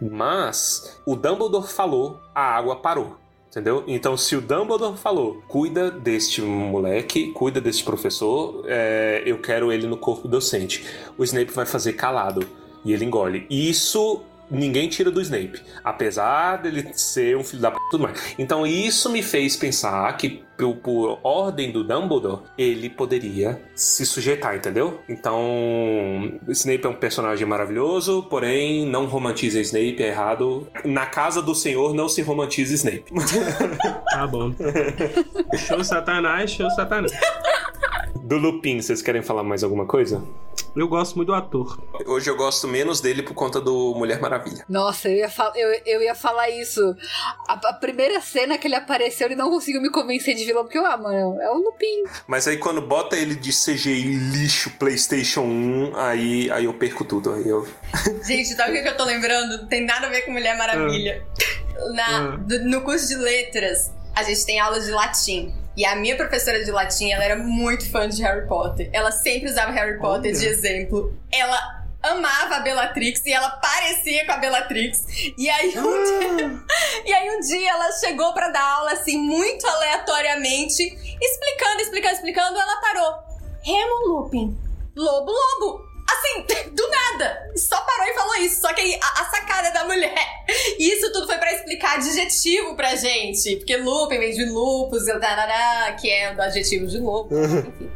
mas 0.00 1.00
o 1.06 1.16
Dumbledore 1.16 1.68
falou, 1.68 2.20
a 2.34 2.42
água 2.42 2.76
parou. 2.76 3.16
Entendeu? 3.50 3.84
Então, 3.86 4.16
se 4.16 4.34
o 4.34 4.40
Dumbledore 4.40 4.96
falou, 4.96 5.40
cuida 5.46 5.88
deste 5.88 6.42
moleque, 6.42 7.30
cuida 7.30 7.60
deste 7.60 7.84
professor, 7.84 8.64
é, 8.66 9.22
eu 9.24 9.38
quero 9.38 9.72
ele 9.72 9.86
no 9.86 9.96
corpo 9.96 10.26
docente. 10.26 10.84
O 11.16 11.22
Snape 11.22 11.52
vai 11.52 11.64
fazer 11.64 11.92
calado. 11.92 12.44
E 12.84 12.92
ele 12.92 13.04
engole. 13.04 13.46
Isso 13.48 14.22
ninguém 14.50 14.88
tira 14.88 15.10
do 15.10 15.20
Snape. 15.20 15.62
Apesar 15.82 16.56
dele 16.56 16.90
ser 16.94 17.36
um 17.36 17.42
filho 17.44 17.62
da 17.62 17.70
p 17.70 17.78
tudo 17.90 18.02
mais. 18.02 18.34
Então, 18.38 18.66
isso 18.66 19.08
me 19.08 19.22
fez 19.22 19.56
pensar 19.56 20.14
que, 20.16 20.43
por, 20.56 20.76
por 20.76 21.18
ordem 21.22 21.70
do 21.72 21.82
Dumbledore, 21.84 22.42
ele 22.56 22.88
poderia 22.88 23.60
se 23.74 24.04
sujeitar, 24.06 24.56
entendeu? 24.56 25.00
Então, 25.08 26.38
Snape 26.48 26.84
é 26.86 26.88
um 26.88 26.94
personagem 26.94 27.46
maravilhoso, 27.46 28.22
porém, 28.30 28.86
não 28.86 29.06
romantiza 29.06 29.60
Snape, 29.60 30.02
é 30.02 30.08
errado. 30.08 30.66
Na 30.84 31.06
casa 31.06 31.40
do 31.42 31.54
Senhor, 31.54 31.94
não 31.94 32.08
se 32.08 32.22
romantiza 32.22 32.74
Snape. 32.74 33.04
Tá 34.14 34.26
bom. 34.28 34.52
show 35.56 35.82
Satanás, 35.82 36.52
show 36.52 36.70
Satanás. 36.70 37.12
Do 38.22 38.38
Lupin, 38.38 38.80
vocês 38.80 39.02
querem 39.02 39.22
falar 39.22 39.42
mais 39.42 39.62
alguma 39.64 39.86
coisa? 39.86 40.24
Eu 40.74 40.88
gosto 40.88 41.14
muito 41.16 41.28
do 41.28 41.34
ator. 41.34 41.78
Hoje 42.06 42.28
eu 42.30 42.36
gosto 42.36 42.66
menos 42.66 43.00
dele 43.00 43.22
por 43.22 43.34
conta 43.34 43.60
do 43.60 43.94
Mulher 43.94 44.20
Maravilha. 44.20 44.64
Nossa, 44.68 45.08
eu 45.08 45.16
ia, 45.18 45.28
fal- 45.28 45.52
eu, 45.54 45.80
eu 45.86 46.02
ia 46.02 46.14
falar 46.16 46.48
isso. 46.50 46.80
A, 47.48 47.52
a 47.68 47.72
primeira 47.74 48.20
cena 48.20 48.58
que 48.58 48.66
ele 48.66 48.74
apareceu, 48.74 49.26
ele 49.28 49.36
não 49.36 49.50
conseguiu 49.50 49.80
me 49.80 49.90
convencer 49.90 50.34
de 50.34 50.43
vilão, 50.46 50.64
porque 50.64 50.78
eu, 50.78 50.86
ah, 50.86 50.96
mano, 50.96 51.40
é 51.40 51.50
o 51.50 51.54
Lupin. 51.54 52.04
Mas 52.26 52.46
aí 52.48 52.56
quando 52.56 52.80
bota 52.82 53.16
ele 53.16 53.34
de 53.34 53.50
CGI 53.50 54.02
lixo 54.16 54.70
PlayStation 54.78 55.42
1, 55.42 55.92
aí, 55.96 56.50
aí 56.50 56.64
eu 56.64 56.74
perco 56.74 57.04
tudo. 57.04 57.32
Aí 57.32 57.48
eu... 57.48 57.66
Gente, 58.26 58.54
sabe 58.54 58.78
o 58.78 58.82
que 58.82 58.88
eu 58.88 58.96
tô 58.96 59.04
lembrando? 59.04 59.58
Não 59.58 59.66
tem 59.66 59.84
nada 59.84 60.06
a 60.06 60.10
ver 60.10 60.22
com 60.22 60.32
Mulher 60.32 60.56
Maravilha. 60.56 61.22
Na, 61.94 62.06
Ah. 62.34 62.36
do- 62.36 62.64
no 62.64 62.82
curso 62.82 63.08
de 63.08 63.16
letras, 63.16 63.92
a 64.14 64.22
gente 64.22 64.44
tem 64.46 64.60
aula 64.60 64.78
de 64.80 64.90
latim. 64.90 65.54
E 65.76 65.84
a 65.84 65.96
minha 65.96 66.14
professora 66.16 66.64
de 66.64 66.70
latim, 66.70 67.10
ela 67.10 67.24
era 67.24 67.36
muito 67.36 67.90
fã 67.90 68.08
de 68.08 68.22
Harry 68.22 68.46
Potter. 68.46 68.88
Ela 68.92 69.10
sempre 69.10 69.50
usava 69.50 69.72
Harry 69.72 69.98
Potter 69.98 70.30
Olha. 70.30 70.38
de 70.40 70.46
exemplo. 70.46 71.12
Ela 71.32 71.83
amava 72.04 72.56
a 72.56 72.60
Bellatrix 72.60 73.24
e 73.24 73.32
ela 73.32 73.50
parecia 73.50 74.26
com 74.26 74.32
a 74.32 74.36
Bellatrix. 74.36 75.04
E 75.36 75.48
aí 75.48 75.78
um 75.78 76.04
dia, 76.04 76.64
e 77.04 77.12
aí 77.12 77.36
um 77.36 77.40
dia 77.40 77.70
ela 77.70 77.92
chegou 77.92 78.32
pra 78.32 78.48
dar 78.48 78.64
aula 78.76 78.92
assim 78.92 79.18
muito 79.18 79.66
aleatoriamente, 79.66 80.82
explicando, 80.82 81.80
explicando, 81.80 82.14
explicando, 82.14 82.58
ela 82.58 82.80
parou. 82.80 83.14
Remo 83.62 84.08
Lupin. 84.08 84.58
Lobo, 84.96 85.32
lobo. 85.32 85.93
Assim, 86.06 86.70
do 86.74 86.88
nada. 86.88 87.50
Só 87.56 87.80
parou 87.80 88.06
e 88.06 88.14
falou 88.14 88.34
isso. 88.36 88.60
Só 88.60 88.72
que 88.72 88.80
aí, 88.80 88.98
a, 89.02 89.22
a 89.22 89.24
sacada 89.26 89.70
da 89.70 89.84
mulher. 89.84 90.44
E 90.78 90.92
isso 90.92 91.12
tudo 91.12 91.26
foi 91.26 91.38
pra 91.38 91.52
explicar 91.52 91.96
adjetivo 91.96 92.76
pra 92.76 92.94
gente. 92.94 93.56
Porque 93.56 93.76
lupin 93.76 94.18
vem 94.18 94.32
de 94.32 94.44
lupus, 94.46 95.04
tarará, 95.06 95.92
que 95.92 96.10
é 96.10 96.34
do 96.34 96.42
adjetivo 96.42 96.86
de 96.86 96.98
lobo. 96.98 97.34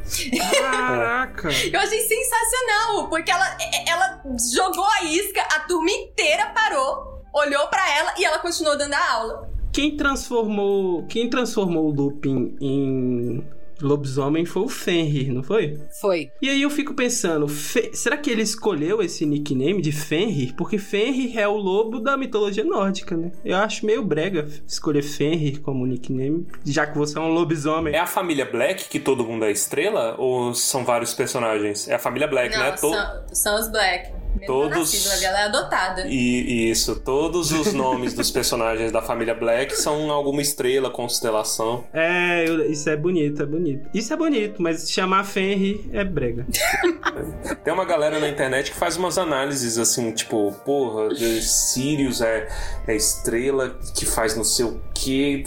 Enfim. 0.07 0.39
Caraca. 0.39 1.49
Eu 1.73 1.81
achei 1.81 2.01
sensacional, 2.01 3.09
porque 3.09 3.31
ela, 3.31 3.57
é, 3.61 3.91
ela 3.91 4.23
jogou 4.53 4.87
a 5.01 5.05
isca, 5.05 5.41
a 5.43 5.61
turma 5.61 5.91
inteira 5.91 6.47
parou, 6.47 7.23
olhou 7.35 7.67
pra 7.69 7.99
ela 7.99 8.15
e 8.19 8.25
ela 8.25 8.39
continuou 8.39 8.77
dando 8.77 8.95
a 8.95 9.13
aula. 9.13 9.51
Quem 9.73 9.97
transformou, 9.97 11.07
quem 11.07 11.29
transformou 11.29 11.87
o 11.87 11.91
Lupin 11.91 12.57
em 12.61 13.47
lobisomem 13.81 14.45
foi 14.45 14.63
o 14.63 14.69
Fenrir, 14.69 15.33
não 15.33 15.43
foi? 15.43 15.79
Foi. 16.01 16.31
E 16.43 16.49
aí 16.49 16.63
eu 16.63 16.71
fico 16.71 16.95
pensando, 16.95 17.47
Fe- 17.49 17.91
será 17.95 18.17
que 18.17 18.31
ele 18.31 18.43
escolheu 18.43 19.01
esse 19.03 19.25
nickname 19.27 19.81
de 19.81 19.93
Fenrir? 19.93 20.55
Porque 20.57 20.79
Fenrir 20.79 21.39
é 21.39 21.47
o 21.49 21.57
lobo 21.57 22.01
da 22.01 22.17
mitologia 22.17 22.65
nórdica, 22.65 23.17
né? 23.17 23.33
Eu 23.45 23.57
acho 23.59 23.85
meio 23.87 24.03
brega 24.05 24.47
escolher 24.67 25.03
Fenrir 25.03 25.61
como 25.61 25.87
nickname, 25.87 26.47
já 26.65 26.87
que 26.87 26.97
você 26.97 27.19
é 27.19 27.21
um 27.21 27.29
lobisomem. 27.33 27.95
É 27.95 27.99
a 28.01 28.07
família 28.07 28.45
Black 28.45 28.89
que 28.89 28.99
todo 29.01 29.25
mundo 29.25 29.45
é 29.45 29.51
estrela? 29.51 30.15
Ou 30.19 30.55
são 30.55 30.85
vários 30.85 31.15
personagens? 31.15 31.89
É 31.89 31.95
a 31.95 31.99
família 31.99 32.27
Black, 32.29 32.55
Não, 32.57 32.63
né? 32.65 32.73
To- 32.73 32.91
são, 32.91 33.23
são 33.33 33.61
os 33.61 33.69
Black. 33.71 34.13
Mesmo 34.41 34.47
Todos- 34.47 34.79
nascido, 34.79 35.25
ela 35.25 35.41
é 35.41 35.45
adotada. 35.45 36.07
E 36.07 36.71
isso, 36.71 36.97
todos 37.01 37.53
os 37.53 37.73
nomes 37.73 38.15
dos 38.15 38.31
personagens 38.31 38.91
da 38.93 39.03
família 39.03 39.35
Black 39.35 39.75
são 39.77 40.11
alguma 40.11 40.41
estrela, 40.43 40.91
constelação. 40.91 41.85
É, 41.93 42.49
eu- 42.49 42.71
isso 42.71 42.89
é 42.89 42.97
bonito, 42.97 43.43
é 43.43 43.47
bonito. 43.47 43.89
Isso 43.95 44.13
é 44.13 44.17
bonito, 44.17 44.61
mas 44.63 44.91
chamar 44.91 45.25
Fenrir 45.25 45.81
é 45.93 46.05
brega. 46.05 46.47
Tem 47.65 47.73
uma 47.73 47.85
galera 47.85 48.19
na 48.19 48.29
internet 48.29 48.71
que 48.71 48.77
faz 48.77 48.97
umas 48.97 49.19
análises 49.19 49.79
assim, 49.79 50.11
tipo, 50.13 50.53
porra, 50.65 51.09
Sirius 51.15 52.21
é, 52.21 52.49
é 52.87 52.95
estrela 52.97 53.79
que 53.97 54.07
faz 54.07 54.37
não 54.37 54.45
sei 54.45 54.65
o 54.67 54.81
quê. 54.95 55.43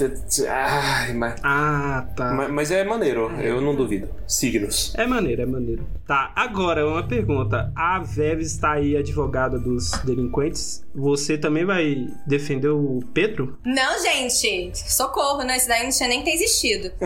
Ai, 0.50 1.14
mas, 1.14 1.36
Ah, 1.44 2.06
tá. 2.16 2.34
mas, 2.34 2.52
mas 2.52 2.72
é 2.72 2.84
maneiro, 2.84 3.32
eu 3.42 3.62
não 3.62 3.76
duvido. 3.76 4.10
Signos. 4.28 4.94
É 4.96 5.06
maneiro, 5.06 5.42
é 5.42 5.46
maneiro. 5.46 5.86
Tá, 6.08 6.32
agora 6.36 6.88
uma 6.88 7.04
pergunta. 7.04 7.72
A 7.76 8.00
Vev 8.00 8.40
está 8.42 8.72
aí, 8.82 8.98
advogada 8.98 9.58
dos 9.58 9.92
delinquentes. 10.04 10.84
Você 10.94 11.38
também 11.38 11.66
vai 11.66 12.08
defender 12.28 12.70
o 12.70 13.00
Pedro? 13.14 13.58
Não, 13.66 14.00
gente, 14.02 14.72
socorro, 14.92 15.44
né? 15.44 15.58
Isso 15.58 15.68
daí 15.68 15.84
não 15.84 15.90
tinha 15.92 16.10
nem 16.10 16.24
ter 16.24 16.32
existido. 16.32 16.92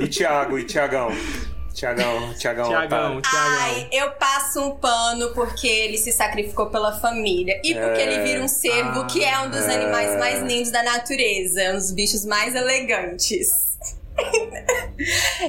E 0.00 0.08
Thiago, 0.08 0.58
e 0.58 0.64
Tiagão? 0.64 1.10
Tiagão, 1.74 2.32
Tiagão, 2.38 2.68
Tiagão. 2.68 3.20
Tiagão. 3.20 3.20
Ai, 3.60 3.86
eu 3.92 4.10
passo 4.12 4.60
um 4.62 4.70
pano 4.76 5.34
porque 5.34 5.66
ele 5.66 5.98
se 5.98 6.10
sacrificou 6.10 6.70
pela 6.70 6.98
família. 7.00 7.60
E 7.62 7.74
porque 7.74 8.00
É. 8.00 8.02
ele 8.14 8.22
vira 8.26 8.42
um 8.42 8.48
cervo, 8.48 9.00
Ah, 9.00 9.06
que 9.06 9.22
é 9.22 9.38
um 9.40 9.50
dos 9.50 9.60
é. 9.64 9.74
animais 9.74 10.18
mais 10.18 10.42
lindos 10.42 10.70
da 10.70 10.82
natureza. 10.82 11.72
Um 11.72 11.74
dos 11.74 11.90
bichos 11.92 12.24
mais 12.24 12.54
elegantes. 12.54 13.65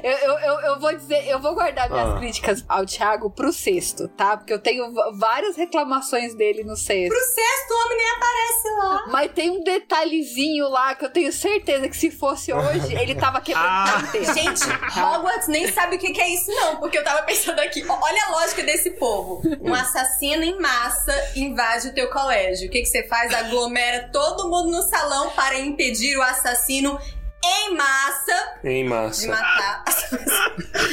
Eu, 0.04 0.12
eu, 0.12 0.40
eu, 0.40 0.60
eu 0.60 0.80
vou 0.80 0.94
dizer, 0.94 1.26
eu 1.28 1.40
vou 1.40 1.54
guardar 1.56 1.90
minhas 1.90 2.10
Ah. 2.10 2.18
críticas 2.20 2.66
ao 2.68 2.86
Thiago 2.86 3.30
pro 3.30 3.52
sexto, 3.54 4.08
tá? 4.10 4.36
Porque 4.38 4.52
eu 4.54 4.60
tenho 4.60 4.92
várias 5.18 5.56
reclamações 5.56 6.36
dele 6.36 6.64
no 6.64 6.76
sexto. 6.76 7.10
Pro 7.10 7.24
sexto, 7.26 7.72
o 7.72 7.86
homem 7.86 7.98
nem 7.98 8.10
aparece 8.10 8.70
lá. 8.78 9.04
Mas 9.08 9.32
tem 9.32 9.50
um 9.50 9.64
detalhezinho 9.64 10.68
lá 10.70 10.94
que 10.96 11.06
eu 11.06 11.10
tenho 11.10 11.32
certeza 11.32 11.88
que 11.88 11.96
se 11.96 12.12
fosse 12.12 12.52
hoje, 12.54 12.94
ele 12.94 13.16
tava 13.16 13.40
quebrando 13.40 13.66
Ah. 13.68 13.98
a 13.98 14.02
inteira. 14.02 14.34
Gente, 14.34 14.62
Hogwarts 15.00 15.48
nem 15.48 15.72
sabe 15.72 15.96
o 15.96 16.00
que 16.00 16.12
que 16.12 16.22
é 16.22 16.30
isso, 16.30 16.52
não. 16.52 16.76
Porque 16.78 16.98
eu 16.98 17.04
tava 17.04 17.24
pensando 17.24 17.60
aqui. 17.60 17.84
Olha 17.88 18.26
a 18.26 18.32
lógica 18.32 18.64
desse 18.64 18.92
povo. 18.92 19.42
Um 19.62 19.74
assassino 19.74 20.44
em 20.44 20.60
massa 20.60 21.14
invade 21.36 21.88
o 21.88 21.94
teu 21.94 22.10
colégio. 22.10 22.68
O 22.68 22.72
que, 22.72 22.82
que 22.82 22.86
você 22.88 23.08
faz? 23.08 23.34
Aglomera 23.34 24.10
todo 24.12 24.50
mundo 24.50 24.72
no 24.72 24.82
salão 24.84 25.30
para 25.32 25.58
impedir 25.60 26.18
o 26.18 26.22
assassino 26.22 27.00
em 27.48 27.76
massa 27.76 28.54
Em 28.64 28.84
de 28.84 28.90
massa. 28.90 29.28
matar. 29.28 29.84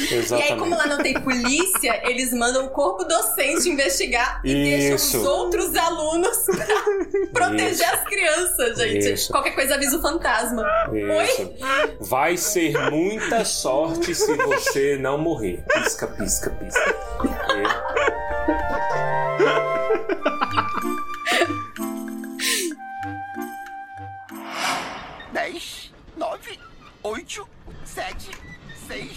E 0.09 0.15
Exatamente. 0.15 0.53
aí, 0.53 0.59
como 0.59 0.75
lá 0.75 0.85
não 0.87 0.97
tem 0.97 1.13
polícia, 1.21 2.01
eles 2.09 2.31
mandam 2.33 2.65
o 2.65 2.69
corpo 2.69 3.03
docente 3.05 3.69
investigar 3.69 4.41
e 4.43 4.53
deixam 4.53 4.95
Isso. 4.95 5.19
os 5.19 5.25
outros 5.25 5.75
alunos 5.75 6.37
pra 7.33 7.47
proteger 7.47 7.71
Isso. 7.71 7.83
as 7.85 8.03
crianças, 8.03 8.77
gente. 8.77 9.13
Isso. 9.13 9.31
Qualquer 9.31 9.51
coisa 9.51 9.75
avisa 9.75 9.97
o 9.97 10.01
fantasma. 10.01 10.65
Isso. 10.93 11.53
Vai 12.01 12.35
ser 12.37 12.73
muita 12.91 13.43
sorte 13.45 14.13
se 14.13 14.35
você 14.35 14.97
não 14.97 15.17
morrer. 15.17 15.63
Pisca, 15.73 16.07
pisca, 16.07 16.49
pisca. 16.51 16.95
É. 19.41 19.74
8, 27.05 27.47
7, 27.83 28.31
6, 28.87 29.09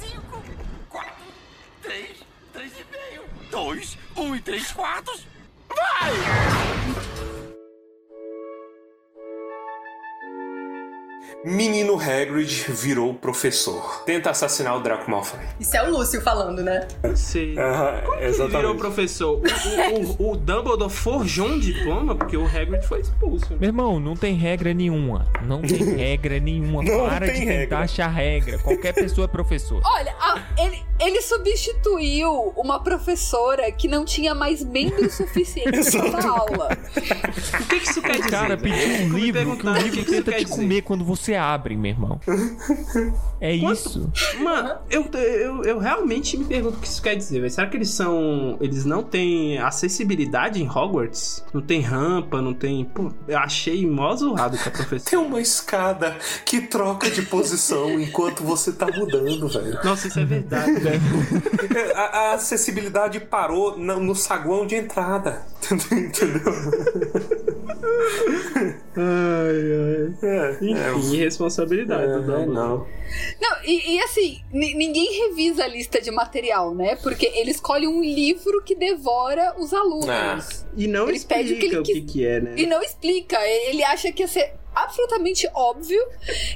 5, 0.00 0.42
4, 0.88 1.12
3, 1.80 2.16
3 2.52 2.66
e 2.66 2.84
meio, 2.90 3.22
2, 3.48 3.98
1 4.16 4.34
e 4.34 4.40
3 4.40 4.72
quartos. 4.72 5.24
Vai! 5.68 6.10
Menino 11.44 11.98
Hagrid 12.00 12.66
virou 12.68 13.12
professor. 13.14 14.02
Tenta 14.06 14.30
assassinar 14.30 14.76
o 14.76 14.80
Draco 14.80 15.10
Malfoy. 15.10 15.40
Isso 15.58 15.76
é 15.76 15.82
o 15.82 15.90
Lúcio 15.90 16.20
falando, 16.20 16.62
né? 16.62 16.86
Sei. 17.16 17.58
Aham, 17.58 18.00
Como 18.00 18.12
que 18.12 18.18
ele 18.22 18.26
exatamente. 18.30 18.56
virou 18.58 18.76
professor? 18.76 19.42
O, 20.18 20.22
o- 20.22 20.30
o 20.32 20.36
Dumbledore 20.36 20.90
forjou 20.92 21.48
um 21.48 21.58
diploma 21.58 22.14
porque 22.14 22.36
o 22.36 22.46
Hagrid 22.46 22.86
foi 22.86 23.00
expulso. 23.00 23.56
Meu 23.58 23.68
irmão, 23.70 23.98
não 23.98 24.14
tem 24.14 24.34
regra 24.36 24.72
nenhuma. 24.72 25.26
Não 25.44 25.60
tem 25.62 25.82
regra 25.96 26.38
nenhuma. 26.38 26.82
Não 26.84 27.08
Para 27.08 27.26
tem 27.26 27.34
de 27.34 27.40
tentar 27.40 27.58
regra. 27.58 27.78
achar 27.80 28.08
regra. 28.08 28.58
Qualquer 28.58 28.92
pessoa 28.94 29.24
é 29.24 29.28
professor. 29.28 29.82
Olha, 29.84 30.14
a- 30.20 30.40
ele, 30.58 30.80
ele 31.00 31.20
substituiu 31.22 32.52
uma 32.56 32.78
professora 32.84 33.70
que 33.72 33.88
não 33.88 34.04
tinha 34.04 34.32
mais 34.32 34.62
membros 34.62 35.14
suficientes 35.18 35.90
pra 35.90 36.08
dar 36.20 36.28
aula. 36.28 36.68
O 36.96 37.66
que, 37.66 37.80
que 37.80 37.90
isso 37.90 38.00
quer 38.00 38.16
dizer? 38.18 38.30
Cara, 38.30 38.56
pediu 38.56 38.88
um 39.06 39.18
livro 39.18 39.56
que 39.56 39.66
o 39.66 39.72
livro 39.72 39.90
que 39.90 40.04
tenta 40.04 40.30
quer 40.30 40.38
te 40.38 40.44
dizer. 40.44 40.54
comer 40.56 40.82
quando 40.82 41.04
você 41.04 41.31
abre, 41.36 41.76
meu 41.76 41.90
irmão. 41.90 42.20
É 43.42 43.52
isso. 43.52 44.08
Mano, 44.40 44.76
eu, 44.88 45.04
eu, 45.14 45.64
eu 45.64 45.78
realmente 45.80 46.36
me 46.36 46.44
pergunto 46.44 46.76
o 46.76 46.80
que 46.80 46.86
isso 46.86 47.02
quer 47.02 47.16
dizer, 47.16 47.40
velho. 47.40 47.50
Será 47.50 47.66
que 47.66 47.76
eles 47.76 47.90
são. 47.90 48.56
Eles 48.60 48.84
não 48.84 49.02
têm 49.02 49.58
acessibilidade 49.58 50.62
em 50.62 50.68
Hogwarts? 50.70 51.44
Não 51.52 51.60
tem 51.60 51.80
rampa, 51.80 52.40
não 52.40 52.54
tem. 52.54 52.84
Pô, 52.84 53.10
eu 53.26 53.36
achei 53.36 53.84
mó 53.84 54.14
zoado 54.14 54.56
com 54.56 54.62
a 54.62 54.70
Tem 54.70 54.72
professora. 54.86 55.22
uma 55.26 55.40
escada 55.40 56.16
que 56.44 56.60
troca 56.60 57.10
de 57.10 57.22
posição 57.22 57.90
enquanto 58.00 58.44
você 58.44 58.70
tá 58.70 58.86
mudando, 58.86 59.48
velho. 59.48 59.76
Nossa, 59.82 60.06
isso 60.06 60.20
é 60.20 60.24
verdade, 60.24 60.74
velho. 60.78 61.02
A, 61.96 62.00
a 62.30 62.34
acessibilidade 62.34 63.18
parou 63.18 63.76
na- 63.76 63.96
no 63.96 64.14
saguão 64.14 64.64
de 64.64 64.76
entrada. 64.76 65.42
Entendeu? 65.90 66.42
Ai, 68.96 69.56
ai. 69.82 69.91
É, 70.22 70.52
Enfim, 70.62 71.14
irresponsabilidade 71.14 72.06
do 72.06 72.12
é, 72.12 72.16
Dumbledore. 72.20 72.46
não. 72.46 72.86
Não, 73.40 73.64
e, 73.64 73.96
e 73.96 74.00
assim, 74.00 74.40
ni- 74.52 74.74
ninguém 74.74 75.28
revisa 75.28 75.64
a 75.64 75.66
lista 75.66 76.00
de 76.00 76.10
material, 76.10 76.74
né? 76.74 76.96
Porque 77.02 77.26
ele 77.34 77.50
escolhe 77.50 77.86
um 77.88 78.00
livro 78.02 78.62
que 78.62 78.74
devora 78.74 79.54
os 79.58 79.74
alunos. 79.74 80.08
Ah. 80.08 80.38
E 80.76 80.86
não 80.86 81.08
Ele 81.08 81.16
explica 81.16 81.40
pede 81.42 81.54
o 81.54 81.58
que 81.58 81.66
ele 81.66 81.78
o 81.78 81.82
que, 81.82 82.00
que 82.02 82.26
é, 82.26 82.40
né? 82.40 82.54
E 82.56 82.66
não 82.66 82.80
explica. 82.82 83.36
Ele 83.68 83.82
acha 83.84 84.12
que 84.12 84.22
ia 84.22 84.28
ser 84.28 84.54
absolutamente 84.74 85.48
óbvio 85.54 86.00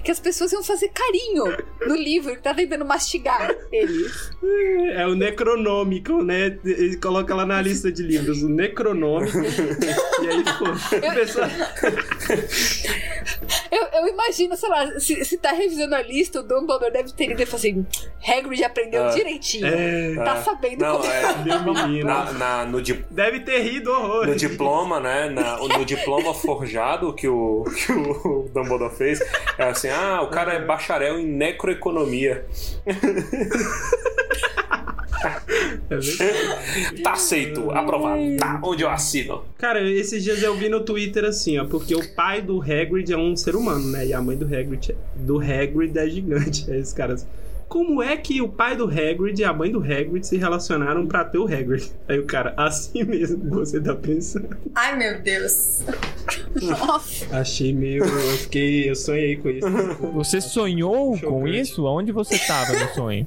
que 0.05 0.11
as 0.11 0.19
pessoas 0.21 0.53
iam 0.53 0.63
fazer 0.63 0.89
carinho 0.89 1.45
no 1.87 1.95
livro 1.97 2.35
que 2.37 2.43
tá 2.43 2.55
tentando 2.55 2.85
mastigar 2.85 3.51
ele. 3.73 4.07
É 4.95 5.07
o 5.07 5.15
Necronômico, 5.15 6.23
né? 6.23 6.59
Ele 6.65 6.97
coloca 6.97 7.35
lá 7.35 7.45
na 7.47 7.61
lista 7.61 7.91
de 7.93 8.03
livros 8.03 8.43
o 8.43 8.49
Necronômico. 8.49 9.39
e 9.39 10.29
aí, 10.29 10.45
pô, 10.59 11.07
a 11.07 11.15
pessoa. 11.15 11.49
Eu, 13.71 13.87
eu 14.01 14.09
imagino, 14.09 14.57
sei 14.57 14.69
lá, 14.69 14.99
se, 15.01 15.25
se 15.25 15.37
tá 15.39 15.53
revisando 15.53 15.95
a 15.95 16.03
lista, 16.03 16.41
o 16.41 16.43
Dumbledore 16.43 16.93
deve 16.93 17.13
ter 17.13 17.31
ido 17.31 17.43
e 17.43 17.47
falou 17.47 17.59
assim: 17.59 17.87
Hagrid 18.27 18.65
aprendeu 18.65 19.05
Ah. 19.05 19.09
direitinho. 19.11 19.67
É, 19.67 20.15
Tá 20.17 20.33
Ah. 20.35 20.43
sabendo 20.43 20.81
Não, 20.85 20.99
como 20.99 21.11
é. 21.11 21.45
meu 21.65 21.75
menino. 21.75 22.07
Na, 22.07 22.33
na- 22.33 22.65
no, 22.67 22.81
di- 22.81 23.05
Deve 23.11 23.41
ter 23.41 23.61
rido 23.61 23.91
horror. 23.91 24.27
no 24.27 24.35
diploma, 24.37 25.01
né? 25.01 25.29
na- 25.29 25.57
no 25.59 25.85
diploma 25.85 26.33
forjado 26.35 27.13
que 27.15 27.29
o, 27.29 27.65
que 27.65 27.93
o 27.93 28.06
Dumbledore 28.53 28.95
fez, 28.95 29.21
é 29.59 29.65
assim: 29.65 29.89
ah, 29.89 30.21
o 30.23 30.29
cara 30.29 30.53
é 30.55 30.65
bacharel 30.65 31.19
em 31.19 31.27
necroeconomia. 31.27 32.45
É. 32.87 32.95
Tá 37.03 37.13
aceito, 37.13 37.71
aprovado. 37.71 38.21
Tá, 38.39 38.61
onde 38.63 38.83
eu 38.83 38.91
assino. 38.91 39.45
Cara, 39.59 39.81
esses 39.91 40.23
dias 40.23 40.43
eu 40.43 40.55
vi 40.57 40.69
no 40.69 40.81
Twitter 40.81 41.25
assim, 41.25 41.59
ó, 41.59 41.65
porque 41.65 41.95
o 41.95 42.15
pai 42.15 42.43
do 42.43 42.61
Hagrid 42.61 43.13
é 43.13 43.17
um 43.17 43.37
ser 43.37 43.57
humano, 43.57 43.91
né? 43.91 44.07
E 44.07 44.13
a 44.13 44.21
mãe 44.21 44.37
do 44.37 44.45
Hagrid, 44.45 44.93
é- 44.93 44.95
do 45.17 45.39
Hagrid 45.41 45.97
é 45.99 46.09
gigante. 46.09 46.67
Aí 46.71 46.81
os 46.81 46.93
caras, 46.93 47.27
como 47.69 48.03
é 48.03 48.17
que 48.17 48.41
o 48.41 48.49
pai 48.49 48.77
do 48.77 48.85
Hagrid 48.85 49.39
e 49.41 49.45
a 49.45 49.53
mãe 49.53 49.71
do 49.71 49.81
Hagrid 49.81 50.25
se 50.27 50.37
relacionaram 50.37 51.07
pra 51.07 51.25
ter 51.25 51.39
o 51.39 51.45
Hagrid? 51.45 51.91
Aí 52.09 52.19
o 52.19 52.25
cara, 52.25 52.55
assim 52.57 53.03
mesmo 53.05 53.51
você 53.51 53.81
tá 53.81 53.95
pensando. 53.95 54.57
Ai, 54.75 54.97
meu 54.97 55.21
Deus. 55.21 55.83
Nossa. 56.61 57.37
Achei 57.37 57.73
meio, 57.73 58.05
eu 58.05 58.37
fiquei, 58.39 58.89
eu 58.91 58.95
sonhei 58.95 59.37
com 59.37 59.51
isso. 59.51 59.67
Você 60.15 60.41
sonhou 60.41 61.11
com 61.13 61.17
Chocante. 61.47 61.61
isso? 61.61 61.87
Aonde 61.87 62.13
você 62.13 62.39
tava 62.39 62.73
no 62.73 62.89
sonho? 62.95 63.27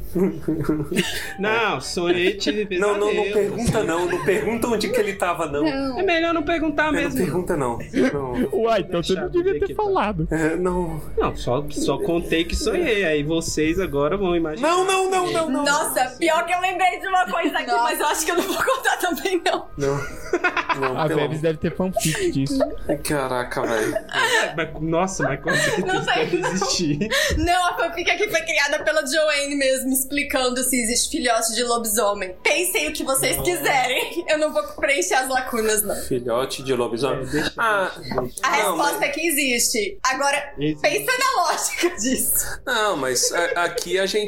Não, 1.39 1.79
sonhei, 1.81 2.33
tive 2.33 2.77
Não, 2.79 2.97
não, 2.97 3.13
não 3.13 3.23
pesadelo. 3.23 3.33
pergunta 3.55 3.83
não. 3.83 4.05
Não 4.09 4.25
pergunta 4.25 4.67
onde 4.67 4.89
que 4.89 4.99
ele 4.99 5.13
tava, 5.13 5.45
não. 5.47 5.63
Não. 5.63 5.99
É 5.99 6.03
melhor 6.03 6.33
não 6.33 6.43
perguntar 6.43 6.87
É, 6.89 6.91
Não 6.91 6.93
mesmo. 6.93 7.17
pergunta 7.17 7.57
não. 7.57 7.77
Não, 8.13 8.49
Uai, 8.61 8.81
então 8.81 9.01
você 9.03 9.13
não 9.15 9.29
devia 9.29 9.59
ter 9.59 9.69
tá. 9.69 9.75
falado. 9.83 10.27
É, 10.31 10.55
não. 10.55 11.01
Não, 11.17 11.35
só, 11.35 11.65
só 11.69 11.97
contei 11.97 12.43
que 12.43 12.55
sonhei. 12.55 13.03
Aí 13.05 13.23
vocês 13.23 13.79
agora 13.79 14.17
vão 14.17 14.28
imaginar. 14.35 14.67
Não, 14.67 14.85
não, 14.85 15.09
não, 15.09 15.31
não, 15.31 15.49
não. 15.49 15.63
Nossa, 15.63 16.15
pior 16.17 16.45
que 16.45 16.53
eu 16.53 16.59
lembrei 16.61 16.99
de 16.99 17.07
uma 17.07 17.25
coisa 17.29 17.57
aqui, 17.57 17.67
Nossa. 17.71 17.83
mas 17.83 17.99
eu 17.99 18.05
acho 18.07 18.25
que 18.25 18.31
eu 18.31 18.35
não 18.35 18.43
vou 18.43 18.63
contar 18.63 18.97
também, 18.97 19.41
não. 19.45 19.67
Não. 19.77 20.19
Não, 20.79 20.97
A 20.97 21.07
pelo 21.07 21.21
Bebs 21.21 21.41
deve 21.41 21.57
ter 21.57 21.75
fanfic 21.75 22.31
disso. 22.31 22.59
Caraca, 23.03 23.63
velho. 23.63 23.95
É, 23.95 24.53
mas, 24.55 24.81
nossa, 24.81 25.23
mas 25.23 25.41
com 25.41 25.49
certeza 25.53 25.87
Não 25.87 26.03
sei. 26.03 26.13
deve 26.27 26.37
existir. 26.47 26.99
Não, 27.37 27.65
a 27.67 27.75
fanfic 27.75 28.09
aqui 28.11 28.29
foi 28.29 28.41
criada 28.41 28.83
pela 28.83 29.05
Joanne 29.05 29.55
mesmo, 29.55 29.91
explicando 29.91 30.63
se 30.63 30.79
existe 30.79 31.09
filhote 31.17 31.53
de 31.55 31.63
lobisomem. 31.63 32.35
Pensem 32.43 32.87
o 32.87 32.93
que 32.93 33.03
vocês 33.03 33.37
quiserem. 33.41 34.23
Eu 34.29 34.37
não 34.37 34.53
vou 34.53 34.61
preencher 34.75 35.15
as 35.15 35.27
lacunas, 35.27 35.81
não. 35.81 35.95
Filhote 35.95 36.61
de 36.63 36.73
lobisomem. 36.75 37.23
É, 37.23 37.25
deixa- 37.25 37.53
Ah, 37.57 37.91
A 38.43 38.51
Não, 38.51 38.75
resposta 38.77 38.99
mas- 38.99 39.01
é 39.01 39.09
que 39.09 39.27
existe. 39.27 39.97
Agora, 40.03 40.53
Existe. 40.59 40.81
pensa 40.81 41.11
na 41.17 41.43
lógica 41.43 41.89
disso. 41.97 42.61
Não, 42.65 42.95
mas 42.97 43.31
a- 43.33 43.63
aqui 43.65 43.99
a 43.99 44.05
gente. 44.05 44.18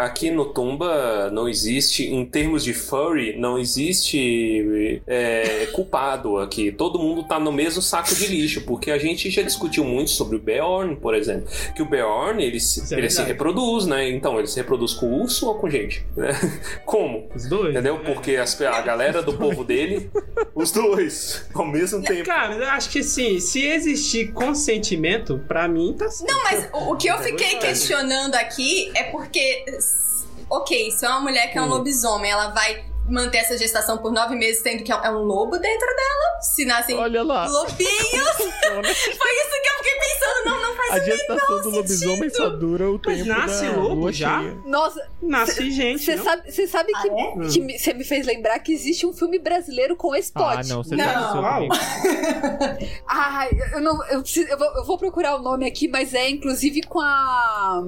Aqui 0.00 0.30
no 0.30 0.46
Tumba 0.46 1.30
não 1.30 1.48
existe, 1.48 2.04
em 2.06 2.24
termos 2.24 2.62
de 2.64 2.72
furry, 2.74 3.36
não 3.38 3.58
existe 3.58 5.02
é, 5.06 5.66
culpado 5.72 6.38
aqui. 6.38 6.70
Todo 6.72 6.98
mundo 6.98 7.24
tá 7.24 7.38
no 7.38 7.52
mesmo 7.52 7.80
saco 7.82 8.14
de 8.14 8.26
lixo, 8.26 8.62
porque 8.62 8.90
a 8.90 8.98
gente 8.98 9.30
já 9.30 9.42
discutiu 9.42 9.84
muito 9.84 10.10
sobre 10.10 10.36
o 10.36 10.40
Beorn, 10.40 10.96
por 10.96 11.14
exemplo. 11.14 11.48
Que 11.74 11.82
o 11.82 11.86
Beorn, 11.86 12.42
ele, 12.42 12.60
se, 12.60 12.94
é 12.94 12.98
ele 12.98 13.10
se 13.10 13.22
reproduz, 13.22 13.86
né? 13.86 14.08
Então, 14.10 14.38
ele 14.38 14.46
se 14.48 14.56
reproduz 14.56 14.94
com 14.94 15.20
urso 15.20 15.46
ou 15.48 15.54
com 15.56 15.68
gente? 15.68 16.04
né? 16.16 16.28
Como? 16.84 17.28
Os 17.34 17.46
dois. 17.48 17.70
Entendeu? 17.70 17.98
Porque 18.00 18.36
as- 18.36 18.60
a 18.60 18.80
galera 18.82 19.22
do 19.22 19.32
povo 19.34 19.64
dele, 19.64 20.10
os 20.54 20.70
dois, 20.70 21.46
ao 21.54 21.66
mesmo 21.66 22.02
tempo. 22.02 22.24
Cara, 22.24 22.54
eu 22.54 22.68
acho 22.70 22.88
que 22.90 23.02
sim, 23.02 23.38
se 23.40 23.64
existir 23.66 24.32
consentimento, 24.32 25.38
pra 25.46 25.66
mim 25.68 25.94
tá 25.98 26.08
certo. 26.08 26.30
Não, 26.32 26.42
mas 26.44 26.68
o, 26.72 26.92
o 26.92 26.96
que 26.96 27.08
eu 27.08 27.18
fiquei 27.18 27.56
questionando 27.56 28.34
aqui 28.34 28.90
é 28.94 29.04
porque. 29.04 29.23
S- 29.68 30.26
Ok, 30.50 30.90
se 30.90 31.04
é 31.06 31.08
uma 31.08 31.20
mulher 31.20 31.50
que 31.50 31.58
é 31.58 31.62
um 31.62 31.66
lobisomem, 31.68 32.30
ela 32.30 32.48
vai 32.48 32.84
manter 33.08 33.38
essa 33.38 33.56
gestação 33.58 33.98
por 33.98 34.12
nove 34.12 34.34
meses, 34.36 34.62
sendo 34.62 34.82
que 34.82 34.92
é 34.92 34.94
é 35.04 35.10
um 35.10 35.22
lobo 35.24 35.58
dentro 35.58 35.86
dela? 35.86 36.40
Se 36.40 36.64
nascem 36.64 36.96
Olha 36.96 37.22
lá. 37.22 37.46
lobinhos? 37.46 37.90
Foi 38.36 38.82
isso 38.84 39.62
que 39.62 39.68
eu 39.68 39.76
fiquei 39.78 39.98
pensando. 40.00 40.44
Não, 40.46 40.62
não 40.62 40.74
faz 40.76 40.90
A 40.92 40.98
gestação 41.00 41.62
do 41.62 41.70
lobisomem 41.70 42.16
sentido. 42.16 42.36
só 42.36 42.48
dura 42.50 42.90
o 42.90 43.00
Mas 43.04 43.16
tempo 43.18 43.28
nasce 43.28 43.66
da 43.66 43.76
lobo 43.76 43.94
lua 43.94 44.12
já? 44.12 44.40
cheia. 44.40 44.58
Nossa, 44.66 45.08
Nasce 45.22 45.70
gente. 45.70 46.04
você 46.04 46.16
sabe, 46.18 46.52
sabe 46.66 46.92
que, 46.92 47.08
Ah, 47.10 47.48
que 47.52 47.78
você 47.78 47.94
me 47.94 48.04
fez 48.04 48.26
lembrar 48.26 48.58
que 48.60 48.72
existe 48.72 49.06
um 49.06 49.12
filme 49.12 49.38
brasileiro 49.38 49.96
com 49.96 50.14
esse 50.14 50.32
plot. 50.32 50.56
Ah, 50.58 50.62
não, 50.66 50.82
você 50.82 50.96
Não. 50.96 51.04
tá. 51.04 51.60
Ai, 53.08 53.50
eu 53.74 53.80
não. 53.80 54.04
Eu, 54.06 54.20
preciso- 54.22 54.48
eu 54.48 54.58
vou, 54.58 54.68
eu 54.76 54.84
vou 54.84 54.98
procurar 54.98 55.36
o 55.36 55.42
nome 55.42 55.66
aqui, 55.66 55.88
mas 55.88 56.14
é 56.14 56.28
inclusive 56.28 56.82
com 56.82 57.00
a. 57.00 57.82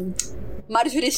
Marjorie. 0.69 1.13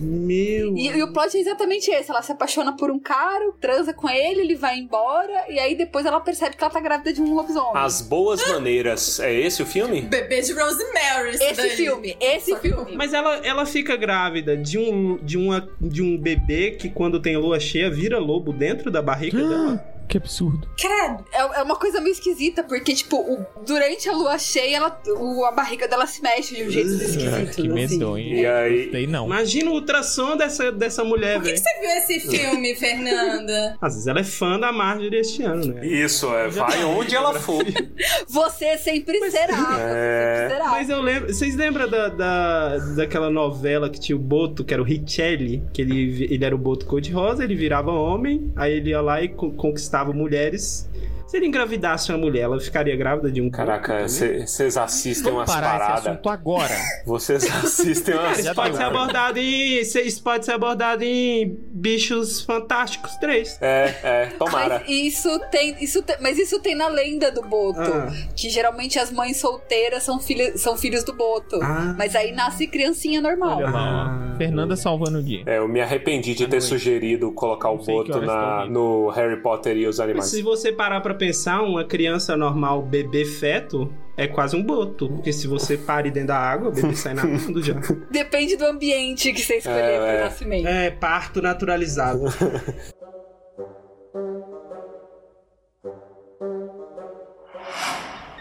Meu. 0.00 0.74
E, 0.74 0.88
e 0.88 1.02
o 1.02 1.12
plot 1.12 1.36
é 1.36 1.40
exatamente 1.40 1.90
esse: 1.90 2.10
ela 2.10 2.22
se 2.22 2.32
apaixona 2.32 2.74
por 2.74 2.90
um 2.90 2.98
cara, 2.98 3.27
transa 3.60 3.92
com 3.92 4.08
ele, 4.08 4.40
ele 4.40 4.54
vai 4.54 4.78
embora, 4.78 5.44
e 5.48 5.58
aí 5.58 5.74
depois 5.74 6.06
ela 6.06 6.20
percebe 6.20 6.56
que 6.56 6.62
ela 6.62 6.72
tá 6.72 6.80
grávida 6.80 7.12
de 7.12 7.20
um 7.20 7.34
lobisomem. 7.34 7.72
As 7.74 8.00
Boas 8.00 8.46
Maneiras. 8.48 9.20
É 9.20 9.32
esse 9.32 9.62
o 9.62 9.66
filme? 9.66 10.02
Bebê 10.02 10.40
de 10.40 10.52
Rosemary. 10.52 11.30
Esse 11.30 11.54
daí. 11.54 11.70
filme, 11.70 12.16
esse 12.20 12.56
filme. 12.56 12.96
Mas 12.96 13.12
ela, 13.12 13.36
ela 13.46 13.66
fica 13.66 13.96
grávida 13.96 14.56
de 14.56 14.78
um, 14.78 15.16
de, 15.18 15.36
uma, 15.36 15.68
de 15.80 16.02
um 16.02 16.16
bebê 16.16 16.72
que, 16.72 16.88
quando 16.88 17.20
tem 17.20 17.36
lua 17.36 17.58
cheia, 17.60 17.90
vira 17.90 18.18
lobo 18.18 18.52
dentro 18.52 18.90
da 18.90 19.02
barriga 19.02 19.38
dela. 19.38 19.97
Que 20.08 20.16
absurdo. 20.16 20.66
Credo. 20.76 21.24
É, 21.32 21.60
é 21.60 21.62
uma 21.62 21.76
coisa 21.76 22.00
meio 22.00 22.12
esquisita, 22.12 22.62
porque, 22.62 22.94
tipo, 22.94 23.16
o- 23.18 23.44
durante 23.66 24.08
a 24.08 24.12
lua 24.14 24.38
cheia, 24.38 24.76
ela, 24.78 25.00
o- 25.18 25.44
a 25.44 25.52
barriga 25.52 25.86
dela 25.86 26.06
se 26.06 26.22
mexe 26.22 26.54
de 26.56 26.64
um 26.64 26.70
jeito 26.70 26.88
esquisito. 26.90 27.28
É, 27.34 27.40
que 27.44 27.48
assim. 27.48 27.68
medonho. 27.68 28.24
E 28.34 28.46
aí- 28.46 29.06
não. 29.06 29.26
Imagina 29.26 29.70
o 29.70 29.74
ultrassom 29.74 30.36
dessa, 30.36 30.72
dessa 30.72 31.04
mulher, 31.04 31.34
Por 31.34 31.42
que, 31.44 31.48
velho. 31.50 31.62
que 31.62 31.68
você 31.68 31.80
viu 31.80 31.90
esse 31.90 32.20
filme, 32.30 32.74
Fernanda? 32.76 33.76
Às 33.80 33.92
vezes 33.94 34.06
ela 34.06 34.20
é 34.20 34.24
fã 34.24 34.58
da 34.58 34.72
Marjorie 34.72 35.18
este 35.20 35.42
ano, 35.42 35.66
né? 35.74 35.86
Isso, 35.86 36.34
é, 36.34 36.48
vai 36.48 36.82
onde 36.84 37.14
ela 37.14 37.34
for. 37.38 37.62
Você 38.26 38.76
sempre 38.78 39.18
será. 39.30 39.56
Você 39.56 39.80
É. 39.82 40.36
sempre 40.40 40.56
será. 40.56 40.70
Mas 40.70 40.88
eu 40.90 41.00
lembro. 41.00 41.32
Vocês 41.32 41.54
lembram 41.54 41.88
da, 41.88 42.08
da, 42.08 42.76
daquela 42.96 43.30
novela 43.30 43.88
que 43.90 43.98
tinha 44.00 44.16
o 44.16 44.18
Boto, 44.18 44.64
que 44.64 44.72
era 44.72 44.82
o 44.82 44.84
Richelli? 44.84 45.62
Que 45.72 45.82
ele, 45.82 46.26
ele 46.30 46.44
era 46.44 46.54
o 46.54 46.58
Boto 46.58 46.86
cor-de-rosa, 46.86 47.44
ele 47.44 47.54
virava 47.54 47.90
homem, 47.90 48.52
aí 48.56 48.74
ele 48.74 48.90
ia 48.90 49.00
lá 49.00 49.22
e 49.22 49.28
co- 49.28 49.52
conquistava 49.98 50.12
mulheres. 50.12 50.88
Se 51.28 51.36
ele 51.36 51.46
engravidasse 51.46 52.10
uma 52.10 52.16
mulher, 52.18 52.42
ela 52.42 52.58
ficaria 52.58 52.96
grávida 52.96 53.30
de 53.30 53.42
um 53.42 53.50
Caraca, 53.50 54.08
vocês 54.08 54.76
assistem 54.78 55.30
Vamos 55.32 55.40
umas 55.48 55.60
paradas. 55.60 56.06
assunto 56.06 56.28
agora. 56.30 56.74
Vocês 57.04 57.44
assistem 57.44 58.14
umas 58.14 58.38
Isso 58.38 58.54
pode 58.54 58.76
ser 58.76 58.82
abordado 58.82 59.38
em. 59.38 59.78
Isso 59.80 60.22
pode 60.22 60.44
ser 60.46 60.52
abordado 60.52 61.04
em 61.04 61.54
Bichos 61.70 62.40
Fantásticos 62.42 63.14
3. 63.16 63.58
É, 63.60 63.94
é, 64.02 64.26
tomara. 64.38 64.80
Mas 64.80 64.88
isso 64.88 65.28
tem, 65.50 65.76
isso 65.82 66.02
tem, 66.02 66.16
mas 66.20 66.38
isso 66.38 66.60
tem 66.60 66.74
na 66.74 66.88
lenda 66.88 67.30
do 67.30 67.42
Boto, 67.42 67.80
Ah. 67.80 68.10
que 68.34 68.48
geralmente 68.48 68.98
as 68.98 69.10
mães 69.12 69.36
solteiras 69.38 70.02
são, 70.02 70.18
filha, 70.18 70.56
são 70.56 70.76
filhos 70.76 71.04
do 71.04 71.12
Boto. 71.14 71.58
Ah. 71.62 71.94
Mas 71.98 72.14
aí 72.16 72.32
nasce 72.32 72.66
criancinha 72.66 73.20
normal. 73.20 73.60
Ó. 73.64 74.36
Fernanda 74.38 74.76
salvando 74.76 75.18
o 75.18 75.22
dia. 75.22 75.42
É, 75.46 75.58
eu 75.58 75.68
me 75.68 75.80
arrependi 75.80 76.34
de 76.34 76.46
ter 76.46 76.60
sugerido 76.60 77.32
colocar 77.32 77.70
o 77.70 77.78
Boto 77.78 78.20
na, 78.20 78.64
no 78.66 79.08
Harry 79.10 79.40
Potter 79.42 79.76
e 79.76 79.86
os 79.86 80.00
animais. 80.00 80.30
se 80.30 80.42
você 80.42 80.72
parar 80.72 81.00
pra 81.00 81.17
pensar, 81.18 81.62
uma 81.62 81.84
criança 81.84 82.36
normal, 82.36 82.82
bebê 82.82 83.24
feto, 83.24 83.92
é 84.16 84.26
quase 84.26 84.56
um 84.56 84.62
boto. 84.62 85.08
Porque 85.10 85.32
se 85.32 85.46
você 85.46 85.76
pare 85.76 86.10
dentro 86.10 86.28
da 86.28 86.38
água, 86.38 86.68
o 86.68 86.72
bebê 86.72 86.94
sai 86.94 87.14
nadando 87.14 87.62
já. 87.62 87.74
Depende 88.10 88.56
do 88.56 88.64
ambiente 88.64 89.32
que 89.32 89.40
você 89.42 89.56
escolher 89.58 89.78
É, 89.80 89.96
pro 89.98 90.06
é. 90.06 90.20
nascimento. 90.24 90.66
É, 90.68 90.90
parto 90.90 91.42
naturalizado. 91.42 92.22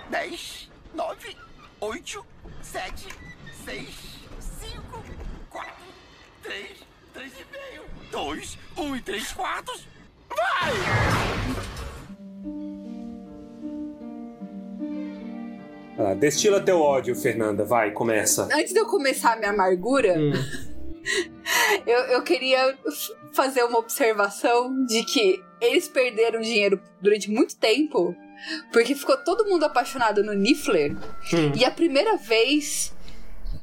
Dez, 0.10 0.70
nove, 0.94 1.36
oito, 1.82 2.26
sete, 2.62 3.08
seis, 3.66 3.90
cinco, 4.40 5.04
quatro, 5.50 5.74
três, 6.42 6.78
três 7.14 7.32
e 7.34 7.46
meio, 7.52 7.84
dois, 8.12 8.58
um 8.78 8.96
e 8.96 9.02
três 9.02 9.32
quartos. 9.34 9.86
Vai! 10.30 10.72
Ah, 15.98 16.14
destila 16.14 16.60
teu 16.62 16.80
ódio, 16.80 17.16
Fernanda. 17.16 17.66
Vai, 17.66 17.92
começa. 17.92 18.44
Antes 18.54 18.74
de 18.74 18.80
eu 18.80 18.86
começar 18.86 19.34
a 19.34 19.36
minha 19.38 19.52
amargura, 19.52 20.16
Hum. 20.18 20.32
eu, 21.88 22.00
eu 22.06 22.22
queria 22.22 22.78
fazer 23.34 23.64
uma 23.64 23.80
observação 23.80 24.86
de 24.86 25.04
que 25.04 25.44
eles 25.62 25.88
perderam 25.88 26.40
dinheiro 26.42 26.80
durante 27.02 27.30
muito 27.32 27.56
tempo 27.58 28.16
porque 28.72 28.94
ficou 28.94 29.18
todo 29.18 29.46
mundo 29.46 29.64
apaixonado 29.66 30.24
no 30.24 30.34
Niffler 30.34 30.96
Hum. 31.34 31.52
e 31.56 31.66
a 31.66 31.72
primeira 31.72 32.16
vez 32.18 32.94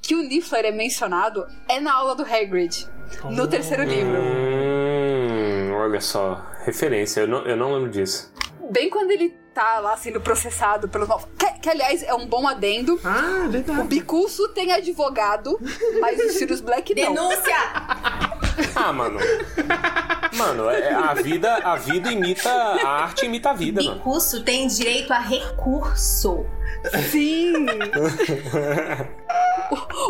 que 0.03 0.15
o 0.15 0.23
Niffler 0.23 0.65
é 0.67 0.73
mencionado 0.73 1.47
é 1.69 1.79
na 1.81 1.95
aula 1.95 2.15
do 2.15 2.23
Hagrid, 2.25 2.87
no 3.31 3.47
terceiro 3.47 3.85
livro. 3.85 4.19
Hum, 4.21 5.73
olha 5.75 6.01
só. 6.01 6.45
Referência, 6.65 7.21
eu 7.21 7.29
não, 7.29 7.47
eu 7.47 7.57
não 7.57 7.73
lembro 7.75 7.91
disso. 7.91 8.33
Bem 8.71 8.91
quando 8.91 9.11
ele 9.13 9.35
tá 9.55 9.79
lá 9.79 9.97
sendo 9.97 10.21
processado 10.21 10.89
pelo. 10.89 11.07
Que, 11.39 11.47
que, 11.63 11.71
aliás 11.71 12.03
é 12.03 12.13
um 12.13 12.27
bom 12.27 12.47
adendo. 12.49 13.01
Ah, 13.05 13.45
O 13.47 13.51
verdade. 13.51 13.83
Bicurso 13.89 14.49
tem 14.49 14.73
advogado, 14.73 15.59
mas 16.01 16.19
o 16.19 16.29
Sirius 16.31 16.61
Black 16.61 16.95
não. 16.95 17.15
Denúncia! 17.15 17.57
Ah, 18.77 18.93
mano. 18.93 19.19
Mano, 20.33 20.71
é- 20.71 20.93
a 20.95 21.13
vida, 21.15 21.57
a 21.57 21.75
vida 21.75 22.13
imita. 22.13 22.49
A 22.51 23.03
arte 23.03 23.27
imita 23.27 23.51
a 23.51 23.53
vida, 23.53 23.83
mano. 23.83 23.97
Bicurso 23.97 24.45
tem 24.45 24.69
direito 24.69 25.13
a 25.13 25.19
recurso. 25.19 26.47
Sim! 27.11 27.67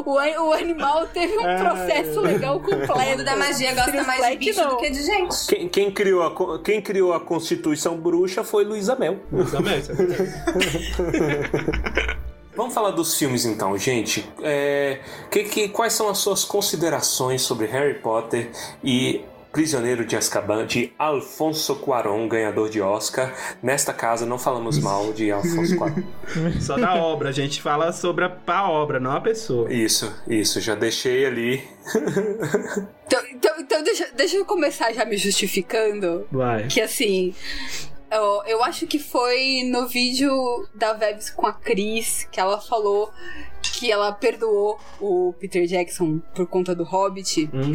o, 0.04 0.10
o- 0.10 0.48
o 0.48 0.52
animal 0.52 1.06
teve 1.08 1.36
um 1.38 1.58
processo 1.58 2.20
legal 2.20 2.56
O 2.56 2.60
completo. 2.60 2.98
mundo 2.98 3.24
da 3.24 3.36
magia 3.36 3.74
gosta 3.74 4.02
mais 4.02 4.30
de 4.30 4.36
bicho 4.38 4.60
não. 4.62 4.70
do 4.70 4.76
que 4.78 4.90
de 4.90 5.02
gente. 5.02 5.46
Quem, 5.46 5.68
quem 5.68 5.90
criou 5.90 6.22
a, 6.22 6.58
quem 6.62 6.80
criou 6.82 7.12
a 7.12 7.20
Constituição 7.20 7.96
Bruxa 7.96 8.42
foi 8.42 8.64
Luísa 8.64 8.96
Mel. 8.96 9.18
Também, 9.50 9.78
isso 9.78 9.92
é. 9.92 9.96
Vamos 12.56 12.72
falar 12.72 12.90
dos 12.92 13.16
filmes 13.18 13.44
então, 13.44 13.76
gente. 13.76 14.28
É, 14.42 15.00
que- 15.30 15.44
que- 15.44 15.68
quais 15.68 15.92
são 15.92 16.08
as 16.08 16.18
suas 16.18 16.44
considerações 16.44 17.42
sobre 17.42 17.66
Harry 17.66 17.94
Potter 17.94 18.50
e 18.82 19.24
Prisioneiro 19.54 20.04
de 20.04 20.16
Azkaban 20.16 20.66
de 20.66 20.92
Alfonso 20.98 21.76
Cuarón, 21.76 22.28
ganhador 22.28 22.68
de 22.68 22.80
Oscar? 22.80 23.32
Nesta 23.62 23.92
casa 23.92 24.26
não 24.26 24.36
falamos 24.36 24.80
mal 24.80 25.12
de 25.12 25.30
Alfonso 25.30 25.76
Cuarón. 25.76 26.02
Só 26.60 26.76
da 26.76 26.96
obra, 26.96 27.28
a 27.28 27.32
gente 27.32 27.62
fala 27.62 27.92
sobre 27.92 28.24
a, 28.24 28.36
a 28.48 28.68
obra, 28.68 28.98
não 28.98 29.12
a 29.12 29.20
pessoa. 29.20 29.72
Isso, 29.72 30.12
isso, 30.26 30.60
já 30.60 30.74
deixei 30.74 31.24
ali. 31.24 31.62
Então, 33.06 33.22
então, 33.30 33.60
então 33.60 33.82
deixa, 33.84 34.08
deixa 34.16 34.36
eu 34.36 34.46
começar 34.46 34.90
já 34.92 35.04
me 35.04 35.16
justificando. 35.18 36.26
Vai. 36.32 36.66
Que 36.66 36.80
assim. 36.80 37.34
Eu, 38.10 38.42
eu 38.46 38.64
acho 38.64 38.86
que 38.86 38.98
foi 38.98 39.62
no 39.70 39.86
vídeo 39.86 40.32
da 40.74 40.94
Vebs 40.94 41.30
com 41.30 41.46
a 41.46 41.52
Cris 41.52 42.26
que 42.32 42.40
ela 42.40 42.58
falou 42.60 43.12
que 43.78 43.90
ela 43.90 44.12
perdoou 44.12 44.78
o 45.00 45.34
Peter 45.38 45.66
Jackson 45.66 46.20
por 46.34 46.46
conta 46.46 46.74
do 46.74 46.84
Hobbit. 46.84 47.48
Hum. 47.52 47.72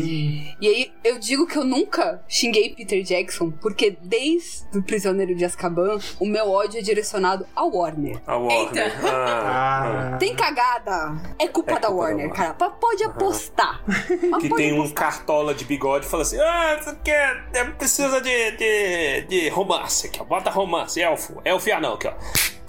E 0.62 0.68
aí 0.68 0.92
eu 1.04 1.20
digo 1.20 1.46
que 1.48 1.58
eu 1.58 1.64
nunca 1.64 2.24
xinguei 2.28 2.74
Peter 2.76 3.02
Jackson, 3.04 3.52
porque 3.52 3.98
desde 4.02 4.78
o 4.78 4.82
Prisioneiro 4.84 5.36
de 5.36 5.46
Azkaban, 5.46 6.00
o 6.20 6.26
meu 6.26 6.50
ódio 6.50 6.80
é 6.80 6.82
direcionado 6.82 7.46
a 7.56 7.64
Warner. 7.64 8.20
A 8.26 8.38
Warner. 8.38 8.94
Ah, 9.06 10.14
Ah. 10.14 10.18
Tem 10.18 10.36
cagada? 10.36 11.16
É 11.38 11.48
culpa 11.48 11.72
É 11.72 11.76
da 11.76 11.80
culpa 11.80 11.80
da 11.80 11.90
Warner, 11.90 12.28
Warner. 12.30 12.56
cara. 12.58 12.70
Pode 12.70 13.04
apostar. 13.04 13.84
Mas 13.88 14.08
que 14.42 14.50
pode 14.50 14.56
tem 14.64 14.80
um 14.80 14.90
cartola 14.90 15.54
de 15.54 15.66
bigode 15.66 16.06
e 16.06 16.10
fala 16.10 16.24
assim: 16.24 16.40
Ah, 16.40 16.78
isso 16.80 16.90
aqui 16.90 17.12
é, 17.12 17.44
é- 17.54 17.64
precisa 17.66 18.22
de, 18.22 18.52
de, 18.52 19.22
de 19.28 19.50
romance 19.50 20.08
aqui, 20.08 20.20
ó. 20.22 20.24
Bota 20.26 20.50
romance, 20.50 21.00
elfo. 21.02 21.42
Elfo 21.44 21.70
e 21.70 21.72
anão 21.72 21.94
aqui, 21.94 22.08
ó. 22.08 22.14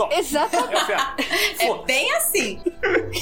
Toma. 0.01 0.15
Exatamente. 0.15 0.93
É 1.59 1.67
Foda. 1.67 1.83
bem 1.85 2.11
assim. 2.15 2.59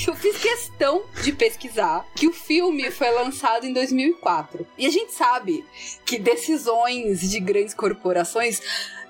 Eu 0.07 0.15
fiz 0.15 0.39
questão 0.39 1.03
de 1.23 1.33
pesquisar 1.33 2.07
que 2.15 2.29
o 2.29 2.33
filme 2.33 2.89
foi 2.93 3.11
lançado 3.11 3.67
em 3.67 3.73
2004. 3.73 4.65
E 4.79 4.87
a 4.87 4.91
gente 4.91 5.13
sabe 5.13 5.65
que 6.07 6.19
decisões 6.19 7.21
de 7.21 7.41
grandes 7.41 7.75
corporações 7.75 8.63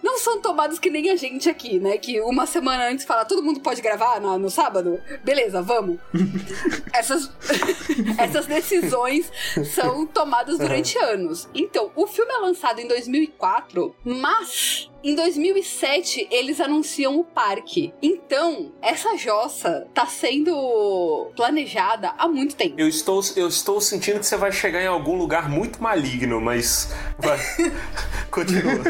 não 0.02 0.16
são 0.18 0.40
tomadas 0.40 0.78
que 0.78 0.88
nem 0.88 1.10
a 1.10 1.16
gente 1.16 1.50
aqui, 1.50 1.78
né? 1.78 1.98
Que 1.98 2.20
uma 2.20 2.46
semana 2.46 2.88
antes 2.88 3.04
fala, 3.04 3.24
todo 3.24 3.42
mundo 3.42 3.60
pode 3.60 3.82
gravar 3.82 4.20
no, 4.20 4.38
no 4.38 4.48
sábado? 4.48 5.00
Beleza, 5.22 5.60
vamos. 5.60 5.98
essas, 6.94 7.30
essas 8.16 8.46
decisões 8.46 9.30
são 9.74 10.06
tomadas 10.06 10.58
durante 10.58 10.96
anos. 10.98 11.48
Então, 11.54 11.90
o 11.94 12.06
filme 12.06 12.32
é 12.32 12.38
lançado 12.38 12.80
em 12.80 12.88
2004, 12.88 13.94
mas 14.04 14.88
em 15.02 15.14
2007 15.14 16.28
eles 16.30 16.60
anunciam 16.60 17.18
o 17.18 17.24
parque. 17.24 17.92
Então, 18.02 18.72
essa 18.82 19.16
jossa 19.16 19.86
tá 19.94 20.06
sendo 20.06 21.30
planejada 21.36 22.12
há 22.18 22.28
muito 22.28 22.56
tempo. 22.56 22.74
Eu 22.78 22.88
estou, 22.88 23.20
eu 23.36 23.48
estou 23.48 23.80
sentindo 23.80 24.18
que 24.18 24.26
você 24.26 24.36
vai 24.36 24.52
chegar 24.52 24.82
em 24.82 24.86
algum 24.86 25.16
lugar 25.16 25.48
muito 25.48 25.82
maligno, 25.82 26.40
mas. 26.40 26.94
Vai. 27.18 27.38
Continua. 28.30 28.82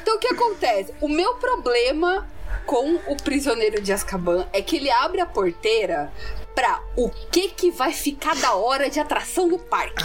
Então, 0.00 0.16
o 0.16 0.18
que 0.18 0.28
acontece? 0.28 0.94
O 1.00 1.08
meu 1.08 1.34
problema 1.34 2.26
com 2.64 2.94
o 3.06 3.16
prisioneiro 3.16 3.80
de 3.82 3.92
Azkaban 3.92 4.46
é 4.52 4.62
que 4.62 4.76
ele 4.76 4.90
abre 4.90 5.20
a 5.20 5.26
porteira 5.26 6.12
pra 6.54 6.80
o 6.96 7.08
que 7.08 7.48
que 7.48 7.70
vai 7.70 7.92
ficar 7.92 8.36
da 8.36 8.54
hora 8.54 8.90
de 8.90 9.00
atração 9.00 9.48
no 9.48 9.58
parque. 9.58 10.04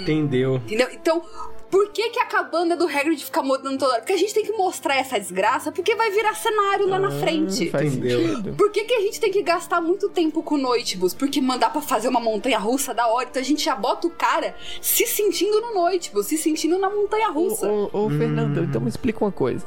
Entendeu? 0.00 0.56
Entendeu? 0.56 0.88
Então, 0.92 1.22
por 1.70 1.90
que, 1.90 2.10
que 2.10 2.18
a 2.18 2.26
cabana 2.26 2.76
do 2.76 2.86
Hagrid 2.86 3.22
fica 3.22 3.42
mudando 3.42 3.78
toda 3.78 3.92
hora? 3.92 4.00
Porque 4.00 4.14
a 4.14 4.16
gente 4.16 4.32
tem 4.32 4.44
que 4.44 4.52
mostrar 4.52 4.96
essa 4.96 5.18
desgraça, 5.18 5.70
porque 5.70 5.94
vai 5.94 6.10
virar 6.10 6.34
cenário 6.34 6.88
lá 6.88 6.98
na 6.98 7.10
frente. 7.10 7.70
Faz 7.70 7.92
sentido. 7.92 8.54
Por 8.54 8.70
que, 8.70 8.84
que 8.84 8.94
a 8.94 9.00
gente 9.00 9.20
tem 9.20 9.30
que 9.30 9.42
gastar 9.42 9.80
muito 9.80 10.08
tempo 10.08 10.42
com 10.42 10.56
Noitibus? 10.56 11.12
Porque 11.12 11.40
mandar 11.40 11.70
pra 11.70 11.82
fazer 11.82 12.08
uma 12.08 12.20
montanha 12.20 12.58
russa 12.58 12.94
da 12.94 13.06
hora, 13.06 13.28
então 13.28 13.42
a 13.42 13.44
gente 13.44 13.64
já 13.64 13.76
bota 13.76 14.06
o 14.06 14.10
cara 14.10 14.54
se 14.80 15.06
sentindo 15.06 15.60
no 15.60 15.74
Noitibus, 15.74 16.26
se 16.26 16.38
sentindo 16.38 16.78
na 16.78 16.88
montanha 16.88 17.28
russa. 17.30 17.68
Ô, 17.68 17.90
ô, 17.92 18.06
ô, 18.06 18.10
Fernanda, 18.10 18.60
então 18.62 18.80
me 18.80 18.88
explica 18.88 19.24
uma 19.24 19.32
coisa. 19.32 19.66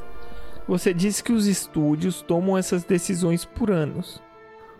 Você 0.66 0.92
disse 0.92 1.22
que 1.22 1.32
os 1.32 1.46
estúdios 1.46 2.22
tomam 2.22 2.56
essas 2.56 2.84
decisões 2.84 3.44
por 3.44 3.70
anos. 3.70 4.20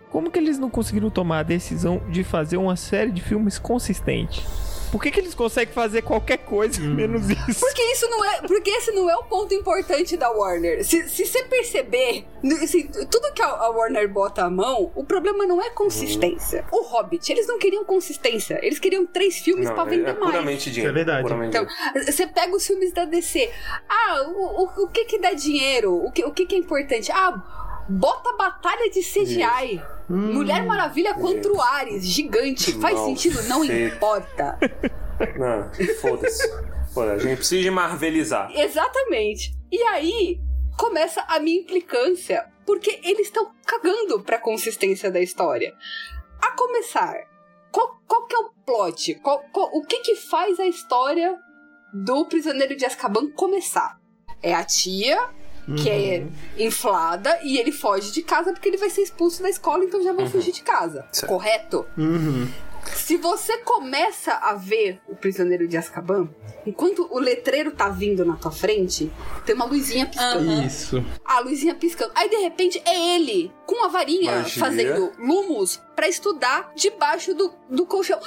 como 0.09 0.29
que 0.29 0.39
eles 0.39 0.59
não 0.59 0.69
conseguiram 0.69 1.09
tomar 1.09 1.39
a 1.39 1.43
decisão 1.43 2.01
de 2.09 2.23
fazer 2.23 2.57
uma 2.57 2.75
série 2.75 3.11
de 3.11 3.21
filmes 3.21 3.57
consistente? 3.57 4.45
Por 4.93 5.01
que, 5.01 5.09
que 5.09 5.19
eles 5.19 5.33
conseguem 5.33 5.73
fazer 5.73 6.03
qualquer 6.03 6.37
coisa 6.37 6.79
menos 6.79 7.27
isso? 7.27 7.59
Porque 7.59 7.81
isso 7.81 8.07
não 8.07 8.23
é. 8.23 8.41
Porque 8.41 8.69
esse 8.69 8.91
não 8.91 9.09
é 9.09 9.15
o 9.15 9.23
ponto 9.23 9.51
importante 9.51 10.15
da 10.15 10.29
Warner. 10.29 10.85
Se, 10.85 11.09
se 11.09 11.25
você 11.25 11.43
perceber, 11.45 12.27
se, 12.67 12.83
tudo 13.09 13.33
que 13.33 13.41
a, 13.41 13.47
a 13.47 13.69
Warner 13.71 14.07
bota 14.07 14.43
a 14.43 14.51
mão, 14.51 14.91
o 14.93 15.03
problema 15.03 15.47
não 15.47 15.59
é 15.59 15.71
consistência. 15.71 16.63
O 16.71 16.83
Hobbit, 16.83 17.31
eles 17.31 17.47
não 17.47 17.57
queriam 17.57 17.83
consistência. 17.83 18.59
Eles 18.61 18.77
queriam 18.77 19.03
três 19.03 19.39
filmes 19.39 19.67
Não, 19.67 19.73
pra 19.73 19.83
vender 19.85 20.11
é 20.11 20.13
mais. 20.13 20.25
puramente 20.31 20.69
dinheiro. 20.69 20.91
É 20.91 20.93
verdade. 20.93 21.23
puramente 21.23 21.57
Então, 21.57 21.65
você 22.05 22.27
pega 22.27 22.55
os 22.55 22.67
filmes 22.67 22.93
da 22.93 23.05
DC. 23.05 23.49
Ah, 23.89 24.21
o, 24.27 24.63
o, 24.63 24.83
o 24.83 24.87
que 24.89 25.05
que 25.05 25.17
dá 25.17 25.33
dinheiro? 25.33 26.05
O 26.05 26.11
que, 26.11 26.23
o 26.23 26.31
que 26.31 26.45
que 26.45 26.53
é 26.53 26.59
importante? 26.59 27.11
Ah, 27.11 27.62
bota 27.89 28.33
batalha 28.37 28.89
de 28.89 29.01
CGI. 29.01 29.81
Mulher 30.09 30.65
Maravilha 30.65 31.13
contra 31.13 31.51
o 31.51 31.61
Ares, 31.61 32.05
gigante. 32.05 32.73
Faz 32.73 32.95
Não, 32.95 33.05
sentido? 33.05 33.41
Não 33.43 33.65
sei. 33.65 33.87
importa. 33.87 34.57
Não, 35.37 35.71
foda-se. 36.01 36.47
Foda, 36.93 37.13
a 37.13 37.17
gente 37.17 37.37
precisa 37.37 37.61
de 37.61 37.71
marvelizar. 37.71 38.51
Exatamente. 38.53 39.53
E 39.71 39.81
aí 39.83 40.39
começa 40.77 41.23
a 41.27 41.39
minha 41.39 41.61
implicância, 41.61 42.45
porque 42.65 42.99
eles 43.03 43.27
estão 43.27 43.51
cagando 43.65 44.21
pra 44.21 44.37
consistência 44.37 45.09
da 45.09 45.19
história. 45.19 45.73
A 46.41 46.51
começar, 46.51 47.15
qual, 47.71 47.99
qual 48.07 48.25
que 48.27 48.35
é 48.35 48.39
o 48.39 48.49
plot? 48.65 49.15
Qual- 49.15 49.41
qual- 49.51 49.69
o 49.73 49.81
que 49.85 49.99
que 49.99 50.15
faz 50.15 50.59
a 50.59 50.65
história 50.67 51.35
do 51.93 52.25
prisioneiro 52.25 52.75
de 52.75 52.85
Azkaban 52.85 53.31
começar? 53.31 53.97
É 54.41 54.53
a 54.53 54.63
tia 54.63 55.17
que 55.77 55.89
é 55.89 56.25
inflada 56.57 57.39
e 57.43 57.57
ele 57.57 57.71
foge 57.71 58.11
de 58.11 58.21
casa 58.21 58.51
porque 58.51 58.67
ele 58.67 58.77
vai 58.77 58.89
ser 58.89 59.01
expulso 59.01 59.41
da 59.41 59.49
escola, 59.49 59.83
então 59.83 60.03
já 60.03 60.13
vai 60.13 60.27
fugir 60.27 60.51
de 60.51 60.61
casa. 60.61 61.05
Certo. 61.11 61.29
Correto? 61.29 61.85
Uhum. 61.97 62.47
Se 62.95 63.17
você 63.17 63.57
começa 63.59 64.33
a 64.33 64.53
ver 64.55 64.99
o 65.07 65.15
prisioneiro 65.15 65.67
de 65.67 65.77
Azkaban, 65.77 66.29
enquanto 66.65 67.07
o 67.09 67.17
letreiro 67.17 67.71
tá 67.71 67.87
vindo 67.89 68.25
na 68.25 68.35
tua 68.35 68.51
frente, 68.51 69.11
tem 69.45 69.55
uma 69.55 69.65
luzinha 69.65 70.05
piscando. 70.05 70.51
Isso. 70.63 71.03
A 71.23 71.39
luzinha 71.39 71.73
piscando. 71.75 72.11
Aí 72.13 72.29
de 72.29 72.37
repente 72.37 72.81
é 72.85 73.15
ele 73.15 73.51
com 73.65 73.85
a 73.85 73.87
varinha 73.87 74.39
Magia. 74.39 74.59
fazendo 74.59 75.11
lumos 75.17 75.79
pra 75.95 76.07
estudar 76.07 76.71
debaixo 76.75 77.33
do, 77.33 77.53
do 77.69 77.85
colchão. 77.85 78.19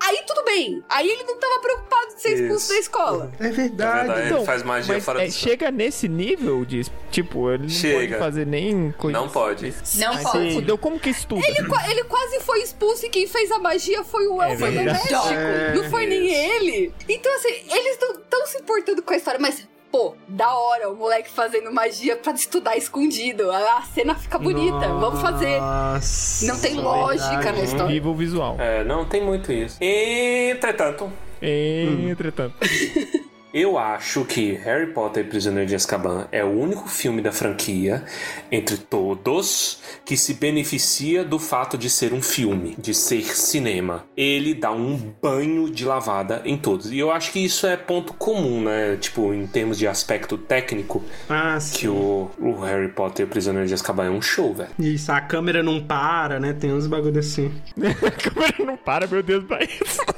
Aí 0.00 0.22
tudo 0.26 0.44
bem. 0.44 0.82
Aí 0.88 1.08
ele 1.10 1.24
não 1.24 1.38
tava 1.38 1.58
preocupado 1.60 2.14
de 2.14 2.22
ser 2.22 2.34
expulso 2.34 2.64
Isso. 2.64 2.68
da 2.72 2.78
escola. 2.78 3.32
É 3.40 3.46
É 3.46 3.50
verdade. 3.50 4.06
verdade, 4.06 4.34
ele 4.34 4.44
faz 4.44 4.62
magia 4.62 4.94
mas 4.94 5.04
fora 5.04 5.22
é, 5.22 5.26
do 5.26 5.32
chega 5.32 5.70
nesse 5.70 6.08
nível 6.08 6.64
de. 6.64 6.86
Tipo, 7.10 7.50
ele 7.50 7.64
não 7.64 7.68
Chega. 7.68 7.98
pode 8.16 8.18
fazer 8.18 8.46
nem 8.46 8.92
coisa. 8.92 9.18
Não 9.18 9.28
pode. 9.28 9.74
Não 9.96 10.14
Mas 10.14 10.22
pode. 10.22 10.54
Fudeu, 10.54 10.78
como 10.78 11.00
que 11.00 11.10
estuda? 11.10 11.44
Ele, 11.46 11.58
ele 11.90 12.04
quase 12.04 12.40
foi 12.40 12.62
expulso 12.62 13.06
e 13.06 13.08
quem 13.08 13.26
fez 13.26 13.50
a 13.50 13.58
magia 13.58 14.04
foi 14.04 14.26
o 14.28 14.40
É 14.42 14.52
elfo 14.52 14.64
verdade. 14.66 14.86
doméstico. 15.08 15.32
É. 15.34 15.74
não 15.74 15.90
foi 15.90 16.06
nem 16.06 16.28
ele. 16.32 16.92
Então, 17.08 17.34
assim, 17.36 17.48
eles 17.48 17.98
não 18.00 18.12
estão 18.12 18.46
se 18.46 18.58
importando 18.58 19.02
com 19.02 19.12
a 19.12 19.16
história, 19.16 19.40
mas. 19.40 19.66
Pô, 19.90 20.14
da 20.28 20.54
hora 20.54 20.90
o 20.90 20.96
moleque 20.96 21.30
fazendo 21.30 21.72
magia 21.72 22.14
pra 22.16 22.32
estudar 22.32 22.76
escondido. 22.76 23.50
A 23.50 23.78
a 23.78 23.82
cena 23.82 24.14
fica 24.14 24.38
bonita. 24.38 24.86
Vamos 24.88 25.20
fazer. 25.20 25.58
Nossa, 25.60 26.46
Não 26.46 26.58
tem 26.60 26.74
verdade. 26.74 26.96
lógica 26.98 27.52
na 27.52 27.60
história. 27.62 27.86
Nível 27.94 28.14
visual. 28.14 28.56
É, 28.58 28.84
não 28.84 29.04
tem 29.06 29.22
muito 29.24 29.50
isso. 29.52 29.78
Entretanto, 29.82 31.10
Entretanto. 31.40 32.54
eu 33.60 33.78
acho 33.78 34.24
que 34.24 34.52
Harry 34.54 34.92
Potter 34.92 35.24
e 35.24 35.28
Prisioneiro 35.28 35.68
de 35.68 35.74
Azkaban 35.74 36.26
é 36.32 36.44
o 36.44 36.48
único 36.48 36.88
filme 36.88 37.20
da 37.22 37.32
franquia, 37.32 38.04
entre 38.50 38.76
todos, 38.76 39.80
que 40.04 40.16
se 40.16 40.34
beneficia 40.34 41.24
do 41.24 41.38
fato 41.38 41.76
de 41.78 41.88
ser 41.90 42.12
um 42.12 42.22
filme, 42.22 42.74
de 42.78 42.94
ser 42.94 43.22
cinema. 43.36 44.04
Ele 44.16 44.54
dá 44.54 44.70
um 44.72 44.96
banho 45.22 45.70
de 45.70 45.84
lavada 45.84 46.42
em 46.44 46.56
todos. 46.56 46.90
E 46.90 46.98
eu 46.98 47.10
acho 47.10 47.32
que 47.32 47.38
isso 47.44 47.66
é 47.66 47.76
ponto 47.76 48.12
comum, 48.14 48.62
né? 48.62 48.96
Tipo, 48.96 49.32
em 49.34 49.46
termos 49.46 49.78
de 49.78 49.86
aspecto 49.86 50.36
técnico, 50.38 51.02
Ah, 51.28 51.58
sim. 51.60 51.78
que 51.78 51.88
o, 51.88 52.30
o 52.38 52.60
Harry 52.60 52.88
Potter 52.88 53.24
e 53.24 53.28
o 53.28 53.30
Prisioneiro 53.30 53.66
de 53.68 53.74
Azkaban 53.74 54.06
é 54.06 54.10
um 54.10 54.22
show, 54.22 54.54
velho. 54.54 54.70
Isso, 54.78 55.10
a 55.12 55.20
câmera 55.20 55.62
não 55.62 55.80
para, 55.82 56.38
né? 56.40 56.52
Tem 56.52 56.72
uns 56.72 56.86
bagulho 56.86 57.18
assim. 57.18 57.52
A 58.06 58.10
câmera 58.10 58.64
não 58.64 58.76
para, 58.76 59.06
meu 59.06 59.22
Deus, 59.22 59.44
Baís. 59.44 59.78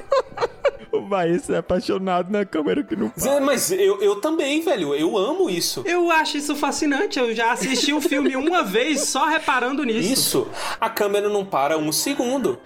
O 0.91 1.01
Baís 1.01 1.49
é 1.49 1.57
apaixonado 1.57 2.29
na 2.31 2.45
câmera 2.45 2.83
que 2.83 2.95
não 2.95 3.09
para. 3.09 3.39
Mas 3.39 3.71
eu, 3.71 4.01
eu 4.01 4.17
também, 4.19 4.61
velho. 4.61 4.93
Eu 4.93 5.17
amo 5.17 5.49
isso. 5.49 5.83
Eu 5.85 6.11
acho 6.11 6.37
isso 6.37 6.55
fascinante. 6.55 7.17
Eu 7.17 7.33
já 7.33 7.51
assisti 7.53 7.93
o 7.93 8.01
filme 8.01 8.35
uma 8.35 8.63
vez 8.63 9.01
só 9.05 9.25
reparando 9.25 9.83
nisso. 9.83 10.11
Isso, 10.11 10.47
a 10.79 10.89
câmera 10.89 11.29
não 11.29 11.45
para 11.45 11.77
um 11.77 11.91
segundo. 11.91 12.59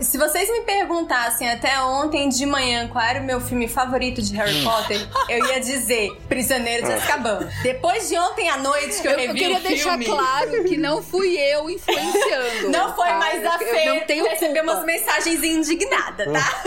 Se 0.00 0.18
vocês 0.18 0.48
me 0.50 0.60
perguntassem 0.62 1.48
até 1.50 1.80
ontem 1.80 2.28
de 2.28 2.44
manhã 2.44 2.88
qual 2.88 3.04
era 3.04 3.20
o 3.20 3.24
meu 3.24 3.40
filme 3.40 3.66
favorito 3.68 4.20
de 4.20 4.34
Harry 4.34 4.62
Potter, 4.62 5.00
eu 5.28 5.46
ia 5.46 5.60
dizer 5.60 6.10
Prisioneiro 6.28 6.86
de 6.86 6.92
Azkaban. 6.92 7.48
Depois 7.62 8.08
de 8.08 8.18
ontem 8.18 8.48
à 8.48 8.58
noite 8.58 9.00
que 9.00 9.06
eu, 9.08 9.12
Eu, 9.12 9.18
revi 9.18 9.28
eu 9.28 9.34
queria 9.34 9.60
deixar 9.60 9.90
filme, 9.98 10.04
claro 10.06 10.64
que 10.64 10.76
não 10.76 11.02
fui 11.02 11.36
eu 11.38 11.70
influenciando. 11.70 12.70
Não 12.70 12.94
foi 12.94 13.08
tá? 13.08 13.18
mais 13.18 13.44
a 13.44 13.58
Fê. 13.58 13.88
Eu 13.88 13.94
não 13.94 14.06
tenho 14.06 14.24
receber 14.28 14.60
culpa. 14.60 14.72
umas 14.72 14.84
mensagens 14.84 15.42
indignadas, 15.42 16.32
tá? 16.32 16.62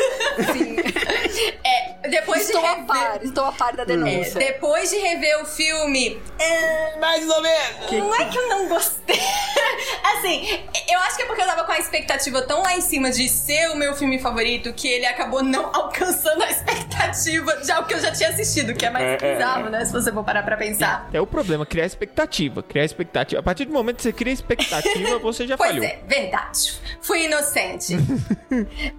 Sim. 0.58 0.78
É, 1.64 2.10
depois 2.10 2.44
Estou 2.44 2.62
de 2.62 2.68
a 2.68 2.72
rever... 2.72 2.86
par, 2.88 3.20
estou 3.24 3.46
a 3.46 3.52
par 3.52 3.76
da 3.76 3.84
É, 3.84 3.86
denúncia. 3.86 4.40
depois 4.40 4.90
de 4.90 4.98
rever 4.98 5.42
o 5.42 5.46
filme, 5.46 6.20
é, 6.40 6.98
Mais 7.00 7.30
ou 7.30 7.42
menos. 7.42 7.92
não 7.92 8.16
é 8.16 8.26
que 8.26 8.38
eu 8.38 8.48
não 8.50 8.70
gostei. 8.70 9.20
assim, 10.18 10.64
eu 10.90 11.00
acho 11.02 11.18
que 11.18 11.24
é 11.24 11.26
porque 11.26 11.42
eu 11.42 11.46
tava 11.46 11.64
com 11.66 11.72
a 11.72 11.78
expectativa 11.78 12.42
tão 12.44 12.62
lá 12.64 12.76
em 12.76 12.82
cima 12.82 13.12
de 13.12 13.28
ser 13.30 13.70
o 13.70 13.76
meu 13.76 13.94
filme 13.96 14.18
favorito 14.20 14.74
que 14.74 14.88
ele 14.88 15.06
acabou 15.06 15.44
não 15.44 15.66
alcançando 15.76 16.42
a 16.44 16.50
expectativa 16.50 17.58
de 17.58 17.72
algo 17.72 17.88
que 17.88 17.94
eu 17.94 18.00
já 18.00 18.12
tinha 18.12 18.30
assistido, 18.30 18.74
que 18.74 18.86
é 18.86 18.90
mais 18.90 19.06
É, 19.06 19.18
é, 19.22 19.34
bizarro, 19.36 19.70
né? 19.70 19.86
Se 19.86 19.92
você 19.92 20.12
for 20.12 20.24
parar 20.24 20.44
pra 20.44 20.58
pensar. 20.58 21.10
É 21.14 21.20
o 21.22 21.28
problema, 21.28 21.66
criar 21.66 21.86
expectativa. 21.86 22.64
Criar 22.64 22.86
expectativa. 22.86 23.40
A 23.40 23.44
partir 23.44 23.66
do 23.66 23.74
momento 23.74 23.98
que 23.98 24.04
você 24.04 24.14
cria 24.14 24.34
expectativa, 24.34 25.20
você 25.20 25.46
já 25.46 25.58
Pois 25.58 25.70
falhou. 25.72 25.86
é, 25.86 26.00
verdade. 26.08 26.80
Fui 27.02 27.26
inocente. 27.26 27.96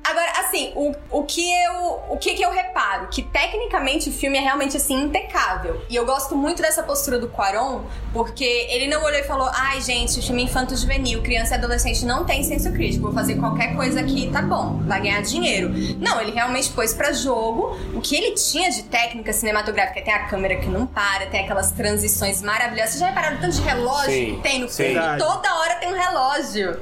Agora, 0.04 0.30
assim, 0.40 0.72
o, 0.76 0.94
o 1.10 1.24
que 1.24 1.47
eu. 1.52 2.02
O 2.08 2.16
que, 2.16 2.34
que 2.34 2.42
eu 2.42 2.50
reparo? 2.50 3.08
Que 3.08 3.22
tecnicamente 3.22 4.08
o 4.08 4.12
filme 4.12 4.38
é 4.38 4.40
realmente 4.40 4.76
assim 4.76 5.04
impecável. 5.04 5.82
E 5.88 5.96
eu 5.96 6.04
gosto 6.04 6.36
muito 6.36 6.62
dessa 6.62 6.82
postura 6.82 7.18
do 7.18 7.28
Quaron, 7.28 7.82
porque 8.12 8.44
ele 8.70 8.86
não 8.88 9.02
olhou 9.02 9.20
e 9.20 9.24
falou: 9.24 9.48
ai, 9.52 9.80
gente, 9.80 10.20
filme 10.22 10.42
infanto-juvenil, 10.44 11.22
criança 11.22 11.54
e 11.54 11.58
adolescente 11.58 12.04
não 12.04 12.24
tem 12.24 12.42
senso 12.42 12.72
crítico. 12.72 13.04
Vou 13.04 13.12
fazer 13.12 13.36
qualquer 13.36 13.74
coisa 13.74 14.00
aqui, 14.00 14.30
tá 14.32 14.42
bom, 14.42 14.80
vai 14.86 15.00
ganhar 15.00 15.20
dinheiro. 15.22 15.70
Não, 15.98 16.20
ele 16.20 16.32
realmente 16.32 16.70
pôs 16.70 16.94
pra 16.94 17.12
jogo 17.12 17.78
o 17.94 18.00
que 18.00 18.16
ele 18.16 18.32
tinha 18.32 18.70
de 18.70 18.84
técnica 18.84 19.32
cinematográfica. 19.32 20.02
Tem 20.02 20.12
a 20.12 20.26
câmera 20.26 20.56
que 20.56 20.66
não 20.66 20.86
para, 20.86 21.26
tem 21.26 21.40
aquelas 21.44 21.70
transições 21.72 22.42
maravilhosas. 22.42 22.90
Vocês 22.90 23.00
já 23.00 23.06
repararam 23.06 23.36
o 23.36 23.40
tanto 23.40 23.56
de 23.56 23.62
relógio 23.62 24.12
Sim, 24.12 24.34
que 24.36 24.42
tem 24.42 24.60
no 24.60 24.68
sim. 24.68 24.76
filme? 24.76 24.94
Verdade. 24.94 25.18
Toda 25.24 25.54
hora 25.56 25.74
tem 25.76 25.92
um 25.92 25.96
relógio. 25.96 26.80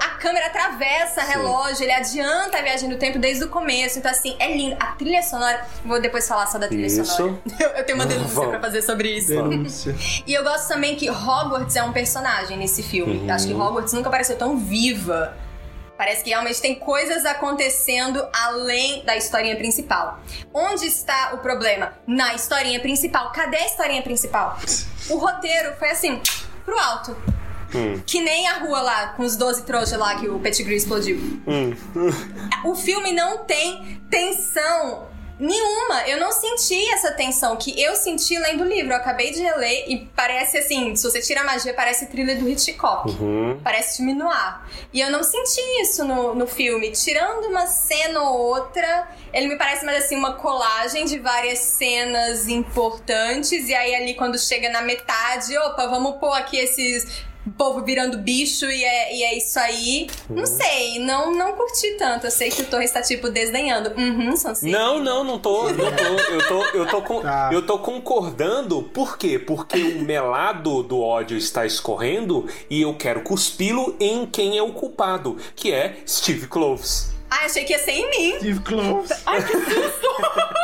A 0.00 0.08
câmera 0.18 0.46
atravessa 0.46 1.22
relógio, 1.22 1.84
ele 1.84 1.92
adianta 1.92 2.58
a 2.58 2.62
viagem 2.62 2.88
do 2.88 2.96
tempo 2.96 3.18
desde 3.18 3.44
o 3.44 3.48
começo. 3.48 3.98
Então, 4.04 4.12
assim, 4.12 4.36
é 4.38 4.54
lindo. 4.54 4.76
A 4.78 4.88
trilha 4.88 5.22
sonora. 5.22 5.66
Vou 5.82 5.98
depois 5.98 6.28
falar 6.28 6.46
só 6.46 6.58
da 6.58 6.68
trilha 6.68 6.86
Isso. 6.86 7.02
sonora. 7.06 7.38
Eu, 7.58 7.68
eu 7.70 7.86
tenho 7.86 7.96
uma 7.96 8.04
denúncia 8.04 8.34
Vamos. 8.34 8.50
pra 8.50 8.60
fazer 8.60 8.82
sobre 8.82 9.16
isso. 9.16 9.28
Denúncia. 9.28 9.94
E 10.26 10.34
eu 10.34 10.42
gosto 10.42 10.68
também 10.68 10.96
que 10.96 11.08
Hogwarts 11.08 11.74
é 11.76 11.82
um 11.82 11.92
personagem 11.92 12.58
nesse 12.58 12.82
filme. 12.82 13.18
Uhum. 13.20 13.32
Acho 13.32 13.46
que 13.46 13.54
Hogwarts 13.54 13.92
nunca 13.94 14.10
pareceu 14.10 14.36
tão 14.36 14.58
viva. 14.58 15.34
Parece 15.96 16.22
que 16.22 16.30
realmente 16.30 16.60
tem 16.60 16.74
coisas 16.74 17.24
acontecendo 17.24 18.26
além 18.32 19.02
da 19.04 19.16
historinha 19.16 19.56
principal. 19.56 20.20
Onde 20.52 20.86
está 20.86 21.30
o 21.34 21.38
problema? 21.38 21.92
Na 22.06 22.34
historinha 22.34 22.80
principal. 22.80 23.32
Cadê 23.32 23.56
a 23.56 23.66
historinha 23.66 24.02
principal? 24.02 24.58
O 25.08 25.16
roteiro 25.16 25.74
foi 25.78 25.90
assim, 25.90 26.20
pro 26.64 26.78
alto. 26.78 27.16
Hum. 27.74 28.00
Que 28.06 28.20
nem 28.20 28.46
a 28.48 28.58
rua 28.58 28.80
lá, 28.80 29.08
com 29.08 29.22
os 29.22 29.36
12 29.36 29.64
trouxas 29.64 29.98
lá 29.98 30.14
que 30.16 30.28
o 30.28 30.38
Pettigrew 30.38 30.76
explodiu. 30.76 31.16
Hum. 31.46 31.74
O 32.64 32.74
filme 32.74 33.12
não 33.12 33.44
tem 33.44 34.00
tensão 34.10 35.14
nenhuma. 35.38 36.06
Eu 36.06 36.20
não 36.20 36.30
senti 36.32 36.88
essa 36.90 37.12
tensão 37.12 37.56
que 37.56 37.80
eu 37.80 37.94
senti 37.96 38.38
lendo 38.38 38.62
o 38.62 38.66
livro. 38.66 38.92
Eu 38.92 38.96
acabei 38.96 39.30
de 39.30 39.42
reler 39.42 39.84
e 39.88 40.06
parece 40.14 40.58
assim, 40.58 40.94
se 40.94 41.02
você 41.02 41.20
tira 41.20 41.40
a 41.40 41.44
magia, 41.44 41.74
parece 41.74 42.06
trilha 42.06 42.36
do 42.36 42.48
Hitchcock. 42.48 43.10
Uhum. 43.10 43.60
Parece 43.62 43.96
filme 43.96 44.14
no 44.14 44.28
ar. 44.28 44.68
E 44.92 45.00
eu 45.00 45.10
não 45.10 45.22
senti 45.22 45.60
isso 45.80 46.04
no, 46.04 46.34
no 46.34 46.46
filme. 46.46 46.90
Tirando 46.92 47.46
uma 47.46 47.66
cena 47.66 48.22
ou 48.22 48.38
outra, 48.38 49.08
ele 49.32 49.48
me 49.48 49.56
parece 49.56 49.84
mais 49.84 50.04
assim 50.04 50.16
uma 50.16 50.34
colagem 50.34 51.04
de 51.04 51.18
várias 51.18 51.58
cenas 51.58 52.48
importantes. 52.48 53.68
E 53.68 53.74
aí 53.74 53.94
ali 53.94 54.14
quando 54.14 54.38
chega 54.38 54.70
na 54.70 54.82
metade, 54.82 55.56
opa, 55.58 55.86
vamos 55.86 56.16
pôr 56.18 56.32
aqui 56.32 56.56
esses 56.56 57.24
o 57.46 57.50
povo 57.50 57.84
virando 57.84 58.18
bicho 58.18 58.66
e 58.66 58.84
é, 58.84 59.16
e 59.16 59.22
é 59.22 59.36
isso 59.36 59.58
aí. 59.58 60.08
Não 60.28 60.46
sei, 60.46 60.98
não, 60.98 61.34
não 61.34 61.52
curti 61.52 61.96
tanto. 61.98 62.26
Eu 62.26 62.30
sei 62.30 62.50
que 62.50 62.62
o 62.62 62.66
Torres 62.66 62.90
tá, 62.90 63.02
tipo, 63.02 63.28
desdenhando. 63.28 63.90
Uhum. 63.96 64.34
Não, 64.62 64.98
não, 65.02 65.24
não 65.24 65.38
tô, 65.38 65.70
não 65.70 65.90
tô. 65.92 66.04
Eu 66.04 66.48
tô, 66.48 66.64
eu 66.78 66.86
tô, 66.86 67.02
com, 67.02 67.20
Tá. 67.20 67.50
eu 67.52 67.64
tô 67.66 67.78
concordando. 67.78 68.82
Por 68.82 69.16
quê? 69.18 69.38
Porque 69.38 69.80
o 69.80 70.00
melado 70.02 70.82
do 70.82 71.00
ódio 71.00 71.36
está 71.36 71.64
escorrendo 71.66 72.46
e 72.68 72.82
eu 72.82 72.94
quero 72.94 73.22
cuspi-lo 73.22 73.96
em 74.00 74.26
quem 74.26 74.56
é 74.58 74.62
o 74.62 74.72
culpado, 74.72 75.36
que 75.54 75.72
é 75.72 75.98
Steve 76.06 76.46
Cloves. 76.46 77.13
Ah, 77.30 77.46
achei 77.46 77.64
que 77.64 77.72
ia 77.72 77.78
ser 77.78 77.92
em 77.92 78.10
mim. 78.10 78.36
Steve 78.38 78.60
Close. 78.60 79.14
Ai, 79.26 79.42
que 79.44 79.54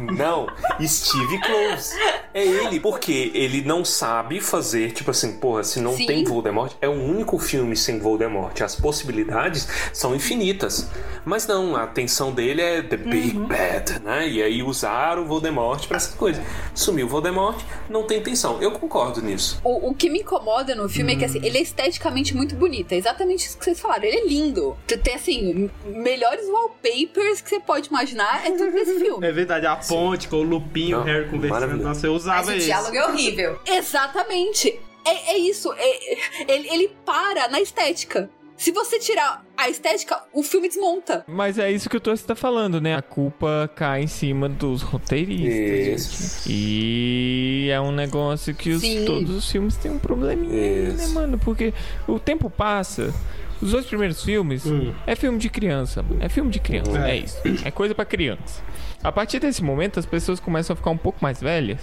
Não, 0.00 0.46
Steve 0.86 1.40
Cloves. 1.40 1.92
É 2.34 2.44
ele, 2.44 2.80
porque 2.80 3.30
ele 3.34 3.62
não 3.62 3.84
sabe 3.84 4.40
fazer, 4.40 4.92
tipo 4.92 5.10
assim, 5.10 5.38
porra, 5.38 5.64
se 5.64 5.80
não 5.80 5.96
Sim. 5.96 6.06
tem 6.06 6.24
Voldemort, 6.24 6.72
é 6.80 6.88
o 6.88 6.92
único 6.92 7.38
filme 7.38 7.76
sem 7.76 7.98
Voldemort. 7.98 8.60
As 8.60 8.76
possibilidades 8.76 9.66
são 9.92 10.14
infinitas. 10.14 10.88
Mas 11.24 11.46
não, 11.46 11.76
a 11.76 11.84
atenção 11.84 12.32
dele 12.32 12.62
é 12.62 12.82
The 12.82 12.96
Big 12.96 13.38
Bad, 13.38 14.00
né? 14.00 14.28
E 14.28 14.42
aí 14.42 14.62
usaram 14.62 15.22
o 15.22 15.26
Voldemort 15.26 15.86
pra 15.86 15.96
essas 15.96 16.14
coisas. 16.14 16.42
Sumiu 16.74 17.06
o 17.06 17.08
Voldemort, 17.08 17.58
não 17.88 18.04
tem 18.04 18.18
intenção. 18.18 18.60
Eu 18.60 18.72
concordo 18.72 19.22
nisso. 19.22 19.60
O, 19.64 19.90
o 19.90 19.94
que 19.94 20.10
me 20.10 20.20
incomoda 20.20 20.74
no 20.74 20.88
filme 20.88 21.14
é 21.14 21.16
que 21.16 21.24
assim, 21.24 21.40
ele 21.42 21.58
é 21.58 21.62
esteticamente 21.62 22.36
muito 22.36 22.54
bonito. 22.54 22.92
É 22.92 22.96
exatamente 22.96 23.46
isso 23.46 23.58
que 23.58 23.64
vocês 23.64 23.80
falaram. 23.80 24.04
Ele 24.04 24.16
é 24.16 24.26
lindo. 24.26 24.76
Tem 24.98 25.14
assim, 25.14 25.70
melhores 25.86 26.46
wallpapers 26.48 27.40
que 27.40 27.48
você 27.50 27.60
pode 27.60 27.88
imaginar 27.88 28.46
é 28.46 28.50
tudo 28.50 28.70
nesse 28.70 28.98
filme. 29.00 29.26
É 29.26 29.32
verdade, 29.32 29.66
a 29.66 29.76
ponte 29.76 30.28
com 30.28 30.36
o 30.36 30.42
Lupinho, 30.42 30.98
o 31.00 31.02
Harry 31.02 31.28
conversando. 31.28 31.76
Nossa, 31.76 32.06
eu 32.06 32.14
usava 32.14 32.38
Mas 32.38 32.48
o 32.48 32.52
esse. 32.52 32.66
diálogo 32.66 32.96
é 32.96 33.06
horrível. 33.06 33.58
Exatamente. 33.66 34.78
É, 35.04 35.32
é 35.34 35.38
isso. 35.38 35.72
É- 35.76 36.18
ele, 36.52 36.68
ele 36.68 36.90
para 37.04 37.48
na 37.48 37.60
estética. 37.60 38.28
Se 38.56 38.72
você 38.72 38.98
tirar 38.98 39.44
a 39.56 39.70
estética, 39.70 40.20
o 40.32 40.42
filme 40.42 40.66
desmonta. 40.66 41.24
Mas 41.28 41.60
é 41.60 41.70
isso 41.70 41.88
que 41.88 41.96
o 41.96 42.00
Torres 42.00 42.22
tá 42.24 42.34
falando, 42.34 42.80
né? 42.80 42.96
A 42.96 43.02
culpa 43.02 43.70
cai 43.76 44.02
em 44.02 44.08
cima 44.08 44.48
dos 44.48 44.82
roteiristas. 44.82 46.04
Isso. 46.10 46.48
gente. 46.48 46.52
E 46.52 47.68
é 47.70 47.80
um 47.80 47.92
negócio 47.92 48.52
que 48.54 48.70
os- 48.70 48.80
Sim. 48.80 49.04
todos 49.04 49.30
os 49.30 49.48
filmes 49.50 49.76
têm 49.76 49.92
um 49.92 49.98
probleminha, 49.98 50.88
né, 50.88 50.94
Isso. 50.94 51.14
mano? 51.14 51.38
Porque 51.38 51.72
o 52.08 52.18
tempo 52.18 52.50
passa. 52.50 53.14
Os 53.60 53.72
dois 53.72 53.86
primeiros 53.86 54.22
filmes 54.22 54.64
Hum. 54.66 54.92
é 55.06 55.14
filme 55.16 55.38
de 55.38 55.48
criança. 55.48 56.04
É 56.20 56.28
filme 56.28 56.50
de 56.50 56.60
criança, 56.60 56.98
é, 57.06 57.10
É. 57.10 57.16
isso. 57.16 57.40
É 57.64 57.70
coisa 57.70 57.94
pra 57.94 58.04
criança. 58.04 58.62
A 59.02 59.10
partir 59.12 59.38
desse 59.40 59.62
momento, 59.62 59.98
as 59.98 60.06
pessoas 60.06 60.40
começam 60.40 60.74
a 60.74 60.76
ficar 60.76 60.90
um 60.90 60.96
pouco 60.96 61.18
mais 61.20 61.40
velhas 61.40 61.80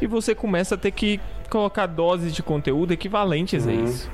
e 0.00 0.06
você 0.06 0.34
começa 0.34 0.74
a 0.74 0.78
ter 0.78 0.90
que 0.90 1.20
colocar 1.50 1.86
doses 1.86 2.34
de 2.34 2.42
conteúdo 2.42 2.92
equivalentes 2.92 3.66
a 3.66 3.72
isso. 3.72 4.10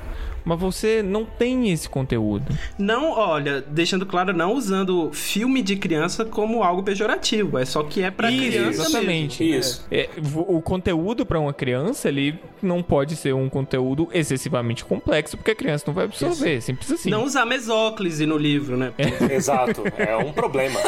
Mas 0.47 0.59
você 0.59 1.03
não 1.03 1.25
tem 1.25 1.69
esse 1.71 1.89
conteúdo. 1.89 2.45
Não, 2.79 3.11
olha, 3.11 3.59
deixando 3.61 4.05
claro, 4.05 4.31
não 4.33 4.53
usando 4.53 5.11
filme 5.11 5.61
de 5.61 5.75
criança 5.75 6.23
como 6.23 6.63
algo 6.63 6.81
pejorativo. 6.83 7.57
É 7.57 7.65
só 7.65 7.83
que 7.83 8.01
é 8.01 8.09
pra 8.09 8.31
Isso, 8.31 8.45
criança 8.51 8.81
exatamente. 8.83 9.43
mesmo. 9.43 9.59
Isso. 9.59 9.85
É, 9.91 10.09
o 10.35 10.61
conteúdo 10.61 11.25
pra 11.25 11.37
uma 11.39 11.53
criança, 11.53 12.07
ele 12.07 12.39
não 12.61 12.81
pode 12.81 13.15
ser 13.17 13.33
um 13.33 13.49
conteúdo 13.49 14.07
excessivamente 14.13 14.85
complexo, 14.85 15.35
porque 15.35 15.51
a 15.51 15.55
criança 15.55 15.83
não 15.87 15.93
vai 15.93 16.05
absorver. 16.05 16.61
Simples 16.61 16.89
assim. 16.91 17.09
Não 17.09 17.25
usar 17.25 17.45
mesóclise 17.45 18.25
no 18.25 18.37
livro, 18.37 18.77
né? 18.77 18.93
Exato, 19.29 19.83
é 19.97 20.15
um 20.15 20.31
problema. 20.31 20.79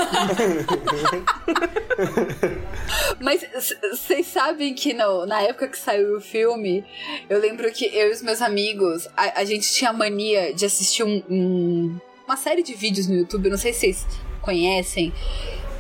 Mas 3.22 3.46
vocês 3.92 4.28
sabem 4.28 4.74
que 4.74 4.94
no- 4.94 5.26
na 5.26 5.42
época 5.42 5.68
que 5.68 5.78
saiu 5.78 6.16
o 6.18 6.22
filme, 6.22 6.84
eu 7.30 7.40
lembro 7.40 7.70
que 7.72 7.86
eu 7.86 8.10
e 8.10 8.12
os 8.12 8.22
meus 8.22 8.42
amigos, 8.42 9.08
a, 9.16 9.42
a 9.42 9.46
gente 9.50 9.72
tinha 9.74 9.92
mania 9.92 10.54
de 10.54 10.66
assistir 10.66 11.04
um- 11.04 11.22
um- 11.30 11.98
uma 12.26 12.38
série 12.38 12.64
de 12.64 12.74
vídeos 12.74 13.08
no 13.08 13.16
YouTube, 13.16 13.46
eu 13.46 13.52
não 13.52 13.58
sei 13.58 13.74
se 13.74 13.80
vocês 13.82 14.06
conhecem, 14.42 15.12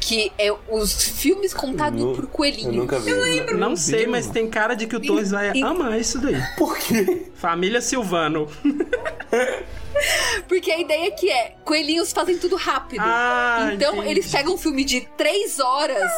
que 0.01 0.31
é 0.37 0.51
os 0.69 1.03
filmes 1.03 1.53
contados 1.53 2.01
por 2.15 2.27
coelhinhos. 2.27 2.73
Eu 2.75 2.81
nunca 2.81 2.99
vi. 2.99 3.11
Não 3.53 3.75
sei, 3.75 4.07
mas 4.07 4.27
tem 4.27 4.47
cara 4.49 4.73
de 4.73 4.87
que 4.87 4.95
o 4.95 4.99
Torres 4.99 5.31
vai 5.31 5.51
e- 5.55 5.61
amar 5.63 5.99
isso 5.99 6.19
daí. 6.19 6.35
Por 6.57 6.77
quê? 6.77 7.27
Família 7.35 7.81
Silvano. 7.81 8.47
Porque 10.47 10.71
a 10.71 10.79
ideia 10.79 11.11
que 11.11 11.29
é, 11.29 11.55
coelhinhos 11.63 12.11
fazem 12.11 12.37
tudo 12.37 12.55
rápido. 12.55 13.01
Ah, 13.03 13.71
então 13.73 13.95
entendi. 13.95 14.09
eles 14.11 14.31
pegam 14.31 14.53
um 14.53 14.57
filme 14.57 14.83
de 14.83 15.01
três 15.17 15.59
horas 15.59 16.09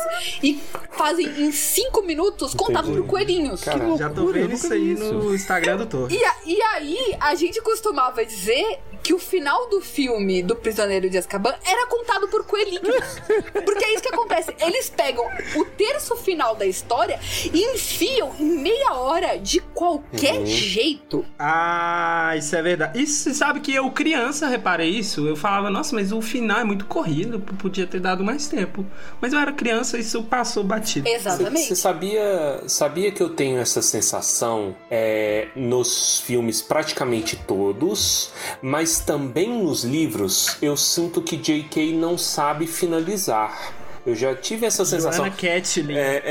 e 0.43 0.59
fazem 0.91 1.25
em 1.27 1.51
cinco 1.51 2.01
minutos 2.03 2.53
contado 2.53 2.85
Entendi. 2.89 3.01
por 3.01 3.07
coelhinhos. 3.07 3.61
Já 3.61 3.73
tô 3.73 3.77
loucura, 3.87 4.19
eu 4.19 4.31
vendo 4.33 4.41
nunca 4.43 4.53
isso 4.55 4.73
aí 4.73 4.93
no 4.95 5.35
Instagram 5.35 5.77
do 5.77 5.85
Torres. 5.85 6.15
E, 6.19 6.23
a- 6.23 6.35
e 6.45 6.61
aí, 6.61 7.15
a 7.19 7.35
gente 7.35 7.61
costumava 7.61 8.25
dizer 8.25 8.79
que 9.03 9.13
o 9.13 9.19
final 9.19 9.69
do 9.69 9.81
filme 9.81 10.41
do 10.43 10.55
Prisioneiro 10.55 11.09
de 11.09 11.17
Azkaban 11.17 11.55
era 11.65 11.87
contado 11.87 12.27
por 12.27 12.45
coelhinhos. 12.45 13.19
Porque 13.65 13.83
é 13.85 13.93
isso 13.93 14.03
que 14.03 14.09
acontece. 14.13 14.55
Eles 14.59 14.89
pegam 14.89 15.25
o 15.55 15.65
terço 15.65 16.15
final 16.15 16.55
da 16.55 16.65
história 16.65 17.19
e 17.53 17.63
enfiam 17.73 18.31
em 18.39 18.57
meia 18.57 18.93
hora 18.93 19.37
de 19.37 19.59
qualquer 19.59 20.39
Uhum. 20.39 20.45
jeito. 20.45 21.25
Ah, 21.37 22.33
isso 22.37 22.55
é 22.55 22.61
verdade. 22.61 23.01
Isso, 23.01 23.23
você 23.23 23.33
sabe 23.33 23.59
que 23.59 23.73
eu, 23.73 23.89
criança, 23.91 24.47
reparei 24.47 24.89
isso. 24.89 25.27
Eu 25.27 25.35
falava, 25.35 25.69
nossa, 25.69 25.95
mas 25.95 26.11
o 26.11 26.21
final 26.21 26.59
é 26.59 26.63
muito 26.63 26.85
corrido, 26.85 27.39
podia 27.39 27.87
ter 27.87 27.99
dado 27.99 28.23
mais 28.23 28.47
tempo. 28.47 28.85
Mas 29.19 29.33
eu 29.33 29.39
era 29.39 29.51
criança 29.51 29.97
e 29.97 30.01
isso 30.01 30.23
passou 30.23 30.63
batido. 30.63 31.07
Exatamente. 31.07 31.67
Você 31.67 31.75
sabia, 31.75 32.63
sabia 32.67 33.11
que 33.11 33.21
eu 33.21 33.29
tenho 33.29 33.57
essa 33.59 33.81
sensação 33.81 34.75
é, 34.89 35.47
nos 35.55 36.19
filmes 36.21 36.61
praticamente 36.61 37.35
todos, 37.35 38.31
mas 38.61 38.90
também 38.99 39.63
nos 39.63 39.83
livros 39.83 40.57
eu 40.61 40.75
sinto 40.75 41.21
que 41.21 41.37
J.K. 41.37 41.93
não 41.93 42.17
sabe 42.17 42.67
finalizar. 42.67 43.80
Eu 44.05 44.15
já 44.15 44.33
tive 44.35 44.65
essa 44.65 44.83
sensação. 44.83 45.29
Catlin. 45.29 45.93
É, 45.95 46.21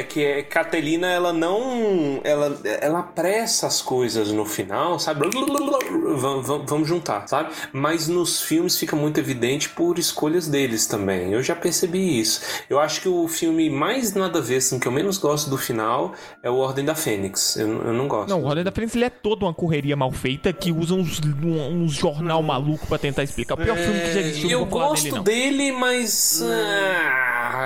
é, 0.00 0.02
que 0.02 0.24
é, 0.24 0.42
Catelina, 0.42 1.06
ela 1.08 1.32
não. 1.32 2.20
Ela, 2.24 2.58
ela 2.80 2.98
apressa 3.00 3.66
as 3.66 3.80
coisas 3.80 4.32
no 4.32 4.44
final, 4.44 4.98
sabe? 4.98 5.28
Vamos, 5.30 6.46
vamos, 6.46 6.70
vamos 6.70 6.88
juntar, 6.88 7.26
sabe? 7.28 7.50
Mas 7.72 8.08
nos 8.08 8.40
filmes 8.42 8.76
fica 8.78 8.96
muito 8.96 9.18
evidente 9.20 9.68
por 9.68 9.98
escolhas 9.98 10.48
deles 10.48 10.86
também. 10.86 11.32
Eu 11.32 11.42
já 11.42 11.54
percebi 11.54 12.18
isso. 12.20 12.40
Eu 12.68 12.78
acho 12.80 13.00
que 13.00 13.08
o 13.08 13.28
filme 13.28 13.70
mais 13.70 14.12
nada 14.14 14.38
a 14.38 14.42
ver, 14.42 14.56
assim, 14.56 14.78
que 14.78 14.88
eu 14.88 14.92
menos 14.92 15.18
gosto 15.18 15.48
do 15.50 15.56
final 15.56 16.12
é 16.42 16.50
o 16.50 16.56
Ordem 16.56 16.84
da 16.84 16.94
Fênix. 16.94 17.56
Eu, 17.56 17.68
eu 17.68 17.92
não 17.92 18.08
gosto. 18.08 18.28
Não, 18.30 18.42
o 18.42 18.46
Ordem 18.46 18.64
da 18.64 18.72
Fênix 18.72 18.94
ele 18.96 19.04
é 19.04 19.10
toda 19.10 19.44
uma 19.44 19.54
correria 19.54 19.96
mal 19.96 20.10
feita 20.10 20.52
que 20.52 20.72
usa 20.72 20.94
uns, 20.94 21.20
um- 21.44 21.82
uns 21.84 21.92
jornal 21.92 22.42
maluco 22.42 22.86
pra 22.86 22.98
tentar 22.98 23.22
explicar. 23.22 23.54
O 23.54 23.56
pior 23.58 23.76
filme 23.76 24.00
que 24.00 24.12
já 24.12 24.20
existiu. 24.20 24.50
eu 24.50 24.64
gosto 24.66 25.04
dele, 25.04 25.16
não. 25.16 25.22
dele, 25.22 25.72
mas. 25.72 26.42
ah, 26.42 27.19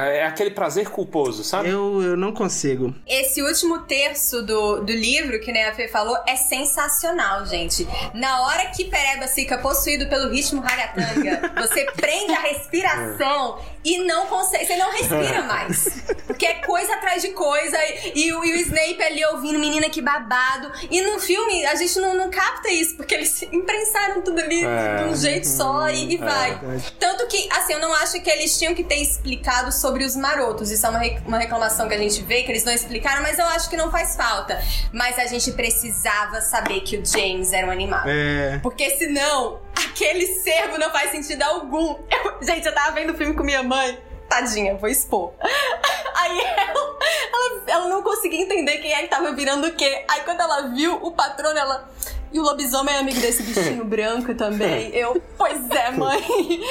é 0.06 0.24
aquele 0.24 0.50
prazer 0.50 0.88
culposo, 0.90 1.44
sabe? 1.44 1.68
Eu, 1.68 2.02
eu 2.02 2.16
não 2.16 2.32
consigo. 2.32 2.94
Esse 3.06 3.42
último 3.42 3.80
terço 3.80 4.42
do, 4.42 4.80
do 4.80 4.92
livro, 4.92 5.40
que 5.40 5.52
né, 5.52 5.68
a 5.68 5.74
Fê 5.74 5.88
falou, 5.88 6.16
é 6.26 6.36
sensacional, 6.36 7.46
gente. 7.46 7.86
Na 8.12 8.42
hora 8.42 8.66
que 8.66 8.84
Pereba 8.84 9.26
fica 9.26 9.58
possuído 9.58 10.06
pelo 10.08 10.30
ritmo 10.30 10.60
ragatanga, 10.60 11.52
você 11.60 11.84
prende 11.92 12.32
a 12.32 12.40
respiração 12.40 13.58
e 13.84 13.98
não 14.04 14.26
consegue, 14.26 14.64
você 14.66 14.76
não 14.76 14.90
respira 14.90 15.42
mais. 15.46 16.02
Porque 16.26 16.46
é 16.46 16.54
coisa 16.54 16.94
atrás 16.94 17.22
de 17.22 17.28
coisa 17.28 17.76
e, 17.84 18.26
e 18.26 18.32
o, 18.32 18.44
e 18.44 18.52
o 18.54 18.56
Snape 18.62 19.02
ali 19.02 19.24
ouvindo 19.26 19.58
menina 19.58 19.88
que 19.90 20.00
babado. 20.00 20.72
E 20.90 21.00
no 21.02 21.20
filme 21.20 21.64
a 21.66 21.74
gente 21.74 21.98
não, 22.00 22.14
não 22.16 22.30
capta 22.30 22.70
isso, 22.70 22.96
porque 22.96 23.14
eles 23.14 23.42
imprensaram 23.42 24.22
tudo 24.22 24.40
ali 24.40 24.64
É. 24.64 24.96
de 24.96 25.04
um 25.04 25.16
jeito 25.16 25.46
só 25.46 25.88
e, 25.90 26.14
e 26.14 26.16
vai. 26.16 26.58
Tanto 26.98 27.26
que, 27.28 27.48
assim, 27.52 27.74
eu 27.74 27.80
não 27.80 27.92
acho 27.94 28.20
que 28.22 28.30
eles 28.30 28.58
tinham 28.58 28.74
que 28.74 28.82
ter 28.82 28.96
explicado 29.02 29.70
sobre 29.70 30.04
os 30.04 30.16
marotos. 30.16 30.70
Isso 30.70 30.84
é 30.86 30.88
uma, 30.88 30.98
re- 30.98 31.18
uma 31.26 31.38
reclamação 31.38 31.86
que 31.88 31.94
a 31.94 31.98
gente 31.98 32.22
vê, 32.22 32.42
que 32.42 32.50
eles 32.50 32.64
não 32.64 32.72
explicaram, 32.72 33.22
mas 33.22 33.38
eu 33.38 33.44
acho 33.46 33.68
que 33.70 33.76
não 33.76 33.90
faz 33.90 34.16
falta. 34.16 34.60
Mas 34.92 35.18
a 35.18 35.26
gente 35.26 35.52
precisava 35.52 36.40
saber 36.40 36.80
que 36.80 36.96
o 36.96 37.04
James 37.04 37.52
era 37.52 37.66
um 37.66 37.70
animal. 37.70 38.02
É. 38.06 38.58
Porque 38.62 38.90
senão, 38.96 39.60
aquele 39.76 40.26
servo 40.26 40.78
não 40.78 40.90
faz 40.90 41.10
sentido 41.10 41.42
algum. 41.42 41.96
Eu- 42.10 42.38
gente, 42.42 42.66
eu 42.66 42.74
tava 42.74 42.92
vendo 42.92 43.10
o 43.12 43.16
filme 43.16 43.34
com 43.34 43.42
minha 43.42 43.62
mãe. 43.62 43.98
Tadinha, 44.28 44.74
vou 44.76 44.88
expor. 44.88 45.32
Aí 46.16 46.40
ela, 46.40 46.98
ela, 47.32 47.62
ela 47.66 47.88
não 47.88 48.02
conseguia 48.02 48.40
entender 48.40 48.78
quem 48.78 48.92
é 48.92 49.02
que 49.02 49.08
tava 49.08 49.32
virando 49.32 49.66
o 49.66 49.72
quê. 49.74 50.04
Aí 50.08 50.20
quando 50.22 50.40
ela 50.40 50.62
viu 50.74 50.94
o 51.02 51.10
patrono, 51.12 51.58
ela. 51.58 51.88
E 52.32 52.40
o 52.40 52.42
lobisomem 52.42 52.92
é 52.94 52.98
amigo 52.98 53.20
desse 53.20 53.42
bichinho 53.44 53.84
branco 53.84 54.34
também. 54.34 54.90
Eu, 54.96 55.22
pois 55.38 55.70
é, 55.70 55.90
mãe. 55.92 56.20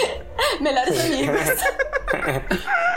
Melhores 0.59 0.99
amigos. 0.99 1.39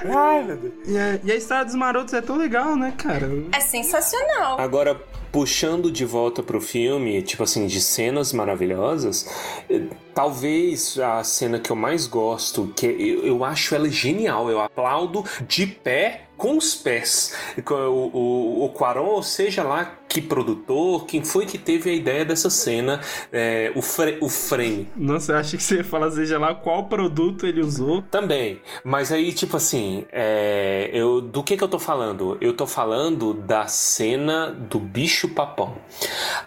Ai, 0.04 0.42
meu 0.42 0.56
Deus. 0.56 0.74
E 0.86 0.98
a, 0.98 1.20
e 1.22 1.32
a 1.32 1.34
história 1.36 1.64
dos 1.64 1.74
marotos 1.74 2.12
é 2.14 2.20
tão 2.20 2.36
legal, 2.36 2.74
né, 2.74 2.92
cara? 2.96 3.28
É 3.52 3.60
sensacional. 3.60 4.58
Agora, 4.60 5.00
puxando 5.36 5.92
de 5.92 6.02
volta 6.02 6.42
pro 6.42 6.62
filme, 6.62 7.20
tipo 7.20 7.42
assim, 7.42 7.66
de 7.66 7.78
cenas 7.78 8.32
maravilhosas, 8.32 9.28
eh, 9.68 9.82
talvez 10.14 10.98
a 10.98 11.22
cena 11.22 11.58
que 11.58 11.70
eu 11.70 11.76
mais 11.76 12.06
gosto, 12.06 12.72
que 12.74 12.86
eu, 12.86 13.22
eu 13.22 13.44
acho 13.44 13.74
ela 13.74 13.86
genial, 13.90 14.48
eu 14.48 14.58
aplaudo 14.58 15.22
de 15.46 15.66
pé 15.66 16.25
com 16.36 16.56
os 16.56 16.74
pés. 16.74 17.34
O, 17.68 17.72
o, 17.72 18.64
o 18.64 18.68
Quaron, 18.70 19.06
ou 19.06 19.22
seja 19.22 19.62
lá 19.62 19.98
que 20.08 20.20
produtor, 20.20 21.04
quem 21.06 21.24
foi 21.24 21.46
que 21.46 21.58
teve 21.58 21.90
a 21.90 21.92
ideia 21.92 22.24
dessa 22.24 22.48
cena, 22.48 23.00
é, 23.32 23.72
o, 23.74 23.82
fre 23.82 24.18
o 24.20 24.28
frame. 24.28 24.88
Nossa, 24.96 25.32
eu 25.32 25.36
achei 25.36 25.56
que 25.56 25.62
você 25.62 25.76
ia 25.76 25.84
falar, 25.84 26.10
seja 26.10 26.38
lá, 26.38 26.54
qual 26.54 26.84
produto 26.84 27.46
ele 27.46 27.60
usou. 27.60 28.02
Também, 28.02 28.60
mas 28.84 29.10
aí, 29.10 29.32
tipo 29.32 29.56
assim, 29.56 30.04
é, 30.12 30.90
eu, 30.92 31.20
do 31.20 31.42
que 31.42 31.56
que 31.56 31.64
eu 31.64 31.68
tô 31.68 31.78
falando? 31.78 32.38
Eu 32.40 32.52
tô 32.54 32.66
falando 32.66 33.34
da 33.34 33.66
cena 33.66 34.50
do 34.50 34.78
bicho 34.78 35.28
papão. 35.28 35.76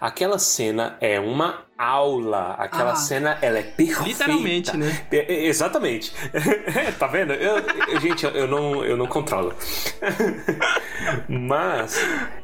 Aquela 0.00 0.38
cena 0.38 0.96
é 1.00 1.20
uma 1.20 1.69
aula. 1.80 2.54
Aquela 2.58 2.92
Ah. 2.92 2.96
cena, 2.96 3.38
ela 3.40 3.58
é 3.58 3.62
perfeita. 3.62 4.04
Literalmente, 4.08 4.76
né? 4.76 5.00
É, 5.10 5.32
é, 5.32 5.46
exatamente. 5.46 6.12
tá 6.98 7.06
vendo? 7.06 7.32
Eu, 7.32 7.62
gente, 8.00 8.24
eu, 8.24 8.30
eu 8.32 8.46
não, 8.46 8.84
eu 8.84 8.96
não 8.96 9.06
controlo. 9.06 9.54
Mas, 11.28 11.98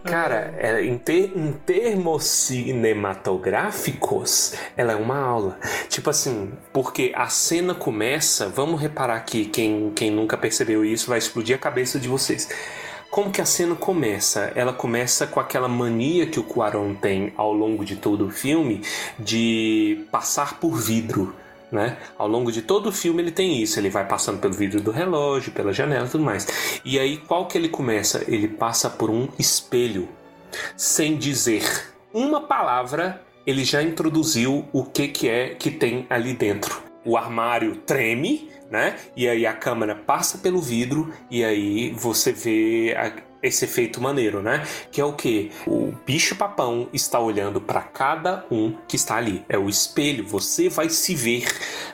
cara, 0.05 0.55
é, 0.59 0.85
em, 0.85 0.99
ter- 0.99 1.33
em 1.37 1.53
termos 1.53 2.25
cinematográficos, 2.25 4.55
ela 4.77 4.93
é 4.93 4.97
uma 4.97 5.19
aula. 5.19 5.59
Tipo 5.89 6.11
assim, 6.11 6.53
porque 6.73 7.13
a 7.15 7.29
cena 7.29 7.75
começa. 7.75 8.49
Vamos 8.49 8.81
reparar 8.81 9.17
aqui, 9.17 9.47
quem, 9.47 9.91
quem 9.95 10.11
nunca 10.11 10.37
percebeu 10.37 10.85
isso 10.85 11.09
vai 11.09 11.19
explodir 11.19 11.57
a 11.57 11.59
cabeça 11.59 11.99
de 11.99 12.09
vocês. 12.09 12.49
Como 13.17 13.31
que 13.31 13.41
a 13.41 13.47
cena 13.47 13.75
começa? 13.75 14.53
Ela 14.55 14.75
começa 14.75 15.27
com 15.27 15.41
aquela 15.41 15.69
mania 15.69 16.27
que 16.27 16.39
o 16.39 16.43
Cuarón 16.43 16.93
tem 16.95 17.33
ao 17.35 17.51
longo 17.51 17.83
de 17.83 17.97
todo 17.97 18.27
o 18.27 18.31
filme 18.31 18.83
de 19.19 20.05
passar 20.13 20.61
por 20.61 20.77
vidro. 20.77 21.35
Né? 21.73 21.97
Ao 22.19 22.29
longo 22.29 22.53
de 22.53 22.61
todo 22.61 22.91
o 22.91 22.93
filme 22.93 23.23
ele 23.23 23.31
tem 23.31 23.63
isso, 23.63 23.81
ele 23.81 23.89
vai 23.89 24.07
passando 24.07 24.39
pelo 24.39 24.53
vidro 24.53 24.83
do 24.83 24.91
relógio, 24.91 25.51
pela 25.51 25.73
janela 25.73 26.07
tudo 26.07 26.25
mais. 26.25 26.47
E 26.85 26.99
aí 26.99 27.17
qual 27.17 27.47
que 27.47 27.57
ele 27.57 27.71
começa? 27.71 28.23
Ele 28.29 28.49
passa 28.49 28.91
por 28.91 29.09
um 29.09 29.27
espelho. 29.39 30.11
Sem 30.77 31.17
dizer 31.17 31.65
uma 32.13 32.43
palavra, 32.43 33.23
ele 33.47 33.65
já 33.65 33.83
introduziu 33.83 34.69
o 34.75 34.85
que 34.85 35.09
que 35.09 35.27
é 35.27 35.55
que 35.55 35.71
tem 35.71 36.07
ali 36.11 36.35
dentro. 36.35 36.86
O 37.07 37.17
armário 37.17 37.77
treme, 37.77 38.51
né? 38.71 38.97
E 39.17 39.29
aí 39.29 39.47
a 39.47 39.53
câmera 39.55 39.95
passa 39.95 40.39
pelo 40.39 40.61
vidro 40.61 41.13
e 41.31 41.45
aí 41.45 41.91
você 41.93 42.33
vê 42.33 42.95
a- 42.99 43.25
esse 43.43 43.65
efeito 43.65 44.01
maneiro, 44.01 44.43
né? 44.43 44.67
Que 44.91 45.01
é 45.01 45.05
o 45.05 45.13
que? 45.13 45.53
O 45.67 45.93
bicho 46.05 46.35
papão 46.35 46.89
está 46.93 47.21
olhando 47.21 47.61
para 47.61 47.81
cada 47.81 48.45
um 48.51 48.77
que 48.89 48.97
está 48.97 49.17
ali. 49.17 49.45
É 49.49 49.57
o 49.57 49.69
espelho, 49.69 50.27
você 50.27 50.69
vai 50.69 50.89
se 50.91 51.15
ver 51.15 51.45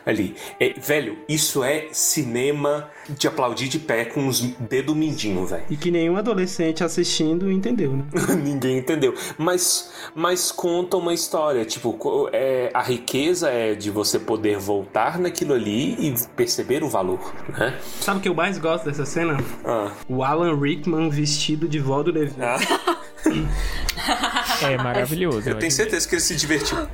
ali. 0.06 0.34
É, 0.58 0.70
velho, 0.80 1.18
isso 1.28 1.62
é 1.62 1.88
cinema 1.92 2.90
de 3.08 3.26
aplaudir 3.26 3.68
de 3.68 3.78
pé 3.78 4.04
com 4.04 4.26
os 4.26 4.40
dedos 4.40 4.96
mindinho, 4.96 5.46
velho. 5.46 5.64
E 5.70 5.76
que 5.76 5.90
nenhum 5.90 6.16
adolescente 6.16 6.84
assistindo 6.84 7.50
entendeu, 7.50 7.96
né? 7.96 8.04
Ninguém 8.42 8.78
entendeu. 8.78 9.14
Mas, 9.38 9.92
mas 10.14 10.50
conta 10.50 10.96
uma 10.96 11.12
história. 11.12 11.64
Tipo, 11.64 12.28
é, 12.32 12.70
a 12.72 12.82
riqueza 12.82 13.50
é 13.50 13.74
de 13.74 13.90
você 13.90 14.18
poder 14.18 14.58
voltar 14.58 15.18
naquilo 15.18 15.54
ali 15.54 15.94
e 15.94 16.14
perceber 16.36 16.82
o 16.82 16.88
valor, 16.88 17.34
né? 17.48 17.78
Sabe 18.00 18.18
o 18.18 18.22
que 18.22 18.28
eu 18.28 18.34
mais 18.34 18.58
gosto 18.58 18.84
dessa 18.84 19.04
cena? 19.04 19.38
Ah. 19.64 19.92
O 20.08 20.22
Alan 20.22 20.58
Rickman 20.58 21.10
vestido 21.10 21.68
de 21.68 21.78
do 21.78 22.10
Levi. 22.10 22.36
É 24.62 24.76
maravilhoso. 24.76 25.48
Eu 25.48 25.58
tenho 25.58 25.70
certeza 25.70 26.08
que 26.08 26.14
ele 26.14 26.22
se 26.22 26.34
divertiu. 26.36 26.78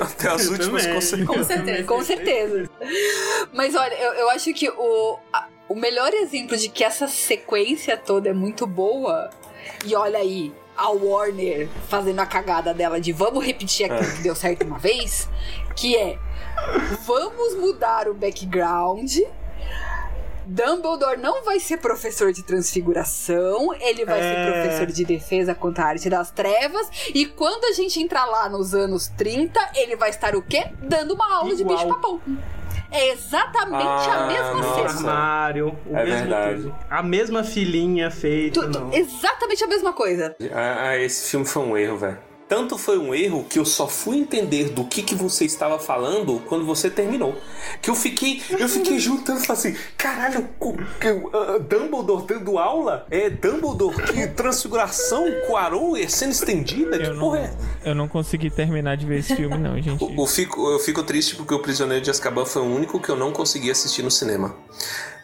Até 0.00 0.28
as 0.28 0.46
Eu 0.46 0.52
últimas 0.52 0.82
também. 0.82 0.94
consequências. 0.94 1.26
Com 1.26 1.44
certeza. 1.44 1.84
Com 1.84 2.04
certeza. 2.04 2.70
Mas 3.52 3.74
olha, 3.74 3.94
eu, 3.94 4.12
eu 4.14 4.30
acho 4.30 4.52
que 4.54 4.68
o, 4.68 5.18
a- 5.32 5.48
o 5.68 5.74
melhor 5.74 6.12
exemplo 6.14 6.56
de 6.56 6.68
que 6.68 6.82
essa 6.84 7.06
sequência 7.06 7.96
toda 7.96 8.28
é 8.30 8.32
muito 8.32 8.66
boa, 8.66 9.30
e 9.84 9.94
olha 9.94 10.18
aí, 10.18 10.52
a 10.76 10.88
Warner 10.90 11.68
fazendo 11.88 12.20
a 12.20 12.26
cagada 12.26 12.72
dela 12.74 13.00
de 13.00 13.12
vamos 13.12 13.44
repetir 13.44 13.86
aquilo 13.90 14.08
É. 14.10 14.16
que 14.16 14.22
deu 14.22 14.34
certo 14.34 14.64
uma 14.64 14.78
vez, 14.78 15.28
que 15.76 15.96
é 15.96 16.18
vamos 17.04 17.54
mudar 17.56 18.08
o 18.08 18.14
background. 18.14 19.18
Dumbledore 20.46 21.18
não 21.18 21.44
vai 21.44 21.58
ser 21.60 21.78
professor 21.78 22.32
de 22.32 22.42
transfiguração, 22.42 23.72
ele 23.74 24.04
vai 24.04 24.20
É. 24.20 24.22
ser 24.22 24.52
professor 24.52 24.86
de 24.86 25.04
defesa 25.04 25.54
contra 25.54 25.84
a 25.84 25.88
arte 25.88 26.08
das 26.10 26.30
trevas. 26.30 26.88
E 27.14 27.26
quando 27.26 27.64
a 27.64 27.72
gente 27.72 28.00
entrar 28.00 28.24
lá 28.26 28.48
nos 28.48 28.74
anos 28.74 29.08
30, 29.08 29.60
ele 29.74 29.96
vai 29.96 30.10
estar 30.10 30.34
o 30.34 30.42
quê? 30.42 30.66
Dando 30.82 31.14
uma 31.14 31.34
aula 31.36 31.54
de 31.54 31.62
Igual. 31.62 31.76
bicho-papão. 31.78 32.20
É 32.90 33.10
exatamente 33.12 33.82
Ah, 33.86 34.24
a 34.24 34.26
mesma 34.26 34.74
cena. 34.74 34.88
Armário, 34.90 35.78
o 35.86 35.96
É 35.96 36.04
mesmo 36.04 36.18
verdade. 36.20 36.62
tudo. 36.64 36.74
A 36.90 37.02
mesma 37.02 37.42
filhinha 37.42 38.10
feita. 38.10 38.60
Tudo, 38.60 38.80
não. 38.80 38.92
exatamente 38.92 39.64
a 39.64 39.66
mesma 39.66 39.92
coisa. 39.94 40.36
Ah, 40.52 40.88
ah, 40.88 40.98
esse 40.98 41.30
filme 41.30 41.46
foi 41.46 41.62
um 41.62 41.76
erro, 41.76 41.96
velho. 41.96 42.18
Tanto 42.52 42.76
foi 42.76 42.98
um 42.98 43.14
erro 43.14 43.46
que 43.48 43.58
eu 43.58 43.64
só 43.64 43.88
fui 43.88 44.18
entender 44.18 44.68
do 44.68 44.84
que, 44.84 45.02
que 45.02 45.14
você 45.14 45.46
estava 45.46 45.78
falando 45.78 46.38
quando 46.46 46.66
você 46.66 46.90
terminou. 46.90 47.34
Que 47.80 47.88
eu 47.88 47.94
fiquei, 47.94 48.42
eu 48.50 48.68
fiquei 48.68 48.98
juntando 48.98 49.40
e 49.40 49.46
falei 49.46 49.58
assim: 49.58 49.76
caralho, 49.96 50.46
que, 51.00 51.08
ah, 51.08 51.58
Dumbledore 51.58 52.26
dando 52.26 52.58
aula? 52.58 53.06
É 53.10 53.30
Dumbledore 53.30 54.02
que 54.02 54.26
transfiguração, 54.26 55.24
Quaron 55.46 55.96
é 55.96 56.06
sendo 56.06 56.32
estendida? 56.32 56.98
Que 56.98 57.06
Eu 57.06 57.14
não, 57.14 57.20
porra 57.20 57.38
é? 57.38 57.54
eu 57.88 57.94
não 57.94 58.06
consegui 58.06 58.50
terminar 58.50 58.98
de 58.98 59.06
ver 59.06 59.20
esse 59.20 59.34
filme, 59.34 59.56
não, 59.56 59.74
gente. 59.80 60.04
Eu 60.04 60.26
fico, 60.26 60.70
eu 60.70 60.78
fico 60.78 61.02
triste 61.02 61.34
porque 61.36 61.54
o 61.54 61.58
Prisioneiro 61.58 62.04
de 62.04 62.10
Azkaban 62.10 62.44
foi 62.44 62.60
o 62.60 62.66
único 62.66 63.00
que 63.00 63.08
eu 63.08 63.16
não 63.16 63.32
consegui 63.32 63.70
assistir 63.70 64.02
no 64.02 64.10
cinema. 64.10 64.54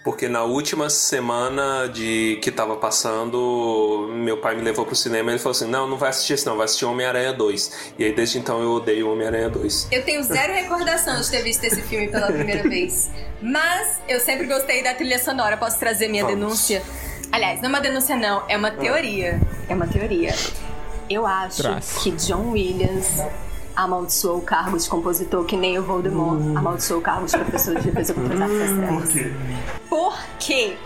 Porque 0.05 0.29
na 0.29 0.43
última 0.45 0.89
semana 0.89 1.87
de 1.89 2.39
que 2.41 2.51
tava 2.51 2.77
passando, 2.77 4.09
meu 4.13 4.39
pai 4.39 4.55
me 4.55 4.63
levou 4.63 4.87
pro 4.87 4.95
cinema 4.97 5.31
e 5.31 5.33
ele 5.35 5.39
falou 5.39 5.53
assim: 5.53 5.67
Não, 5.67 5.87
não 5.87 5.97
vai 5.99 6.11
assistir 6.11 6.35
esse 6.35 6.47
não, 6.47 6.57
vai 6.57 6.65
assistir 6.65 6.85
Homem-Aranha 6.85 7.33
2. 7.33 7.93
E 7.99 8.05
aí 8.05 8.13
desde 8.13 8.39
então 8.39 8.63
eu 8.63 8.71
odeio 8.73 9.11
Homem-Aranha 9.11 9.51
2. 9.51 9.89
Eu 9.91 10.05
tenho 10.05 10.23
zero 10.23 10.53
recordação 10.53 11.21
de 11.21 11.31
ter 11.31 11.43
visto 11.43 11.65
esse 11.65 11.83
filme 11.83 12.09
pela 12.09 12.29
primeira 12.29 12.63
vez. 12.69 13.11
Mas 13.43 14.01
eu 14.09 14.21
sempre 14.21 14.47
gostei 14.47 14.83
da 14.83 14.95
trilha 14.95 15.19
sonora. 15.19 15.57
Posso 15.57 15.79
trazer 15.79 16.09
minha 16.09 16.25
Vamos. 16.25 16.39
denúncia? 16.41 16.83
Aliás, 17.31 17.61
não 17.61 17.67
é 17.67 17.69
uma 17.69 17.81
denúncia, 17.81 18.17
não. 18.17 18.43
É 18.49 18.57
uma 18.57 18.71
teoria. 18.71 19.39
É 19.69 19.75
uma 19.75 19.87
teoria. 19.87 20.35
Eu 21.11 21.27
acho 21.27 21.63
Traz. 21.63 21.99
que 22.03 22.11
John 22.13 22.51
Williams 22.53 23.21
amaldiçoou 23.79 24.39
o 24.39 24.43
cargo 24.43 24.77
de 24.77 24.89
compositor 24.89 25.45
que 25.45 25.57
nem 25.57 25.79
o 25.79 25.83
Voldemort 25.85 26.41
amaldiçoou 26.57 26.99
o 26.99 27.03
cargo 27.03 27.27
de 27.27 27.39
professor 27.39 27.77
de 27.77 27.83
defesa 27.83 28.13
contra 28.13 28.35
as 28.35 28.41
artes 28.41 28.59
das 28.59 28.77
trevas. 28.77 29.33
Por 29.89 30.19
quê? 30.41 30.77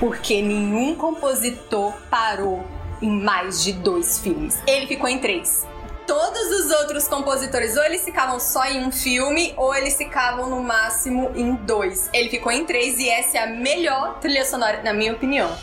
Porque 0.00 0.40
nenhum 0.40 0.94
compositor 0.94 1.92
parou 2.10 2.64
em 3.02 3.10
mais 3.10 3.62
de 3.62 3.74
dois 3.74 4.18
filmes. 4.18 4.58
Ele 4.66 4.86
ficou 4.86 5.08
em 5.08 5.18
três. 5.18 5.66
Todos 6.06 6.50
os 6.60 6.70
outros 6.70 7.06
compositores, 7.06 7.76
ou 7.76 7.84
eles 7.84 8.02
ficavam 8.02 8.40
só 8.40 8.64
em 8.64 8.84
um 8.84 8.90
filme, 8.90 9.52
ou 9.56 9.74
eles 9.74 9.96
ficavam 9.96 10.48
no 10.48 10.62
máximo 10.62 11.30
em 11.34 11.54
dois. 11.54 12.08
Ele 12.12 12.28
ficou 12.28 12.50
em 12.50 12.64
três 12.64 12.98
e 12.98 13.08
essa 13.08 13.38
é 13.38 13.42
a 13.42 13.46
melhor 13.46 14.18
trilha 14.20 14.44
sonora, 14.44 14.82
na 14.82 14.92
minha 14.92 15.12
opinião. 15.12 15.54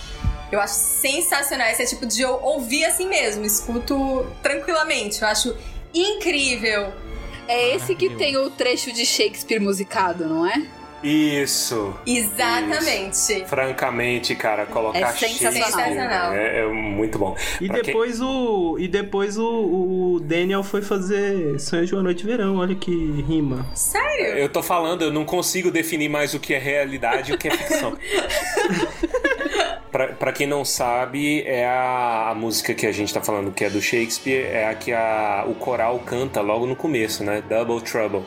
Eu 0.51 0.61
acho 0.61 0.75
sensacional. 0.75 1.67
Esse 1.67 1.83
é 1.83 1.85
tipo 1.85 2.05
de 2.05 2.21
eu 2.21 2.39
ouvir 2.41 2.85
assim 2.85 3.07
mesmo, 3.07 3.43
escuto 3.43 4.25
tranquilamente. 4.41 5.21
Eu 5.21 5.27
acho 5.27 5.55
incrível. 5.93 6.93
É 7.47 7.75
esse 7.75 7.95
que 7.95 8.09
tem 8.15 8.37
o 8.37 8.49
trecho 8.51 8.91
de 8.93 9.05
Shakespeare 9.05 9.59
musicado, 9.59 10.27
não 10.27 10.45
é? 10.45 10.61
Isso! 11.01 11.95
Exatamente. 12.05 13.45
Francamente, 13.47 14.35
cara, 14.35 14.65
colocar 14.65 14.99
É 14.99 15.11
sensacional. 15.13 16.33
É, 16.33 16.59
é 16.59 16.65
muito 16.67 17.17
bom. 17.17 17.37
E 17.61 17.67
Pra 17.67 17.75
quem- 17.77 17.85
depois 17.85 18.19
o. 18.19 18.77
E 18.77 18.85
depois 18.87 19.37
o, 19.37 19.47
o 20.15 20.19
Daniel 20.19 20.61
foi 20.61 20.81
fazer 20.81 21.57
Sonho 21.57 21.85
de 21.85 21.93
uma 21.95 22.03
Noite 22.03 22.19
de 22.23 22.25
Verão, 22.29 22.57
olha 22.57 22.75
que 22.75 22.91
rima. 23.21 23.65
Sério? 23.73 24.25
Eu 24.37 24.49
tô 24.49 24.61
falando, 24.61 25.01
eu 25.03 25.11
não 25.11 25.23
consigo 25.23 25.71
definir 25.71 26.09
mais 26.09 26.33
o 26.33 26.39
que 26.39 26.53
é 26.53 26.59
realidade 26.59 27.31
e 27.31 27.35
o 27.35 27.37
que 27.37 27.47
é 27.47 27.51
ficção. 27.51 27.97
pra 29.91 30.31
quem 30.31 30.47
não 30.47 30.63
sabe, 30.63 31.41
é 31.43 31.65
a, 31.65 32.29
a 32.29 32.35
música 32.35 32.73
que 32.73 32.85
a 32.85 32.91
gente 32.91 33.13
tá 33.13 33.21
falando, 33.21 33.51
que 33.51 33.63
é 33.63 33.69
do 33.69 33.81
Shakespeare, 33.81 34.45
é 34.45 34.67
a 34.67 34.75
que 34.75 34.91
a, 34.91 35.45
o 35.47 35.55
coral 35.55 35.99
canta 35.99 36.41
logo 36.41 36.65
no 36.65 36.75
começo, 36.75 37.23
né? 37.23 37.41
Double 37.41 37.81
Trouble. 37.81 38.23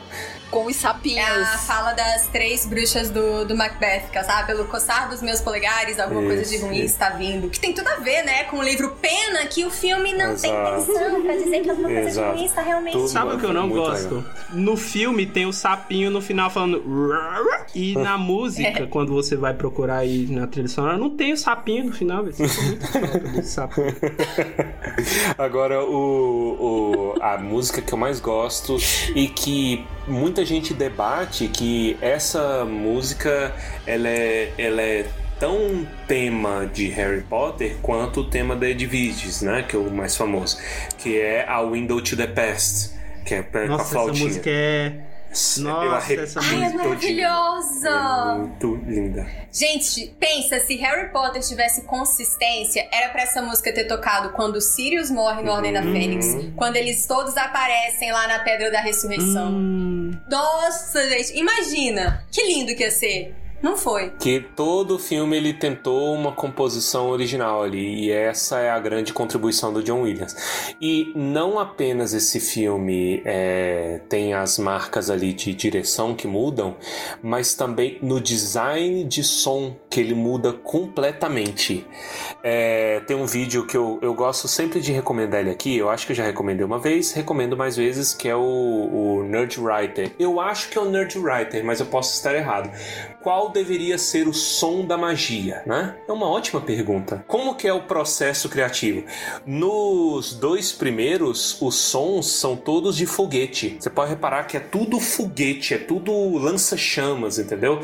Com 0.53 0.65
os 0.67 0.75
sapinhos. 0.75 1.17
É 1.17 1.41
a 1.43 1.57
fala 1.57 1.93
das 1.93 2.27
três 2.27 2.65
bruxas 2.65 3.09
do, 3.09 3.45
do 3.45 3.55
Macbeth, 3.55 4.09
que 4.11 4.23
sabe? 4.23 4.47
Pelo 4.47 4.65
coçar 4.65 5.09
dos 5.09 5.21
meus 5.21 5.41
polegares, 5.41 5.99
alguma 5.99 6.21
coisa 6.21 6.43
de 6.43 6.55
Isso, 6.55 6.65
ruim 6.65 6.75
isso. 6.77 6.85
está 6.85 7.09
vindo. 7.09 7.49
Que 7.49 7.59
tem 7.59 7.73
tudo 7.73 7.87
a 7.87 7.95
ver, 7.95 8.23
né? 8.23 8.43
Com 8.45 8.57
o 8.57 8.63
livro 8.63 8.95
Pena, 9.01 9.45
que 9.47 9.65
o 9.65 9.71
filme 9.71 10.13
não 10.13 10.35
tem 10.35 10.51
Exato. 10.51 10.81
intenção 10.81 11.21
pra 11.21 11.33
dizer 11.35 11.61
que 11.61 11.69
alguma 11.69 11.89
coisa 11.89 12.01
de 12.03 12.07
Exato. 12.09 12.31
ruim 12.37 12.45
está 12.45 12.61
realmente. 12.61 12.93
Tudo 12.93 13.07
Sabe 13.07 13.35
o 13.35 13.39
que 13.39 13.45
eu 13.45 13.53
não 13.53 13.69
gosto? 13.69 14.15
legal. 14.15 14.23
No 14.51 14.77
filme 14.77 15.25
tem 15.25 15.45
o 15.45 15.53
sapinho 15.53 16.09
no 16.11 16.21
final 16.21 16.49
falando. 16.49 16.83
E 17.73 17.93
na 17.95 18.17
música, 18.19 18.87
quando 18.87 19.11
você 19.13 19.35
vai 19.35 19.53
procurar 19.53 19.97
aí 19.97 20.27
na 20.29 20.47
trilha 20.47 20.67
sonora, 20.67 20.97
não 20.97 21.09
tem 21.09 21.33
o 21.33 21.37
sapinho 21.37 21.85
no 21.85 21.91
final, 21.93 22.23
velho. 22.23 22.35
Sapinho. 23.43 23.95
Agora, 25.37 25.83
o, 25.83 25.93
o- 27.15 27.15
a 27.21 27.37
música 27.37 27.81
que 27.81 27.93
eu 27.93 27.97
mais 27.97 28.19
gosto 28.19 28.77
e 29.15 29.27
que 29.27 29.85
muita 30.07 30.45
gente 30.45 30.73
debate 30.73 31.47
que 31.47 31.97
essa 32.01 32.65
música 32.65 33.53
ela 33.85 34.07
é, 34.07 34.51
ela 34.57 34.81
é 34.81 35.05
tão 35.39 35.85
tema 36.07 36.69
de 36.71 36.87
Harry 36.89 37.21
Potter 37.21 37.77
quanto 37.81 38.21
o 38.21 38.29
tema 38.29 38.55
da 38.55 38.67
Edviges, 38.69 39.41
né? 39.41 39.63
Que 39.63 39.75
é 39.75 39.79
o 39.79 39.89
mais 39.91 40.15
famoso. 40.15 40.57
Que 40.97 41.19
é 41.19 41.47
a 41.47 41.61
Window 41.61 42.01
to 42.01 42.15
the 42.15 42.27
Past. 42.27 42.91
Que 43.25 43.35
é 43.35 43.41
pra, 43.41 43.67
com 43.67 43.73
a 43.73 43.77
Nossa, 43.77 43.83
essa 43.83 43.91
flautinha. 43.91 44.25
música 44.27 44.49
é. 44.49 45.12
Nossa, 45.61 46.13
essa 46.13 46.39
Ai, 46.41 46.63
é 46.63 46.69
maravilhosa! 46.73 47.89
É 47.89 48.37
muito 48.37 48.75
linda. 48.85 49.27
Gente, 49.51 50.13
pensa, 50.19 50.59
se 50.59 50.75
Harry 50.75 51.11
Potter 51.11 51.41
tivesse 51.41 51.83
consistência, 51.83 52.87
era 52.91 53.09
pra 53.09 53.23
essa 53.23 53.41
música 53.41 53.73
ter 53.73 53.85
tocado 53.85 54.29
quando 54.33 54.59
Sirius 54.61 55.09
morre 55.09 55.41
no 55.43 55.51
Ordem 55.51 55.73
da 55.73 55.81
Uhum. 55.81 55.91
Fênix, 55.93 56.27
quando 56.55 56.75
eles 56.75 57.05
todos 57.05 57.35
aparecem 57.37 58.11
lá 58.11 58.27
na 58.27 58.39
Pedra 58.39 58.71
da 58.71 58.79
Ressurreição. 58.81 59.51
Hum, 59.51 60.11
Nossa, 60.29 61.07
gente, 61.09 61.37
imagina! 61.37 62.25
Que 62.31 62.43
lindo 62.43 62.75
que 62.75 62.83
ia 62.83 62.91
ser. 62.91 63.35
Não 63.63 63.77
foi. 63.77 64.09
Que 64.19 64.41
todo 64.41 64.99
filme 64.99 65.37
ele 65.37 65.53
tentou 65.53 66.13
uma 66.13 66.33
composição 66.33 67.07
original 67.07 67.63
ali, 67.63 68.07
e 68.07 68.11
essa 68.11 68.59
é 68.59 68.69
a 68.69 68.77
grande 68.77 69.13
contribuição 69.13 69.71
do 69.71 69.81
John 69.81 70.01
Williams. 70.01 70.75
E 70.81 71.13
não 71.15 71.57
apenas 71.57 72.13
esse 72.13 72.41
filme 72.41 73.21
é, 73.23 74.01
tem 74.09 74.33
as 74.33 74.59
marcas 74.59 75.09
ali 75.09 75.31
de 75.31 75.53
direção 75.53 76.13
que 76.13 76.27
mudam, 76.27 76.75
mas 77.21 77.55
também 77.55 77.97
no 78.01 78.19
design 78.19 79.05
de 79.05 79.23
som 79.23 79.77
que 79.89 80.01
ele 80.01 80.13
muda 80.13 80.51
completamente. 80.51 81.87
É, 82.43 82.99
tem 83.07 83.15
um 83.15 83.25
vídeo 83.25 83.65
que 83.65 83.77
eu, 83.77 83.97
eu 84.01 84.13
gosto 84.13 84.45
sempre 84.45 84.81
de 84.81 84.91
recomendar 84.91 85.39
ele 85.39 85.51
aqui, 85.51 85.77
eu 85.77 85.89
acho 85.89 86.05
que 86.05 86.11
eu 86.11 86.17
já 86.17 86.25
recomendei 86.25 86.65
uma 86.65 86.79
vez, 86.79 87.13
recomendo 87.13 87.55
mais 87.55 87.77
vezes, 87.77 88.13
que 88.13 88.27
é 88.27 88.35
o, 88.35 88.41
o 88.41 89.23
Nerd 89.23 89.57
Writer. 89.57 90.11
Eu 90.19 90.41
acho 90.41 90.67
que 90.67 90.77
é 90.77 90.81
o 90.81 90.89
Nerd 90.89 91.17
Writer, 91.17 91.63
mas 91.63 91.79
eu 91.79 91.85
posso 91.85 92.13
estar 92.13 92.35
errado. 92.35 92.69
Qual 93.23 93.49
deveria 93.49 93.97
ser 93.97 94.27
o 94.27 94.33
som 94.33 94.85
da 94.85 94.97
magia, 94.97 95.63
né? 95.65 95.95
É 96.05 96.11
uma 96.11 96.27
ótima 96.27 96.59
pergunta. 96.59 97.23
Como 97.25 97.55
que 97.55 97.65
é 97.65 97.73
o 97.73 97.83
processo 97.83 98.49
criativo? 98.49 99.05
Nos 99.45 100.33
dois 100.33 100.73
primeiros, 100.73 101.61
os 101.61 101.75
sons 101.75 102.27
são 102.27 102.57
todos 102.57 102.97
de 102.97 103.05
foguete. 103.05 103.77
Você 103.79 103.89
pode 103.89 104.09
reparar 104.09 104.43
que 104.43 104.57
é 104.57 104.59
tudo 104.59 104.99
foguete, 104.99 105.73
é 105.73 105.77
tudo 105.77 106.37
lança-chamas, 106.37 107.39
entendeu? 107.39 107.79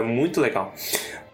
É 0.00 0.04
muito 0.04 0.40
legal. 0.40 0.74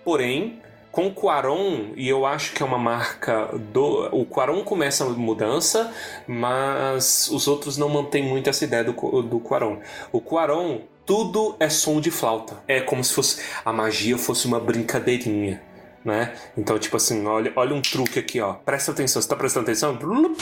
Porém, 0.05 0.61
com 0.97 1.09
o 1.09 1.13
Quaron, 1.13 1.93
e 1.95 2.09
eu 2.09 2.25
acho 2.25 2.55
que 2.55 2.63
é 2.63 2.67
uma 2.67 2.79
marca 2.79 3.51
do. 3.71 4.09
O 4.13 4.25
Quaron 4.25 4.65
começa 4.65 5.05
a 5.05 5.09
mudança, 5.11 5.93
mas 6.27 7.29
os 7.31 7.47
outros 7.47 7.77
não 7.77 7.91
mantêm 7.91 8.23
muito 8.23 8.49
essa 8.49 8.65
ideia 8.65 8.83
do, 8.83 8.93
do 9.23 9.39
Quaron. 9.39 9.79
O 10.11 10.23
Quaron, 10.23 10.81
tudo 11.05 11.55
é 11.61 11.69
som 11.69 12.01
de 12.01 12.11
flauta. 12.11 12.63
É 12.67 12.81
como 12.81 13.05
se 13.05 13.13
fosse 13.13 13.43
a 13.63 13.75
magia 13.75 14.17
fosse 14.17 14.47
uma 14.47 14.59
brincadeirinha. 14.59 15.61
Né? 16.03 16.33
Então, 16.57 16.79
tipo 16.79 16.97
assim, 16.97 17.27
olha, 17.27 17.53
olha 17.57 17.75
um 17.75 17.83
truque 17.83 18.19
aqui, 18.19 18.41
ó. 18.41 18.55
Presta 18.55 18.93
atenção, 18.93 19.21
você 19.21 19.29
tá 19.29 19.37
prestando 19.37 19.65
atenção? 19.65 19.99
Lumos 20.01 20.39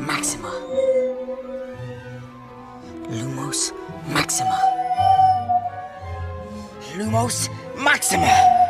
Maxima. 0.00 0.50
Lumos 3.08 3.72
Maxima. 4.08 4.63
Lumos 6.96 7.50
Maxima. 7.76 8.63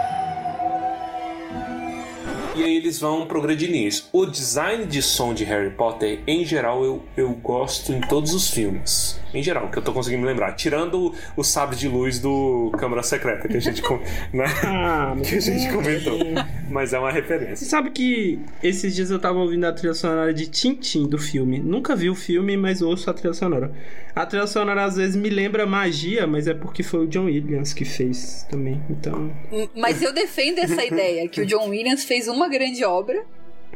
E 2.57 2.63
aí 2.63 2.77
eles 2.77 3.01
vão 3.01 3.27
progredir 3.27 3.71
nisso. 3.71 4.09
O 4.13 4.25
design 4.27 4.85
de 4.87 5.03
som 5.03 5.35
de 5.35 5.45
Harry 5.45 5.71
Potter, 5.71 6.21
em 6.27 6.45
geral, 6.45 6.85
eu, 6.85 7.03
eu 7.17 7.31
gosto 7.31 7.93
em 7.93 8.01
todos 8.01 8.33
os 8.33 8.49
filmes. 8.51 9.19
Em 9.33 9.43
geral, 9.43 9.69
que 9.69 9.79
eu 9.79 9.83
tô 9.83 9.93
conseguindo 9.93 10.23
me 10.23 10.29
lembrar. 10.29 10.53
Tirando 10.53 11.07
o, 11.09 11.15
o 11.39 11.43
sabre 11.43 11.75
de 11.75 11.89
luz 11.89 12.21
do 12.21 12.71
Câmara 12.79 13.03
Secreta, 13.03 13.49
que 13.49 13.57
a 13.57 13.61
gente, 13.61 13.83
com- 13.83 13.99
né? 14.33 14.45
Ah, 14.65 15.17
que 15.27 15.35
a 15.35 15.41
gente 15.41 15.73
comentou. 15.73 16.19
Mas 16.71 16.93
é 16.93 16.99
uma 17.01 17.11
Você 17.11 17.21
referência. 17.21 17.67
sabe 17.67 17.91
que 17.91 18.39
esses 18.63 18.95
dias 18.95 19.11
eu 19.11 19.19
tava 19.19 19.39
ouvindo 19.41 19.65
a 19.65 19.73
trilha 19.73 19.95
sonora 19.95 20.33
de 20.33 20.47
Tintin 20.47 21.09
do 21.09 21.19
filme. 21.19 21.59
Nunca 21.59 21.97
vi 21.97 22.09
o 22.09 22.15
filme, 22.15 22.57
mas 22.57 22.81
ouço 22.81 23.11
a 23.11 23.13
trilha 23.15 23.35
sonora. 23.35 23.73
A 24.15 24.25
trilha 24.25 24.47
sonora 24.47 24.85
às 24.85 24.95
vezes 24.95 25.17
me 25.17 25.29
lembra 25.29 25.67
magia, 25.67 26.25
mas 26.29 26.47
é 26.47 26.55
porque 26.55 26.85
foi 26.85 27.01
o 27.05 27.09
John 27.09 27.25
Williams 27.25 27.73
que 27.73 27.85
fez 27.85 28.47
também. 28.49 28.81
Então. 28.89 29.33
Mas 29.75 30.01
eu 30.01 30.13
defendo 30.15 30.61
essa 30.61 30.83
ideia 30.87 31.29
que 31.29 31.41
o 31.41 31.47
John 31.47 31.69
Williams 31.71 32.05
fez 32.05 32.29
uma 32.29 32.44
grande 32.49 32.85
obra, 32.85 33.25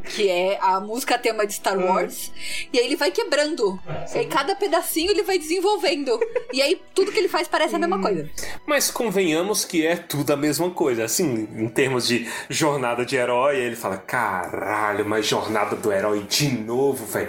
que 0.05 0.29
é 0.29 0.59
a 0.61 0.81
música 0.81 1.19
tema 1.19 1.47
de 1.47 1.55
Star 1.55 1.79
Wars, 1.79 2.33
e 2.73 2.79
aí 2.79 2.87
ele 2.87 2.97
vai 2.97 3.11
quebrando. 3.11 3.79
E 4.15 4.19
aí 4.19 4.27
cada 4.27 4.55
pedacinho 4.55 5.11
ele 5.11 5.23
vai 5.23 5.39
desenvolvendo. 5.39 6.19
E 6.53 6.63
aí 6.63 6.81
tudo 6.95 7.13
que 7.13 7.19
ele 7.19 7.29
faz 7.29 7.49
parece 7.49 7.75
a 7.77 7.79
mesma 7.79 8.01
coisa. 8.01 8.29
Mas 8.67 8.91
convenhamos 8.91 9.65
que 9.65 9.87
é 9.87 9.97
tudo 9.97 10.33
a 10.33 10.37
mesma 10.37 10.71
coisa. 10.71 11.05
Assim, 11.05 11.49
em 11.55 11.69
termos 11.69 12.07
de 12.07 12.29
jornada 12.49 13.05
de 13.05 13.17
herói, 13.17 13.57
ele 13.59 13.77
fala: 13.77 13.99
caralho, 13.99 15.05
mas 15.07 15.27
jornada 15.27 15.77
do 15.77 15.93
herói 15.93 16.23
de 16.29 16.51
novo, 16.51 17.05
velho. 17.05 17.29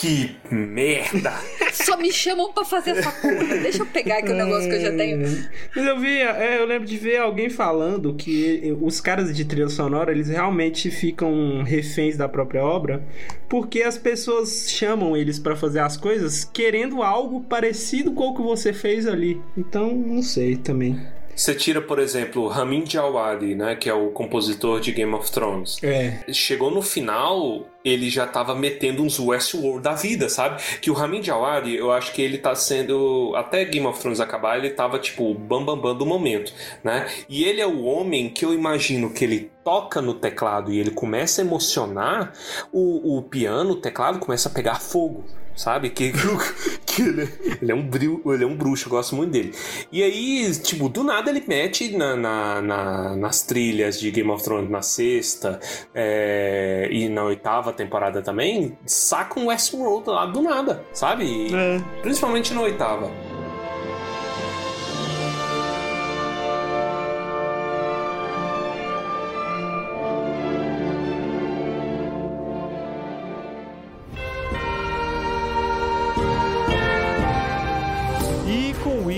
Que 0.00 0.36
merda! 0.50 1.32
Só 1.72 1.96
me 1.96 2.12
chamam 2.12 2.52
pra 2.52 2.64
fazer 2.64 2.92
essa 2.92 3.10
porra. 3.10 3.58
Deixa 3.62 3.82
eu 3.82 3.86
pegar 3.86 4.18
aqui 4.18 4.30
o 4.30 4.34
negócio 4.34 4.68
que 4.68 4.76
eu 4.76 4.80
já 4.80 4.96
tenho. 4.96 5.18
Mas 5.74 5.86
eu 5.86 5.98
vi, 5.98 6.18
é, 6.20 6.60
eu 6.60 6.66
lembro 6.66 6.86
de 6.86 6.96
ver 6.96 7.18
alguém 7.18 7.48
falando 7.48 8.14
que 8.14 8.76
os 8.80 9.00
caras 9.00 9.34
de 9.34 9.44
trilha 9.44 9.68
sonora, 9.68 10.10
eles 10.10 10.28
realmente 10.28 10.90
ficam 10.90 11.62
reféns 11.62 12.16
da 12.16 12.28
própria 12.28 12.64
obra, 12.64 13.04
porque 13.48 13.82
as 13.82 13.98
pessoas 13.98 14.70
chamam 14.70 15.16
eles 15.16 15.38
pra 15.38 15.56
fazer 15.56 15.80
as 15.80 15.96
coisas 15.96 16.44
querendo 16.44 17.02
algo 17.02 17.42
parecido 17.42 18.12
com 18.12 18.28
o 18.28 18.34
que 18.34 18.42
você 18.42 18.72
fez 18.72 19.06
ali. 19.06 19.40
Então, 19.56 19.94
não 19.94 20.22
sei 20.22 20.56
também. 20.56 21.00
Você 21.34 21.54
tira, 21.54 21.80
por 21.80 21.98
exemplo, 21.98 22.46
Ramin 22.46 22.84
Djawadi, 22.84 23.54
né, 23.54 23.74
que 23.74 23.88
é 23.88 23.94
o 23.94 24.10
compositor 24.10 24.80
de 24.80 24.92
Game 24.92 25.12
of 25.14 25.30
Thrones. 25.30 25.78
É. 25.82 26.22
Chegou 26.32 26.70
no 26.70 26.82
final, 26.82 27.66
ele 27.84 28.10
já 28.10 28.26
tava 28.26 28.54
metendo 28.54 29.02
uns 29.02 29.18
Westworld 29.18 29.82
da 29.82 29.94
vida, 29.94 30.28
sabe? 30.28 30.62
Que 30.80 30.90
o 30.90 30.94
Ramin 30.94 31.20
Djawadi, 31.20 31.74
eu 31.74 31.90
acho 31.90 32.12
que 32.12 32.20
ele 32.20 32.38
tá 32.38 32.54
sendo 32.54 33.32
até 33.34 33.64
Game 33.64 33.86
of 33.86 33.98
Thrones 33.98 34.20
acabar, 34.20 34.58
ele 34.58 34.70
tava 34.70 34.98
tipo 34.98 35.30
o 35.30 35.34
bam 35.34 35.64
bam 35.64 35.78
bam 35.78 35.96
do 35.96 36.04
momento, 36.04 36.52
né? 36.84 37.08
E 37.28 37.44
ele 37.44 37.60
é 37.60 37.66
o 37.66 37.82
homem 37.82 38.28
que 38.28 38.44
eu 38.44 38.52
imagino 38.52 39.10
que 39.10 39.24
ele 39.24 39.50
toca 39.64 40.02
no 40.02 40.14
teclado 40.14 40.72
e 40.72 40.78
ele 40.78 40.90
começa 40.90 41.40
a 41.40 41.44
emocionar, 41.44 42.32
o, 42.70 43.18
o 43.18 43.22
piano, 43.22 43.72
o 43.72 43.76
teclado 43.76 44.18
começa 44.18 44.48
a 44.48 44.52
pegar 44.52 44.80
fogo. 44.80 45.24
Sabe? 45.54 45.90
Que, 45.90 46.12
que 46.86 47.02
ele, 47.02 47.28
ele 47.60 47.72
é 47.72 47.74
um 47.74 47.82
bru, 47.86 48.22
ele 48.32 48.44
é 48.44 48.46
um 48.46 48.56
bruxo, 48.56 48.86
eu 48.86 48.90
gosto 48.90 49.14
muito 49.14 49.30
dele. 49.32 49.54
E 49.90 50.02
aí, 50.02 50.50
tipo, 50.62 50.88
do 50.88 51.04
nada 51.04 51.30
ele 51.30 51.42
mete 51.46 51.96
na, 51.96 52.16
na- 52.16 52.62
na- 52.62 53.16
nas 53.16 53.42
trilhas 53.42 54.00
de 54.00 54.10
Game 54.10 54.30
of 54.30 54.42
Thrones 54.42 54.70
na 54.70 54.82
sexta 54.82 55.60
é, 55.94 56.88
e 56.90 57.08
na 57.08 57.24
oitava 57.24 57.72
temporada 57.72 58.22
também, 58.22 58.76
saca 58.86 59.38
um 59.38 59.46
Westworld 59.46 60.08
lá 60.08 60.26
do 60.26 60.40
nada, 60.42 60.82
sabe? 60.92 61.24
E 61.24 61.50
Principalmente 62.02 62.52
na 62.54 62.62
oitava. 62.62 63.10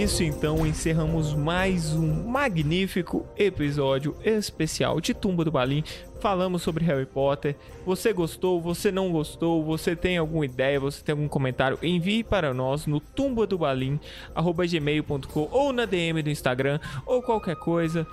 Isso, 0.05 0.22
então, 0.22 0.64
encerramos 0.66 1.32
mais 1.32 1.94
um 1.94 2.24
magnífico 2.24 3.24
episódio 3.39 4.14
especial 4.22 5.01
de 5.01 5.14
Tumba 5.14 5.47
do 5.47 5.51
Balim. 5.51 5.82
Falamos 6.20 6.60
sobre 6.60 6.85
Harry 6.85 7.06
Potter. 7.06 7.56
Você 7.86 8.12
gostou? 8.12 8.60
Você 8.60 8.93
não 8.93 9.10
gostou? 9.10 9.64
Você 9.64 9.97
tem 9.97 10.18
alguma 10.18 10.44
ideia? 10.44 10.78
Você 10.78 11.02
tem 11.02 11.14
algum 11.14 11.26
comentário? 11.26 11.78
Envie 11.82 12.22
para 12.22 12.52
nós 12.52 12.86
no 12.86 13.01
tumbadobalim@gmail.com 13.01 15.48
ou 15.51 15.72
na 15.72 15.86
DM 15.86 16.22
do 16.22 16.28
Instagram 16.28 16.78
ou 17.06 17.22
qualquer 17.22 17.56
coisa. 17.56 18.06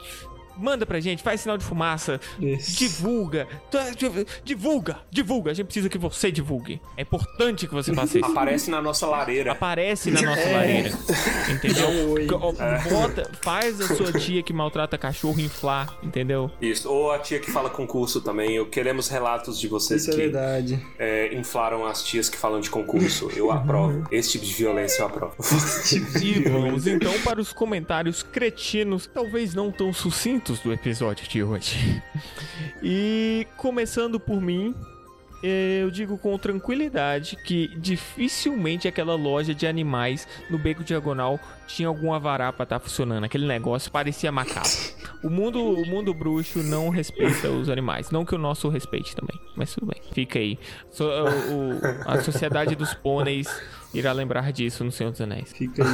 Manda 0.57 0.85
pra 0.85 0.99
gente, 0.99 1.21
faz 1.23 1.41
sinal 1.41 1.57
de 1.57 1.63
fumaça, 1.65 2.19
divulga, 2.77 3.47
tá, 3.69 3.89
div- 3.91 4.25
divulga, 4.43 4.99
divulga. 5.09 5.51
A 5.51 5.53
gente 5.53 5.65
precisa 5.65 5.89
que 5.89 5.97
você 5.97 6.31
divulgue. 6.31 6.81
É 6.97 7.01
importante 7.01 7.67
que 7.67 7.73
você 7.73 7.93
faça 7.93 8.17
isso. 8.19 8.25
Aparece 8.31 8.69
na 8.69 8.81
nossa 8.81 9.05
lareira. 9.07 9.51
Aparece 9.51 10.11
na 10.11 10.21
nossa 10.21 10.41
É. 10.41 10.53
lareira. 10.55 10.89
Entendeu? 11.49 12.11
Oi. 12.11 12.27
É. 12.59 12.89
Bota, 12.89 13.31
faz 13.41 13.79
a 13.81 13.95
sua 13.95 14.11
tia 14.13 14.41
que 14.43 14.53
maltrata 14.53 14.97
cachorro 14.97 15.39
inflar, 15.39 15.95
entendeu? 16.03 16.49
Isso, 16.61 16.89
ou 16.89 17.11
a 17.11 17.19
tia 17.19 17.39
que 17.39 17.51
fala 17.51 17.69
concurso 17.69 18.21
também. 18.21 18.55
Eu 18.55 18.65
queremos 18.67 19.07
relatos 19.07 19.59
de 19.59 19.67
vocês 19.67 20.01
Isso 20.03 20.11
é 20.11 20.13
que 20.13 20.19
verdade. 20.21 20.85
é, 20.97 21.33
inflaram 21.35 21.85
as 21.85 22.03
tias 22.03 22.29
que 22.29 22.37
falam 22.37 22.59
de 22.59 22.69
concurso. 22.69 23.29
Eu 23.35 23.51
aprovo. 23.51 24.07
Esse 24.11 24.31
tipo 24.31 24.45
de 24.45 24.53
violência 24.53 25.01
eu 25.01 25.07
aprovo. 25.07 25.35
E 26.21 26.39
vamos 26.49 26.87
então 26.87 27.13
para 27.23 27.39
os 27.39 27.51
comentários 27.53 28.23
cretinos, 28.23 29.09
talvez 29.13 29.53
não 29.53 29.71
tão 29.71 29.91
sucintos 29.93 30.40
do 30.63 30.71
episódio 30.73 31.27
de 31.27 31.43
hoje. 31.43 32.01
E 32.83 33.47
começando 33.57 34.19
por 34.19 34.41
mim, 34.41 34.73
eu 35.43 35.91
digo 35.91 36.17
com 36.17 36.35
tranquilidade 36.37 37.35
que 37.35 37.67
dificilmente 37.77 38.87
aquela 38.87 39.13
loja 39.15 39.53
de 39.53 39.67
animais 39.67 40.27
no 40.49 40.57
Beco 40.57 40.83
Diagonal 40.83 41.39
tinha 41.67 41.87
algum 41.87 42.11
avará 42.13 42.51
pra 42.51 42.63
estar 42.63 42.79
funcionando. 42.79 43.23
Aquele 43.23 43.45
negócio 43.45 43.91
parecia 43.91 44.31
macabro. 44.31 44.69
O 45.23 45.29
mundo, 45.29 45.63
o 45.63 45.85
mundo 45.85 46.11
bruxo 46.13 46.63
não 46.63 46.89
respeita 46.89 47.49
os 47.49 47.69
animais. 47.69 48.09
Não 48.09 48.25
que 48.25 48.33
o 48.33 48.37
nosso 48.39 48.67
respeite 48.69 49.15
também, 49.15 49.39
mas 49.55 49.73
tudo 49.75 49.85
bem. 49.85 50.01
Fica 50.11 50.39
aí. 50.39 50.57
So- 50.89 51.05
o- 51.05 51.79
a 52.09 52.19
sociedade 52.21 52.75
dos 52.75 52.93
pôneis 52.95 53.47
irá 53.93 54.11
lembrar 54.13 54.51
disso 54.51 54.83
no 54.83 54.91
Senhor 54.91 55.11
dos 55.11 55.21
Anéis. 55.21 55.51
Fica 55.51 55.83
aí 55.83 55.89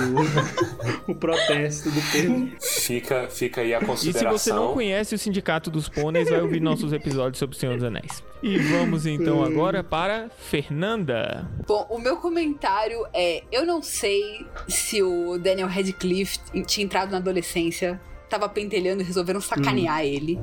o, 1.08 1.12
o 1.12 1.16
protesto 1.16 1.90
do 1.90 2.02
Pedro. 2.12 2.52
Fica, 2.60 3.28
fica 3.30 3.62
aí 3.62 3.74
a 3.74 3.78
E 3.78 3.82
se 3.82 3.86
consideração. 3.86 4.38
você 4.38 4.54
não 4.54 4.74
conhece 4.74 5.16
o 5.16 5.18
Sindicato 5.18 5.70
dos 5.70 5.90
Pôneis, 5.90 6.30
vai 6.30 6.42
ouvir 6.42 6.60
nossos 6.62 6.94
episódios 6.94 7.38
sobre 7.38 7.56
o 7.56 7.60
Senhor 7.60 7.76
dos 7.76 7.84
Anéis. 7.84 8.24
E 8.42 8.58
vamos 8.58 9.06
então 9.06 9.44
agora 9.44 9.84
para 9.84 10.30
Fernanda. 10.38 11.50
Bom, 11.68 11.88
o 11.90 11.98
meu 11.98 12.18
comentário 12.18 13.06
é: 13.14 13.44
eu 13.52 13.66
não 13.66 13.82
sei 13.82 14.46
se 14.68 15.02
o 15.02 15.38
Daniel 15.40 15.68
Radcliffe 15.68 16.40
tinha 16.66 16.86
entrado 16.86 17.12
na 17.12 17.18
adolescência, 17.18 18.00
tava 18.30 18.48
pentelhando 18.48 19.02
e 19.02 19.06
resolveram 19.06 19.42
sacanear 19.42 20.04
ele. 20.04 20.40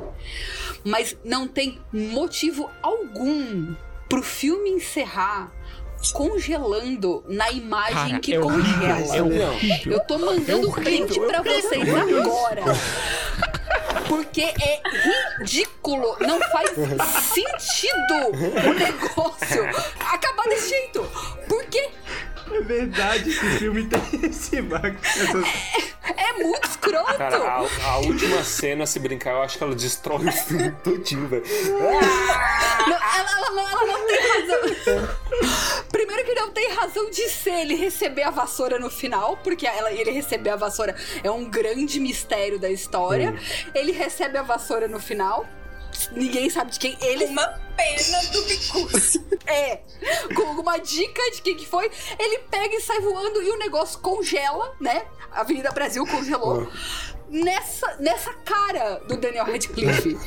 Mas 0.84 1.16
não 1.24 1.46
tem 1.46 1.78
motivo 1.92 2.68
algum 2.82 3.74
pro 4.08 4.22
filme 4.22 4.70
encerrar 4.70 5.52
congelando 6.12 7.24
na 7.28 7.50
imagem 7.50 7.94
Cara, 7.94 8.20
que 8.20 8.34
é 8.34 8.38
congela. 8.40 8.58
horrível, 8.98 9.14
é 9.14 9.22
horrível. 9.22 9.92
Eu 9.92 10.00
tô 10.00 10.18
mandando 10.18 10.68
É 10.68 10.72
print 10.72 11.18
é 11.20 11.26
pra 11.26 11.40
horrível, 11.40 11.62
vocês 11.62 11.88
agora. 11.94 12.62
Porque 14.08 14.42
é 14.42 14.80
ridículo. 15.38 16.16
Não 16.20 16.38
faz 16.40 16.70
sentido 17.32 18.68
o 18.68 18.74
negócio 18.74 19.64
acabar 20.12 20.44
desse 20.48 20.68
jeito. 20.70 21.06
Porque 21.48 21.88
É 22.52 22.60
verdade 22.60 23.30
o 23.30 23.32
filme 23.58 23.86
tem 23.86 24.00
esse 24.30 24.60
bagulho. 24.62 24.98
essas- 25.02 25.44
é 26.16 26.32
muito 26.42 26.68
escroto. 26.68 27.16
Cara, 27.16 27.36
a, 27.38 27.66
a 27.86 27.98
última 27.98 28.42
cena, 28.44 28.86
se 28.86 28.98
brincar, 28.98 29.30
eu 29.32 29.42
acho 29.42 29.56
que 29.58 29.64
ela 29.64 29.74
destrói 29.74 30.26
o 30.28 30.32
filme 30.32 30.70
todinho, 30.82 31.26
velho. 31.28 31.42
Não, 31.46 32.96
ela, 32.96 33.30
ela 33.36 33.50
não, 33.50 33.68
ela 33.70 33.86
não 33.86 34.06
tem 34.06 34.18
razão. 34.28 35.08
Primeiro 35.90 36.24
que 36.24 36.34
não 36.34 36.50
tem 36.50 36.70
razão 36.72 37.10
de 37.10 37.28
ser 37.30 37.60
ele 37.62 37.74
receber 37.74 38.22
a 38.24 38.30
vassoura 38.30 38.78
no 38.78 38.90
final, 38.90 39.38
porque 39.38 39.66
ela, 39.66 39.90
ele 39.92 40.10
receber 40.10 40.50
a 40.50 40.56
vassoura 40.56 40.94
é 41.22 41.30
um 41.30 41.44
grande 41.48 41.98
mistério 42.00 42.58
da 42.58 42.70
história. 42.70 43.34
Ele 43.74 43.92
recebe 43.92 44.36
a 44.38 44.42
vassoura 44.42 44.86
no 44.88 45.00
final. 45.00 45.46
Ninguém 46.12 46.50
sabe 46.50 46.72
de 46.72 46.78
quem 46.78 46.96
ele. 47.00 47.26
Uma 47.26 47.46
pena 47.76 48.22
do 48.32 48.42
Bicurso. 48.44 49.24
É, 49.46 49.82
com 50.34 50.48
alguma 50.48 50.78
dica 50.78 51.20
de 51.32 51.42
quem 51.42 51.54
que 51.54 51.66
foi. 51.66 51.90
Ele 52.18 52.38
pega 52.50 52.74
e 52.74 52.80
sai 52.80 52.98
voando 53.00 53.42
e 53.42 53.50
o 53.50 53.58
negócio 53.58 54.00
congela, 54.00 54.74
né? 54.80 55.04
A 55.30 55.42
Avenida 55.42 55.70
Brasil 55.70 56.04
congelou. 56.06 56.66
Nessa, 57.34 57.96
nessa 57.98 58.32
cara 58.44 59.00
do 59.08 59.16
Daniel 59.16 59.44
Radcliffe. 59.44 60.16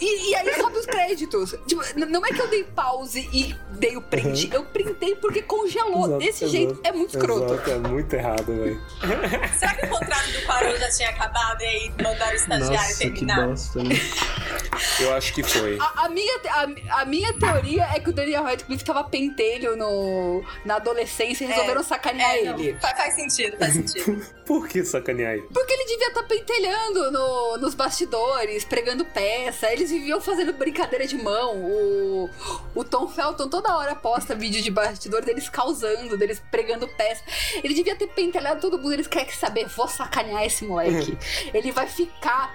E, 0.00 0.30
e 0.30 0.34
aí 0.34 0.54
sobe 0.54 0.78
os 0.78 0.86
créditos. 0.86 1.54
Tipo, 1.66 1.82
não 2.06 2.24
é 2.24 2.28
que 2.28 2.40
eu 2.40 2.48
dei 2.48 2.64
pause 2.64 3.28
e 3.32 3.54
dei 3.72 3.96
o 3.96 4.02
print. 4.02 4.50
Eu 4.52 4.64
printei 4.64 5.14
porque 5.16 5.42
congelou. 5.42 6.04
Exato, 6.04 6.18
Desse 6.18 6.44
exato, 6.44 6.50
jeito 6.50 6.80
é 6.84 6.92
muito 6.92 7.16
escroto. 7.16 7.54
Exato, 7.54 7.70
é 7.70 7.78
muito 7.78 8.14
errado, 8.14 8.46
velho. 8.46 8.80
Será 9.58 9.74
que 9.74 9.86
o 9.86 9.88
contrato 9.88 10.30
do 10.30 10.42
Quaron 10.46 10.76
já 10.76 10.90
tinha 10.90 11.08
acabado 11.10 11.62
e 11.62 11.66
aí 11.66 11.90
mandaram 12.02 12.32
o 12.32 12.36
estagiário 12.36 12.72
Nossa, 12.76 12.98
que 12.98 13.10
terminar? 13.10 13.48
bosta, 13.48 13.82
né? 13.82 13.94
Eu 15.00 15.14
acho 15.14 15.32
que 15.34 15.42
foi. 15.42 15.78
A, 15.80 16.04
a 16.04 16.08
minha, 16.08 16.40
a, 16.46 17.00
a 17.00 17.04
minha 17.04 17.32
teoria 17.32 17.84
é 17.94 18.00
que 18.00 18.10
o 18.10 18.12
Daniel 18.12 18.42
Radcliffe 18.44 18.84
tava 18.84 19.04
pentelho 19.04 19.76
no, 19.76 20.44
na 20.64 20.76
adolescência 20.76 21.44
e 21.44 21.48
resolveram 21.48 21.82
sacanear 21.82 22.36
É, 22.36 22.44
não, 22.44 22.58
ele. 22.58 22.78
Faz, 22.80 22.96
faz 22.96 23.14
sentido, 23.14 23.56
faz 23.58 23.72
sentido. 23.72 24.24
Por 24.46 24.68
que 24.68 24.84
sacanear 24.84 25.34
ele? 25.34 25.46
Porque 25.52 25.76
ele 25.78 25.88
devia 25.88 26.08
estar 26.08 26.22
pentelhando 26.24 27.10
no- 27.10 27.56
nos 27.58 27.74
bastidores, 27.74 28.64
pregando 28.64 29.04
peça. 29.04 29.72
Eles 29.72 29.90
viviam 29.90 30.20
fazendo 30.20 30.52
brincadeira 30.52 31.06
de 31.06 31.16
mão. 31.16 31.56
O, 31.56 32.30
o 32.74 32.84
Tom 32.84 33.08
Felton 33.08 33.48
toda 33.48 33.76
hora 33.76 33.94
posta 33.94 34.34
vídeo 34.34 34.60
de 34.62 34.70
bastidor 34.70 35.22
deles 35.24 35.48
causando, 35.48 36.16
deles 36.16 36.42
pregando 36.50 36.88
peça. 36.88 37.22
Ele 37.62 37.74
devia 37.74 37.94
ter 37.96 38.08
pentelhado 38.08 38.60
todo 38.60 38.78
mundo. 38.78 38.92
Eles 38.94 39.06
querem 39.06 39.30
saber, 39.32 39.66
vou 39.68 39.88
sacanear 39.88 40.44
esse 40.44 40.64
moleque. 40.64 41.16
ele 41.54 41.70
vai 41.72 41.86
ficar 41.86 42.52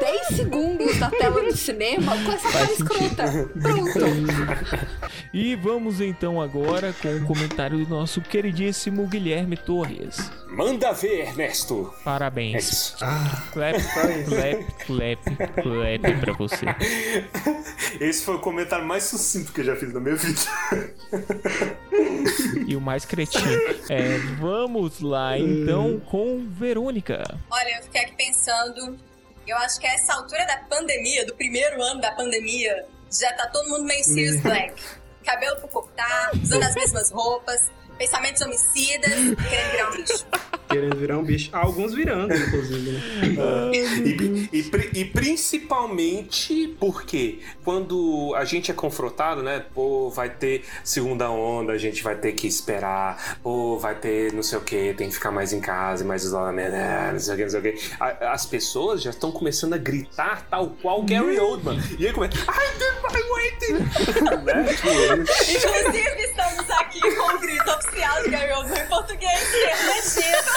10 0.00 0.26
segundos 0.36 0.98
na 0.98 1.10
tela 1.10 1.42
do 1.42 1.56
cinema 1.56 2.12
com 2.24 2.32
essa 2.32 2.52
cara 2.52 2.72
escrota. 2.72 3.24
Pronto. 3.62 4.86
E 5.32 5.54
vamos 5.56 6.00
então 6.00 6.40
agora 6.40 6.94
com 7.00 7.08
o 7.16 7.24
comentário 7.26 7.78
do 7.84 7.88
nosso 7.88 8.20
queridíssimo 8.20 9.06
Guilherme 9.06 9.56
Torres. 9.56 10.30
Manda 10.48 10.92
ver, 10.92 11.20
Ernesto. 11.28 11.92
Parabéns. 12.04 12.65
Ah, 13.00 13.42
Clap, 13.52 13.76
clap, 14.24 14.64
clap, 14.84 15.22
clap 15.62 16.20
pra 16.20 16.32
você. 16.34 16.66
Esse 18.00 18.24
foi 18.24 18.36
o 18.36 18.38
comentário 18.38 18.84
mais 18.84 19.04
sucinto 19.04 19.52
que 19.52 19.60
eu 19.60 19.64
já 19.64 19.76
fiz 19.76 19.92
na 19.92 20.00
minha 20.00 20.16
vida. 20.16 20.40
E 22.66 22.76
o 22.76 22.80
mais 22.80 23.04
cretino. 23.04 23.46
É, 23.88 24.18
vamos 24.38 25.00
lá 25.00 25.38
então 25.38 26.00
com 26.00 26.46
Verônica. 26.50 27.22
Olha, 27.50 27.76
eu 27.78 27.82
fiquei 27.84 28.02
aqui 28.02 28.16
pensando. 28.16 28.98
Eu 29.46 29.56
acho 29.58 29.78
que 29.80 29.86
a 29.86 29.94
essa 29.94 30.14
altura 30.14 30.44
da 30.46 30.56
pandemia, 30.68 31.24
do 31.24 31.34
primeiro 31.34 31.80
ano 31.82 32.00
da 32.00 32.10
pandemia, 32.12 32.84
já 33.10 33.32
tá 33.34 33.46
todo 33.48 33.68
mundo 33.68 33.84
meio 33.84 34.02
Sirius 34.04 34.40
Black. 34.42 34.74
Cabelo 35.24 35.56
por 35.60 35.70
cortar, 35.70 36.30
usando 36.42 36.62
as 36.64 36.74
mesmas 36.74 37.10
roupas, 37.10 37.70
pensamentos 37.98 38.42
homicidas, 38.42 39.10
querendo 39.10 39.70
virar 39.70 39.90
um 39.90 39.96
bicho. 39.96 40.26
Querendo 40.68 40.96
virar 40.96 41.18
um 41.18 41.22
bicho. 41.24 41.48
Alguns 41.52 41.94
virando, 41.94 42.34
inclusive. 42.34 42.90
Né? 42.90 43.00
E, 43.72 44.48
e 44.52 44.62
pri- 44.64 44.90
e 44.94 45.04
principalmente 45.04 46.76
porque 46.80 47.40
quando 47.64 48.34
a 48.36 48.44
gente 48.44 48.70
é 48.70 48.74
confrontado, 48.74 49.42
né? 49.42 49.64
Pô, 49.74 50.10
vai 50.10 50.28
ter 50.30 50.64
segunda 50.84 51.30
onda, 51.30 51.72
a 51.72 51.78
gente 51.78 52.02
vai 52.02 52.16
ter 52.16 52.32
que 52.32 52.46
esperar. 52.46 53.38
Pô, 53.42 53.78
vai 53.78 53.94
ter 53.94 54.32
não 54.32 54.42
sei 54.42 54.58
o 54.58 54.60
que, 54.62 54.94
tem 54.94 55.08
que 55.08 55.14
ficar 55.14 55.30
mais 55.30 55.52
em 55.52 55.60
casa, 55.60 56.04
mais 56.04 56.24
isolamento, 56.24 56.74
ah, 56.74 57.10
não 57.12 57.18
sei 57.20 57.34
o 57.34 57.36
que, 57.36 57.42
não 57.44 57.50
sei 57.50 57.60
o 57.60 57.62
que. 57.62 57.78
As 58.24 58.46
pessoas 58.46 59.02
já 59.02 59.10
estão 59.10 59.30
começando 59.30 59.74
a 59.74 59.78
gritar 59.78 60.46
tal 60.50 60.70
qual 60.82 61.02
Gary 61.02 61.38
Oldman. 61.38 61.78
E 61.98 62.06
aí 62.06 62.12
começa. 62.12 62.36
I 62.36 62.78
did 62.78 62.96
my 63.02 63.22
waiting! 63.32 63.72
né? 64.44 64.64
Tipo, 64.74 64.88
Inclusive, 64.88 66.20
estamos 66.22 66.70
aqui 66.70 67.00
com 67.00 67.34
o 67.36 67.38
grito 67.38 67.70
oficial 67.70 68.22
de 68.22 68.30
Gary 68.30 68.52
Oldman 68.52 68.80
em 68.82 68.86
português, 68.86 69.40
Fernandinha 69.40 70.42
Correia. 70.42 70.55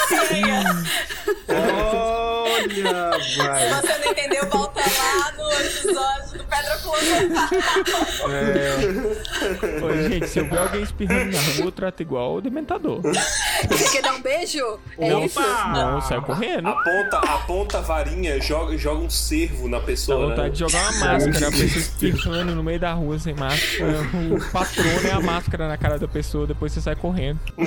Olha, 1.51 3.21
Se 3.23 3.37
vai. 3.37 3.69
você 3.81 3.97
não 3.97 4.11
entendeu, 4.11 4.47
volta 4.49 4.79
lá 4.81 5.31
no 5.37 5.51
episódio 5.53 6.37
do 6.37 6.43
Pedra 6.45 6.77
Filosofal. 6.77 8.29
É. 8.31 9.83
Ô, 9.83 10.09
gente, 10.09 10.27
se 10.27 10.39
eu 10.39 10.45
ver 10.49 10.57
alguém 10.59 10.83
espirrando 10.83 11.31
na 11.31 11.39
rua, 11.41 11.65
eu 11.65 11.71
trato 11.71 12.01
igual 12.01 12.35
o 12.35 12.41
dementador. 12.41 13.01
Você 13.01 13.89
quer 13.91 14.01
dar 14.01 14.13
um 14.15 14.21
beijo? 14.21 14.79
É 14.97 15.09
Não, 15.09 15.25
isso? 15.25 15.39
não, 15.39 16.01
sai 16.01 16.21
correndo. 16.21 16.67
aponta, 16.67 17.17
aponta 17.19 17.77
a 17.79 17.81
varinha, 17.81 18.39
joga, 18.41 18.77
joga 18.77 19.01
um 19.01 19.09
cervo 19.09 19.67
na 19.67 19.79
Dá 19.79 19.85
pessoa. 19.85 20.27
vontade 20.29 20.41
né? 20.41 20.49
de 20.51 20.59
jogar 20.59 20.81
uma 20.91 21.05
máscara, 21.13 21.47
a 21.47 21.51
pessoa 21.51 21.65
espirrando 21.79 22.55
no 22.55 22.63
meio 22.63 22.79
da 22.79 22.93
rua 22.93 23.17
sem 23.19 23.33
máscara. 23.33 23.99
O 24.35 24.51
patrono 24.51 25.07
é 25.07 25.11
a 25.11 25.19
máscara 25.19 25.67
na 25.67 25.77
cara 25.77 25.97
da 25.97 26.07
pessoa, 26.07 26.45
depois 26.47 26.71
você 26.71 26.81
sai 26.81 26.95
correndo. 26.95 27.39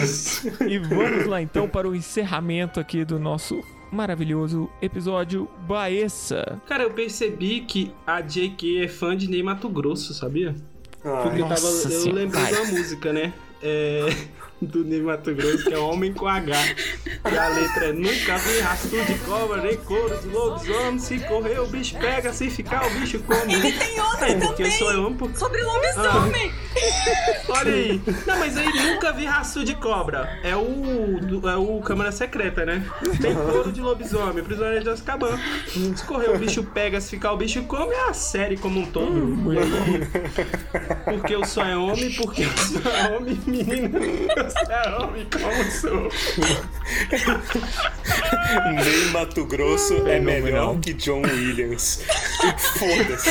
E 0.69 0.79
vamos 0.79 1.27
lá 1.27 1.41
então 1.43 1.69
para 1.69 1.89
o 1.89 1.95
encerramento 1.95 2.22
aqui 2.81 3.05
do 3.05 3.19
nosso 3.19 3.63
maravilhoso 3.91 4.71
episódio 4.81 5.49
Baessa. 5.67 6.61
Cara, 6.67 6.85
eu 6.85 6.91
percebi 6.91 7.61
que 7.61 7.93
a 8.07 8.21
JK 8.21 8.85
é 8.85 8.89
fã 8.89 9.17
de 9.17 9.29
Ney 9.29 9.43
Mato 9.43 9.69
Grosso, 9.69 10.15
sabia? 10.15 10.55
Ah, 11.05 11.23
Porque 11.25 11.43
eu, 11.43 11.49
tava, 11.49 11.61
eu 11.61 12.13
lembrei 12.13 12.43
uma 12.55 12.65
música, 12.67 13.13
né? 13.13 13.33
é, 13.63 14.07
do 14.63 14.85
Ney 14.85 15.01
Mato 15.03 15.35
Grosso, 15.35 15.65
que 15.65 15.75
é 15.75 15.79
Homem 15.79 16.13
com 16.13 16.27
H. 16.27 16.53
E 17.31 17.39
a 17.39 17.49
letra 17.49 17.87
é 17.87 17.93
Nunca 17.93 18.39
vi 18.39 18.61
rastro 18.61 19.05
de 19.05 19.15
cobra, 19.21 19.63
nem 19.63 19.77
couro 19.77 20.17
de 20.19 20.29
lobisomem. 20.29 20.99
Se 20.99 21.19
correr, 21.21 21.59
o 21.61 21.67
bicho 21.67 21.97
pega, 21.99 22.33
se 22.33 22.49
ficar, 22.51 22.87
o 22.87 22.91
bicho 23.01 23.19
come. 23.21 23.55
Ele 23.55 23.73
tem 23.73 24.01
outra 24.01 24.31
é, 24.31 24.35
porque 24.35 24.63
eu 24.63 24.67
também. 24.67 24.79
sou 24.79 24.93
eu, 24.93 25.11
por... 25.15 25.35
Sobre 25.37 25.61
lobisomem. 25.63 26.53
Olha 27.49 27.73
aí. 27.75 28.01
Não, 28.27 28.39
mas 28.39 28.57
aí 28.57 28.67
nunca 28.67 29.13
vi 29.13 29.25
rastro 29.25 29.65
de 29.65 29.75
cobra. 29.75 30.39
É 30.43 30.57
o, 30.57 31.19
do- 31.21 31.49
é 31.49 31.57
o 31.57 31.81
Câmara 31.81 32.13
Secreta, 32.13 32.65
né? 32.65 32.85
Tem 33.21 33.35
couro 33.35 33.73
de 33.73 33.81
lobisomem, 33.81 34.43
prisioneiro 34.45 34.85
de 34.85 34.91
Azkaban. 34.91 35.39
Se 35.97 36.05
correr, 36.05 36.31
o 36.31 36.39
bicho 36.39 36.63
pega, 36.65 37.01
se 37.01 37.11
ficar, 37.11 37.33
o 37.33 37.37
bicho 37.37 37.63
come. 37.65 37.93
É 37.93 38.09
a 38.09 38.15
série 38.15 38.57
como 38.57 38.81
um 38.81 38.87
todo. 38.87 39.13
Porque 41.05 41.35
eu 41.35 41.45
sou 41.45 41.63
é 41.65 41.77
homem, 41.77 42.13
porque 42.15 42.43
eu 42.45 42.57
sou 42.57 42.81
é 42.93 43.17
homem, 43.17 43.39
menina. 43.47 43.99
Eu 44.37 44.51
sou 44.53 44.71
é 44.73 44.97
homem, 44.97 45.29
como 45.31 45.71
sou. 45.71 46.09
Nem 48.85 49.07
Mato 49.13 49.45
Grosso 49.47 50.07
é 50.07 50.19
melhor 50.21 50.79
que 50.81 50.93
John 50.95 51.23
Williams. 51.23 52.03
Foda-se. 52.79 53.31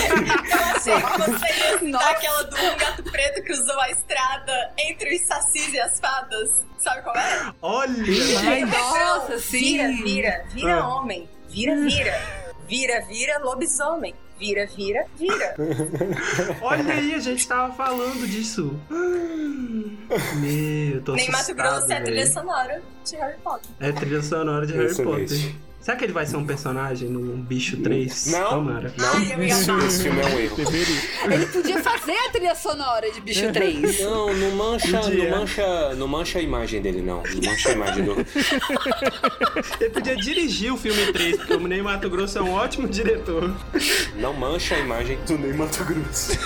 Você 0.79 1.79
citar 1.79 2.11
aquela 2.11 2.43
do 2.43 2.55
um 2.57 2.77
gato 2.77 3.03
preto 3.03 3.43
que 3.43 3.53
usou 3.53 3.79
a 3.79 3.89
estrada 3.91 4.73
entre 4.79 5.15
os 5.15 5.21
sacis 5.27 5.73
e 5.73 5.79
as 5.79 5.99
fadas. 5.99 6.65
Sabe 6.77 7.01
qual 7.03 7.15
é? 7.15 7.53
Olha! 7.61 8.65
Nossa, 8.65 9.39
sim. 9.39 9.59
Vira, 9.59 10.03
vira, 10.03 10.45
vira 10.53 10.79
Ah. 10.79 10.87
homem. 10.95 11.29
Vira, 11.49 11.75
vira. 11.75 12.21
Vira, 12.67 13.01
vira, 13.05 13.37
lobisomem. 13.39 14.15
Vira, 14.41 14.65
vira, 14.65 15.05
vira. 15.19 15.53
Olha 16.63 16.93
aí, 16.95 17.13
a 17.13 17.19
gente 17.19 17.47
tava 17.47 17.71
falando 17.75 18.27
disso. 18.27 18.75
Meu, 18.89 20.95
eu 20.95 21.01
tô 21.03 21.13
Nem 21.13 21.27
Mato 21.27 21.41
assustado, 21.41 21.57
Grosso 21.57 21.91
é 21.91 21.97
a 21.97 22.01
trilha 22.01 22.25
sonora 22.25 22.81
de 23.05 23.15
Harry 23.17 23.37
Potter. 23.43 23.69
É 23.79 23.91
trilha 23.91 24.23
sonora 24.23 24.65
de 24.65 24.73
Harry 24.73 24.87
Excelente. 24.87 25.35
Potter. 25.35 25.55
Será 25.81 25.97
que 25.97 26.05
ele 26.05 26.13
vai 26.13 26.27
ser 26.27 26.37
um 26.37 26.45
personagem 26.45 27.09
no 27.09 27.35
Bicho 27.37 27.77
3? 27.77 28.27
Não, 28.27 28.49
Tomara. 28.49 28.93
não. 28.95 29.13
Ai, 29.13 29.33
eu 29.33 29.43
ia 29.43 29.47
Esse, 29.47 30.03
filme 30.03 30.21
é 30.21 30.25
um 30.25 30.39
erro. 30.39 30.57
Ele 31.31 31.45
podia 31.47 31.81
fazer 31.81 32.11
a 32.11 32.29
trilha 32.29 32.53
sonora 32.53 33.11
de 33.11 33.19
Bicho 33.19 33.51
3. 33.51 33.99
Não, 34.01 34.31
não 34.31 34.51
mancha, 34.51 35.01
não 35.09 35.29
mancha, 35.29 35.95
não 35.95 36.07
mancha 36.07 36.37
a 36.37 36.41
imagem 36.41 36.83
dele, 36.83 37.01
não. 37.01 37.23
Não 37.23 37.51
mancha 37.51 37.69
a 37.69 37.71
imagem 37.71 38.05
do. 38.05 38.11
Ele 39.81 39.89
podia 39.89 40.15
dirigir 40.15 40.71
o 40.71 40.77
filme 40.77 41.11
3, 41.11 41.37
porque 41.37 41.53
o 41.55 41.67
Ney 41.67 41.81
Mato 41.81 42.07
Grosso 42.11 42.37
é 42.37 42.41
um 42.43 42.53
ótimo 42.53 42.87
diretor. 42.87 43.51
Não 44.17 44.33
mancha 44.33 44.75
a 44.75 44.79
imagem 44.79 45.17
do 45.25 45.35
Ney 45.35 45.53
Mato 45.53 45.83
Grosso. 45.83 46.37